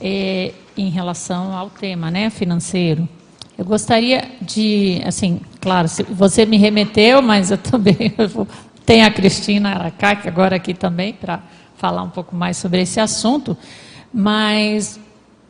é, 0.02 0.54
em 0.78 0.90
relação 0.90 1.56
ao 1.56 1.70
tema 1.70 2.12
né, 2.12 2.30
financeiro. 2.30 3.08
Eu 3.58 3.66
gostaria 3.66 4.30
de, 4.40 5.02
assim, 5.04 5.42
claro, 5.60 5.88
você 6.10 6.46
me 6.46 6.58
remeteu, 6.58 7.22
mas 7.22 7.50
eu 7.50 7.58
também 7.60 8.14
eu 8.18 8.48
tem 8.86 9.04
a 9.04 9.12
Cristina 9.12 9.72
Aracá, 9.72 10.16
que 10.16 10.30
agora 10.30 10.56
aqui 10.56 10.74
também, 10.74 11.12
para 11.12 11.42
falar 11.76 12.04
um 12.04 12.10
pouco 12.10 12.34
mais 12.34 12.56
sobre 12.56 12.82
esse 12.82 13.00
assunto. 13.00 13.58
Mas 14.14 15.00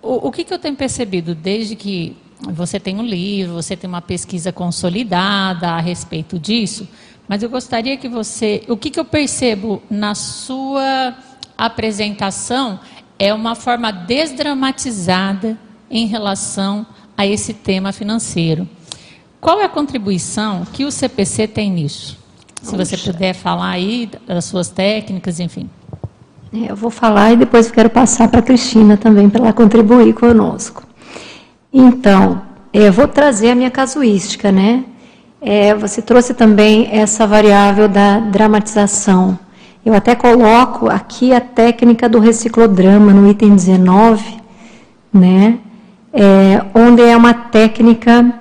o, 0.02 0.28
o 0.28 0.32
que, 0.32 0.44
que 0.44 0.54
eu 0.54 0.58
tenho 0.58 0.76
percebido 0.76 1.36
desde 1.36 1.76
que 1.76 2.18
você 2.42 2.80
tem 2.80 2.98
um 2.98 3.06
livro, 3.06 3.54
você 3.54 3.76
tem 3.76 3.88
uma 3.88 4.02
pesquisa 4.02 4.52
consolidada 4.52 5.70
a 5.70 5.80
respeito 5.80 6.40
disso, 6.40 6.88
mas 7.28 7.44
eu 7.44 7.50
gostaria 7.50 7.98
que 7.98 8.08
você. 8.08 8.64
O 8.68 8.78
que, 8.78 8.90
que 8.90 9.00
eu 9.00 9.06
percebo 9.06 9.84
na 9.90 10.16
sua 10.16 11.16
apresentação 11.58 12.80
é 13.20 13.34
uma 13.34 13.54
forma 13.54 13.92
desdramatizada 13.92 15.58
em 15.92 16.08
relação 16.08 16.86
a 17.18 17.26
esse 17.26 17.54
tema 17.54 17.92
financeiro. 17.92 18.70
Qual 19.42 19.60
é 19.60 19.66
a 19.66 19.70
contribuição 19.70 20.66
que 20.72 20.86
o 20.86 20.92
CPC 20.92 21.48
tem 21.48 21.72
nisso? 21.72 22.18
Se 22.62 22.76
você 22.76 22.98
puder 22.98 23.34
falar 23.34 23.72
aí 23.72 24.10
das 24.28 24.46
suas 24.46 24.70
técnicas, 24.70 25.40
enfim. 25.40 25.70
É, 26.54 26.72
eu 26.72 26.76
vou 26.76 26.90
falar 26.90 27.34
e 27.34 27.36
depois 27.36 27.70
quero 27.70 27.90
passar 27.90 28.28
para 28.30 28.40
a 28.40 28.44
Cristina 28.44 28.98
também 28.98 29.30
para 29.30 29.42
ela 29.42 29.54
contribuir 29.54 30.14
conosco. 30.14 30.84
Então, 31.74 32.42
é, 32.74 32.88
eu 32.88 32.94
vou 32.94 33.08
trazer 33.08 33.52
a 33.52 33.56
minha 33.56 33.72
casuística, 33.72 34.52
né? 34.52 34.84
É, 35.42 35.74
você 35.76 36.02
trouxe 36.02 36.34
também 36.34 36.90
essa 36.92 37.28
variável 37.28 37.88
da 37.88 38.20
dramatização. 38.20 39.38
Eu 39.86 39.94
até 39.94 40.16
coloco 40.16 40.90
aqui 40.90 41.32
a 41.32 41.40
técnica 41.40 42.10
do 42.10 42.20
reciclodrama 42.20 43.14
no 43.14 43.30
item 43.30 43.56
19, 43.56 44.42
né? 45.14 45.60
É, 46.20 46.66
onde 46.74 47.04
é 47.04 47.16
uma 47.16 47.34
técnica 47.34 48.34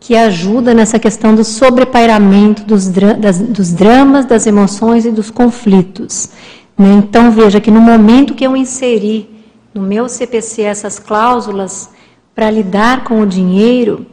que 0.00 0.16
ajuda 0.16 0.74
nessa 0.74 0.98
questão 0.98 1.34
do 1.34 1.44
sobrepairamento 1.44 2.64
dos, 2.64 2.88
das, 2.88 3.38
dos 3.38 3.72
dramas, 3.72 4.24
das 4.24 4.46
emoções 4.46 5.04
e 5.04 5.10
dos 5.12 5.30
conflitos. 5.30 6.30
Né? 6.76 6.94
Então, 6.94 7.30
veja 7.30 7.60
que 7.60 7.70
no 7.70 7.80
momento 7.80 8.34
que 8.34 8.44
eu 8.44 8.56
inseri 8.56 9.28
no 9.72 9.82
meu 9.82 10.08
CPC 10.08 10.62
essas 10.62 10.98
cláusulas 10.98 11.90
para 12.34 12.50
lidar 12.50 13.04
com 13.04 13.20
o 13.20 13.26
dinheiro, 13.26 14.06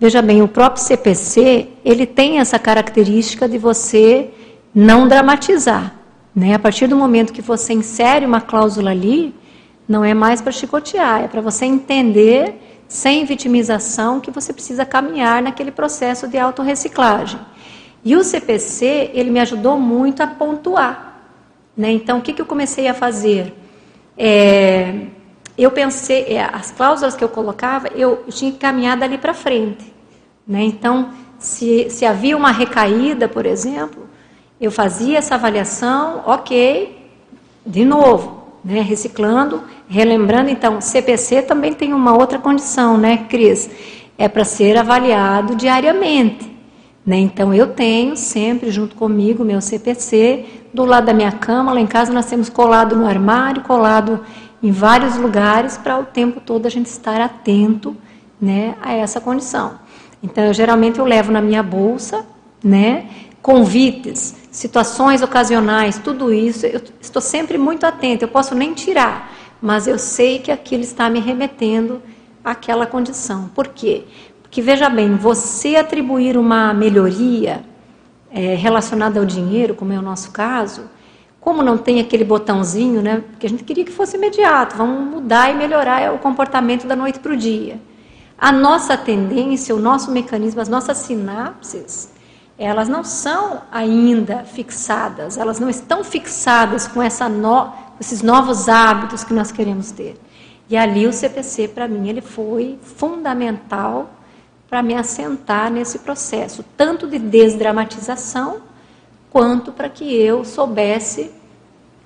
veja 0.00 0.22
bem, 0.22 0.42
o 0.42 0.48
próprio 0.48 0.82
CPC, 0.82 1.68
ele 1.84 2.06
tem 2.06 2.40
essa 2.40 2.58
característica 2.58 3.48
de 3.48 3.58
você 3.58 4.30
não 4.74 5.06
dramatizar. 5.06 5.94
Né? 6.34 6.54
A 6.54 6.58
partir 6.58 6.86
do 6.86 6.96
momento 6.96 7.32
que 7.32 7.42
você 7.42 7.74
insere 7.74 8.26
uma 8.26 8.40
cláusula 8.40 8.90
ali, 8.90 9.34
não 9.88 10.04
é 10.04 10.14
mais 10.14 10.40
para 10.40 10.52
chicotear, 10.52 11.24
é 11.24 11.28
para 11.28 11.40
você 11.40 11.64
entender 11.64 12.54
sem 12.88 13.24
vitimização, 13.24 14.20
que 14.20 14.30
você 14.30 14.52
precisa 14.52 14.84
caminhar 14.84 15.42
naquele 15.42 15.70
processo 15.70 16.28
de 16.28 16.38
autorreciclagem. 16.38 17.40
E 18.04 18.14
o 18.16 18.22
CPC, 18.22 19.10
ele 19.14 19.30
me 19.30 19.40
ajudou 19.40 19.78
muito 19.78 20.22
a 20.22 20.26
pontuar. 20.26 21.22
Né? 21.76 21.90
Então, 21.90 22.18
o 22.18 22.22
que, 22.22 22.32
que 22.32 22.40
eu 22.40 22.46
comecei 22.46 22.86
a 22.86 22.94
fazer? 22.94 23.54
É, 24.16 25.06
eu 25.56 25.70
pensei, 25.70 26.24
é, 26.24 26.44
as 26.44 26.70
cláusulas 26.70 27.16
que 27.16 27.24
eu 27.24 27.28
colocava, 27.28 27.88
eu, 27.88 28.24
tinha 28.28 28.52
que 28.52 28.58
caminhar 28.58 28.96
dali 28.96 29.18
para 29.18 29.34
frente. 29.34 29.92
Né? 30.46 30.62
Então, 30.64 31.10
se, 31.38 31.88
se 31.90 32.04
havia 32.04 32.36
uma 32.36 32.50
recaída, 32.50 33.26
por 33.28 33.46
exemplo, 33.46 34.06
eu 34.60 34.70
fazia 34.70 35.18
essa 35.18 35.34
avaliação, 35.34 36.22
ok, 36.26 37.10
de 37.66 37.84
novo, 37.84 38.43
né, 38.64 38.80
reciclando, 38.80 39.62
relembrando, 39.86 40.48
então, 40.48 40.80
CPC 40.80 41.42
também 41.42 41.74
tem 41.74 41.92
uma 41.92 42.16
outra 42.16 42.38
condição, 42.38 42.96
né, 42.96 43.26
Cris? 43.28 43.68
É 44.16 44.26
para 44.28 44.44
ser 44.44 44.78
avaliado 44.78 45.54
diariamente. 45.54 46.50
Né? 47.04 47.18
Então, 47.18 47.52
eu 47.52 47.66
tenho 47.68 48.16
sempre 48.16 48.70
junto 48.70 48.96
comigo 48.96 49.44
meu 49.44 49.60
CPC, 49.60 50.46
do 50.72 50.84
lado 50.84 51.06
da 51.06 51.12
minha 51.12 51.32
cama, 51.32 51.72
lá 51.72 51.80
em 51.80 51.86
casa 51.86 52.12
nós 52.12 52.26
temos 52.26 52.48
colado 52.48 52.96
no 52.96 53.06
armário, 53.06 53.62
colado 53.62 54.20
em 54.62 54.70
vários 54.70 55.16
lugares, 55.16 55.76
para 55.76 55.98
o 55.98 56.04
tempo 56.04 56.40
todo 56.40 56.64
a 56.64 56.70
gente 56.70 56.86
estar 56.86 57.20
atento 57.20 57.94
né, 58.40 58.74
a 58.80 58.94
essa 58.94 59.20
condição. 59.20 59.78
Então, 60.22 60.44
eu, 60.44 60.54
geralmente 60.54 60.98
eu 60.98 61.04
levo 61.04 61.30
na 61.30 61.42
minha 61.42 61.62
bolsa, 61.62 62.24
né, 62.62 63.06
convites, 63.42 64.34
situações 64.54 65.20
ocasionais, 65.20 65.98
tudo 65.98 66.32
isso, 66.32 66.64
eu 66.64 66.80
estou 67.00 67.20
sempre 67.20 67.58
muito 67.58 67.84
atenta. 67.84 68.24
Eu 68.24 68.28
posso 68.28 68.54
nem 68.54 68.72
tirar, 68.72 69.32
mas 69.60 69.88
eu 69.88 69.98
sei 69.98 70.38
que 70.38 70.52
aquilo 70.52 70.84
está 70.84 71.10
me 71.10 71.18
remetendo 71.18 72.00
àquela 72.44 72.86
condição. 72.86 73.50
Por 73.52 73.66
quê? 73.66 74.04
Porque 74.40 74.62
veja 74.62 74.88
bem, 74.88 75.16
você 75.16 75.74
atribuir 75.74 76.36
uma 76.36 76.72
melhoria 76.72 77.64
é, 78.30 78.54
relacionada 78.54 79.18
ao 79.18 79.26
dinheiro, 79.26 79.74
como 79.74 79.92
é 79.92 79.98
o 79.98 80.02
nosso 80.02 80.30
caso, 80.30 80.82
como 81.40 81.60
não 81.60 81.76
tem 81.76 81.98
aquele 81.98 82.22
botãozinho, 82.24 83.02
né? 83.02 83.24
Porque 83.32 83.46
a 83.46 83.50
gente 83.50 83.64
queria 83.64 83.84
que 83.84 83.90
fosse 83.90 84.16
imediato, 84.16 84.76
vamos 84.76 85.14
mudar 85.16 85.50
e 85.50 85.54
melhorar 85.56 86.14
o 86.14 86.18
comportamento 86.20 86.86
da 86.86 86.94
noite 86.94 87.18
para 87.18 87.32
o 87.32 87.36
dia. 87.36 87.80
A 88.38 88.52
nossa 88.52 88.96
tendência, 88.96 89.74
o 89.74 89.80
nosso 89.80 90.12
mecanismo, 90.12 90.60
as 90.60 90.68
nossas 90.68 90.98
sinapses, 90.98 92.13
elas 92.58 92.88
não 92.88 93.02
são 93.02 93.62
ainda 93.70 94.44
fixadas, 94.44 95.36
elas 95.36 95.58
não 95.58 95.68
estão 95.68 96.04
fixadas 96.04 96.86
com 96.86 97.02
essa 97.02 97.28
no, 97.28 97.72
esses 98.00 98.22
novos 98.22 98.68
hábitos 98.68 99.24
que 99.24 99.34
nós 99.34 99.50
queremos 99.50 99.90
ter. 99.90 100.16
E 100.68 100.76
ali 100.76 101.06
o 101.06 101.12
CPC, 101.12 101.68
para 101.68 101.88
mim, 101.88 102.08
ele 102.08 102.20
foi 102.20 102.78
fundamental 102.82 104.10
para 104.68 104.82
me 104.82 104.94
assentar 104.94 105.70
nesse 105.70 105.98
processo, 105.98 106.64
tanto 106.76 107.06
de 107.06 107.18
desdramatização, 107.18 108.62
quanto 109.30 109.72
para 109.72 109.88
que 109.88 110.04
eu 110.14 110.44
soubesse 110.44 111.30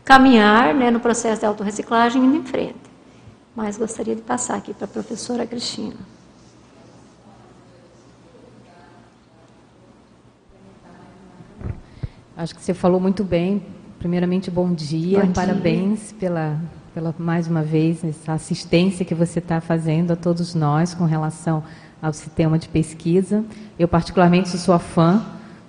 caminhar 0.05 0.75
né, 0.75 0.91
no 0.91 0.99
processo 0.99 1.41
de 1.41 1.47
autorreciclagem 1.47 2.25
indo 2.25 2.37
em 2.37 2.43
frente. 2.43 2.89
Mas 3.55 3.77
gostaria 3.77 4.17
de 4.17 4.23
passar 4.23 4.57
aqui 4.57 4.73
para 4.73 4.87
a 4.87 4.89
professora 4.89 5.47
Cristina. 5.47 5.97
Acho 12.39 12.55
que 12.55 12.63
você 12.63 12.73
falou 12.73 13.01
muito 13.01 13.25
bem. 13.25 13.61
Primeiramente, 13.99 14.49
bom 14.49 14.73
dia. 14.73 15.23
Bom 15.25 15.33
Parabéns 15.33 16.11
dia. 16.11 16.19
Pela, 16.21 16.61
pela, 16.95 17.13
mais 17.19 17.49
uma 17.49 17.65
vez, 17.65 18.05
essa 18.05 18.33
assistência 18.33 19.05
que 19.05 19.13
você 19.13 19.41
está 19.41 19.61
fazendo 19.61 20.13
a 20.13 20.17
todos 20.17 20.55
nós 20.55 20.95
com 20.95 21.05
relação 21.05 21.65
ao 22.01 22.13
sistema 22.13 22.57
de 22.57 22.69
pesquisa. 22.69 23.45
Eu, 23.77 23.89
particularmente, 23.89 24.51
sou 24.51 24.61
sua 24.61 24.79
fã, 24.79 25.21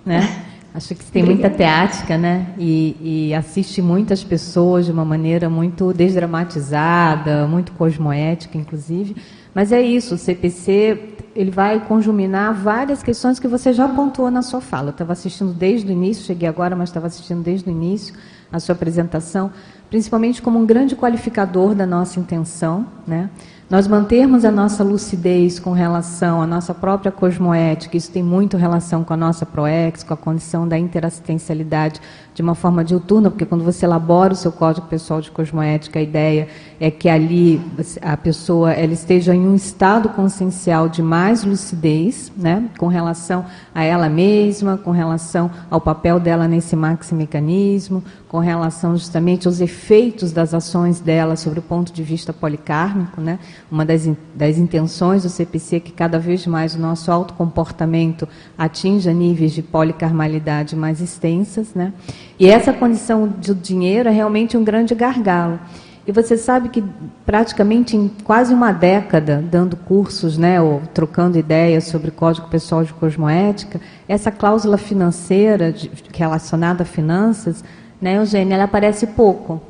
né? 0.06 0.44
Acho 0.72 0.94
que 0.94 1.02
você 1.02 1.10
tem 1.10 1.24
muita 1.24 1.50
teática, 1.50 2.16
né? 2.16 2.54
E, 2.56 3.30
e, 3.30 3.34
assiste 3.34 3.82
muitas 3.82 4.22
pessoas 4.22 4.86
de 4.86 4.92
uma 4.92 5.04
maneira 5.04 5.50
muito 5.50 5.92
desdramatizada, 5.92 7.48
muito 7.48 7.72
cosmoética, 7.72 8.56
inclusive. 8.56 9.16
Mas 9.54 9.72
é 9.72 9.80
isso, 9.82 10.14
o 10.14 10.18
CPC 10.18 11.16
ele 11.34 11.50
vai 11.50 11.80
conjuminar 11.86 12.52
várias 12.54 13.02
questões 13.02 13.38
que 13.38 13.46
você 13.46 13.72
já 13.72 13.88
pontuou 13.88 14.30
na 14.30 14.42
sua 14.42 14.60
fala. 14.60 14.90
Estava 14.90 15.12
assistindo 15.12 15.52
desde 15.52 15.88
o 15.88 15.92
início, 15.92 16.24
cheguei 16.24 16.48
agora, 16.48 16.74
mas 16.74 16.88
estava 16.88 17.06
assistindo 17.06 17.42
desde 17.42 17.68
o 17.68 17.72
início 17.72 18.14
a 18.52 18.58
sua 18.58 18.74
apresentação, 18.74 19.50
principalmente 19.88 20.42
como 20.42 20.58
um 20.58 20.66
grande 20.66 20.96
qualificador 20.96 21.74
da 21.74 21.86
nossa 21.86 22.18
intenção, 22.18 22.86
né? 23.06 23.30
Nós 23.70 23.86
mantermos 23.86 24.44
a 24.44 24.50
nossa 24.50 24.82
lucidez 24.82 25.60
com 25.60 25.70
relação 25.70 26.42
à 26.42 26.46
nossa 26.46 26.74
própria 26.74 27.12
cosmoética, 27.12 27.96
isso 27.96 28.10
tem 28.10 28.20
muito 28.20 28.56
relação 28.56 29.04
com 29.04 29.12
a 29.12 29.16
nossa 29.16 29.46
ProEx, 29.46 30.02
com 30.02 30.12
a 30.12 30.16
condição 30.16 30.66
da 30.66 30.76
interassistencialidade 30.76 32.00
de 32.34 32.42
uma 32.42 32.54
forma 32.54 32.84
diuturna, 32.84 33.30
porque 33.30 33.44
quando 33.44 33.64
você 33.64 33.84
elabora 33.84 34.32
o 34.32 34.36
seu 34.36 34.52
código 34.52 34.86
pessoal 34.86 35.20
de 35.20 35.30
cosmoética, 35.30 35.98
a 35.98 36.02
ideia 36.02 36.48
é 36.78 36.90
que 36.90 37.08
ali 37.08 37.60
a 38.00 38.16
pessoa 38.16 38.72
ela 38.72 38.92
esteja 38.92 39.34
em 39.34 39.46
um 39.46 39.54
estado 39.54 40.08
consciencial 40.10 40.88
de 40.88 41.02
mais 41.02 41.44
lucidez, 41.44 42.32
né, 42.36 42.64
com 42.78 42.86
relação 42.86 43.44
a 43.74 43.82
ela 43.82 44.08
mesma, 44.08 44.76
com 44.76 44.90
relação 44.90 45.50
ao 45.70 45.80
papel 45.80 46.20
dela 46.20 46.46
nesse 46.46 46.76
maximecanismo, 46.76 48.02
com 48.30 48.38
relação 48.38 48.96
justamente 48.96 49.48
aos 49.48 49.60
efeitos 49.60 50.30
das 50.30 50.54
ações 50.54 51.00
dela 51.00 51.34
sobre 51.34 51.58
o 51.58 51.62
ponto 51.62 51.92
de 51.92 52.02
vista 52.02 52.32
policármico, 52.32 53.20
né? 53.20 53.40
Uma 53.68 53.84
das, 53.84 54.08
das 54.36 54.56
intenções 54.56 55.24
do 55.24 55.28
CPC 55.28 55.76
é 55.76 55.80
que 55.80 55.90
cada 55.90 56.16
vez 56.16 56.46
mais 56.46 56.76
o 56.76 56.78
nosso 56.78 57.10
autocomportamento 57.10 58.28
atinja 58.56 59.12
níveis 59.12 59.52
de 59.52 59.62
policarmalidade 59.62 60.76
mais 60.76 61.00
extensas, 61.00 61.74
né? 61.74 61.92
E 62.40 62.48
essa 62.48 62.72
condição 62.72 63.28
do 63.28 63.54
dinheiro 63.54 64.08
é 64.08 64.12
realmente 64.12 64.56
um 64.56 64.64
grande 64.64 64.94
gargalo. 64.94 65.60
E 66.06 66.10
você 66.10 66.38
sabe 66.38 66.70
que 66.70 66.82
praticamente 67.26 67.94
em 67.94 68.10
quase 68.24 68.54
uma 68.54 68.72
década, 68.72 69.44
dando 69.46 69.76
cursos, 69.76 70.38
né, 70.38 70.58
ou 70.58 70.80
trocando 70.94 71.38
ideias 71.38 71.84
sobre 71.84 72.10
código 72.10 72.48
pessoal 72.48 72.82
de 72.82 72.94
cosmoética, 72.94 73.78
essa 74.08 74.30
cláusula 74.30 74.78
financeira 74.78 75.70
de, 75.70 75.90
relacionada 76.14 76.82
a 76.82 76.86
finanças, 76.86 77.62
né, 78.00 78.16
Eugênia, 78.16 78.54
ela 78.54 78.64
aparece 78.64 79.08
pouco. 79.08 79.60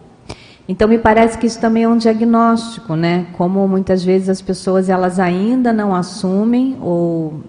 Então 0.69 0.87
me 0.87 0.99
parece 0.99 1.37
que 1.37 1.49
isso 1.49 1.59
também 1.61 1.83
é 1.83 1.89
um 1.89 1.97
diagnóstico, 1.97 2.95
né? 2.95 3.27
Como 3.33 3.67
muitas 3.67 4.05
vezes 4.05 4.29
as 4.29 4.41
pessoas 4.41 4.89
elas 4.89 5.19
ainda 5.19 5.73
não 5.73 5.93
assumem 5.93 6.77
ou 6.81 7.41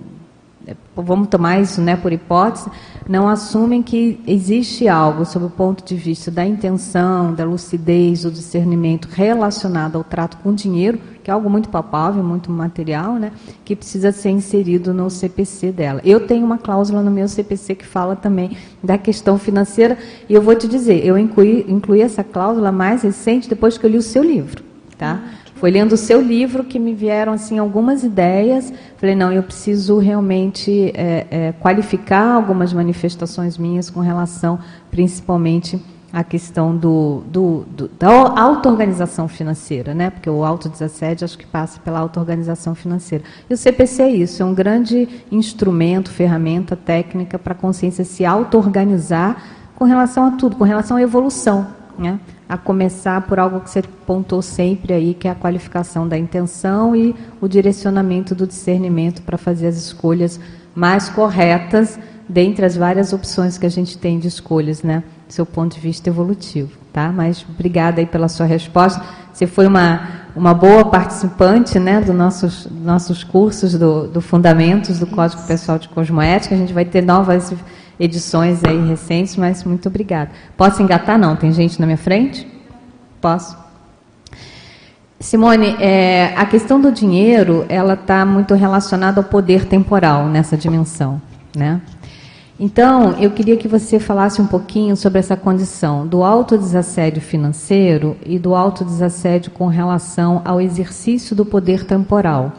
vamos 0.96 1.28
tomar 1.28 1.60
isso 1.60 1.82
né, 1.82 1.96
por 1.96 2.12
hipótese, 2.12 2.70
não 3.08 3.28
assumem 3.28 3.82
que 3.82 4.20
existe 4.28 4.88
algo, 4.88 5.26
sob 5.26 5.46
o 5.46 5.50
ponto 5.50 5.84
de 5.84 5.96
vista 5.96 6.30
da 6.30 6.46
intenção, 6.46 7.34
da 7.34 7.44
lucidez, 7.44 8.24
do 8.24 8.32
discernimento 8.32 9.08
relacionado 9.12 9.98
ao 9.98 10.04
trato 10.04 10.38
com 10.38 10.54
dinheiro, 10.54 11.00
que 11.24 11.30
é 11.30 11.34
algo 11.34 11.50
muito 11.50 11.70
palpável, 11.70 12.24
muito 12.24 12.52
material, 12.52 13.16
né, 13.16 13.32
que 13.66 13.76
precisa 13.76 14.12
ser 14.12 14.30
inserido 14.30 14.94
no 14.94 15.10
CPC 15.10 15.72
dela. 15.72 16.02
Eu 16.04 16.26
tenho 16.28 16.46
uma 16.46 16.58
cláusula 16.58 17.02
no 17.02 17.12
meu 17.12 17.28
CPC 17.28 17.76
que 17.76 17.86
fala 17.86 18.16
também 18.16 18.58
da 18.84 18.98
questão 18.98 19.38
financeira, 19.38 19.98
e 20.30 20.34
eu 20.34 20.42
vou 20.42 20.56
te 20.56 20.68
dizer, 20.68 21.06
eu 21.06 21.18
incluí, 21.18 21.66
incluí 21.68 22.02
essa 22.02 22.24
cláusula 22.24 22.72
mais 22.72 23.02
recente 23.02 23.50
depois 23.50 23.78
que 23.78 23.86
eu 23.86 23.90
li 23.90 23.98
o 23.98 24.02
seu 24.02 24.24
livro. 24.24 24.64
Tá? 24.98 25.20
Foi 25.62 25.70
lendo 25.70 25.92
o 25.92 25.98
seu 25.98 26.20
livro 26.20 26.64
que 26.64 26.80
me 26.80 26.92
vieram 26.92 27.34
assim 27.34 27.60
algumas 27.60 28.04
ideias. 28.04 28.74
Falei, 28.98 29.14
não, 29.14 29.32
eu 29.32 29.44
preciso 29.44 30.00
realmente 30.00 30.92
é, 30.96 31.28
é, 31.30 31.52
qualificar 31.60 32.34
algumas 32.34 32.74
manifestações 32.74 33.60
minhas 33.60 33.88
com 33.88 34.00
relação, 34.00 34.58
principalmente, 34.90 35.80
à 36.12 36.24
questão 36.24 36.76
do, 36.76 37.22
do, 37.28 37.64
do 37.70 37.88
da 37.90 38.10
auto-organização 38.10 39.28
financeira, 39.28 39.94
né? 39.94 40.10
Porque 40.10 40.28
o 40.28 40.44
autodesassédio 40.44 41.26
acho 41.26 41.38
que 41.38 41.46
passa 41.46 41.80
pela 41.80 42.00
auto-organização 42.00 42.74
financeira. 42.74 43.24
E 43.48 43.54
o 43.54 43.58
CPC 43.58 44.02
é 44.02 44.10
isso, 44.10 44.42
é 44.42 44.46
um 44.48 44.56
grande 44.56 45.08
instrumento, 45.32 46.10
ferramenta, 46.10 46.76
técnica 46.76 47.38
para 47.38 47.54
a 47.54 47.56
consciência 47.56 48.04
se 48.04 48.26
auto-organizar 48.26 49.44
com 49.76 49.86
relação 49.86 50.26
a 50.26 50.32
tudo, 50.32 50.56
com 50.56 50.64
relação 50.64 50.98
à 50.98 51.04
evolução, 51.04 51.68
né? 52.00 52.20
A 52.52 52.58
começar 52.58 53.22
por 53.22 53.40
algo 53.40 53.62
que 53.62 53.70
você 53.70 53.82
pontou 53.82 54.42
sempre 54.42 54.92
aí, 54.92 55.14
que 55.14 55.26
é 55.26 55.32
a 55.32 55.36
qualificação 55.36 56.06
da 56.06 56.18
intenção 56.18 56.94
e 56.94 57.16
o 57.40 57.48
direcionamento 57.48 58.36
do 58.36 58.46
discernimento 58.46 59.22
para 59.22 59.38
fazer 59.38 59.68
as 59.68 59.78
escolhas 59.78 60.38
mais 60.76 61.08
corretas 61.08 61.98
dentre 62.28 62.66
as 62.66 62.76
várias 62.76 63.14
opções 63.14 63.58
que 63.58 63.66
a 63.66 63.70
gente 63.70 63.98
tem 63.98 64.20
de 64.20 64.28
escolhas, 64.28 64.84
né, 64.84 65.02
do 65.26 65.34
seu 65.34 65.46
ponto 65.46 65.76
de 65.76 65.80
vista 65.80 66.10
evolutivo, 66.10 66.78
tá? 66.92 67.10
Mas 67.10 67.46
obrigada 67.50 68.02
aí 68.02 68.06
pela 68.06 68.28
sua 68.28 68.46
resposta. 68.46 69.02
Você 69.32 69.48
foi 69.48 69.66
uma, 69.66 70.10
uma 70.36 70.54
boa 70.54 70.84
participante, 70.84 71.80
né, 71.80 72.02
dos 72.02 72.14
nossos, 72.14 72.68
nossos 72.70 73.24
cursos 73.24 73.76
do, 73.76 74.08
do 74.08 74.20
Fundamentos 74.20 75.00
do 75.00 75.08
Código 75.08 75.42
Pessoal 75.44 75.80
de 75.80 75.88
Cosmoética. 75.88 76.54
A 76.54 76.58
gente 76.58 76.74
vai 76.74 76.84
ter 76.84 77.02
novas 77.02 77.54
edições 78.00 78.64
aí 78.64 78.88
recentes, 78.88 79.36
mas 79.36 79.64
muito 79.64 79.88
obrigada. 79.88 80.32
Posso 80.58 80.82
engatar? 80.82 81.18
Não, 81.18 81.36
tem 81.36 81.52
gente 81.52 81.80
na 81.80 81.86
minha 81.86 81.98
frente? 81.98 82.48
Posso? 83.20 83.58
Simone, 85.20 85.76
é, 85.80 86.34
a 86.36 86.46
questão 86.48 86.82
do 86.82 86.92
dinheiro, 86.92 87.64
ela 87.70 87.94
está 87.94 88.26
muito 88.26 88.56
relacionada 88.56 89.20
ao 89.20 89.24
poder 89.24 89.66
temporal 89.66 90.28
nessa 90.28 90.58
dimensão, 90.58 91.22
né? 91.56 91.80
Então, 92.60 93.16
eu 93.20 93.32
queria 93.32 93.58
que 93.58 93.68
você 93.68 94.00
falasse 94.00 94.40
um 94.40 94.46
pouquinho 94.46 94.96
sobre 94.96 95.18
essa 95.18 95.36
condição 95.36 96.06
do 96.06 96.24
autodesassédio 96.24 97.22
financeiro 97.22 98.16
e 98.24 98.38
do 98.38 98.54
autodesassédio 98.54 99.52
com 99.52 99.66
relação 99.66 100.42
ao 100.46 100.62
exercício 100.62 101.36
do 101.36 101.44
poder 101.44 101.86
temporal. 101.86 102.54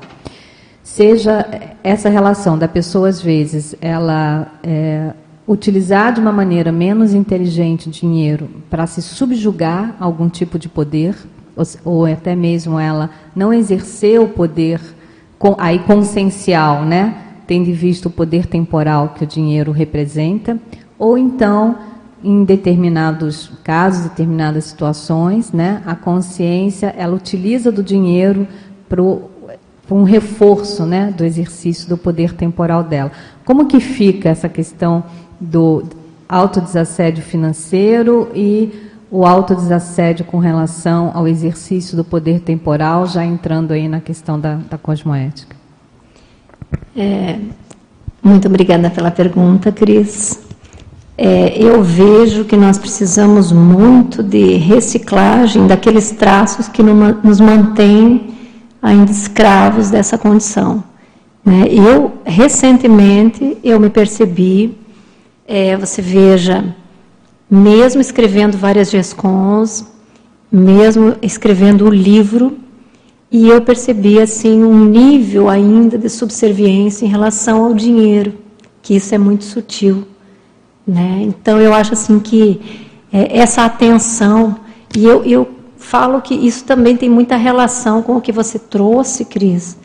Seja 0.83 1.47
essa 1.85 2.09
relação 2.09 2.59
da 2.59 2.67
pessoa, 2.67 3.09
às 3.09 3.23
vezes, 3.23 3.77
ela 3.81 4.49
é, 4.63 5.13
utilizar 5.47 6.13
de 6.13 6.21
uma 6.21 6.33
maneira 6.33 6.71
menos 6.71 7.15
inteligente 7.15 7.91
dinheiro 7.91 8.49
para 8.71 8.87
se 8.87 9.03
subjugar 9.03 9.97
a 9.99 10.05
algum 10.05 10.29
tipo 10.29 10.59
de 10.59 10.69
poder, 10.69 11.17
ou, 11.57 11.65
ou, 11.85 12.07
até 12.07 12.35
mesmo 12.35 12.79
ela 12.79 13.11
não 13.35 13.53
exercer 13.53 14.21
o 14.21 14.29
poder 14.29 14.81
com, 15.39 15.55
aí 15.59 15.81
consciencial, 15.81 16.85
né? 16.85 17.23
tendo 17.47 17.73
visto 17.73 18.07
o 18.07 18.11
poder 18.11 18.47
temporal 18.47 19.11
que 19.11 19.25
o 19.25 19.27
dinheiro 19.27 19.73
representa, 19.73 20.59
ou 20.99 21.19
então, 21.19 21.77
em 22.23 22.45
determinados 22.45 23.51
casos, 23.65 24.05
determinadas 24.05 24.65
situações, 24.65 25.53
né, 25.53 25.83
a 25.85 25.95
consciência 25.95 26.95
ela 26.97 27.15
utiliza 27.15 27.73
do 27.73 27.83
dinheiro 27.83 28.47
para 28.89 29.03
um 29.91 30.05
reforço 30.05 30.87
né, 30.87 31.13
do 31.15 31.25
exercício 31.25 31.89
do 31.89 31.99
poder 31.99 32.33
temporal 32.33 32.85
dela. 32.85 33.11
Como 33.45 33.67
que 33.67 33.81
fica 33.81 34.29
essa 34.29 34.49
questão 34.49 35.05
do 35.43 35.83
autodesassédio 36.29 37.23
financeiro 37.23 38.29
e 38.35 38.73
o 39.11 39.27
autodesassédio 39.27 40.25
com 40.25 40.39
relação 40.39 41.11
ao 41.13 41.29
exercício 41.29 41.97
do 41.97 42.05
poder 42.05 42.41
temporal, 42.41 43.07
já 43.07 43.25
entrando 43.25 43.73
aí 43.73 43.89
na 43.89 44.01
questão 44.01 44.41
da, 44.41 44.55
da 44.71 44.79
cosmoética. 44.79 45.55
É, 46.97 47.39
muito 48.23 48.49
obrigada 48.49 48.89
pela 48.89 49.11
pergunta, 49.11 49.71
Cris. 49.71 50.41
É, 51.19 51.63
eu 51.63 51.83
vejo 51.83 52.45
que 52.45 52.57
nós 52.57 52.79
precisamos 52.79 53.53
muito 53.53 54.23
de 54.23 54.55
reciclagem 54.55 55.67
daqueles 55.67 56.11
traços 56.13 56.69
que 56.69 56.83
nos 56.83 57.39
mantêm 57.39 58.35
ainda 58.81 59.11
escravos 59.11 59.91
dessa 59.91 60.17
condição. 60.17 60.83
Né? 61.45 61.67
Eu, 61.69 62.15
recentemente, 62.25 63.59
eu 63.63 63.79
me 63.79 63.91
percebi 63.91 64.79
é, 65.55 65.77
você 65.77 66.01
veja, 66.01 66.75
mesmo 67.51 68.01
escrevendo 68.01 68.57
várias 68.57 68.91
GESCONs, 68.91 69.85
mesmo 70.51 71.15
escrevendo 71.21 71.85
o 71.85 71.91
livro, 71.91 72.57
e 73.31 73.51
eu 73.51 73.61
percebi 73.61 74.19
assim 74.19 74.65
um 74.65 74.83
nível 74.83 75.51
ainda 75.51 75.99
de 75.99 76.09
subserviência 76.09 77.05
em 77.05 77.09
relação 77.09 77.67
ao 77.67 77.75
dinheiro, 77.75 78.33
que 78.81 78.97
isso 78.97 79.15
é 79.15 79.19
muito 79.19 79.45
sutil, 79.45 80.09
né? 80.87 81.19
Então 81.21 81.61
eu 81.61 81.75
acho 81.75 81.93
assim 81.93 82.19
que 82.19 82.59
é, 83.13 83.39
essa 83.39 83.67
atenção 83.67 84.57
e 84.97 85.05
eu, 85.05 85.23
eu 85.23 85.47
falo 85.77 86.23
que 86.23 86.35
isso 86.35 86.65
também 86.65 86.97
tem 86.97 87.11
muita 87.11 87.37
relação 87.37 88.01
com 88.01 88.17
o 88.17 88.23
que 88.23 88.33
você 88.33 88.59
trouxe, 88.59 89.27
Cris, 89.27 89.77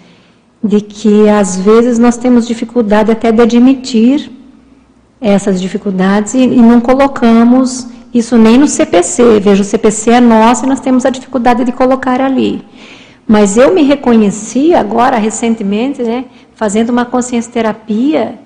de 0.64 0.80
que 0.80 1.28
às 1.28 1.58
vezes 1.58 2.00
nós 2.00 2.16
temos 2.16 2.48
dificuldade 2.48 3.12
até 3.12 3.34
de 3.34 3.42
admitir 3.42 4.37
essas 5.20 5.60
dificuldades 5.60 6.34
e, 6.34 6.40
e, 6.40 6.62
não 6.62 6.80
colocamos 6.80 7.88
isso 8.14 8.38
nem 8.38 8.58
no 8.58 8.68
CPC. 8.68 9.40
Veja, 9.40 9.62
o 9.62 9.66
CPC 9.66 10.12
é 10.12 10.20
nosso 10.20 10.66
e 10.66 10.68
nós 10.68 10.80
temos 10.80 11.06
a 11.06 11.10
dificuldade 11.10 11.64
de 11.64 11.72
colocar 11.72 12.22
ali. 12.22 12.64
Mas 13.28 13.58
eu 13.58 13.74
me 13.74 13.84
reconheci 13.84 14.74
agora, 14.74 15.18
recentemente, 15.18 16.02
né, 16.02 16.26
fazendo 16.56 16.90
uma 16.92 17.04
consciência 17.04 17.52
terapia, 17.52 18.40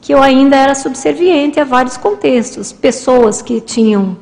que 0.00 0.12
eu 0.12 0.22
ainda 0.22 0.56
era 0.56 0.74
subserviente 0.74 1.58
a 1.58 1.64
vários 1.64 1.96
contextos, 1.96 2.72
pessoas 2.72 3.40
que 3.40 3.60
tinham, 3.60 4.18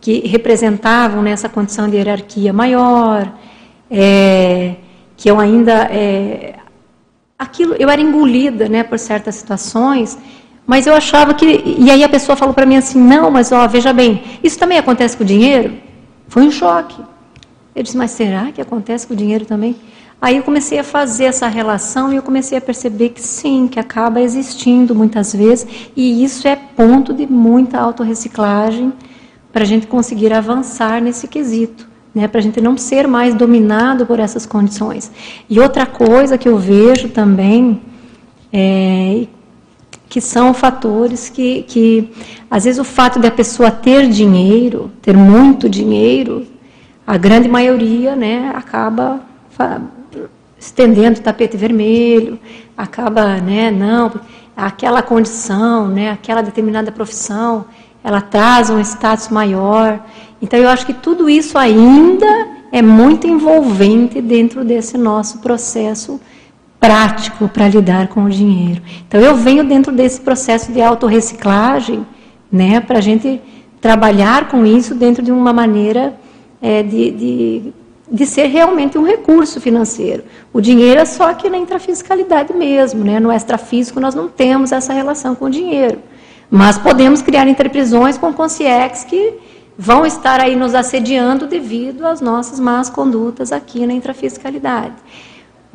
que 0.00 0.20
representavam 0.26 1.22
nessa 1.22 1.48
condição 1.48 1.88
de 1.88 1.96
hierarquia 1.96 2.52
maior, 2.52 3.32
é, 3.90 4.74
que 5.16 5.30
eu 5.30 5.40
ainda 5.40 5.88
é, 5.90 6.54
aquilo, 7.38 7.74
eu 7.78 7.88
era 7.88 8.00
engolida, 8.00 8.68
né, 8.68 8.82
por 8.82 8.98
certas 8.98 9.36
situações, 9.36 10.18
mas 10.66 10.86
eu 10.86 10.94
achava 10.94 11.32
que 11.32 11.62
e 11.78 11.90
aí 11.90 12.02
a 12.02 12.08
pessoa 12.08 12.36
falou 12.36 12.52
para 12.52 12.66
mim 12.66 12.76
assim, 12.76 13.00
não, 13.00 13.30
mas 13.30 13.52
ó, 13.52 13.66
veja 13.68 13.92
bem, 13.92 14.22
isso 14.42 14.58
também 14.58 14.78
acontece 14.78 15.16
com 15.16 15.22
o 15.22 15.26
dinheiro? 15.26 15.74
Foi 16.28 16.42
um 16.42 16.50
choque. 16.50 17.00
Eu 17.74 17.82
disse, 17.82 17.96
mas 17.96 18.10
será 18.10 18.50
que 18.50 18.60
acontece 18.60 19.06
com 19.06 19.14
o 19.14 19.16
dinheiro 19.16 19.44
também? 19.44 19.76
Aí 20.20 20.38
eu 20.38 20.42
comecei 20.42 20.78
a 20.78 20.84
fazer 20.84 21.24
essa 21.24 21.46
relação 21.46 22.12
e 22.12 22.16
eu 22.16 22.22
comecei 22.22 22.56
a 22.56 22.60
perceber 22.60 23.10
que 23.10 23.20
sim, 23.20 23.68
que 23.68 23.78
acaba 23.78 24.20
existindo 24.20 24.94
muitas 24.94 25.34
vezes, 25.34 25.66
e 25.94 26.24
isso 26.24 26.48
é 26.48 26.56
ponto 26.56 27.12
de 27.12 27.26
muita 27.26 27.78
autorreciclagem 27.78 28.92
para 29.52 29.62
a 29.62 29.66
gente 29.66 29.86
conseguir 29.86 30.32
avançar 30.32 31.02
nesse 31.02 31.28
quesito, 31.28 31.86
né? 32.14 32.26
para 32.26 32.40
a 32.40 32.42
gente 32.42 32.60
não 32.62 32.78
ser 32.78 33.06
mais 33.06 33.34
dominado 33.34 34.06
por 34.06 34.18
essas 34.18 34.46
condições. 34.46 35.12
E 35.50 35.60
outra 35.60 35.84
coisa 35.84 36.38
que 36.38 36.48
eu 36.48 36.56
vejo 36.56 37.10
também, 37.10 37.80
é, 38.50 39.26
que 40.08 40.20
são 40.20 40.54
fatores 40.54 41.28
que, 41.28 41.62
que, 41.62 42.10
às 42.50 42.64
vezes, 42.64 42.78
o 42.78 42.84
fato 42.84 43.18
de 43.18 43.26
a 43.26 43.30
pessoa 43.30 43.70
ter 43.70 44.08
dinheiro, 44.08 44.90
ter 45.02 45.16
muito 45.16 45.68
dinheiro, 45.68 46.46
a 47.06 47.16
grande 47.16 47.48
maioria 47.48 48.16
né, 48.16 48.52
acaba 48.54 49.20
estendendo 50.58 51.20
o 51.20 51.22
tapete 51.22 51.56
vermelho, 51.56 52.38
acaba, 52.76 53.36
né, 53.36 53.70
não, 53.70 54.12
aquela 54.56 55.02
condição, 55.02 55.88
né, 55.88 56.10
aquela 56.10 56.42
determinada 56.42 56.90
profissão, 56.90 57.64
ela 58.02 58.20
traz 58.20 58.70
um 58.70 58.80
status 58.80 59.28
maior. 59.28 60.00
Então 60.40 60.58
eu 60.58 60.68
acho 60.68 60.86
que 60.86 60.94
tudo 60.94 61.28
isso 61.28 61.58
ainda 61.58 62.26
é 62.72 62.80
muito 62.80 63.26
envolvente 63.26 64.20
dentro 64.20 64.64
desse 64.64 64.96
nosso 64.96 65.38
processo 65.38 66.20
prático 66.78 67.48
para 67.48 67.68
lidar 67.68 68.08
com 68.08 68.24
o 68.24 68.30
dinheiro. 68.30 68.82
Então 69.06 69.20
eu 69.20 69.36
venho 69.36 69.64
dentro 69.64 69.92
desse 69.92 70.20
processo 70.20 70.72
de 70.72 70.80
autorreciclagem, 70.80 72.06
né, 72.50 72.80
para 72.80 72.98
a 72.98 73.02
gente 73.02 73.40
trabalhar 73.80 74.48
com 74.48 74.64
isso 74.64 74.94
dentro 74.94 75.22
de 75.22 75.32
uma 75.32 75.52
maneira 75.52 76.14
é, 76.60 76.82
de, 76.82 77.10
de 77.10 77.72
de 78.10 78.24
ser 78.24 78.46
realmente 78.46 78.96
um 78.96 79.02
recurso 79.02 79.60
financeiro. 79.60 80.22
O 80.52 80.60
dinheiro 80.60 81.00
é 81.00 81.04
só 81.04 81.30
aqui 81.30 81.50
na 81.50 81.58
intrafiscalidade 81.58 82.52
mesmo, 82.54 83.04
né? 83.04 83.18
no 83.18 83.32
extrafísico 83.32 83.98
nós 83.98 84.14
não 84.14 84.28
temos 84.28 84.72
essa 84.72 84.92
relação 84.92 85.34
com 85.34 85.46
o 85.46 85.50
dinheiro. 85.50 85.98
Mas 86.48 86.78
podemos 86.78 87.20
criar 87.20 87.48
interprisões 87.48 88.16
com 88.16 88.32
consciex 88.32 89.02
que 89.02 89.34
vão 89.76 90.06
estar 90.06 90.40
aí 90.40 90.54
nos 90.54 90.74
assediando 90.74 91.46
devido 91.46 92.06
às 92.06 92.20
nossas 92.20 92.60
más 92.60 92.88
condutas 92.88 93.50
aqui 93.50 93.84
na 93.86 93.92
intrafiscalidade. 93.92 94.94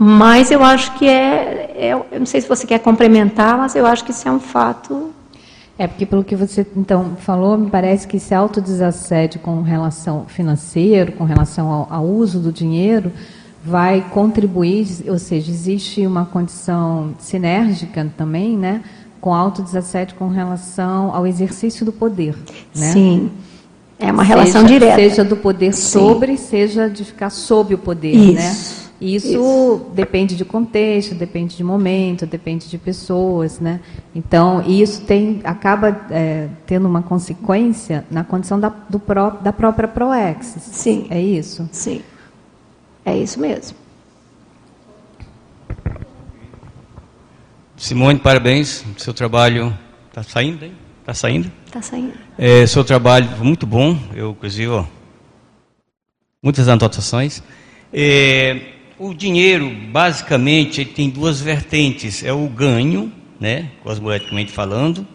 Mas 0.04 0.50
eu 0.50 0.64
acho 0.64 0.94
que 0.98 1.08
é, 1.08 1.72
é 1.76 1.92
eu 2.12 2.20
não 2.20 2.26
sei 2.26 2.42
se 2.42 2.48
você 2.48 2.66
quer 2.66 2.80
complementar, 2.80 3.58
mas 3.58 3.76
eu 3.76 3.86
acho 3.86 4.04
que 4.04 4.12
isso 4.12 4.28
é 4.28 4.32
um 4.32 4.40
fato 4.40 5.12
é, 5.82 5.88
porque 5.88 6.06
pelo 6.06 6.24
que 6.24 6.36
você 6.36 6.66
então 6.78 7.18
falou, 7.20 7.58
me 7.58 7.70
parece 7.70 8.08
que 8.08 8.18
esse 8.18 8.36
autodesassédio 8.36 9.40
com 9.40 9.64
relação 9.64 10.26
financeiro, 10.28 11.14
com 11.14 11.24
relação 11.24 11.72
ao, 11.72 11.88
ao 11.90 12.06
uso 12.06 12.40
do 12.40 12.52
dinheiro, 12.52 13.12
vai 13.64 14.06
contribuir, 14.12 14.88
ou 15.08 15.18
seja, 15.18 15.50
existe 15.50 16.06
uma 16.06 16.24
condição 16.24 17.16
sinérgica 17.18 18.08
também, 18.16 18.56
né, 18.56 18.84
com 19.20 19.34
autodesassédio 19.34 20.16
com 20.18 20.28
relação 20.28 21.16
ao 21.16 21.26
exercício 21.26 21.84
do 21.84 21.92
poder, 21.92 22.36
né? 22.76 22.92
Sim. 22.92 23.32
É 24.00 24.12
uma 24.12 24.24
relação 24.24 24.62
seja, 24.62 24.74
direta. 24.74 24.96
Seja 24.96 25.24
do 25.24 25.38
poder 25.38 25.74
sobre, 25.74 26.38
Sim. 26.38 26.46
seja 26.46 26.90
de 26.90 27.04
ficar 27.06 27.30
sob 27.30 27.74
o 27.74 27.78
poder, 27.78 28.16
Isso. 28.16 28.34
né? 28.34 28.81
Isso, 29.02 29.30
Isso, 29.30 29.92
depende 29.96 30.36
de 30.36 30.46
contexto, 30.46 31.16
depende 31.16 31.58
de 31.58 31.64
momento, 31.64 32.28
depende 32.28 32.70
de 32.70 32.78
pessoas, 32.78 33.60
né? 33.60 33.80
Então, 34.14 34.62
isso 34.62 35.02
tem, 35.02 35.42
acaba 35.44 36.06
é, 36.12 36.48
tendo 36.68 36.88
uma 36.88 37.02
consequência 37.02 38.06
na 38.12 38.24
condição 38.24 38.60
da, 38.60 38.70
do 38.70 39.00
pró, 39.00 39.32
da 39.32 39.52
própria 39.52 39.88
ProEx. 39.88 40.56
Sim. 40.60 41.08
É 41.10 41.20
isso? 41.20 41.68
Sim. 41.72 42.04
É 43.04 43.18
isso 43.18 43.40
mesmo. 43.40 43.76
Simone, 47.76 48.20
parabéns. 48.20 48.86
Seu 48.98 49.16
trabalho 49.16 49.76
está 50.10 50.22
saindo, 50.22 50.64
hein? 50.64 50.74
Está 51.00 51.16
saindo? 51.16 51.52
Está 51.66 51.82
saindo. 51.82 52.14
É, 52.38 52.68
seu 52.68 52.84
trabalho 52.84 53.28
foi 53.30 53.48
muito 53.48 53.66
bom. 53.66 53.98
Eu, 54.14 54.30
inclusive, 54.30 54.68
ó, 54.68 54.86
muitas 56.44 56.68
anotações. 56.68 57.42
É, 57.92 58.71
o 59.02 59.16
dinheiro, 59.16 59.68
basicamente, 59.92 60.86
tem 60.86 61.10
duas 61.10 61.42
vertentes: 61.42 62.24
é 62.24 62.32
o 62.32 62.48
ganho, 62.48 63.12
né, 63.40 63.72
cosmoeticamente 63.84 64.52
falando, 64.52 65.08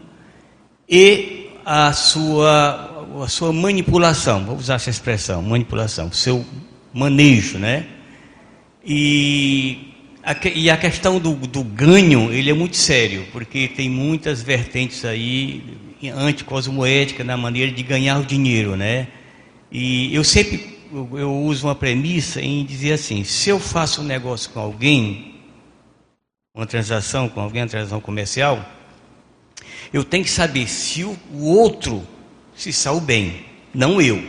e 0.88 1.50
a 1.64 1.92
sua, 1.92 3.06
a 3.22 3.28
sua 3.28 3.52
manipulação. 3.52 4.44
Vou 4.44 4.56
usar 4.56 4.74
essa 4.74 4.90
expressão, 4.90 5.40
manipulação, 5.40 6.10
seu 6.10 6.44
manejo, 6.92 7.58
né? 7.58 7.86
E 8.84 9.94
a, 10.22 10.34
e 10.52 10.68
a 10.68 10.76
questão 10.76 11.20
do, 11.20 11.34
do 11.34 11.62
ganho, 11.62 12.32
ele 12.32 12.50
é 12.50 12.54
muito 12.54 12.76
sério, 12.76 13.24
porque 13.32 13.68
tem 13.68 13.88
muitas 13.88 14.42
vertentes 14.42 15.04
aí 15.04 15.62
anticosmoética 16.16 17.22
na 17.22 17.36
maneira 17.36 17.70
de 17.70 17.82
ganhar 17.84 18.18
o 18.18 18.24
dinheiro, 18.24 18.76
né? 18.76 19.06
E 19.70 20.12
eu 20.14 20.24
sempre 20.24 20.75
eu, 20.92 21.34
uso 21.44 21.66
uma 21.66 21.74
premissa 21.74 22.40
em 22.40 22.64
dizer 22.64 22.92
assim: 22.92 23.24
se 23.24 23.50
eu 23.50 23.58
faço 23.58 24.00
um 24.00 24.04
negócio 24.04 24.50
com 24.50 24.60
alguém, 24.60 25.34
uma 26.54 26.66
transação 26.66 27.28
com 27.28 27.40
alguém, 27.40 27.62
uma 27.62 27.68
transação 27.68 28.00
comercial, 28.00 28.64
eu 29.92 30.04
tenho 30.04 30.24
que 30.24 30.30
saber 30.30 30.68
se 30.68 31.04
o, 31.04 31.16
o 31.32 31.44
outro 31.44 32.06
se 32.54 32.72
saiu 32.72 33.00
bem, 33.00 33.44
não 33.72 34.00
eu. 34.00 34.22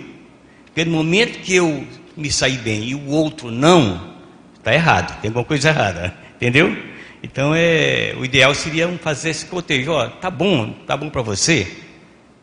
Porque 0.66 0.86
no 0.86 0.92
momento 0.92 1.40
que 1.40 1.56
eu 1.56 1.86
me 2.16 2.32
sair 2.32 2.58
bem 2.58 2.84
e 2.84 2.96
o 2.96 3.08
outro 3.08 3.50
não, 3.50 4.16
está 4.56 4.74
errado, 4.74 5.22
tem 5.22 5.30
alguma 5.30 5.46
coisa 5.46 5.70
errada, 5.70 6.16
entendeu? 6.36 6.76
Então 7.24 7.54
é, 7.56 8.14
o 8.18 8.26
ideal 8.26 8.54
seria 8.54 8.88
fazer 9.00 9.32
esse 9.32 9.46
cotejo, 9.46 9.92
ó, 9.92 10.08
tá 10.08 10.30
bom, 10.30 10.72
tá 10.86 10.96
bom 10.96 11.10
para 11.10 11.22
você. 11.22 11.68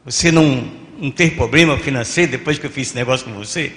Você 0.05 0.31
não 0.31 0.84
não 0.99 1.11
ter 1.11 1.35
problema 1.35 1.77
financeiro 1.77 2.33
depois 2.33 2.59
que 2.59 2.66
eu 2.66 2.71
fiz 2.71 2.89
esse 2.89 2.97
negócio 2.97 3.27
com 3.27 3.33
você? 3.33 3.73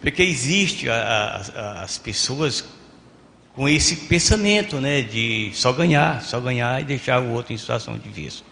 Porque 0.00 0.22
existe 0.22 0.88
a, 0.88 1.42
a, 1.54 1.82
as 1.82 1.98
pessoas 1.98 2.64
com 3.54 3.68
esse 3.68 3.96
pensamento, 3.96 4.76
né, 4.76 5.02
de 5.02 5.50
só 5.52 5.72
ganhar, 5.72 6.22
só 6.22 6.40
ganhar 6.40 6.80
e 6.80 6.84
deixar 6.84 7.20
o 7.20 7.32
outro 7.32 7.52
em 7.52 7.56
situação 7.56 7.98
de 7.98 8.08
vício. 8.08 8.44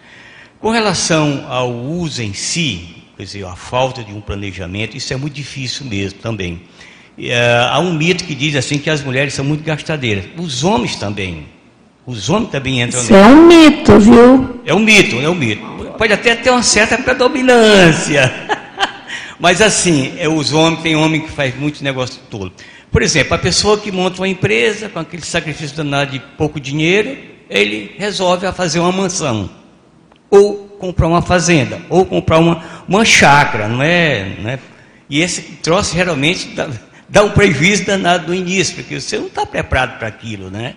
Com 0.61 0.71
relação 0.71 1.47
ao 1.49 1.73
uso 1.73 2.21
em 2.21 2.35
si, 2.35 3.05
quer 3.17 3.23
dizer, 3.23 3.47
a 3.47 3.55
falta 3.55 4.03
de 4.03 4.13
um 4.13 4.21
planejamento, 4.21 4.97
isso 4.97 5.13
é 5.13 5.17
muito 5.17 5.35
difícil 5.35 5.87
mesmo 5.87 6.19
também. 6.19 6.63
É, 7.17 7.69
há 7.71 7.79
um 7.79 7.95
mito 7.95 8.25
que 8.25 8.35
diz 8.35 8.55
assim 8.57 8.79
que 8.79 8.91
as 8.91 9.03
mulheres 9.03 9.35
são 9.35 9.45
muito 9.45 9.65
gastadeiras. 9.65 10.25
Os 10.37 10.65
homens 10.65 10.97
também. 10.97 11.47
Os 12.07 12.29
homens 12.29 12.51
também 12.51 12.81
entram 12.81 13.01
Isso 13.01 13.15
é 13.15 13.27
um 13.27 13.47
mito, 13.47 13.99
viu? 13.99 14.61
É 14.65 14.75
um 14.75 14.79
mito, 14.79 15.21
é 15.21 15.29
um 15.29 15.35
mito 15.35 15.88
pode 15.99 16.13
até 16.13 16.37
ter 16.37 16.51
uma 16.51 16.63
certa 16.63 16.97
predominância. 16.97 18.33
Mas 19.39 19.61
assim, 19.61 20.15
é, 20.19 20.29
os 20.29 20.53
homens, 20.53 20.83
tem 20.83 20.97
homem 20.97 21.21
que 21.21 21.31
faz 21.31 21.55
muitos 21.57 21.81
negócios 21.83 22.21
tolo. 22.31 22.53
Por 22.91 23.03
exemplo, 23.03 23.35
a 23.35 23.39
pessoa 23.39 23.77
que 23.79 23.93
monta 23.93 24.21
uma 24.21 24.29
empresa 24.29 24.89
com 24.89 25.01
aquele 25.01 25.25
sacrifício 25.25 25.77
danado 25.77 26.13
de 26.13 26.21
pouco 26.21 26.59
dinheiro, 26.59 27.17
ele 27.51 27.95
resolve 27.99 28.51
fazer 28.53 28.79
uma 28.79 28.93
mansão. 28.93 29.51
Ou 30.31 30.69
comprar 30.79 31.09
uma 31.09 31.21
fazenda, 31.21 31.81
ou 31.89 32.07
comprar 32.07 32.39
uma, 32.39 32.63
uma 32.89 33.05
chácara, 33.05 33.69
não 33.69 33.83
é, 33.83 34.37
não 34.41 34.51
é? 34.51 34.59
E 35.11 35.21
esse 35.21 35.43
troço 35.43 35.95
geralmente 35.95 36.49
dá, 36.49 36.69
dá 37.09 37.25
um 37.25 37.31
prejuízo 37.31 37.85
danado 37.85 38.29
no 38.29 38.35
início, 38.35 38.77
porque 38.77 39.01
você 39.01 39.19
não 39.19 39.27
está 39.27 39.45
preparado 39.45 39.99
para 39.99 40.09
aquilo, 40.09 40.51
né? 40.51 40.75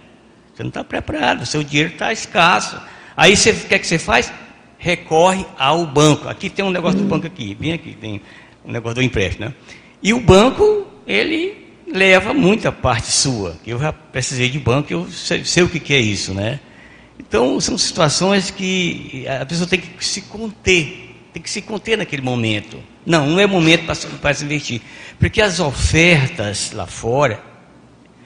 Você 0.53 0.63
não 0.63 0.69
está 0.69 0.83
preparado, 0.83 1.45
seu 1.45 1.63
dinheiro 1.63 1.91
está 1.91 2.11
escasso. 2.11 2.79
Aí 3.15 3.35
você, 3.35 3.51
o 3.51 3.55
que, 3.55 3.75
é 3.75 3.79
que 3.79 3.87
você 3.87 3.99
faz? 3.99 4.31
Recorre 4.81 5.45
ao 5.57 5.85
banco. 5.85 6.27
Aqui 6.27 6.49
tem 6.49 6.65
um 6.65 6.71
negócio 6.71 6.99
do 6.99 7.05
banco 7.05 7.27
aqui, 7.27 7.53
bem 7.53 7.71
aqui, 7.71 7.93
tem 7.93 8.19
um 8.65 8.71
negócio 8.71 8.95
do 8.95 9.03
empréstimo. 9.03 9.45
Né? 9.45 9.53
E 10.01 10.11
o 10.11 10.19
banco, 10.19 10.87
ele 11.05 11.67
leva 11.87 12.33
muita 12.33 12.71
parte 12.71 13.11
sua. 13.11 13.55
Eu 13.65 13.79
já 13.79 13.93
precisei 13.93 14.49
de 14.49 14.57
banco, 14.59 14.91
eu 14.91 15.07
sei, 15.11 15.45
sei 15.45 15.61
o 15.61 15.69
que, 15.69 15.79
que 15.79 15.93
é 15.93 15.99
isso, 15.99 16.33
né? 16.33 16.59
Então, 17.19 17.61
são 17.61 17.77
situações 17.77 18.49
que 18.49 19.25
a 19.27 19.45
pessoa 19.45 19.67
tem 19.67 19.79
que 19.79 20.03
se 20.03 20.23
conter, 20.23 21.15
tem 21.31 21.41
que 21.41 21.49
se 21.49 21.61
conter 21.61 21.99
naquele 21.99 22.23
momento. 22.23 22.77
Não, 23.05 23.27
não 23.27 23.39
é 23.39 23.45
momento 23.45 23.85
para 23.85 24.33
se 24.33 24.43
investir. 24.43 24.81
Porque 25.19 25.39
as 25.39 25.59
ofertas 25.59 26.71
lá 26.71 26.87
fora 26.87 27.39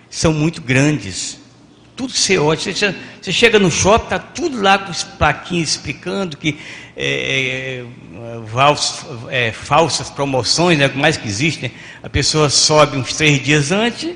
são 0.09 0.31
muito 0.31 0.61
grandes. 0.61 1.41
Tudo 1.95 2.13
ótimo. 2.41 2.75
Você, 2.75 2.95
você 3.21 3.31
chega 3.31 3.57
no 3.57 3.71
shopping, 3.71 4.03
está 4.03 4.19
tudo 4.19 4.61
lá 4.61 4.77
com 4.77 4.91
os 4.91 5.03
plaquinhos 5.03 5.69
explicando 5.69 6.37
que 6.37 6.57
é, 6.95 7.83
é, 9.29 9.47
é, 9.47 9.51
falsas 9.51 10.09
promoções, 10.09 10.77
né, 10.77 10.89
mais 10.95 11.17
que 11.17 11.27
existem, 11.27 11.71
a 12.03 12.09
pessoa 12.09 12.49
sobe 12.49 12.97
uns 12.97 13.13
três 13.13 13.41
dias 13.43 13.71
antes, 13.71 14.15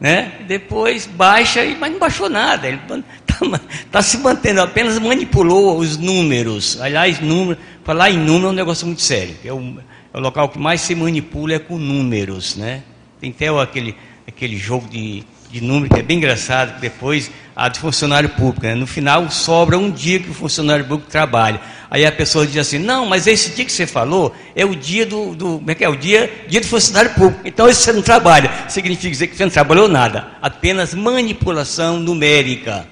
né, 0.00 0.32
depois 0.46 1.06
baixa, 1.06 1.64
mas 1.78 1.92
não 1.92 1.98
baixou 1.98 2.28
nada, 2.28 2.68
ele 2.68 2.80
está 2.86 3.00
tá 3.90 4.02
se 4.02 4.18
mantendo, 4.18 4.60
apenas 4.60 4.98
manipulou 4.98 5.78
os 5.78 5.96
números. 5.96 6.80
Aliás, 6.80 7.20
número, 7.20 7.58
falar 7.84 8.10
em 8.10 8.18
número 8.18 8.48
é 8.48 8.50
um 8.50 8.54
negócio 8.54 8.86
muito 8.86 9.02
sério. 9.02 9.36
É 9.44 9.52
o, 9.52 9.78
é 10.12 10.16
o 10.16 10.20
local 10.20 10.48
que 10.48 10.58
mais 10.58 10.80
se 10.80 10.94
manipula 10.94 11.54
é 11.54 11.58
com 11.58 11.78
números. 11.78 12.56
Né? 12.56 12.82
Tem 13.20 13.30
até 13.30 13.48
aquele, 13.48 13.94
aquele 14.26 14.56
jogo 14.56 14.88
de 14.88 15.24
de 15.60 15.64
número, 15.64 15.92
que 15.92 16.00
é 16.00 16.02
bem 16.02 16.18
engraçado, 16.18 16.74
que 16.74 16.80
depois 16.80 17.30
a 17.54 17.68
do 17.68 17.78
funcionário 17.78 18.28
público. 18.28 18.66
Né? 18.66 18.74
No 18.74 18.86
final 18.86 19.30
sobra 19.30 19.78
um 19.78 19.90
dia 19.90 20.20
que 20.20 20.28
o 20.28 20.34
funcionário 20.34 20.84
público 20.84 21.10
trabalha. 21.10 21.58
Aí 21.90 22.04
a 22.04 22.12
pessoa 22.12 22.46
diz 22.46 22.58
assim, 22.58 22.78
não, 22.78 23.06
mas 23.06 23.26
esse 23.26 23.50
dia 23.54 23.64
que 23.64 23.72
você 23.72 23.86
falou 23.86 24.34
é 24.54 24.64
o 24.64 24.76
dia 24.76 25.06
do, 25.06 25.34
do 25.34 25.58
como 25.58 25.70
é 25.70 25.74
que 25.74 25.82
é? 25.82 25.88
O 25.88 25.96
dia, 25.96 26.30
dia 26.46 26.60
do 26.60 26.66
funcionário 26.66 27.14
público. 27.14 27.40
Então 27.44 27.66
esse 27.66 27.80
você 27.82 27.92
não 27.92 28.02
trabalha. 28.02 28.50
Significa 28.68 29.10
dizer 29.10 29.26
que 29.28 29.36
você 29.36 29.44
não 29.44 29.50
trabalhou 29.50 29.88
nada. 29.88 30.28
Apenas 30.42 30.94
manipulação 30.94 31.98
numérica. 31.98 32.86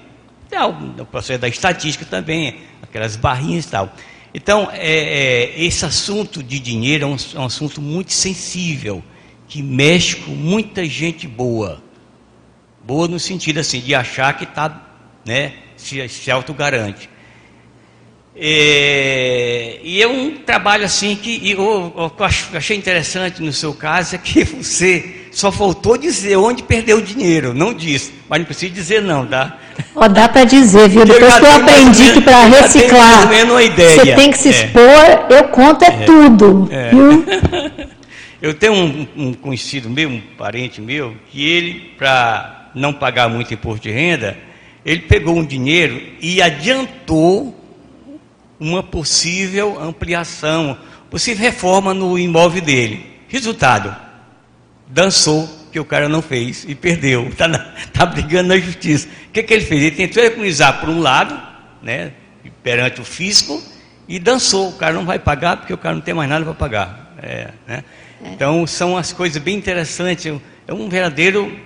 Algo 0.56 0.86
no 0.96 1.04
processo 1.04 1.40
da 1.40 1.48
estatística 1.48 2.04
também, 2.04 2.60
aquelas 2.80 3.16
barrinhas 3.16 3.64
e 3.64 3.68
tal. 3.68 3.92
Então, 4.32 4.68
é, 4.72 5.52
é, 5.52 5.64
esse 5.64 5.84
assunto 5.84 6.42
de 6.42 6.58
dinheiro 6.58 7.04
é 7.04 7.06
um, 7.06 7.16
é 7.34 7.38
um 7.38 7.44
assunto 7.44 7.80
muito 7.80 8.12
sensível, 8.12 9.02
que 9.46 9.62
mexe 9.62 10.16
com 10.16 10.30
muita 10.32 10.84
gente 10.86 11.28
boa. 11.28 11.83
Boa 12.86 13.08
no 13.08 13.18
sentido 13.18 13.60
assim, 13.60 13.80
de 13.80 13.94
achar 13.94 14.36
que 14.36 14.44
está, 14.44 14.82
né, 15.24 15.52
se, 15.76 16.06
se 16.08 16.30
autogarante. 16.30 17.08
É, 18.36 19.78
e 19.84 20.02
é 20.02 20.08
um 20.08 20.38
trabalho 20.38 20.84
assim 20.84 21.14
que 21.14 21.52
eu, 21.52 21.92
eu, 21.96 22.12
achei 22.52 22.76
interessante 22.76 23.40
no 23.40 23.52
seu 23.52 23.72
caso 23.72 24.16
é 24.16 24.18
que 24.18 24.42
você 24.60 25.28
só 25.30 25.52
faltou 25.52 25.96
dizer 25.96 26.36
onde 26.36 26.64
perdeu 26.64 26.98
o 26.98 27.02
dinheiro, 27.02 27.54
não 27.54 27.72
disse, 27.72 28.12
mas 28.28 28.40
não 28.40 28.44
precisa 28.44 28.74
dizer 28.74 29.02
não, 29.02 29.24
tá? 29.24 29.56
Ó, 29.94 30.08
dá 30.08 30.28
para 30.28 30.44
dizer, 30.44 30.88
viu? 30.88 31.04
Depois 31.06 31.38
que 31.38 31.44
eu 31.44 31.52
aprendi 31.52 32.12
que 32.12 32.20
para 32.22 32.44
reciclar 32.46 33.28
você 33.28 34.14
tem 34.16 34.30
que 34.32 34.38
se 34.38 34.48
é. 34.48 34.50
expor, 34.50 35.26
eu 35.30 35.44
conto 35.44 35.84
é, 35.84 35.88
é. 35.88 36.04
tudo, 36.04 36.68
é. 36.72 36.90
viu? 36.90 37.24
eu 38.42 38.52
tenho 38.52 38.74
um, 38.74 39.06
um 39.16 39.32
conhecido 39.32 39.88
meu, 39.88 40.08
um 40.08 40.20
parente 40.36 40.80
meu, 40.80 41.14
que 41.30 41.48
ele 41.48 41.92
para 41.96 42.63
não 42.74 42.92
pagar 42.92 43.28
muito 43.28 43.52
imposto 43.54 43.82
de 43.82 43.90
renda, 43.90 44.36
ele 44.84 45.00
pegou 45.00 45.36
um 45.36 45.44
dinheiro 45.44 46.00
e 46.20 46.42
adiantou 46.42 47.58
uma 48.58 48.82
possível 48.82 49.80
ampliação, 49.80 50.76
possível 51.10 51.44
reforma 51.44 51.94
no 51.94 52.18
imóvel 52.18 52.62
dele. 52.62 53.06
Resultado, 53.28 53.94
dançou 54.86 55.48
que 55.72 55.80
o 55.80 55.84
cara 55.84 56.08
não 56.08 56.22
fez 56.22 56.64
e 56.68 56.74
perdeu, 56.74 57.26
está 57.32 57.48
tá 57.92 58.06
brigando 58.06 58.50
na 58.50 58.58
justiça. 58.58 59.08
O 59.28 59.32
que, 59.32 59.42
que 59.42 59.54
ele 59.54 59.64
fez? 59.64 59.82
Ele 59.82 59.96
tentou 59.96 60.22
economizar 60.22 60.80
por 60.80 60.88
um 60.88 61.00
lado, 61.00 61.40
né, 61.82 62.12
perante 62.62 63.00
o 63.00 63.04
fisco, 63.04 63.62
e 64.06 64.18
dançou. 64.18 64.68
O 64.68 64.74
cara 64.74 64.92
não 64.92 65.04
vai 65.04 65.18
pagar 65.18 65.56
porque 65.56 65.72
o 65.72 65.78
cara 65.78 65.94
não 65.94 66.02
tem 66.02 66.14
mais 66.14 66.28
nada 66.28 66.44
para 66.44 66.54
pagar. 66.54 67.14
É, 67.22 67.50
né? 67.66 67.84
é. 68.22 68.28
Então, 68.28 68.66
são 68.66 68.96
as 68.96 69.12
coisas 69.12 69.42
bem 69.42 69.56
interessantes. 69.56 70.32
É 70.66 70.72
um 70.72 70.88
verdadeiro 70.88 71.58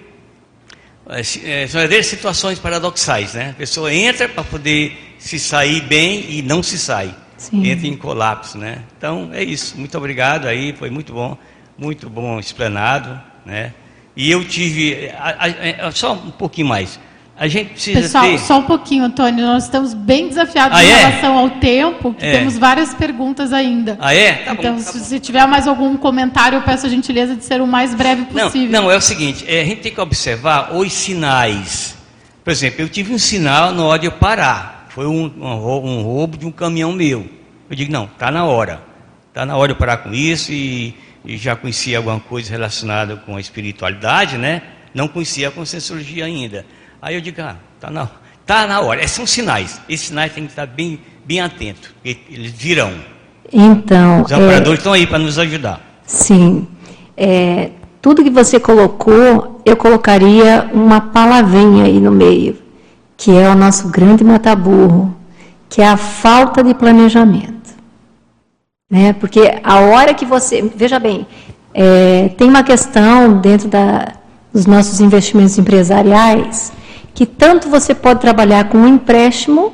é, 1.08 1.66
são 1.66 1.80
verdadeiras 1.80 2.06
situações 2.06 2.58
paradoxais, 2.58 3.32
né? 3.32 3.50
A 3.50 3.54
pessoa 3.54 3.92
entra 3.92 4.28
para 4.28 4.44
poder 4.44 5.16
se 5.18 5.38
sair 5.38 5.80
bem 5.80 6.26
e 6.28 6.42
não 6.42 6.62
se 6.62 6.78
sai. 6.78 7.14
Sim. 7.38 7.66
Entra 7.66 7.86
em 7.86 7.96
colapso, 7.96 8.58
né? 8.58 8.82
Então 8.96 9.30
é 9.32 9.42
isso. 9.42 9.78
Muito 9.78 9.96
obrigado 9.96 10.46
aí, 10.46 10.74
foi 10.74 10.90
muito 10.90 11.12
bom, 11.12 11.38
muito 11.78 12.10
bom 12.10 12.38
explanado, 12.38 13.18
né? 13.46 13.72
E 14.14 14.30
eu 14.30 14.44
tive 14.44 15.10
a, 15.16 15.84
a, 15.84 15.86
a, 15.88 15.92
só 15.92 16.12
um 16.12 16.30
pouquinho 16.30 16.66
mais. 16.66 17.00
A 17.38 17.46
gente 17.46 17.70
precisa 17.70 18.00
Pessoal, 18.00 18.24
ter... 18.24 18.38
só 18.38 18.58
um 18.58 18.62
pouquinho, 18.62 19.04
Antônio. 19.04 19.46
Nós 19.46 19.64
estamos 19.64 19.94
bem 19.94 20.28
desafiados 20.28 20.76
ah, 20.76 20.84
em 20.84 20.88
é? 20.88 20.96
relação 20.96 21.38
ao 21.38 21.50
tempo, 21.50 22.12
que 22.12 22.26
é. 22.26 22.32
temos 22.32 22.58
várias 22.58 22.92
perguntas 22.94 23.52
ainda. 23.52 23.96
Ah, 24.00 24.12
é? 24.12 24.32
Tá 24.32 24.52
então, 24.54 24.74
bom, 24.74 24.82
tá 24.82 24.90
se, 24.90 24.98
se 25.04 25.20
tiver 25.20 25.46
mais 25.46 25.68
algum 25.68 25.96
comentário, 25.96 26.56
eu 26.56 26.62
peço 26.62 26.86
a 26.86 26.88
gentileza 26.88 27.36
de 27.36 27.44
ser 27.44 27.60
o 27.60 27.66
mais 27.66 27.94
breve 27.94 28.24
possível. 28.24 28.72
Não, 28.72 28.82
não 28.82 28.90
é 28.90 28.96
o 28.96 29.00
seguinte, 29.00 29.44
é, 29.46 29.60
a 29.60 29.64
gente 29.64 29.82
tem 29.82 29.92
que 29.92 30.00
observar 30.00 30.74
os 30.74 30.92
sinais. 30.92 31.96
Por 32.42 32.50
exemplo, 32.50 32.82
eu 32.82 32.88
tive 32.88 33.14
um 33.14 33.18
sinal 33.18 33.72
na 33.72 33.84
hora 33.84 33.98
de 34.00 34.06
eu 34.06 34.12
parar. 34.12 34.86
Foi 34.88 35.06
um, 35.06 35.32
um, 35.38 35.46
um 35.46 36.02
roubo 36.02 36.36
de 36.36 36.44
um 36.44 36.50
caminhão 36.50 36.90
meu. 36.92 37.24
Eu 37.70 37.76
digo, 37.76 37.92
não, 37.92 38.06
está 38.06 38.32
na 38.32 38.46
hora. 38.46 38.82
Está 39.28 39.46
na 39.46 39.56
hora 39.56 39.68
de 39.68 39.74
eu 39.74 39.78
parar 39.78 39.98
com 39.98 40.12
isso 40.12 40.50
e, 40.50 40.92
e 41.24 41.36
já 41.36 41.54
conhecia 41.54 41.98
alguma 41.98 42.18
coisa 42.18 42.50
relacionada 42.50 43.14
com 43.14 43.36
a 43.36 43.40
espiritualidade, 43.40 44.36
né? 44.36 44.62
Não 44.92 45.06
conhecia 45.06 45.48
a 45.48 45.50
conscienciologia 45.52 46.24
ainda. 46.24 46.66
Aí 47.00 47.14
eu 47.14 47.20
digo, 47.20 47.40
ah, 47.40 47.56
tá 47.80 47.90
na, 47.90 48.08
tá 48.44 48.66
na 48.66 48.80
hora. 48.80 49.02
Esses 49.02 49.16
são 49.16 49.26
sinais. 49.26 49.80
Esses 49.88 50.08
sinais 50.08 50.32
tem 50.32 50.44
que 50.44 50.50
estar 50.50 50.66
bem, 50.66 51.00
bem 51.24 51.40
atento. 51.40 51.94
Eles 52.04 52.52
virão. 52.52 52.92
Então. 53.52 54.22
Os 54.22 54.32
operadores 54.32 54.70
é, 54.70 54.74
estão 54.74 54.92
aí 54.92 55.06
para 55.06 55.18
nos 55.18 55.38
ajudar. 55.38 55.80
Sim. 56.04 56.66
É, 57.16 57.70
tudo 58.02 58.22
que 58.22 58.30
você 58.30 58.58
colocou, 58.58 59.60
eu 59.64 59.76
colocaria 59.76 60.68
uma 60.72 61.00
palavrinha 61.00 61.84
aí 61.84 62.00
no 62.00 62.10
meio, 62.10 62.56
que 63.16 63.30
é 63.30 63.48
o 63.48 63.54
nosso 63.54 63.88
grande 63.88 64.24
mataburro, 64.24 65.16
que 65.68 65.80
é 65.82 65.88
a 65.88 65.96
falta 65.96 66.62
de 66.62 66.74
planejamento. 66.74 67.76
Né? 68.90 69.12
Porque 69.12 69.60
a 69.62 69.80
hora 69.80 70.14
que 70.14 70.24
você. 70.24 70.62
Veja 70.74 70.98
bem, 70.98 71.26
é, 71.72 72.30
tem 72.36 72.48
uma 72.48 72.62
questão 72.62 73.38
dentro 73.38 73.68
da, 73.68 74.14
dos 74.52 74.66
nossos 74.66 75.00
investimentos 75.00 75.58
empresariais 75.58 76.72
que 77.18 77.26
tanto 77.26 77.68
você 77.68 77.96
pode 77.96 78.20
trabalhar 78.20 78.68
com 78.68 78.78
um 78.78 78.86
empréstimo, 78.86 79.72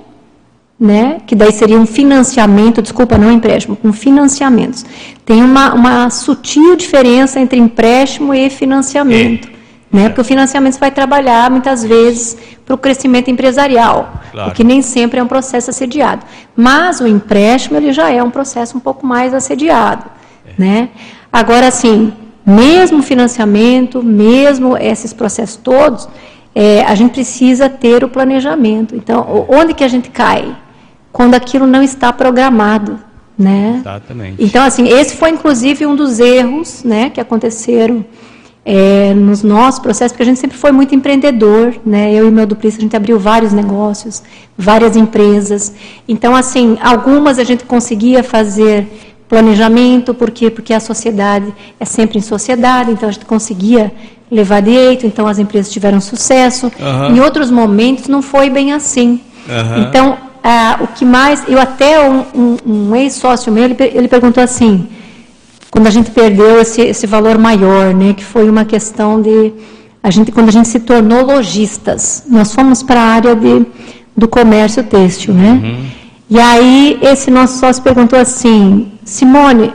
né, 0.80 1.18
que 1.26 1.34
daí 1.34 1.52
seria 1.52 1.78
um 1.78 1.84
financiamento, 1.84 2.80
desculpa, 2.80 3.18
não 3.18 3.30
empréstimo, 3.30 3.76
com 3.76 3.92
financiamentos. 3.92 4.82
Tem 5.26 5.42
uma, 5.42 5.74
uma 5.74 6.08
sutil 6.08 6.74
diferença 6.74 7.38
entre 7.38 7.58
empréstimo 7.58 8.32
e 8.32 8.48
financiamento. 8.48 9.48
É. 9.48 9.52
Né, 9.94 10.08
porque 10.08 10.22
o 10.22 10.24
financiamento 10.24 10.78
vai 10.78 10.90
trabalhar 10.90 11.50
muitas 11.50 11.84
vezes 11.84 12.34
para 12.64 12.76
o 12.76 12.78
crescimento 12.78 13.30
empresarial, 13.30 14.22
claro. 14.32 14.50
o 14.50 14.54
que 14.54 14.64
nem 14.64 14.80
sempre 14.80 15.20
é 15.20 15.22
um 15.22 15.28
processo 15.28 15.68
assediado. 15.68 16.24
Mas 16.56 17.02
o 17.02 17.06
empréstimo 17.06 17.76
ele 17.76 17.92
já 17.92 18.10
é 18.10 18.22
um 18.22 18.30
processo 18.30 18.74
um 18.74 18.80
pouco 18.80 19.06
mais 19.06 19.34
assediado. 19.34 20.06
É. 20.46 20.52
Né? 20.56 20.88
Agora, 21.30 21.68
assim, 21.68 22.10
mesmo 22.46 23.02
financiamento, 23.02 24.02
mesmo 24.02 24.78
esses 24.78 25.12
processos 25.12 25.56
todos, 25.56 26.08
é, 26.54 26.82
a 26.82 26.94
gente 26.94 27.12
precisa 27.12 27.68
ter 27.68 28.04
o 28.04 28.08
planejamento. 28.08 28.94
Então, 28.94 29.46
onde 29.48 29.74
que 29.74 29.82
a 29.82 29.88
gente 29.88 30.10
cai? 30.10 30.56
Quando 31.12 31.34
aquilo 31.34 31.66
não 31.66 31.82
está 31.82 32.12
programado. 32.12 32.98
Né? 33.36 33.78
Exatamente. 33.80 34.44
Então, 34.44 34.64
assim, 34.64 34.86
esse 34.88 35.16
foi 35.16 35.30
inclusive 35.30 35.84
um 35.86 35.96
dos 35.96 36.20
erros 36.20 36.84
né, 36.84 37.10
que 37.10 37.20
aconteceram 37.20 38.04
é, 38.64 39.12
nos 39.12 39.42
nossos 39.42 39.80
processos, 39.80 40.12
porque 40.12 40.22
a 40.22 40.26
gente 40.26 40.38
sempre 40.38 40.56
foi 40.56 40.72
muito 40.72 40.94
empreendedor, 40.94 41.74
né? 41.84 42.12
Eu 42.14 42.28
e 42.28 42.30
meu 42.30 42.46
duplista, 42.46 42.80
a 42.80 42.82
gente 42.82 42.96
abriu 42.96 43.18
vários 43.18 43.52
negócios, 43.52 44.22
várias 44.56 44.96
empresas. 44.96 45.74
Então, 46.08 46.34
assim, 46.34 46.78
algumas 46.80 47.38
a 47.38 47.44
gente 47.44 47.64
conseguia 47.64 48.22
fazer 48.22 48.86
planejamento, 49.28 50.14
por 50.14 50.30
quê? 50.30 50.48
Porque 50.48 50.72
a 50.72 50.80
sociedade 50.80 51.52
é 51.78 51.84
sempre 51.84 52.18
em 52.18 52.22
sociedade, 52.22 52.90
então 52.90 53.08
a 53.08 53.12
gente 53.12 53.26
conseguia 53.26 53.92
levar 54.34 54.60
direito, 54.60 55.06
então 55.06 55.26
as 55.26 55.38
empresas 55.38 55.72
tiveram 55.72 56.00
sucesso. 56.00 56.70
Uhum. 56.78 57.16
Em 57.16 57.20
outros 57.20 57.50
momentos 57.50 58.08
não 58.08 58.20
foi 58.20 58.50
bem 58.50 58.72
assim. 58.72 59.20
Uhum. 59.48 59.82
Então, 59.82 60.18
ah, 60.42 60.78
o 60.80 60.88
que 60.88 61.04
mais. 61.04 61.44
Eu 61.48 61.58
até, 61.58 62.06
um, 62.06 62.24
um, 62.34 62.56
um 62.66 62.96
ex-sócio 62.96 63.50
meu, 63.50 63.64
ele, 63.64 63.76
ele 63.80 64.08
perguntou 64.08 64.42
assim, 64.42 64.86
quando 65.70 65.86
a 65.86 65.90
gente 65.90 66.10
perdeu 66.10 66.60
esse, 66.60 66.82
esse 66.82 67.06
valor 67.06 67.38
maior, 67.38 67.94
né, 67.94 68.12
que 68.12 68.24
foi 68.24 68.48
uma 68.50 68.64
questão 68.64 69.22
de. 69.22 69.52
A 70.02 70.10
gente, 70.10 70.30
quando 70.30 70.50
a 70.50 70.52
gente 70.52 70.68
se 70.68 70.80
tornou 70.80 71.24
lojistas, 71.24 72.24
nós 72.28 72.54
fomos 72.54 72.82
para 72.82 73.00
a 73.00 73.04
área 73.04 73.34
de, 73.34 73.64
do 74.14 74.28
comércio 74.28 74.82
têxtil, 74.84 75.32
né? 75.32 75.60
Uhum. 75.64 75.84
E 76.28 76.38
aí 76.38 76.98
esse 77.00 77.30
nosso 77.30 77.58
sócio 77.58 77.82
perguntou 77.82 78.18
assim, 78.18 78.92
Simone, 79.02 79.72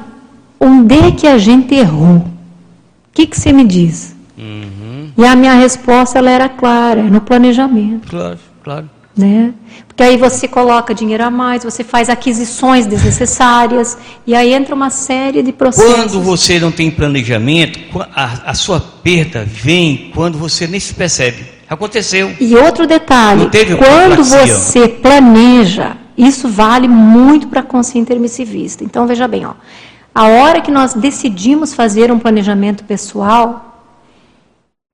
onde 0.60 1.00
é 1.00 1.12
que 1.12 1.26
a 1.26 1.38
gente 1.38 1.74
errou? 1.74 2.18
O 2.18 2.24
que, 3.12 3.26
que 3.26 3.40
você 3.40 3.52
me 3.52 3.64
diz? 3.64 4.16
Uhum. 4.40 5.12
E 5.18 5.26
a 5.26 5.36
minha 5.36 5.54
resposta 5.54 6.18
ela 6.18 6.32
era 6.32 6.48
clara, 6.48 7.04
no 7.04 7.20
planejamento. 7.20 8.08
Claro, 8.08 8.40
claro. 8.64 8.90
Né? 9.18 9.54
Porque 9.86 10.02
aí 10.02 10.16
você 10.16 10.48
coloca 10.48 10.94
dinheiro 10.94 11.26
a 11.26 11.30
mais, 11.30 11.64
você 11.64 11.84
faz 11.84 12.08
aquisições 12.08 12.86
desnecessárias, 12.86 13.98
e 14.26 14.34
aí 14.34 14.54
entra 14.54 14.74
uma 14.74 14.90
série 14.90 15.44
de 15.44 15.52
processos. 15.52 15.94
Quando 15.94 16.22
você 16.22 16.58
não 16.58 16.72
tem 16.72 16.90
planejamento, 16.90 17.80
a, 18.16 18.52
a 18.52 18.54
sua 18.54 18.80
perda 18.80 19.44
vem 19.46 20.12
quando 20.16 20.38
você 20.38 20.68
nem 20.68 20.80
se 20.80 20.94
percebe. 20.94 21.46
Aconteceu. 21.70 22.34
E 22.40 22.56
outro 22.56 22.88
detalhe, 22.88 23.50
quando 23.78 24.24
você 24.24 24.88
planeja, 24.88 25.98
isso 26.18 26.48
vale 26.48 26.88
muito 26.88 27.48
para 27.48 27.60
a 27.60 27.64
consciência 27.64 28.00
intermissivista. 28.00 28.84
Então, 28.86 29.06
veja 29.06 29.28
bem, 29.28 29.46
ó, 29.46 29.54
a 30.16 30.28
hora 30.28 30.62
que 30.62 30.72
nós 30.72 30.94
decidimos 30.94 31.74
fazer 31.74 32.12
um 32.12 32.18
planejamento 32.18 32.84
pessoal, 32.86 33.69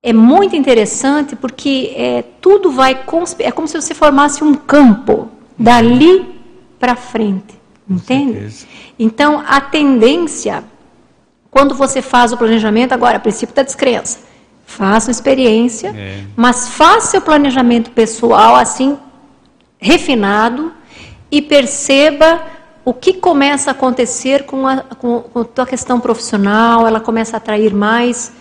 é 0.02 0.12
muito 0.12 0.54
interessante 0.54 1.34
porque 1.34 1.92
é, 1.96 2.22
tudo 2.40 2.70
vai. 2.70 2.92
É 3.40 3.50
como 3.50 3.66
se 3.66 3.80
você 3.80 3.94
formasse 3.94 4.44
um 4.44 4.54
campo 4.54 5.28
dali 5.58 6.40
para 6.78 6.94
frente. 6.94 7.54
Entende? 7.88 8.66
Então, 8.98 9.44
a 9.46 9.60
tendência, 9.60 10.64
quando 11.50 11.74
você 11.74 12.02
faz 12.02 12.32
o 12.32 12.36
planejamento, 12.36 12.92
agora, 12.92 13.18
princípio 13.20 13.54
da 13.54 13.62
descrença, 13.62 14.18
faça 14.64 15.08
uma 15.08 15.12
experiência, 15.12 15.94
É. 15.96 16.24
mas 16.34 16.68
faça 16.68 17.18
o 17.18 17.20
planejamento 17.20 17.90
pessoal 17.92 18.56
assim, 18.56 18.98
refinado, 19.78 20.72
e 21.30 21.40
perceba 21.40 22.42
o 22.84 22.92
que 22.92 23.12
começa 23.14 23.70
a 23.70 23.72
acontecer 23.72 24.44
com 24.44 24.66
a, 24.66 24.78
com, 24.78 25.20
com 25.20 25.40
a 25.40 25.44
tua 25.44 25.66
questão 25.66 26.00
profissional, 26.00 26.86
ela 26.86 27.00
começa 27.00 27.36
a 27.36 27.38
atrair 27.38 27.72
mais 27.74 28.32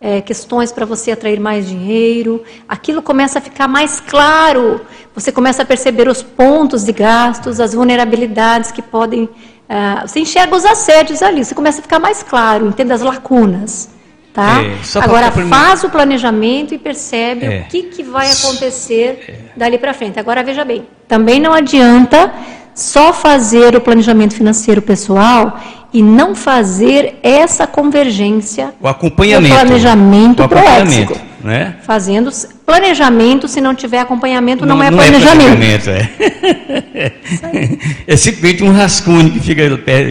é, 0.00 0.20
questões 0.20 0.70
para 0.72 0.84
você 0.84 1.10
atrair 1.12 1.40
mais 1.40 1.66
dinheiro, 1.68 2.42
aquilo 2.68 3.00
começa 3.02 3.38
a 3.38 3.42
ficar 3.42 3.66
mais 3.66 3.98
claro, 4.00 4.80
você 5.14 5.32
começa 5.32 5.62
a 5.62 5.64
perceber 5.64 6.08
os 6.08 6.22
pontos 6.22 6.84
de 6.84 6.92
gastos, 6.92 7.60
as 7.60 7.72
vulnerabilidades 7.72 8.70
que 8.70 8.82
podem. 8.82 9.28
ah, 9.68 10.04
você 10.06 10.20
enxerga 10.20 10.54
os 10.54 10.64
assédios 10.64 11.22
ali, 11.22 11.44
você 11.44 11.54
começa 11.54 11.80
a 11.80 11.82
ficar 11.82 11.98
mais 11.98 12.22
claro, 12.22 12.68
entende 12.68 12.92
as 12.92 13.00
lacunas. 13.00 13.90
Tá? 14.32 14.62
É, 14.62 14.76
Agora 15.00 15.32
faz 15.32 15.82
o 15.82 15.88
planejamento 15.88 16.74
e 16.74 16.78
percebe 16.78 17.46
É. 17.46 17.60
o 17.60 17.64
que, 17.70 17.84
que 17.84 18.02
vai 18.02 18.30
acontecer 18.30 19.50
dali 19.56 19.78
para 19.78 19.94
frente. 19.94 20.20
Agora 20.20 20.42
veja 20.42 20.62
bem, 20.62 20.86
também 21.08 21.40
não 21.40 21.54
adianta 21.54 22.30
só 22.76 23.10
fazer 23.10 23.74
o 23.74 23.80
planejamento 23.80 24.34
financeiro 24.34 24.82
pessoal 24.82 25.58
e 25.92 26.02
não 26.02 26.34
fazer 26.34 27.18
essa 27.22 27.66
convergência 27.66 28.74
O 28.78 28.86
acompanhamento. 28.86 29.54
O 29.54 29.58
planejamento 29.58 30.40
o 30.40 30.44
acompanhamento, 30.44 31.14
proético. 31.14 31.26
né? 31.42 31.76
Fazendo 31.82 32.30
planejamento, 32.66 33.48
se 33.48 33.62
não 33.62 33.74
tiver 33.74 34.00
acompanhamento, 34.00 34.66
não, 34.66 34.82
é 34.82 34.90
não 34.90 34.98
planejamento. 34.98 35.62
É, 35.88 35.88
planejamento, 35.88 35.90
é. 35.90 37.82
é 38.06 38.16
simplesmente 38.16 38.62
um 38.62 38.72
rascunho 38.72 39.32
que 39.32 39.40
fica 39.40 39.62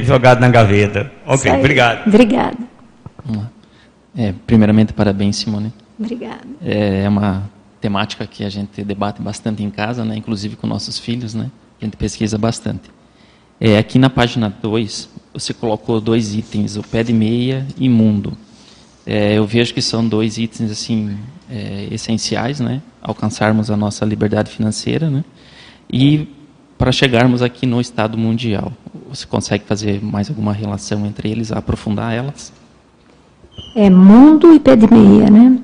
jogado 0.03 0.39
na 0.39 0.49
gaveta. 0.49 1.11
Ok, 1.23 1.35
Isso 1.35 1.49
aí. 1.49 1.59
obrigado. 1.59 2.07
Obrigada. 2.07 2.57
É, 4.17 4.33
primeiramente, 4.47 4.91
parabéns, 4.91 5.35
Simone. 5.35 5.71
Obrigada. 5.99 6.47
É 6.63 7.03
é 7.03 7.09
uma 7.09 7.43
temática 7.79 8.25
que 8.25 8.43
a 8.43 8.49
gente 8.49 8.83
debate 8.83 9.21
bastante 9.21 9.61
em 9.61 9.69
casa, 9.69 10.03
né? 10.03 10.15
inclusive 10.17 10.55
com 10.55 10.65
nossos 10.65 10.97
filhos, 10.97 11.35
né? 11.35 11.51
A 11.81 11.85
gente 11.85 11.97
pesquisa 11.97 12.37
bastante. 12.37 12.89
É, 13.59 13.77
aqui 13.77 13.97
na 13.97 14.09
página 14.09 14.53
2, 14.61 15.09
você 15.33 15.53
colocou 15.53 16.01
dois 16.01 16.35
itens, 16.35 16.75
o 16.75 16.83
pé 16.83 17.03
de 17.03 17.13
meia 17.13 17.65
e 17.77 17.87
mundo. 17.87 18.37
É, 19.05 19.37
eu 19.37 19.45
vejo 19.45 19.73
que 19.73 19.81
são 19.81 20.07
dois 20.07 20.37
itens 20.37 20.71
assim 20.71 21.17
é, 21.49 21.87
essenciais, 21.91 22.59
né? 22.59 22.81
alcançarmos 23.01 23.69
a 23.69 23.77
nossa 23.77 24.03
liberdade 24.03 24.49
financeira 24.49 25.09
né? 25.11 25.23
e 25.91 26.27
para 26.77 26.91
chegarmos 26.91 27.41
aqui 27.41 27.65
no 27.65 27.79
estado 27.79 28.17
mundial. 28.17 28.73
Você 29.09 29.25
consegue 29.25 29.63
fazer 29.63 30.03
mais 30.03 30.29
alguma 30.29 30.51
relação 30.51 31.05
entre 31.05 31.29
eles, 31.29 31.51
aprofundar 31.51 32.13
elas? 32.13 32.51
É 33.75 33.89
mundo 33.89 34.53
e 34.53 34.59
pé 34.59 34.75
de 34.75 34.91
meia, 34.91 35.29
né? 35.29 35.59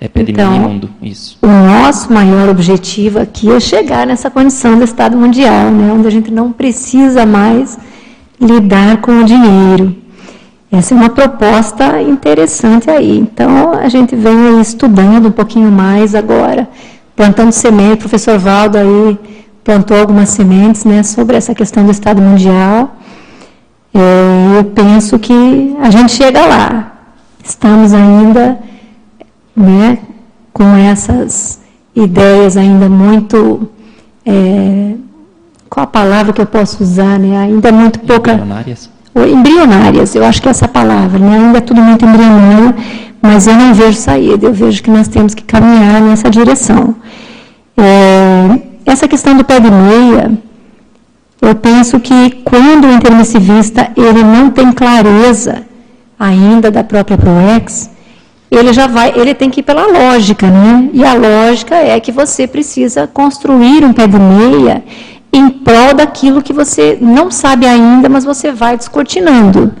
É 0.00 0.08
de 0.08 0.32
Então, 0.32 0.52
mundo, 0.52 0.90
isso. 1.02 1.38
O 1.40 1.46
nosso 1.46 2.12
maior 2.12 2.48
objetivo 2.48 3.18
aqui 3.18 3.50
é 3.50 3.58
chegar 3.58 4.06
nessa 4.06 4.30
condição 4.30 4.78
do 4.78 4.84
Estado 4.84 5.16
Mundial, 5.16 5.70
né, 5.70 5.92
onde 5.92 6.06
a 6.06 6.10
gente 6.10 6.30
não 6.30 6.52
precisa 6.52 7.24
mais 7.24 7.78
lidar 8.38 8.98
com 8.98 9.20
o 9.20 9.24
dinheiro. 9.24 9.96
Essa 10.70 10.94
é 10.94 10.96
uma 10.96 11.08
proposta 11.08 12.02
interessante 12.02 12.90
aí. 12.90 13.18
Então, 13.18 13.72
a 13.72 13.88
gente 13.88 14.14
vem 14.14 14.60
estudando 14.60 15.28
um 15.28 15.32
pouquinho 15.32 15.72
mais 15.72 16.14
agora, 16.14 16.68
plantando 17.14 17.52
semente. 17.52 17.94
O 17.94 18.08
professor 18.08 18.38
Valdo 18.38 18.76
aí 18.76 19.18
plantou 19.64 19.98
algumas 19.98 20.28
sementes 20.28 20.84
né, 20.84 21.02
sobre 21.02 21.36
essa 21.36 21.54
questão 21.54 21.84
do 21.84 21.90
Estado 21.90 22.20
Mundial. 22.20 22.96
É, 23.94 24.58
eu 24.58 24.64
penso 24.64 25.18
que 25.18 25.74
a 25.80 25.90
gente 25.90 26.12
chega 26.12 26.44
lá. 26.44 26.92
Estamos 27.42 27.94
ainda 27.94 28.58
né, 29.56 29.98
com 30.52 30.76
essas 30.76 31.60
ideias 31.94 32.56
ainda 32.56 32.88
muito. 32.88 33.68
é, 34.24 34.94
qual 35.68 35.84
a 35.84 35.86
palavra 35.86 36.32
que 36.32 36.40
eu 36.40 36.46
posso 36.46 36.82
usar? 36.82 37.18
Né, 37.18 37.36
ainda 37.36 37.72
muito 37.72 38.00
pouca. 38.00 38.32
Embrionárias? 38.32 38.90
Embrionárias, 39.24 40.14
eu 40.14 40.24
acho 40.24 40.42
que 40.42 40.48
é 40.48 40.50
essa 40.50 40.68
palavra, 40.68 41.18
né? 41.18 41.38
ainda 41.38 41.58
é 41.58 41.60
tudo 41.62 41.80
muito 41.80 42.04
embrionário, 42.04 42.74
mas 43.22 43.46
eu 43.46 43.54
não 43.54 43.72
vejo 43.72 43.96
saída, 43.96 44.46
eu 44.46 44.52
vejo 44.52 44.82
que 44.82 44.90
nós 44.90 45.08
temos 45.08 45.34
que 45.34 45.42
caminhar 45.42 46.02
nessa 46.02 46.28
direção. 46.28 46.94
É, 47.78 48.60
essa 48.84 49.08
questão 49.08 49.34
do 49.34 49.42
pé 49.42 49.58
de 49.58 49.70
meia, 49.70 50.32
eu 51.40 51.54
penso 51.54 51.98
que 51.98 52.42
quando 52.44 52.86
o 52.86 52.92
intermissivista 52.92 53.90
ele 53.96 54.22
não 54.22 54.50
tem 54.50 54.70
clareza 54.70 55.62
ainda 56.18 56.70
da 56.70 56.84
própria 56.84 57.16
ProEx, 57.16 57.90
ele 58.50 58.72
já 58.72 58.86
vai, 58.86 59.12
ele 59.16 59.34
tem 59.34 59.50
que 59.50 59.60
ir 59.60 59.62
pela 59.62 59.86
lógica, 59.86 60.48
né? 60.48 60.88
E 60.92 61.04
a 61.04 61.14
lógica 61.14 61.74
é 61.74 61.98
que 61.98 62.12
você 62.12 62.46
precisa 62.46 63.06
construir 63.06 63.84
um 63.84 63.92
pé 63.92 64.06
de 64.06 64.18
meia 64.18 64.84
em 65.32 65.50
prol 65.50 65.94
daquilo 65.94 66.42
que 66.42 66.52
você 66.52 66.96
não 67.00 67.30
sabe 67.30 67.66
ainda, 67.66 68.08
mas 68.08 68.24
você 68.24 68.52
vai 68.52 68.76
descortinando. 68.76 69.74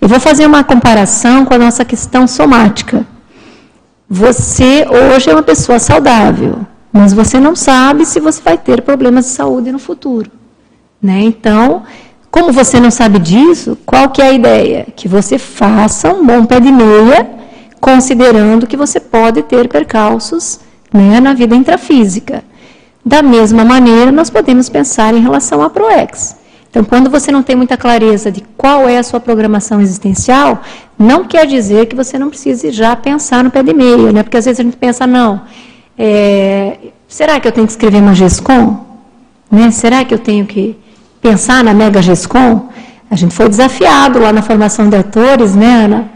Eu 0.00 0.08
vou 0.08 0.20
fazer 0.20 0.46
uma 0.46 0.62
comparação 0.62 1.44
com 1.44 1.54
a 1.54 1.58
nossa 1.58 1.84
questão 1.84 2.26
somática. 2.26 3.06
Você 4.08 4.86
hoje 4.88 5.30
é 5.30 5.32
uma 5.32 5.42
pessoa 5.42 5.78
saudável, 5.78 6.58
mas 6.92 7.12
você 7.12 7.40
não 7.40 7.56
sabe 7.56 8.06
se 8.06 8.20
você 8.20 8.40
vai 8.40 8.56
ter 8.56 8.82
problemas 8.82 9.24
de 9.24 9.32
saúde 9.32 9.72
no 9.72 9.78
futuro. 9.78 10.30
Né? 11.02 11.20
Então, 11.22 11.82
como 12.30 12.52
você 12.52 12.78
não 12.80 12.90
sabe 12.90 13.18
disso, 13.18 13.76
qual 13.84 14.08
que 14.10 14.22
é 14.22 14.26
a 14.26 14.32
ideia? 14.32 14.86
Que 14.94 15.08
você 15.08 15.38
faça 15.38 16.12
um 16.12 16.24
bom 16.24 16.44
pé 16.46 16.60
de 16.60 16.70
meia, 16.70 17.28
considerando 17.84 18.66
que 18.66 18.78
você 18.78 18.98
pode 18.98 19.42
ter 19.42 19.68
percalços 19.68 20.58
né, 20.90 21.20
na 21.20 21.34
vida 21.34 21.54
intrafísica. 21.54 22.42
Da 23.04 23.22
mesma 23.22 23.62
maneira, 23.62 24.10
nós 24.10 24.30
podemos 24.30 24.70
pensar 24.70 25.12
em 25.12 25.20
relação 25.20 25.60
à 25.60 25.68
ProEx. 25.68 26.34
Então, 26.70 26.82
quando 26.82 27.10
você 27.10 27.30
não 27.30 27.42
tem 27.42 27.54
muita 27.54 27.76
clareza 27.76 28.32
de 28.32 28.42
qual 28.56 28.88
é 28.88 28.96
a 28.96 29.02
sua 29.02 29.20
programação 29.20 29.82
existencial, 29.82 30.62
não 30.98 31.26
quer 31.26 31.46
dizer 31.46 31.84
que 31.84 31.94
você 31.94 32.18
não 32.18 32.30
precise 32.30 32.70
já 32.70 32.96
pensar 32.96 33.44
no 33.44 33.50
pé 33.50 33.62
de 33.62 33.74
meia, 33.74 34.10
né? 34.12 34.22
Porque 34.22 34.38
às 34.38 34.46
vezes 34.46 34.60
a 34.60 34.62
gente 34.62 34.78
pensa, 34.78 35.06
não, 35.06 35.42
é, 35.98 36.78
será 37.06 37.38
que 37.38 37.46
eu 37.46 37.52
tenho 37.52 37.66
que 37.66 37.72
escrever 37.74 37.98
uma 37.98 38.14
GESCOM? 38.14 38.80
Né? 39.50 39.70
Será 39.70 40.06
que 40.06 40.14
eu 40.14 40.18
tenho 40.18 40.46
que 40.46 40.74
pensar 41.20 41.62
na 41.62 41.74
Mega 41.74 42.00
GESCOM? 42.00 42.70
A 43.10 43.14
gente 43.14 43.34
foi 43.34 43.46
desafiado 43.46 44.18
lá 44.18 44.32
na 44.32 44.40
formação 44.40 44.88
de 44.88 44.96
atores, 44.96 45.54
né, 45.54 45.84
Ana, 45.84 46.13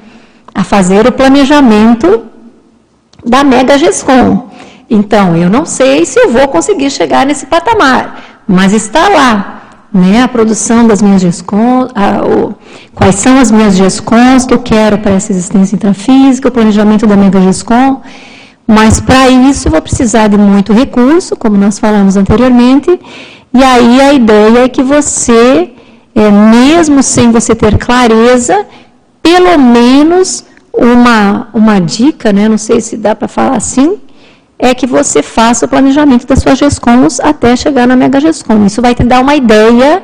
a 0.59 0.65
fazer 0.65 1.07
o 1.07 1.13
planejamento 1.13 2.25
da 3.25 3.45
Mega 3.45 3.79
GESCOM. 3.79 4.49
Então, 4.91 5.37
eu 5.37 5.49
não 5.49 5.65
sei 5.65 6.05
se 6.05 6.19
eu 6.19 6.33
vou 6.33 6.49
conseguir 6.49 6.91
chegar 6.91 7.25
nesse 7.25 7.47
patamar, 7.47 8.43
mas 8.45 8.73
está 8.73 9.09
lá, 9.09 9.63
né, 9.93 10.21
a 10.21 10.27
produção 10.27 10.85
das 10.85 11.01
minhas 11.01 11.23
o, 11.23 12.55
quais 12.93 13.15
são 13.15 13.39
as 13.39 13.53
minhas 13.53 13.77
GESCOMs 13.77 14.47
que 14.47 14.53
eu 14.53 14.59
quero 14.59 14.99
para 14.99 15.13
essa 15.13 15.31
existência 15.31 15.77
intrafísica, 15.77 16.49
o 16.49 16.51
planejamento 16.51 17.07
da 17.07 17.17
Mega 17.17 17.41
GESCOM, 17.41 18.01
mas 18.67 19.01
para 19.01 19.29
isso 19.29 19.69
eu 19.69 19.73
vou 19.73 19.81
precisar 19.81 20.27
de 20.27 20.37
muito 20.37 20.73
recurso, 20.73 21.37
como 21.37 21.57
nós 21.57 21.79
falamos 21.79 22.17
anteriormente, 22.17 22.99
e 23.55 23.63
aí 23.63 24.01
a 24.01 24.13
ideia 24.13 24.65
é 24.65 24.69
que 24.69 24.83
você, 24.83 25.71
é, 26.17 26.31
mesmo 26.33 27.01
sem 27.01 27.31
você 27.31 27.55
ter 27.55 27.79
clareza, 27.79 28.67
pelo 29.23 29.57
menos 29.57 30.48
uma, 30.79 31.49
uma 31.53 31.81
dica, 31.81 32.33
né, 32.33 32.49
não 32.49 32.57
sei 32.57 32.81
se 32.81 32.97
dá 32.97 33.15
para 33.15 33.27
falar 33.27 33.57
assim, 33.57 34.01
é 34.59 34.75
que 34.75 34.87
você 34.87 35.23
faça 35.23 35.67
o 35.67 35.69
planejamento 35.69 36.27
das 36.27 36.41
suas 36.41 36.59
GESCOMs 36.59 37.21
até 37.21 37.55
chegar 37.57 37.87
na 37.87 37.97
Mega 37.97 38.21
GESCOM. 38.21 38.65
Isso 38.67 38.81
vai 38.81 38.95
te 38.95 39.03
dar 39.05 39.21
uma 39.21 39.35
ideia 39.35 40.03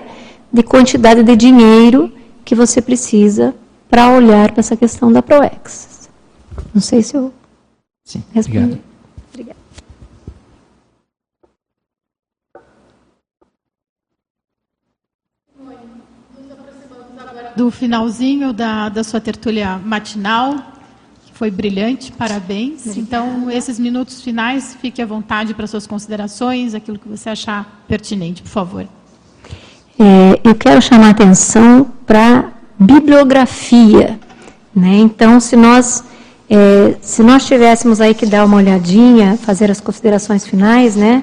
de 0.52 0.62
quantidade 0.62 1.22
de 1.22 1.36
dinheiro 1.36 2.12
que 2.44 2.54
você 2.54 2.82
precisa 2.82 3.54
para 3.88 4.10
olhar 4.10 4.50
para 4.50 4.60
essa 4.60 4.76
questão 4.76 5.12
da 5.12 5.22
ProEx. 5.22 6.08
Não 6.72 6.80
sei 6.82 7.02
se 7.02 7.16
eu 7.16 7.32
Sim, 8.04 8.22
respondi. 8.32 8.58
obrigado. 8.58 8.80
Obrigada. 9.32 9.64
Do 17.56 17.70
finalzinho 17.70 18.52
da, 18.52 18.88
da 18.88 19.04
sua 19.04 19.20
tertúlia 19.20 19.78
matinal. 19.84 20.56
foi 21.32 21.50
brilhante, 21.50 22.12
parabéns. 22.12 22.86
Obrigada. 22.86 23.00
Então, 23.00 23.50
esses 23.50 23.78
minutos 23.78 24.22
finais, 24.22 24.76
fique 24.80 25.02
à 25.02 25.06
vontade 25.06 25.52
para 25.54 25.66
suas 25.66 25.86
considerações, 25.86 26.74
aquilo 26.74 26.98
que 26.98 27.08
você 27.08 27.30
achar 27.30 27.84
pertinente, 27.88 28.42
por 28.42 28.50
favor. 28.50 28.86
É, 29.98 30.40
eu 30.42 30.54
quero 30.54 30.80
chamar 30.80 31.08
a 31.08 31.10
atenção 31.10 31.90
para 32.06 32.52
bibliografia. 32.78 34.18
Né? 34.74 34.96
Então, 34.98 35.38
se 35.40 35.56
nós, 35.56 36.04
é, 36.50 36.96
se 37.00 37.22
nós 37.22 37.46
tivéssemos 37.46 38.00
aí 38.00 38.14
que 38.14 38.26
dar 38.26 38.44
uma 38.44 38.56
olhadinha, 38.56 39.36
fazer 39.36 39.70
as 39.70 39.80
considerações 39.80 40.46
finais, 40.46 40.96
né? 40.96 41.22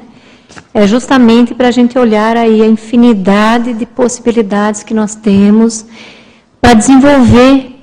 é 0.74 0.88
justamente 0.88 1.53
para 1.53 1.68
a 1.68 1.72
gente 1.72 1.98
olhar 1.98 2.36
aí 2.36 2.62
a 2.62 2.68
infinidade 2.68 3.74
de 3.74 3.86
possibilidades 3.86 4.84
que 4.84 4.94
nós 4.94 5.16
temos 5.16 5.86
para 6.61 6.73
desenvolver 6.75 7.75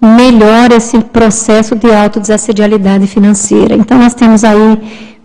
melhor 0.00 0.72
esse 0.72 0.98
processo 1.00 1.74
de 1.74 1.92
autodesassedialidade 1.92 3.06
financeira. 3.06 3.74
Então, 3.74 3.98
nós 3.98 4.14
temos 4.14 4.44
aí 4.44 4.78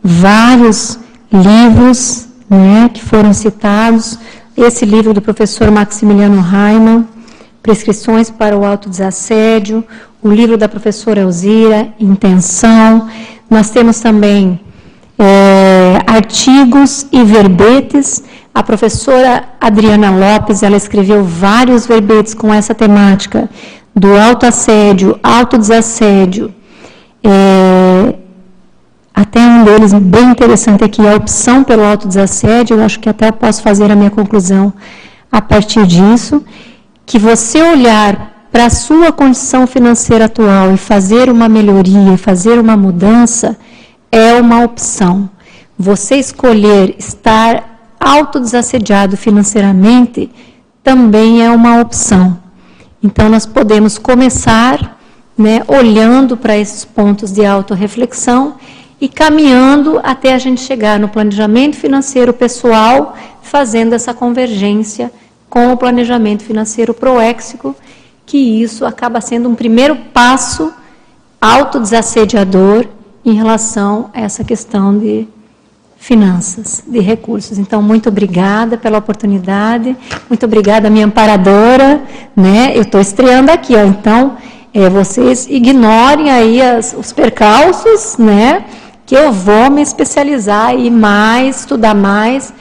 vários 0.03 0.99
livros 1.31 2.27
né, 2.49 2.89
que 2.93 3.01
foram 3.01 3.33
citados. 3.33 4.19
Esse 4.57 4.85
livro 4.85 5.13
do 5.13 5.21
professor 5.21 5.71
Maximiliano 5.71 6.41
Raimann, 6.41 7.07
Prescrições 7.63 8.29
para 8.29 8.57
o 8.57 8.65
Autodesassédio, 8.65 9.83
o 10.21 10.29
livro 10.29 10.57
da 10.57 10.67
professora 10.67 11.21
Elzira, 11.21 11.93
Intenção. 11.99 13.07
Nós 13.49 13.69
temos 13.69 13.99
também 13.99 14.59
é, 15.17 15.99
artigos 16.07 17.05
e 17.11 17.23
verbetes. 17.23 18.23
A 18.53 18.61
professora 18.61 19.45
Adriana 19.59 20.11
Lopes, 20.11 20.61
ela 20.61 20.75
escreveu 20.75 21.23
vários 21.23 21.87
verbetes 21.87 22.33
com 22.33 22.53
essa 22.53 22.75
temática 22.75 23.49
do 23.95 24.13
autoassédio, 24.17 25.17
autodesassédio. 25.23 26.53
É, 27.23 28.15
até 29.13 29.39
um 29.39 29.63
deles 29.63 29.93
bem 29.93 30.31
interessante 30.31 30.83
aqui, 30.83 31.07
a 31.07 31.15
opção 31.15 31.63
pelo 31.63 31.83
autodesassédio, 31.83 32.77
eu 32.77 32.83
acho 32.83 32.99
que 32.99 33.07
até 33.07 33.31
posso 33.31 33.61
fazer 33.61 33.89
a 33.89 33.95
minha 33.95 34.09
conclusão 34.09 34.73
a 35.31 35.41
partir 35.41 35.87
disso, 35.87 36.43
que 37.05 37.17
você 37.17 37.61
olhar 37.61 38.47
para 38.51 38.65
a 38.65 38.69
sua 38.69 39.13
condição 39.13 39.65
financeira 39.65 40.25
atual 40.25 40.73
e 40.73 40.77
fazer 40.77 41.29
uma 41.29 41.47
melhoria, 41.47 42.17
fazer 42.17 42.59
uma 42.59 42.75
mudança, 42.75 43.57
é 44.11 44.33
uma 44.33 44.63
opção. 44.63 45.29
Você 45.79 46.15
escolher 46.15 46.95
estar 46.99 47.70
autodesassediado 48.01 49.15
financeiramente 49.15 50.29
também 50.83 51.45
é 51.45 51.51
uma 51.51 51.79
opção. 51.79 52.37
Então, 53.03 53.29
nós 53.29 53.45
podemos 53.45 53.99
começar 53.99 54.99
né, 55.37 55.63
olhando 55.67 56.35
para 56.35 56.57
esses 56.57 56.83
pontos 56.83 57.31
de 57.31 57.45
autorreflexão 57.45 58.55
e 58.99 59.07
caminhando 59.07 59.99
até 60.03 60.33
a 60.33 60.37
gente 60.37 60.61
chegar 60.61 60.99
no 60.99 61.09
planejamento 61.09 61.75
financeiro 61.75 62.33
pessoal, 62.33 63.15
fazendo 63.41 63.93
essa 63.93 64.13
convergência 64.13 65.11
com 65.49 65.71
o 65.71 65.77
planejamento 65.77 66.43
financeiro 66.43 66.93
proéxico, 66.93 67.75
que 68.25 68.37
isso 68.37 68.85
acaba 68.85 69.19
sendo 69.19 69.49
um 69.49 69.55
primeiro 69.55 69.95
passo 70.13 70.71
autodesassediador 71.39 72.85
em 73.25 73.33
relação 73.33 74.09
a 74.13 74.21
essa 74.21 74.43
questão 74.43 74.97
de 74.97 75.27
finanças, 76.01 76.83
de 76.87 76.99
recursos. 76.99 77.59
Então, 77.59 77.79
muito 77.79 78.09
obrigada 78.09 78.75
pela 78.75 78.97
oportunidade, 78.97 79.95
muito 80.27 80.43
obrigada, 80.43 80.89
minha 80.89 81.05
amparadora, 81.05 82.01
né? 82.35 82.71
Eu 82.73 82.81
estou 82.81 82.99
estreando 82.99 83.51
aqui, 83.51 83.75
ó, 83.75 83.83
então, 83.85 84.35
é, 84.73 84.89
vocês 84.89 85.45
ignorem 85.47 86.31
aí 86.31 86.59
as, 86.59 86.95
os 86.97 87.13
percalços, 87.13 88.17
né? 88.17 88.65
Que 89.05 89.15
eu 89.15 89.31
vou 89.31 89.69
me 89.69 89.83
especializar 89.83 90.73
e 90.75 90.89
mais, 90.89 91.59
estudar 91.59 91.93
mais. 91.93 92.51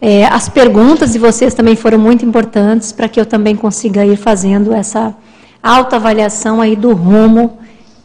É, 0.00 0.24
as 0.24 0.48
perguntas 0.48 1.12
de 1.12 1.18
vocês 1.18 1.52
também 1.52 1.76
foram 1.76 1.98
muito 1.98 2.24
importantes 2.24 2.92
para 2.92 3.08
que 3.08 3.20
eu 3.20 3.26
também 3.26 3.54
consiga 3.54 4.06
ir 4.06 4.16
fazendo 4.16 4.72
essa 4.72 5.14
autoavaliação 5.62 6.62
aí 6.62 6.74
do 6.74 6.94
rumo 6.94 7.58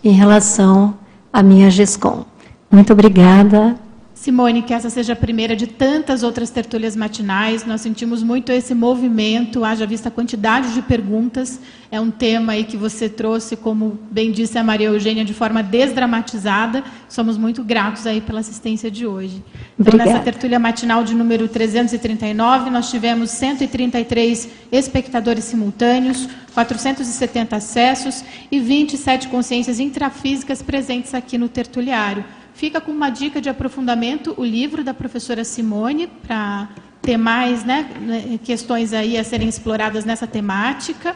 em 0.04 0.12
relação 0.12 0.96
à 1.32 1.42
minha 1.42 1.72
GESCOM. 1.72 2.26
Muito 2.70 2.92
obrigada. 2.92 3.81
Simone, 4.22 4.62
que 4.62 4.72
essa 4.72 4.88
seja 4.88 5.14
a 5.14 5.16
primeira 5.16 5.56
de 5.56 5.66
tantas 5.66 6.22
outras 6.22 6.52
tertúlias 6.52 6.96
matinais. 6.96 7.66
Nós 7.66 7.82
sentimos 7.82 8.22
muito 8.22 8.52
esse 8.52 8.72
movimento, 8.76 9.66
haja 9.66 9.84
vista 9.88 10.10
a 10.10 10.12
quantidade 10.12 10.76
de 10.76 10.84
perguntas. 10.84 11.60
É 11.92 12.00
um 12.00 12.12
tema 12.12 12.52
aí 12.52 12.64
que 12.64 12.78
você 12.78 13.10
trouxe, 13.10 13.56
como 13.56 13.98
bem 14.12 14.32
disse 14.32 14.60
a 14.60 14.64
Maria 14.64 14.90
Eugênia, 14.90 15.26
de 15.26 15.34
forma 15.34 15.64
desdramatizada. 15.64 16.84
Somos 17.10 17.36
muito 17.36 17.64
gratos 17.64 18.06
aí 18.06 18.22
pela 18.22 18.42
assistência 18.42 18.92
de 18.92 19.08
hoje. 19.08 19.44
Então, 19.80 19.92
Obrigada. 19.96 20.12
nessa 20.12 20.24
tertúlia 20.24 20.60
matinal 20.60 21.04
de 21.04 21.16
número 21.16 21.48
339, 21.48 22.70
nós 22.70 22.92
tivemos 22.92 23.32
133 23.32 24.48
espectadores 24.72 25.46
simultâneos, 25.46 26.30
470 26.54 27.56
acessos 27.56 28.24
e 28.52 28.60
27 28.60 29.30
consciências 29.30 29.80
intrafísicas 29.80 30.62
presentes 30.62 31.16
aqui 31.16 31.40
no 31.40 31.50
tertuliário. 31.50 32.24
Fica 32.62 32.80
com 32.80 32.92
uma 32.92 33.10
dica 33.10 33.42
de 33.42 33.50
aprofundamento 33.50 34.36
o 34.38 34.46
livro 34.46 34.84
da 34.84 34.94
professora 34.94 35.44
Simone 35.44 36.06
para 36.06 36.70
ter 37.02 37.18
mais 37.18 37.66
né, 37.66 37.90
né, 38.00 38.40
questões 38.44 38.94
aí 38.94 39.18
a 39.18 39.24
serem 39.24 39.50
exploradas 39.50 40.06
nessa 40.06 40.28
temática. 40.28 41.16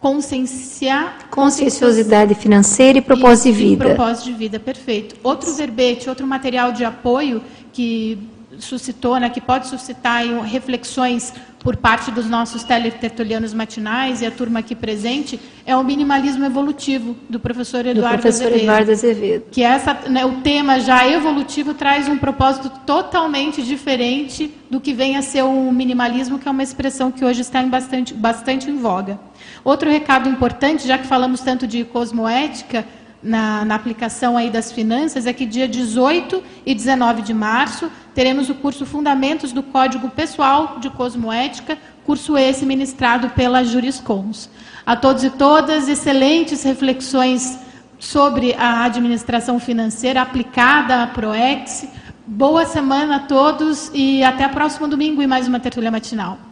Consciencia... 0.00 1.12
Conscienciosidade 1.30 2.34
financeira 2.34 2.98
e 2.98 3.00
propósito 3.00 3.50
e, 3.50 3.52
de 3.52 3.58
vida. 3.58 3.84
E 3.84 3.94
propósito 3.94 4.24
de 4.24 4.32
vida, 4.32 4.58
perfeito. 4.58 5.14
Outro 5.22 5.54
verbete, 5.54 6.08
outro 6.08 6.26
material 6.26 6.72
de 6.72 6.84
apoio 6.84 7.40
que 7.72 8.18
suscitou, 8.58 9.18
né, 9.18 9.28
que 9.28 9.40
pode 9.40 9.66
suscitar 9.66 10.24
reflexões 10.44 11.32
por 11.62 11.76
parte 11.76 12.10
dos 12.10 12.26
nossos 12.26 12.64
teletertulianos 12.64 13.54
matinais 13.54 14.20
e 14.20 14.26
a 14.26 14.30
turma 14.30 14.58
aqui 14.58 14.74
presente, 14.74 15.38
é 15.64 15.76
o 15.76 15.84
minimalismo 15.84 16.44
evolutivo 16.44 17.16
do 17.28 17.38
professor 17.38 17.86
Eduardo, 17.86 18.16
do 18.16 18.20
professor 18.20 18.46
Azevedo, 18.46 18.62
Eduardo 18.64 18.90
Azevedo. 18.90 19.44
Que 19.52 19.62
essa, 19.62 19.94
né, 20.08 20.24
o 20.24 20.40
tema 20.40 20.80
já 20.80 21.08
evolutivo 21.08 21.72
traz 21.72 22.08
um 22.08 22.18
propósito 22.18 22.68
totalmente 22.84 23.62
diferente 23.62 24.52
do 24.68 24.80
que 24.80 24.92
vem 24.92 25.16
a 25.16 25.22
ser 25.22 25.42
o 25.42 25.70
minimalismo, 25.70 26.38
que 26.38 26.48
é 26.48 26.50
uma 26.50 26.62
expressão 26.62 27.12
que 27.12 27.24
hoje 27.24 27.42
está 27.42 27.62
em 27.62 27.68
bastante, 27.68 28.12
bastante 28.12 28.68
em 28.68 28.76
voga. 28.76 29.20
Outro 29.64 29.88
recado 29.88 30.28
importante, 30.28 30.86
já 30.86 30.98
que 30.98 31.06
falamos 31.06 31.40
tanto 31.40 31.66
de 31.66 31.84
cosmoética, 31.84 32.84
na, 33.22 33.64
na, 33.64 33.74
aplicação 33.74 34.36
aí 34.36 34.50
das 34.50 34.72
finanças 34.72 35.26
é 35.26 35.32
que 35.32 35.46
dia 35.46 35.68
18 35.68 36.42
e 36.66 36.74
19 36.74 37.22
de 37.22 37.32
março 37.32 37.90
teremos 38.14 38.50
o 38.50 38.54
curso 38.54 38.84
Fundamentos 38.84 39.52
do 39.52 39.62
Código 39.62 40.10
Pessoal 40.10 40.78
de 40.80 40.90
Cosmoética, 40.90 41.78
curso 42.04 42.36
esse 42.36 42.66
ministrado 42.66 43.30
pela 43.30 43.62
Juriscons. 43.62 44.50
A 44.84 44.96
todos 44.96 45.22
e 45.22 45.30
todas, 45.30 45.88
excelentes 45.88 46.62
reflexões 46.64 47.58
sobre 47.98 48.52
a 48.54 48.84
administração 48.84 49.60
financeira 49.60 50.20
aplicada 50.20 51.04
à 51.04 51.06
ProEx. 51.06 51.86
Boa 52.26 52.66
semana 52.66 53.16
a 53.16 53.20
todos 53.20 53.90
e 53.94 54.24
até 54.24 54.46
o 54.46 54.50
próximo 54.50 54.88
domingo 54.88 55.22
em 55.22 55.26
mais 55.26 55.46
uma 55.46 55.60
tertúlia 55.60 55.90
matinal. 55.90 56.51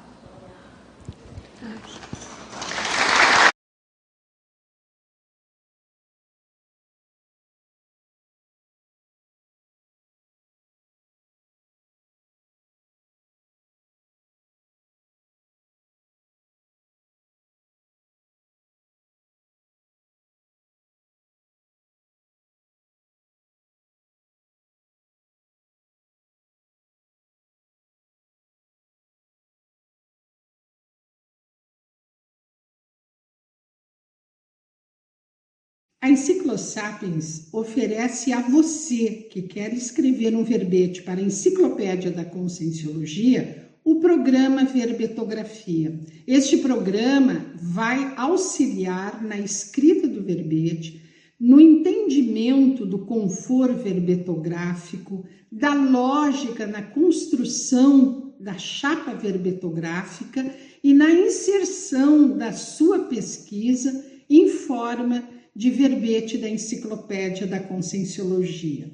A 36.02 36.08
Enciclosapiens 36.08 37.48
oferece 37.52 38.32
a 38.32 38.40
você 38.40 39.26
que 39.30 39.42
quer 39.42 39.74
escrever 39.74 40.34
um 40.34 40.42
verbete 40.42 41.02
para 41.02 41.20
a 41.20 41.22
Enciclopédia 41.22 42.10
da 42.10 42.24
Conscienciologia 42.24 43.68
o 43.84 43.96
programa 43.96 44.64
Verbetografia. 44.64 46.00
Este 46.26 46.56
programa 46.56 47.44
vai 47.54 48.14
auxiliar 48.16 49.22
na 49.22 49.38
escrita 49.38 50.08
do 50.08 50.22
verbete, 50.22 51.02
no 51.38 51.60
entendimento 51.60 52.86
do 52.86 53.00
conforto 53.00 53.82
verbetográfico, 53.82 55.26
da 55.52 55.74
lógica 55.74 56.66
na 56.66 56.80
construção 56.80 58.32
da 58.40 58.56
chapa 58.56 59.12
verbetográfica 59.12 60.50
e 60.82 60.94
na 60.94 61.10
inserção 61.10 62.38
da 62.38 62.52
sua 62.54 63.00
pesquisa 63.00 64.02
em 64.30 64.48
forma 64.48 65.39
de 65.54 65.70
verbete 65.70 66.38
da 66.38 66.48
Enciclopédia 66.48 67.46
da 67.46 67.60
Conscienciologia. 67.60 68.90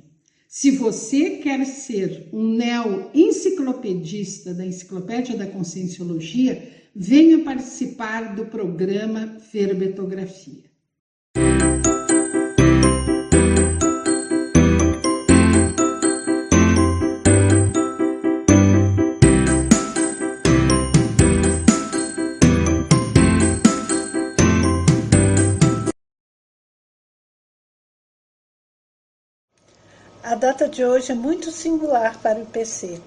Se 0.48 0.70
você 0.70 1.38
quer 1.38 1.64
ser 1.66 2.28
um 2.32 2.54
neo-enciclopedista 2.54 4.54
da 4.54 4.64
Enciclopédia 4.64 5.36
da 5.36 5.46
Conscienciologia, 5.46 6.72
venha 6.94 7.44
participar 7.44 8.34
do 8.34 8.46
programa 8.46 9.38
Verbetografia. 9.52 10.64
A 30.26 30.34
data 30.34 30.68
de 30.68 30.84
hoje 30.84 31.12
é 31.12 31.14
muito 31.14 31.52
singular 31.52 32.18
para 32.18 32.40
o 32.40 32.42
IPC. 32.42 33.00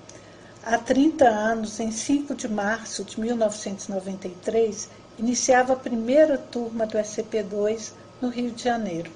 Há 0.64 0.78
30 0.78 1.28
anos, 1.28 1.78
em 1.82 1.92
5 1.92 2.34
de 2.34 2.48
março 2.48 3.04
de 3.04 3.20
1993, 3.20 4.88
iniciava 5.18 5.74
a 5.74 5.76
primeira 5.76 6.38
turma 6.38 6.86
do 6.86 6.98
SCP-2 6.98 7.92
no 8.22 8.30
Rio 8.30 8.52
de 8.52 8.64
Janeiro. 8.64 9.12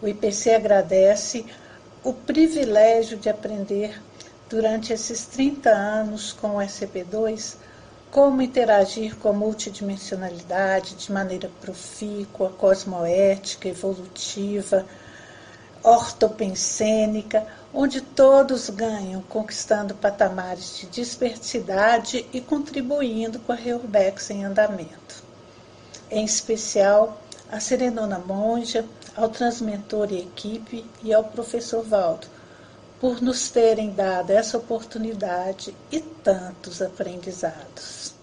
O 0.00 0.06
IPC 0.06 0.54
agradece 0.54 1.44
o 2.04 2.12
privilégio 2.12 3.18
de 3.18 3.28
aprender 3.28 4.00
durante 4.48 4.92
esses 4.92 5.26
30 5.26 5.70
anos 5.70 6.32
com 6.32 6.54
o 6.54 6.60
SCP-2 6.60 7.56
como 8.12 8.40
interagir 8.40 9.16
com 9.16 9.30
a 9.30 9.32
multidimensionalidade 9.32 10.94
de 10.94 11.10
maneira 11.10 11.50
profícua, 11.60 12.50
cosmoética, 12.50 13.68
evolutiva, 13.68 14.86
ortopensênica, 15.88 17.46
onde 17.72 18.02
todos 18.02 18.68
ganham, 18.68 19.22
conquistando 19.22 19.94
patamares 19.94 20.78
de 20.78 20.86
dispersidade 20.86 22.26
e 22.30 22.40
contribuindo 22.42 23.38
com 23.38 23.52
a 23.52 23.54
Reurbex 23.54 24.30
em 24.30 24.44
andamento. 24.44 25.24
Em 26.10 26.24
especial, 26.24 27.20
a 27.50 27.58
Serenona 27.58 28.18
Monja, 28.18 28.84
ao 29.16 29.30
transmentor 29.30 30.12
e 30.12 30.20
equipe 30.20 30.84
e 31.02 31.14
ao 31.14 31.24
professor 31.24 31.82
Valdo, 31.82 32.26
por 33.00 33.22
nos 33.22 33.48
terem 33.48 33.90
dado 33.90 34.30
essa 34.30 34.58
oportunidade 34.58 35.74
e 35.90 36.00
tantos 36.00 36.82
aprendizados. 36.82 38.14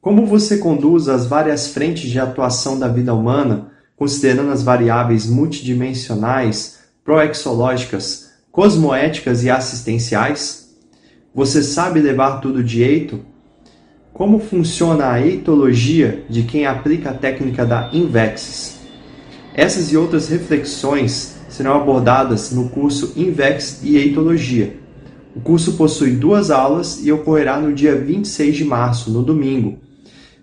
Como 0.00 0.26
você 0.26 0.58
conduz 0.58 1.08
as 1.08 1.26
várias 1.26 1.68
frentes 1.68 2.10
de 2.10 2.18
atuação 2.18 2.78
da 2.78 2.88
vida 2.88 3.14
humana 3.14 3.79
considerando 4.00 4.50
as 4.50 4.62
variáveis 4.62 5.26
multidimensionais, 5.26 6.78
proexológicas, 7.04 8.30
cosmoéticas 8.50 9.44
e 9.44 9.50
assistenciais? 9.50 10.74
Você 11.34 11.62
sabe 11.62 12.00
levar 12.00 12.40
tudo 12.40 12.64
de 12.64 12.82
eito? 12.82 13.20
Como 14.10 14.40
funciona 14.40 15.10
a 15.10 15.20
eitologia 15.20 16.24
de 16.30 16.44
quem 16.44 16.64
aplica 16.64 17.10
a 17.10 17.14
técnica 17.14 17.66
da 17.66 17.90
Invexis? 17.92 18.78
Essas 19.54 19.92
e 19.92 19.98
outras 19.98 20.30
reflexões 20.30 21.36
serão 21.50 21.74
abordadas 21.74 22.52
no 22.52 22.70
curso 22.70 23.12
Invex 23.14 23.80
e 23.82 23.98
Eitologia. 23.98 24.78
O 25.36 25.40
curso 25.40 25.74
possui 25.74 26.12
duas 26.12 26.50
aulas 26.50 27.04
e 27.04 27.12
ocorrerá 27.12 27.60
no 27.60 27.74
dia 27.74 27.96
26 27.96 28.56
de 28.56 28.64
março, 28.64 29.10
no 29.10 29.22
domingo, 29.22 29.78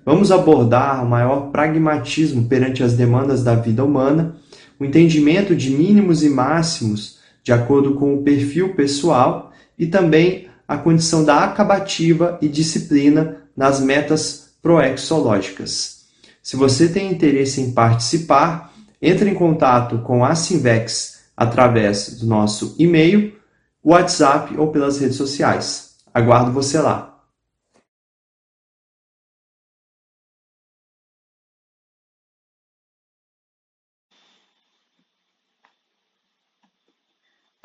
Vamos 0.07 0.31
abordar 0.31 1.03
o 1.03 1.09
maior 1.09 1.51
pragmatismo 1.51 2.45
perante 2.45 2.81
as 2.81 2.93
demandas 2.93 3.43
da 3.43 3.55
vida 3.55 3.83
humana, 3.83 4.37
o 4.79 4.85
entendimento 4.85 5.53
de 5.53 5.69
mínimos 5.69 6.23
e 6.23 6.29
máximos 6.29 7.19
de 7.43 7.51
acordo 7.51 7.95
com 7.95 8.13
o 8.13 8.23
perfil 8.23 8.73
pessoal 8.73 9.51
e 9.77 9.85
também 9.85 10.47
a 10.65 10.77
condição 10.77 11.25
da 11.25 11.43
acabativa 11.43 12.37
e 12.41 12.47
disciplina 12.47 13.39
nas 13.53 13.81
metas 13.81 14.51
proexológicas. 14.61 16.05
Se 16.41 16.55
você 16.55 16.87
tem 16.87 17.11
interesse 17.11 17.59
em 17.59 17.73
participar, 17.73 18.73
entre 19.01 19.29
em 19.29 19.33
contato 19.33 19.97
com 19.97 20.23
a 20.23 20.35
Simvex 20.35 21.19
através 21.35 22.17
do 22.17 22.25
nosso 22.25 22.77
e-mail, 22.79 23.33
WhatsApp 23.83 24.55
ou 24.57 24.71
pelas 24.71 24.99
redes 24.99 25.17
sociais. 25.17 25.97
Aguardo 26.13 26.53
você 26.53 26.79
lá. 26.79 27.06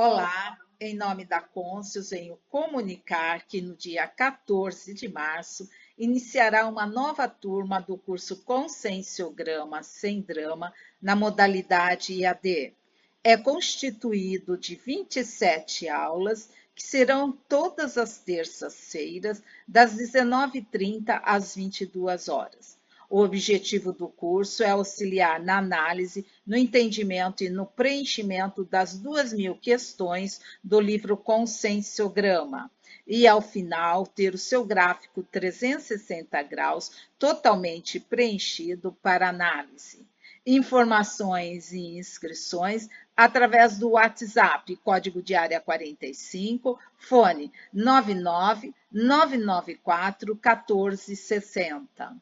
Olá, 0.04 0.58
em 0.80 0.96
nome 0.96 1.24
da 1.24 1.40
Côncios, 1.40 2.10
venho 2.10 2.36
comunicar 2.50 3.46
que 3.46 3.62
no 3.62 3.76
dia 3.76 4.04
14 4.08 4.92
de 4.94 5.06
março 5.06 5.70
iniciará 5.96 6.66
uma 6.66 6.84
nova 6.84 7.28
turma 7.28 7.80
do 7.80 7.96
curso 7.96 8.42
Conscienciograma 8.42 9.84
Sem 9.84 10.20
Drama 10.20 10.74
na 11.00 11.14
modalidade 11.14 12.14
IAD. 12.14 12.74
É 13.22 13.36
constituído 13.36 14.58
de 14.58 14.74
27 14.74 15.88
aulas 15.88 16.50
que 16.74 16.82
serão 16.82 17.30
todas 17.48 17.96
as 17.96 18.18
terças-feiras, 18.18 19.40
das 19.68 19.94
19h30 19.94 21.20
às 21.22 21.54
22 21.54 22.28
horas. 22.28 22.76
O 23.12 23.20
objetivo 23.20 23.92
do 23.92 24.08
curso 24.08 24.62
é 24.62 24.70
auxiliar 24.70 25.38
na 25.38 25.58
análise, 25.58 26.26
no 26.46 26.56
entendimento 26.56 27.44
e 27.44 27.50
no 27.50 27.66
preenchimento 27.66 28.64
das 28.64 28.98
duas 28.98 29.34
mil 29.34 29.54
questões 29.54 30.40
do 30.64 30.80
livro 30.80 31.14
Conscienciograma 31.14 32.70
e, 33.06 33.28
ao 33.28 33.42
final, 33.42 34.06
ter 34.06 34.32
o 34.32 34.38
seu 34.38 34.64
gráfico 34.64 35.22
360 35.24 36.42
graus 36.44 36.90
totalmente 37.18 38.00
preenchido 38.00 38.96
para 39.02 39.28
análise. 39.28 40.06
Informações 40.46 41.70
e 41.70 41.98
inscrições 41.98 42.88
através 43.14 43.76
do 43.76 43.90
WhatsApp, 43.90 44.74
código 44.76 45.22
de 45.22 45.34
área 45.34 45.60
45, 45.60 46.78
fone 46.96 47.52
99 47.74 48.74
994 48.90 50.34
1460. 50.34 52.16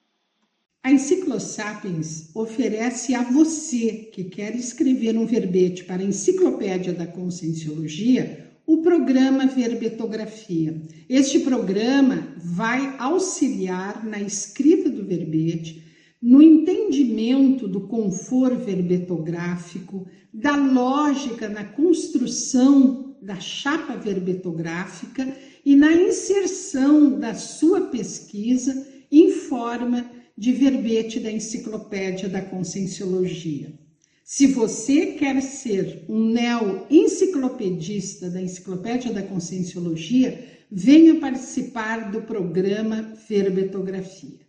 A 0.82 0.90
Enciclosapiens 0.90 2.31
oferece 2.35 3.15
a 3.15 3.23
você 3.23 4.09
que 4.11 4.24
quer 4.24 4.57
escrever 4.57 5.15
um 5.15 5.27
verbete 5.27 5.85
para 5.85 6.01
a 6.01 6.05
Enciclopédia 6.07 6.94
da 6.94 7.07
Conscienciologia 7.07 8.51
o 8.66 8.78
programa 8.78 9.47
Verbetografia. 9.47 10.81
Este 11.07 11.40
programa 11.40 12.28
vai 12.39 12.97
auxiliar 12.98 14.07
na 14.07 14.23
escrita 14.23 14.89
do 14.89 15.05
verbete, 15.05 15.85
no 16.23 16.40
entendimento 16.40 17.69
do 17.69 17.82
conforto 17.82 18.65
verbetográfico, 18.65 20.07
da 20.32 20.57
lógica 20.57 21.47
na 21.47 21.65
construção 21.65 23.16
da 23.20 23.39
chapa 23.39 23.97
verbetográfica 23.97 25.31
e 25.62 25.77
na 25.77 25.93
inserção 25.93 27.19
da 27.20 27.35
sua 27.35 27.82
pesquisa 27.82 28.89
em 29.12 29.31
forma 29.31 30.20
de 30.41 30.51
verbete 30.53 31.21
da 31.21 31.31
Enciclopédia 31.31 32.27
da 32.27 32.41
Conscienciologia. 32.41 33.75
Se 34.25 34.47
você 34.47 35.09
quer 35.09 35.43
ser 35.43 36.07
um 36.09 36.31
neo-enciclopedista 36.31 38.31
da 38.31 38.41
Enciclopédia 38.41 39.12
da 39.12 39.23
Conscienciologia, 39.23 40.43
venha 40.73 41.21
participar 41.21 42.11
do 42.11 42.23
programa 42.23 43.12
Verbetografia. 43.29 44.40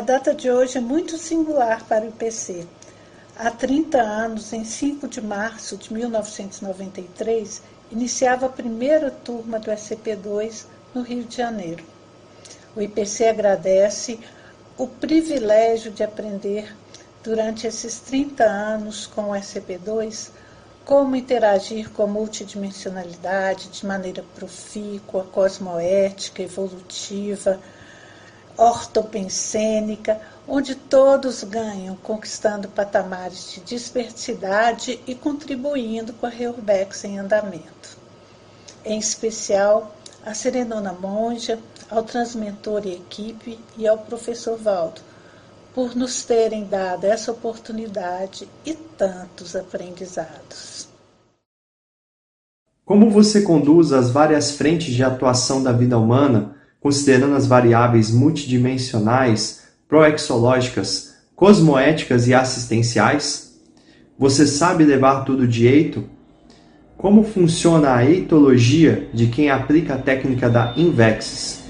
A 0.00 0.02
data 0.02 0.34
de 0.34 0.50
hoje 0.50 0.78
é 0.78 0.80
muito 0.80 1.18
singular 1.18 1.84
para 1.84 2.06
o 2.06 2.08
IPC. 2.08 2.66
Há 3.36 3.50
30 3.50 4.00
anos, 4.00 4.50
em 4.50 4.64
5 4.64 5.06
de 5.06 5.20
março 5.20 5.76
de 5.76 5.92
1993, 5.92 7.60
iniciava 7.92 8.46
a 8.46 8.48
primeira 8.48 9.10
turma 9.10 9.60
do 9.60 9.70
SCP-2 9.70 10.64
no 10.94 11.02
Rio 11.02 11.24
de 11.24 11.36
Janeiro. 11.36 11.84
O 12.74 12.80
IPC 12.80 13.26
agradece 13.26 14.18
o 14.78 14.86
privilégio 14.86 15.90
de 15.90 16.02
aprender 16.02 16.74
durante 17.22 17.66
esses 17.66 18.00
30 18.00 18.42
anos 18.42 19.06
com 19.06 19.32
o 19.32 19.34
SCP-2 19.34 20.30
como 20.82 21.14
interagir 21.14 21.90
com 21.90 22.04
a 22.04 22.06
multidimensionalidade 22.06 23.68
de 23.68 23.84
maneira 23.84 24.24
profícua, 24.34 25.24
cosmoética, 25.24 26.42
evolutiva, 26.42 27.60
ortopensênica, 28.60 30.20
onde 30.46 30.74
todos 30.74 31.42
ganham, 31.42 31.96
conquistando 31.96 32.68
patamares 32.68 33.52
de 33.54 33.60
dispersidade 33.60 35.00
e 35.06 35.14
contribuindo 35.14 36.12
com 36.12 36.26
a 36.26 36.28
Reurbex 36.28 37.04
em 37.04 37.18
andamento. 37.18 37.96
Em 38.84 38.98
especial, 38.98 39.96
a 40.24 40.34
Serenona 40.34 40.92
Monja, 40.92 41.58
ao 41.90 42.02
Transmentor 42.02 42.82
e 42.84 42.92
equipe 42.92 43.58
e 43.78 43.88
ao 43.88 43.96
professor 43.96 44.58
Valdo, 44.58 45.00
por 45.74 45.96
nos 45.96 46.22
terem 46.22 46.64
dado 46.64 47.04
essa 47.04 47.32
oportunidade 47.32 48.46
e 48.66 48.74
tantos 48.74 49.56
aprendizados. 49.56 50.86
Como 52.84 53.08
você 53.08 53.40
conduz 53.40 53.92
as 53.92 54.10
várias 54.10 54.50
frentes 54.50 54.92
de 54.92 55.02
atuação 55.02 55.62
da 55.62 55.72
vida 55.72 55.96
humana, 55.96 56.59
considerando 56.80 57.34
as 57.34 57.46
variáveis 57.46 58.10
multidimensionais, 58.10 59.62
proexológicas, 59.86 61.14
cosmoéticas 61.36 62.26
e 62.26 62.34
assistenciais? 62.34 63.58
Você 64.18 64.46
sabe 64.46 64.84
levar 64.84 65.24
tudo 65.24 65.46
de 65.46 65.66
eito? 65.66 66.04
Como 66.96 67.24
funciona 67.24 67.94
a 67.94 68.04
eitologia 68.04 69.08
de 69.14 69.26
quem 69.26 69.50
aplica 69.50 69.94
a 69.94 69.98
técnica 69.98 70.50
da 70.50 70.74
Invexis? 70.76 71.60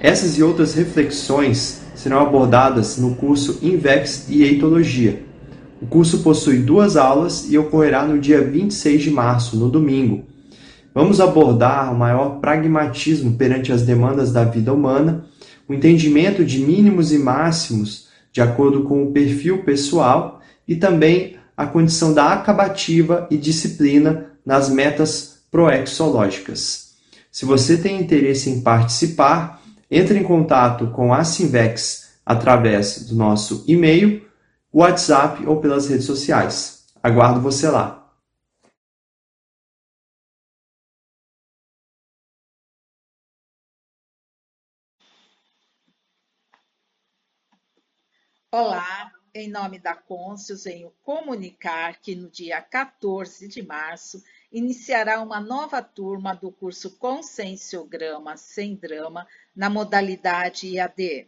Essas 0.00 0.38
e 0.38 0.42
outras 0.42 0.74
reflexões 0.74 1.82
serão 1.94 2.20
abordadas 2.20 2.98
no 2.98 3.14
curso 3.14 3.58
Invex 3.62 4.26
e 4.28 4.42
Eitologia. 4.42 5.22
O 5.80 5.86
curso 5.86 6.22
possui 6.22 6.58
duas 6.58 6.96
aulas 6.96 7.46
e 7.50 7.58
ocorrerá 7.58 8.04
no 8.04 8.18
dia 8.18 8.40
26 8.40 9.02
de 9.02 9.10
março, 9.10 9.56
no 9.56 9.68
domingo. 9.68 10.24
Vamos 10.94 11.20
abordar 11.20 11.92
o 11.92 11.98
maior 11.98 12.40
pragmatismo 12.40 13.34
perante 13.36 13.72
as 13.72 13.82
demandas 13.82 14.32
da 14.32 14.44
vida 14.44 14.72
humana, 14.72 15.24
o 15.68 15.72
entendimento 15.72 16.44
de 16.44 16.58
mínimos 16.58 17.12
e 17.12 17.18
máximos 17.18 18.08
de 18.30 18.40
acordo 18.40 18.82
com 18.84 19.02
o 19.02 19.12
perfil 19.12 19.62
pessoal 19.62 20.40
e 20.66 20.76
também 20.76 21.36
a 21.56 21.66
condição 21.66 22.12
da 22.12 22.32
acabativa 22.32 23.26
e 23.30 23.36
disciplina 23.36 24.26
nas 24.44 24.68
metas 24.68 25.42
proexológicas. 25.50 26.92
Se 27.30 27.44
você 27.44 27.76
tem 27.76 28.00
interesse 28.00 28.50
em 28.50 28.60
participar, 28.60 29.62
entre 29.90 30.18
em 30.18 30.22
contato 30.22 30.88
com 30.88 31.12
a 31.12 31.24
Simvex 31.24 32.10
através 32.24 33.06
do 33.06 33.14
nosso 33.14 33.64
e-mail, 33.66 34.22
WhatsApp 34.72 35.46
ou 35.46 35.56
pelas 35.56 35.88
redes 35.88 36.06
sociais. 36.06 36.84
Aguardo 37.02 37.40
você 37.40 37.68
lá. 37.68 38.01
Olá, 48.54 49.10
em 49.34 49.48
nome 49.48 49.78
da 49.78 49.94
Côncios, 49.94 50.64
venho 50.64 50.92
comunicar 51.02 51.98
que 52.02 52.14
no 52.14 52.28
dia 52.28 52.60
14 52.60 53.48
de 53.48 53.62
março 53.62 54.22
iniciará 54.52 55.22
uma 55.22 55.40
nova 55.40 55.80
turma 55.80 56.34
do 56.34 56.52
curso 56.52 56.98
Conscienciograma 56.98 58.36
Sem 58.36 58.74
Drama 58.74 59.26
na 59.56 59.70
modalidade 59.70 60.68
IAD. 60.68 61.26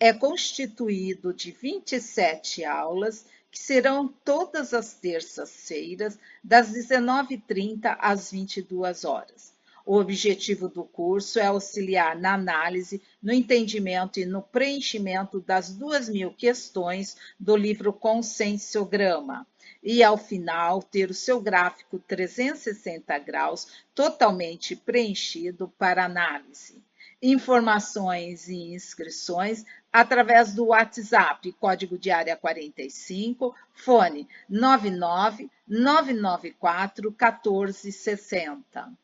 É 0.00 0.12
constituído 0.12 1.32
de 1.32 1.52
27 1.52 2.64
aulas 2.64 3.24
que 3.52 3.58
serão 3.60 4.08
todas 4.08 4.74
as 4.74 4.94
terças-feiras, 4.94 6.18
das 6.42 6.72
19h30 6.72 7.96
às 8.00 8.32
22 8.32 9.04
horas. 9.04 9.53
O 9.86 9.98
objetivo 9.98 10.66
do 10.66 10.82
curso 10.82 11.38
é 11.38 11.44
auxiliar 11.44 12.18
na 12.18 12.32
análise, 12.32 13.02
no 13.22 13.34
entendimento 13.34 14.18
e 14.18 14.24
no 14.24 14.40
preenchimento 14.40 15.42
das 15.42 15.74
duas 15.74 16.08
mil 16.08 16.32
questões 16.32 17.18
do 17.38 17.54
livro 17.54 17.92
Conscienciograma 17.92 19.46
e, 19.82 20.02
ao 20.02 20.16
final, 20.16 20.82
ter 20.82 21.10
o 21.10 21.14
seu 21.14 21.38
gráfico 21.38 21.98
360 21.98 23.18
graus 23.18 23.68
totalmente 23.94 24.74
preenchido 24.74 25.70
para 25.76 26.06
análise. 26.06 26.82
Informações 27.20 28.48
e 28.48 28.74
inscrições 28.74 29.66
através 29.92 30.54
do 30.54 30.68
WhatsApp, 30.68 31.52
código 31.60 31.98
de 31.98 32.10
área 32.10 32.36
45, 32.38 33.54
fone 33.74 34.26
99 34.48 35.50
994 35.68 37.10
1460. 37.10 39.03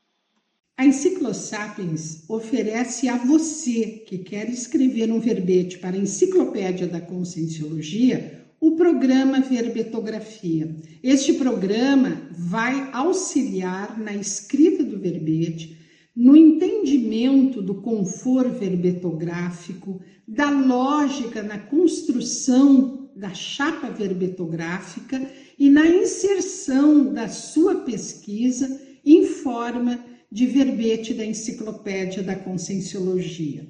A 0.81 0.87
Enciclosapiens 0.87 2.25
oferece 2.27 3.07
a 3.07 3.19
você 3.19 4.03
que 4.07 4.17
quer 4.17 4.49
escrever 4.49 5.13
um 5.13 5.21
verbete 5.21 5.79
para 5.79 5.95
a 5.95 5.99
Enciclopédia 5.99 6.87
da 6.87 7.03
Conscienciologia 7.03 8.47
o 8.59 8.77
programa 8.77 9.41
Verbetografia. 9.41 10.75
Este 11.03 11.35
programa 11.35 12.23
vai 12.33 12.89
auxiliar 12.95 14.01
na 14.01 14.15
escrita 14.15 14.83
do 14.83 14.99
verbete, 14.99 15.77
no 16.17 16.35
entendimento 16.35 17.61
do 17.61 17.75
conforto 17.83 18.59
verbetográfico, 18.59 20.01
da 20.27 20.49
lógica 20.49 21.43
na 21.43 21.59
construção 21.59 23.11
da 23.15 23.35
chapa 23.35 23.91
verbetográfica 23.91 25.31
e 25.59 25.69
na 25.69 25.87
inserção 25.87 27.13
da 27.13 27.29
sua 27.29 27.81
pesquisa 27.81 28.81
em 29.05 29.27
forma 29.27 30.09
de 30.31 30.47
verbete 30.47 31.13
da 31.13 31.25
Enciclopédia 31.25 32.23
da 32.23 32.37
Conscienciologia. 32.37 33.67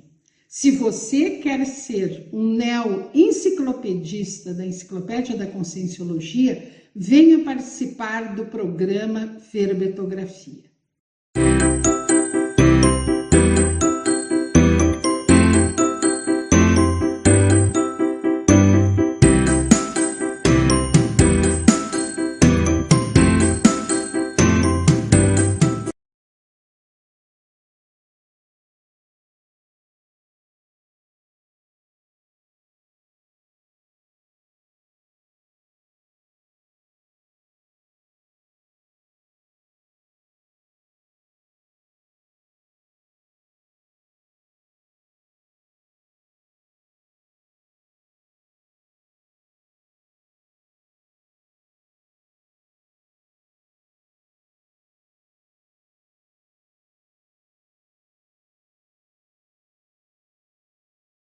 Se 0.49 0.71
você 0.71 1.31
quer 1.39 1.65
ser 1.65 2.29
um 2.33 2.55
neo-enciclopedista 2.55 4.53
da 4.53 4.67
Enciclopédia 4.67 5.37
da 5.37 5.47
Conscienciologia, 5.47 6.91
venha 6.95 7.45
participar 7.45 8.35
do 8.35 8.47
programa 8.47 9.39
Verbetografia. 9.53 10.70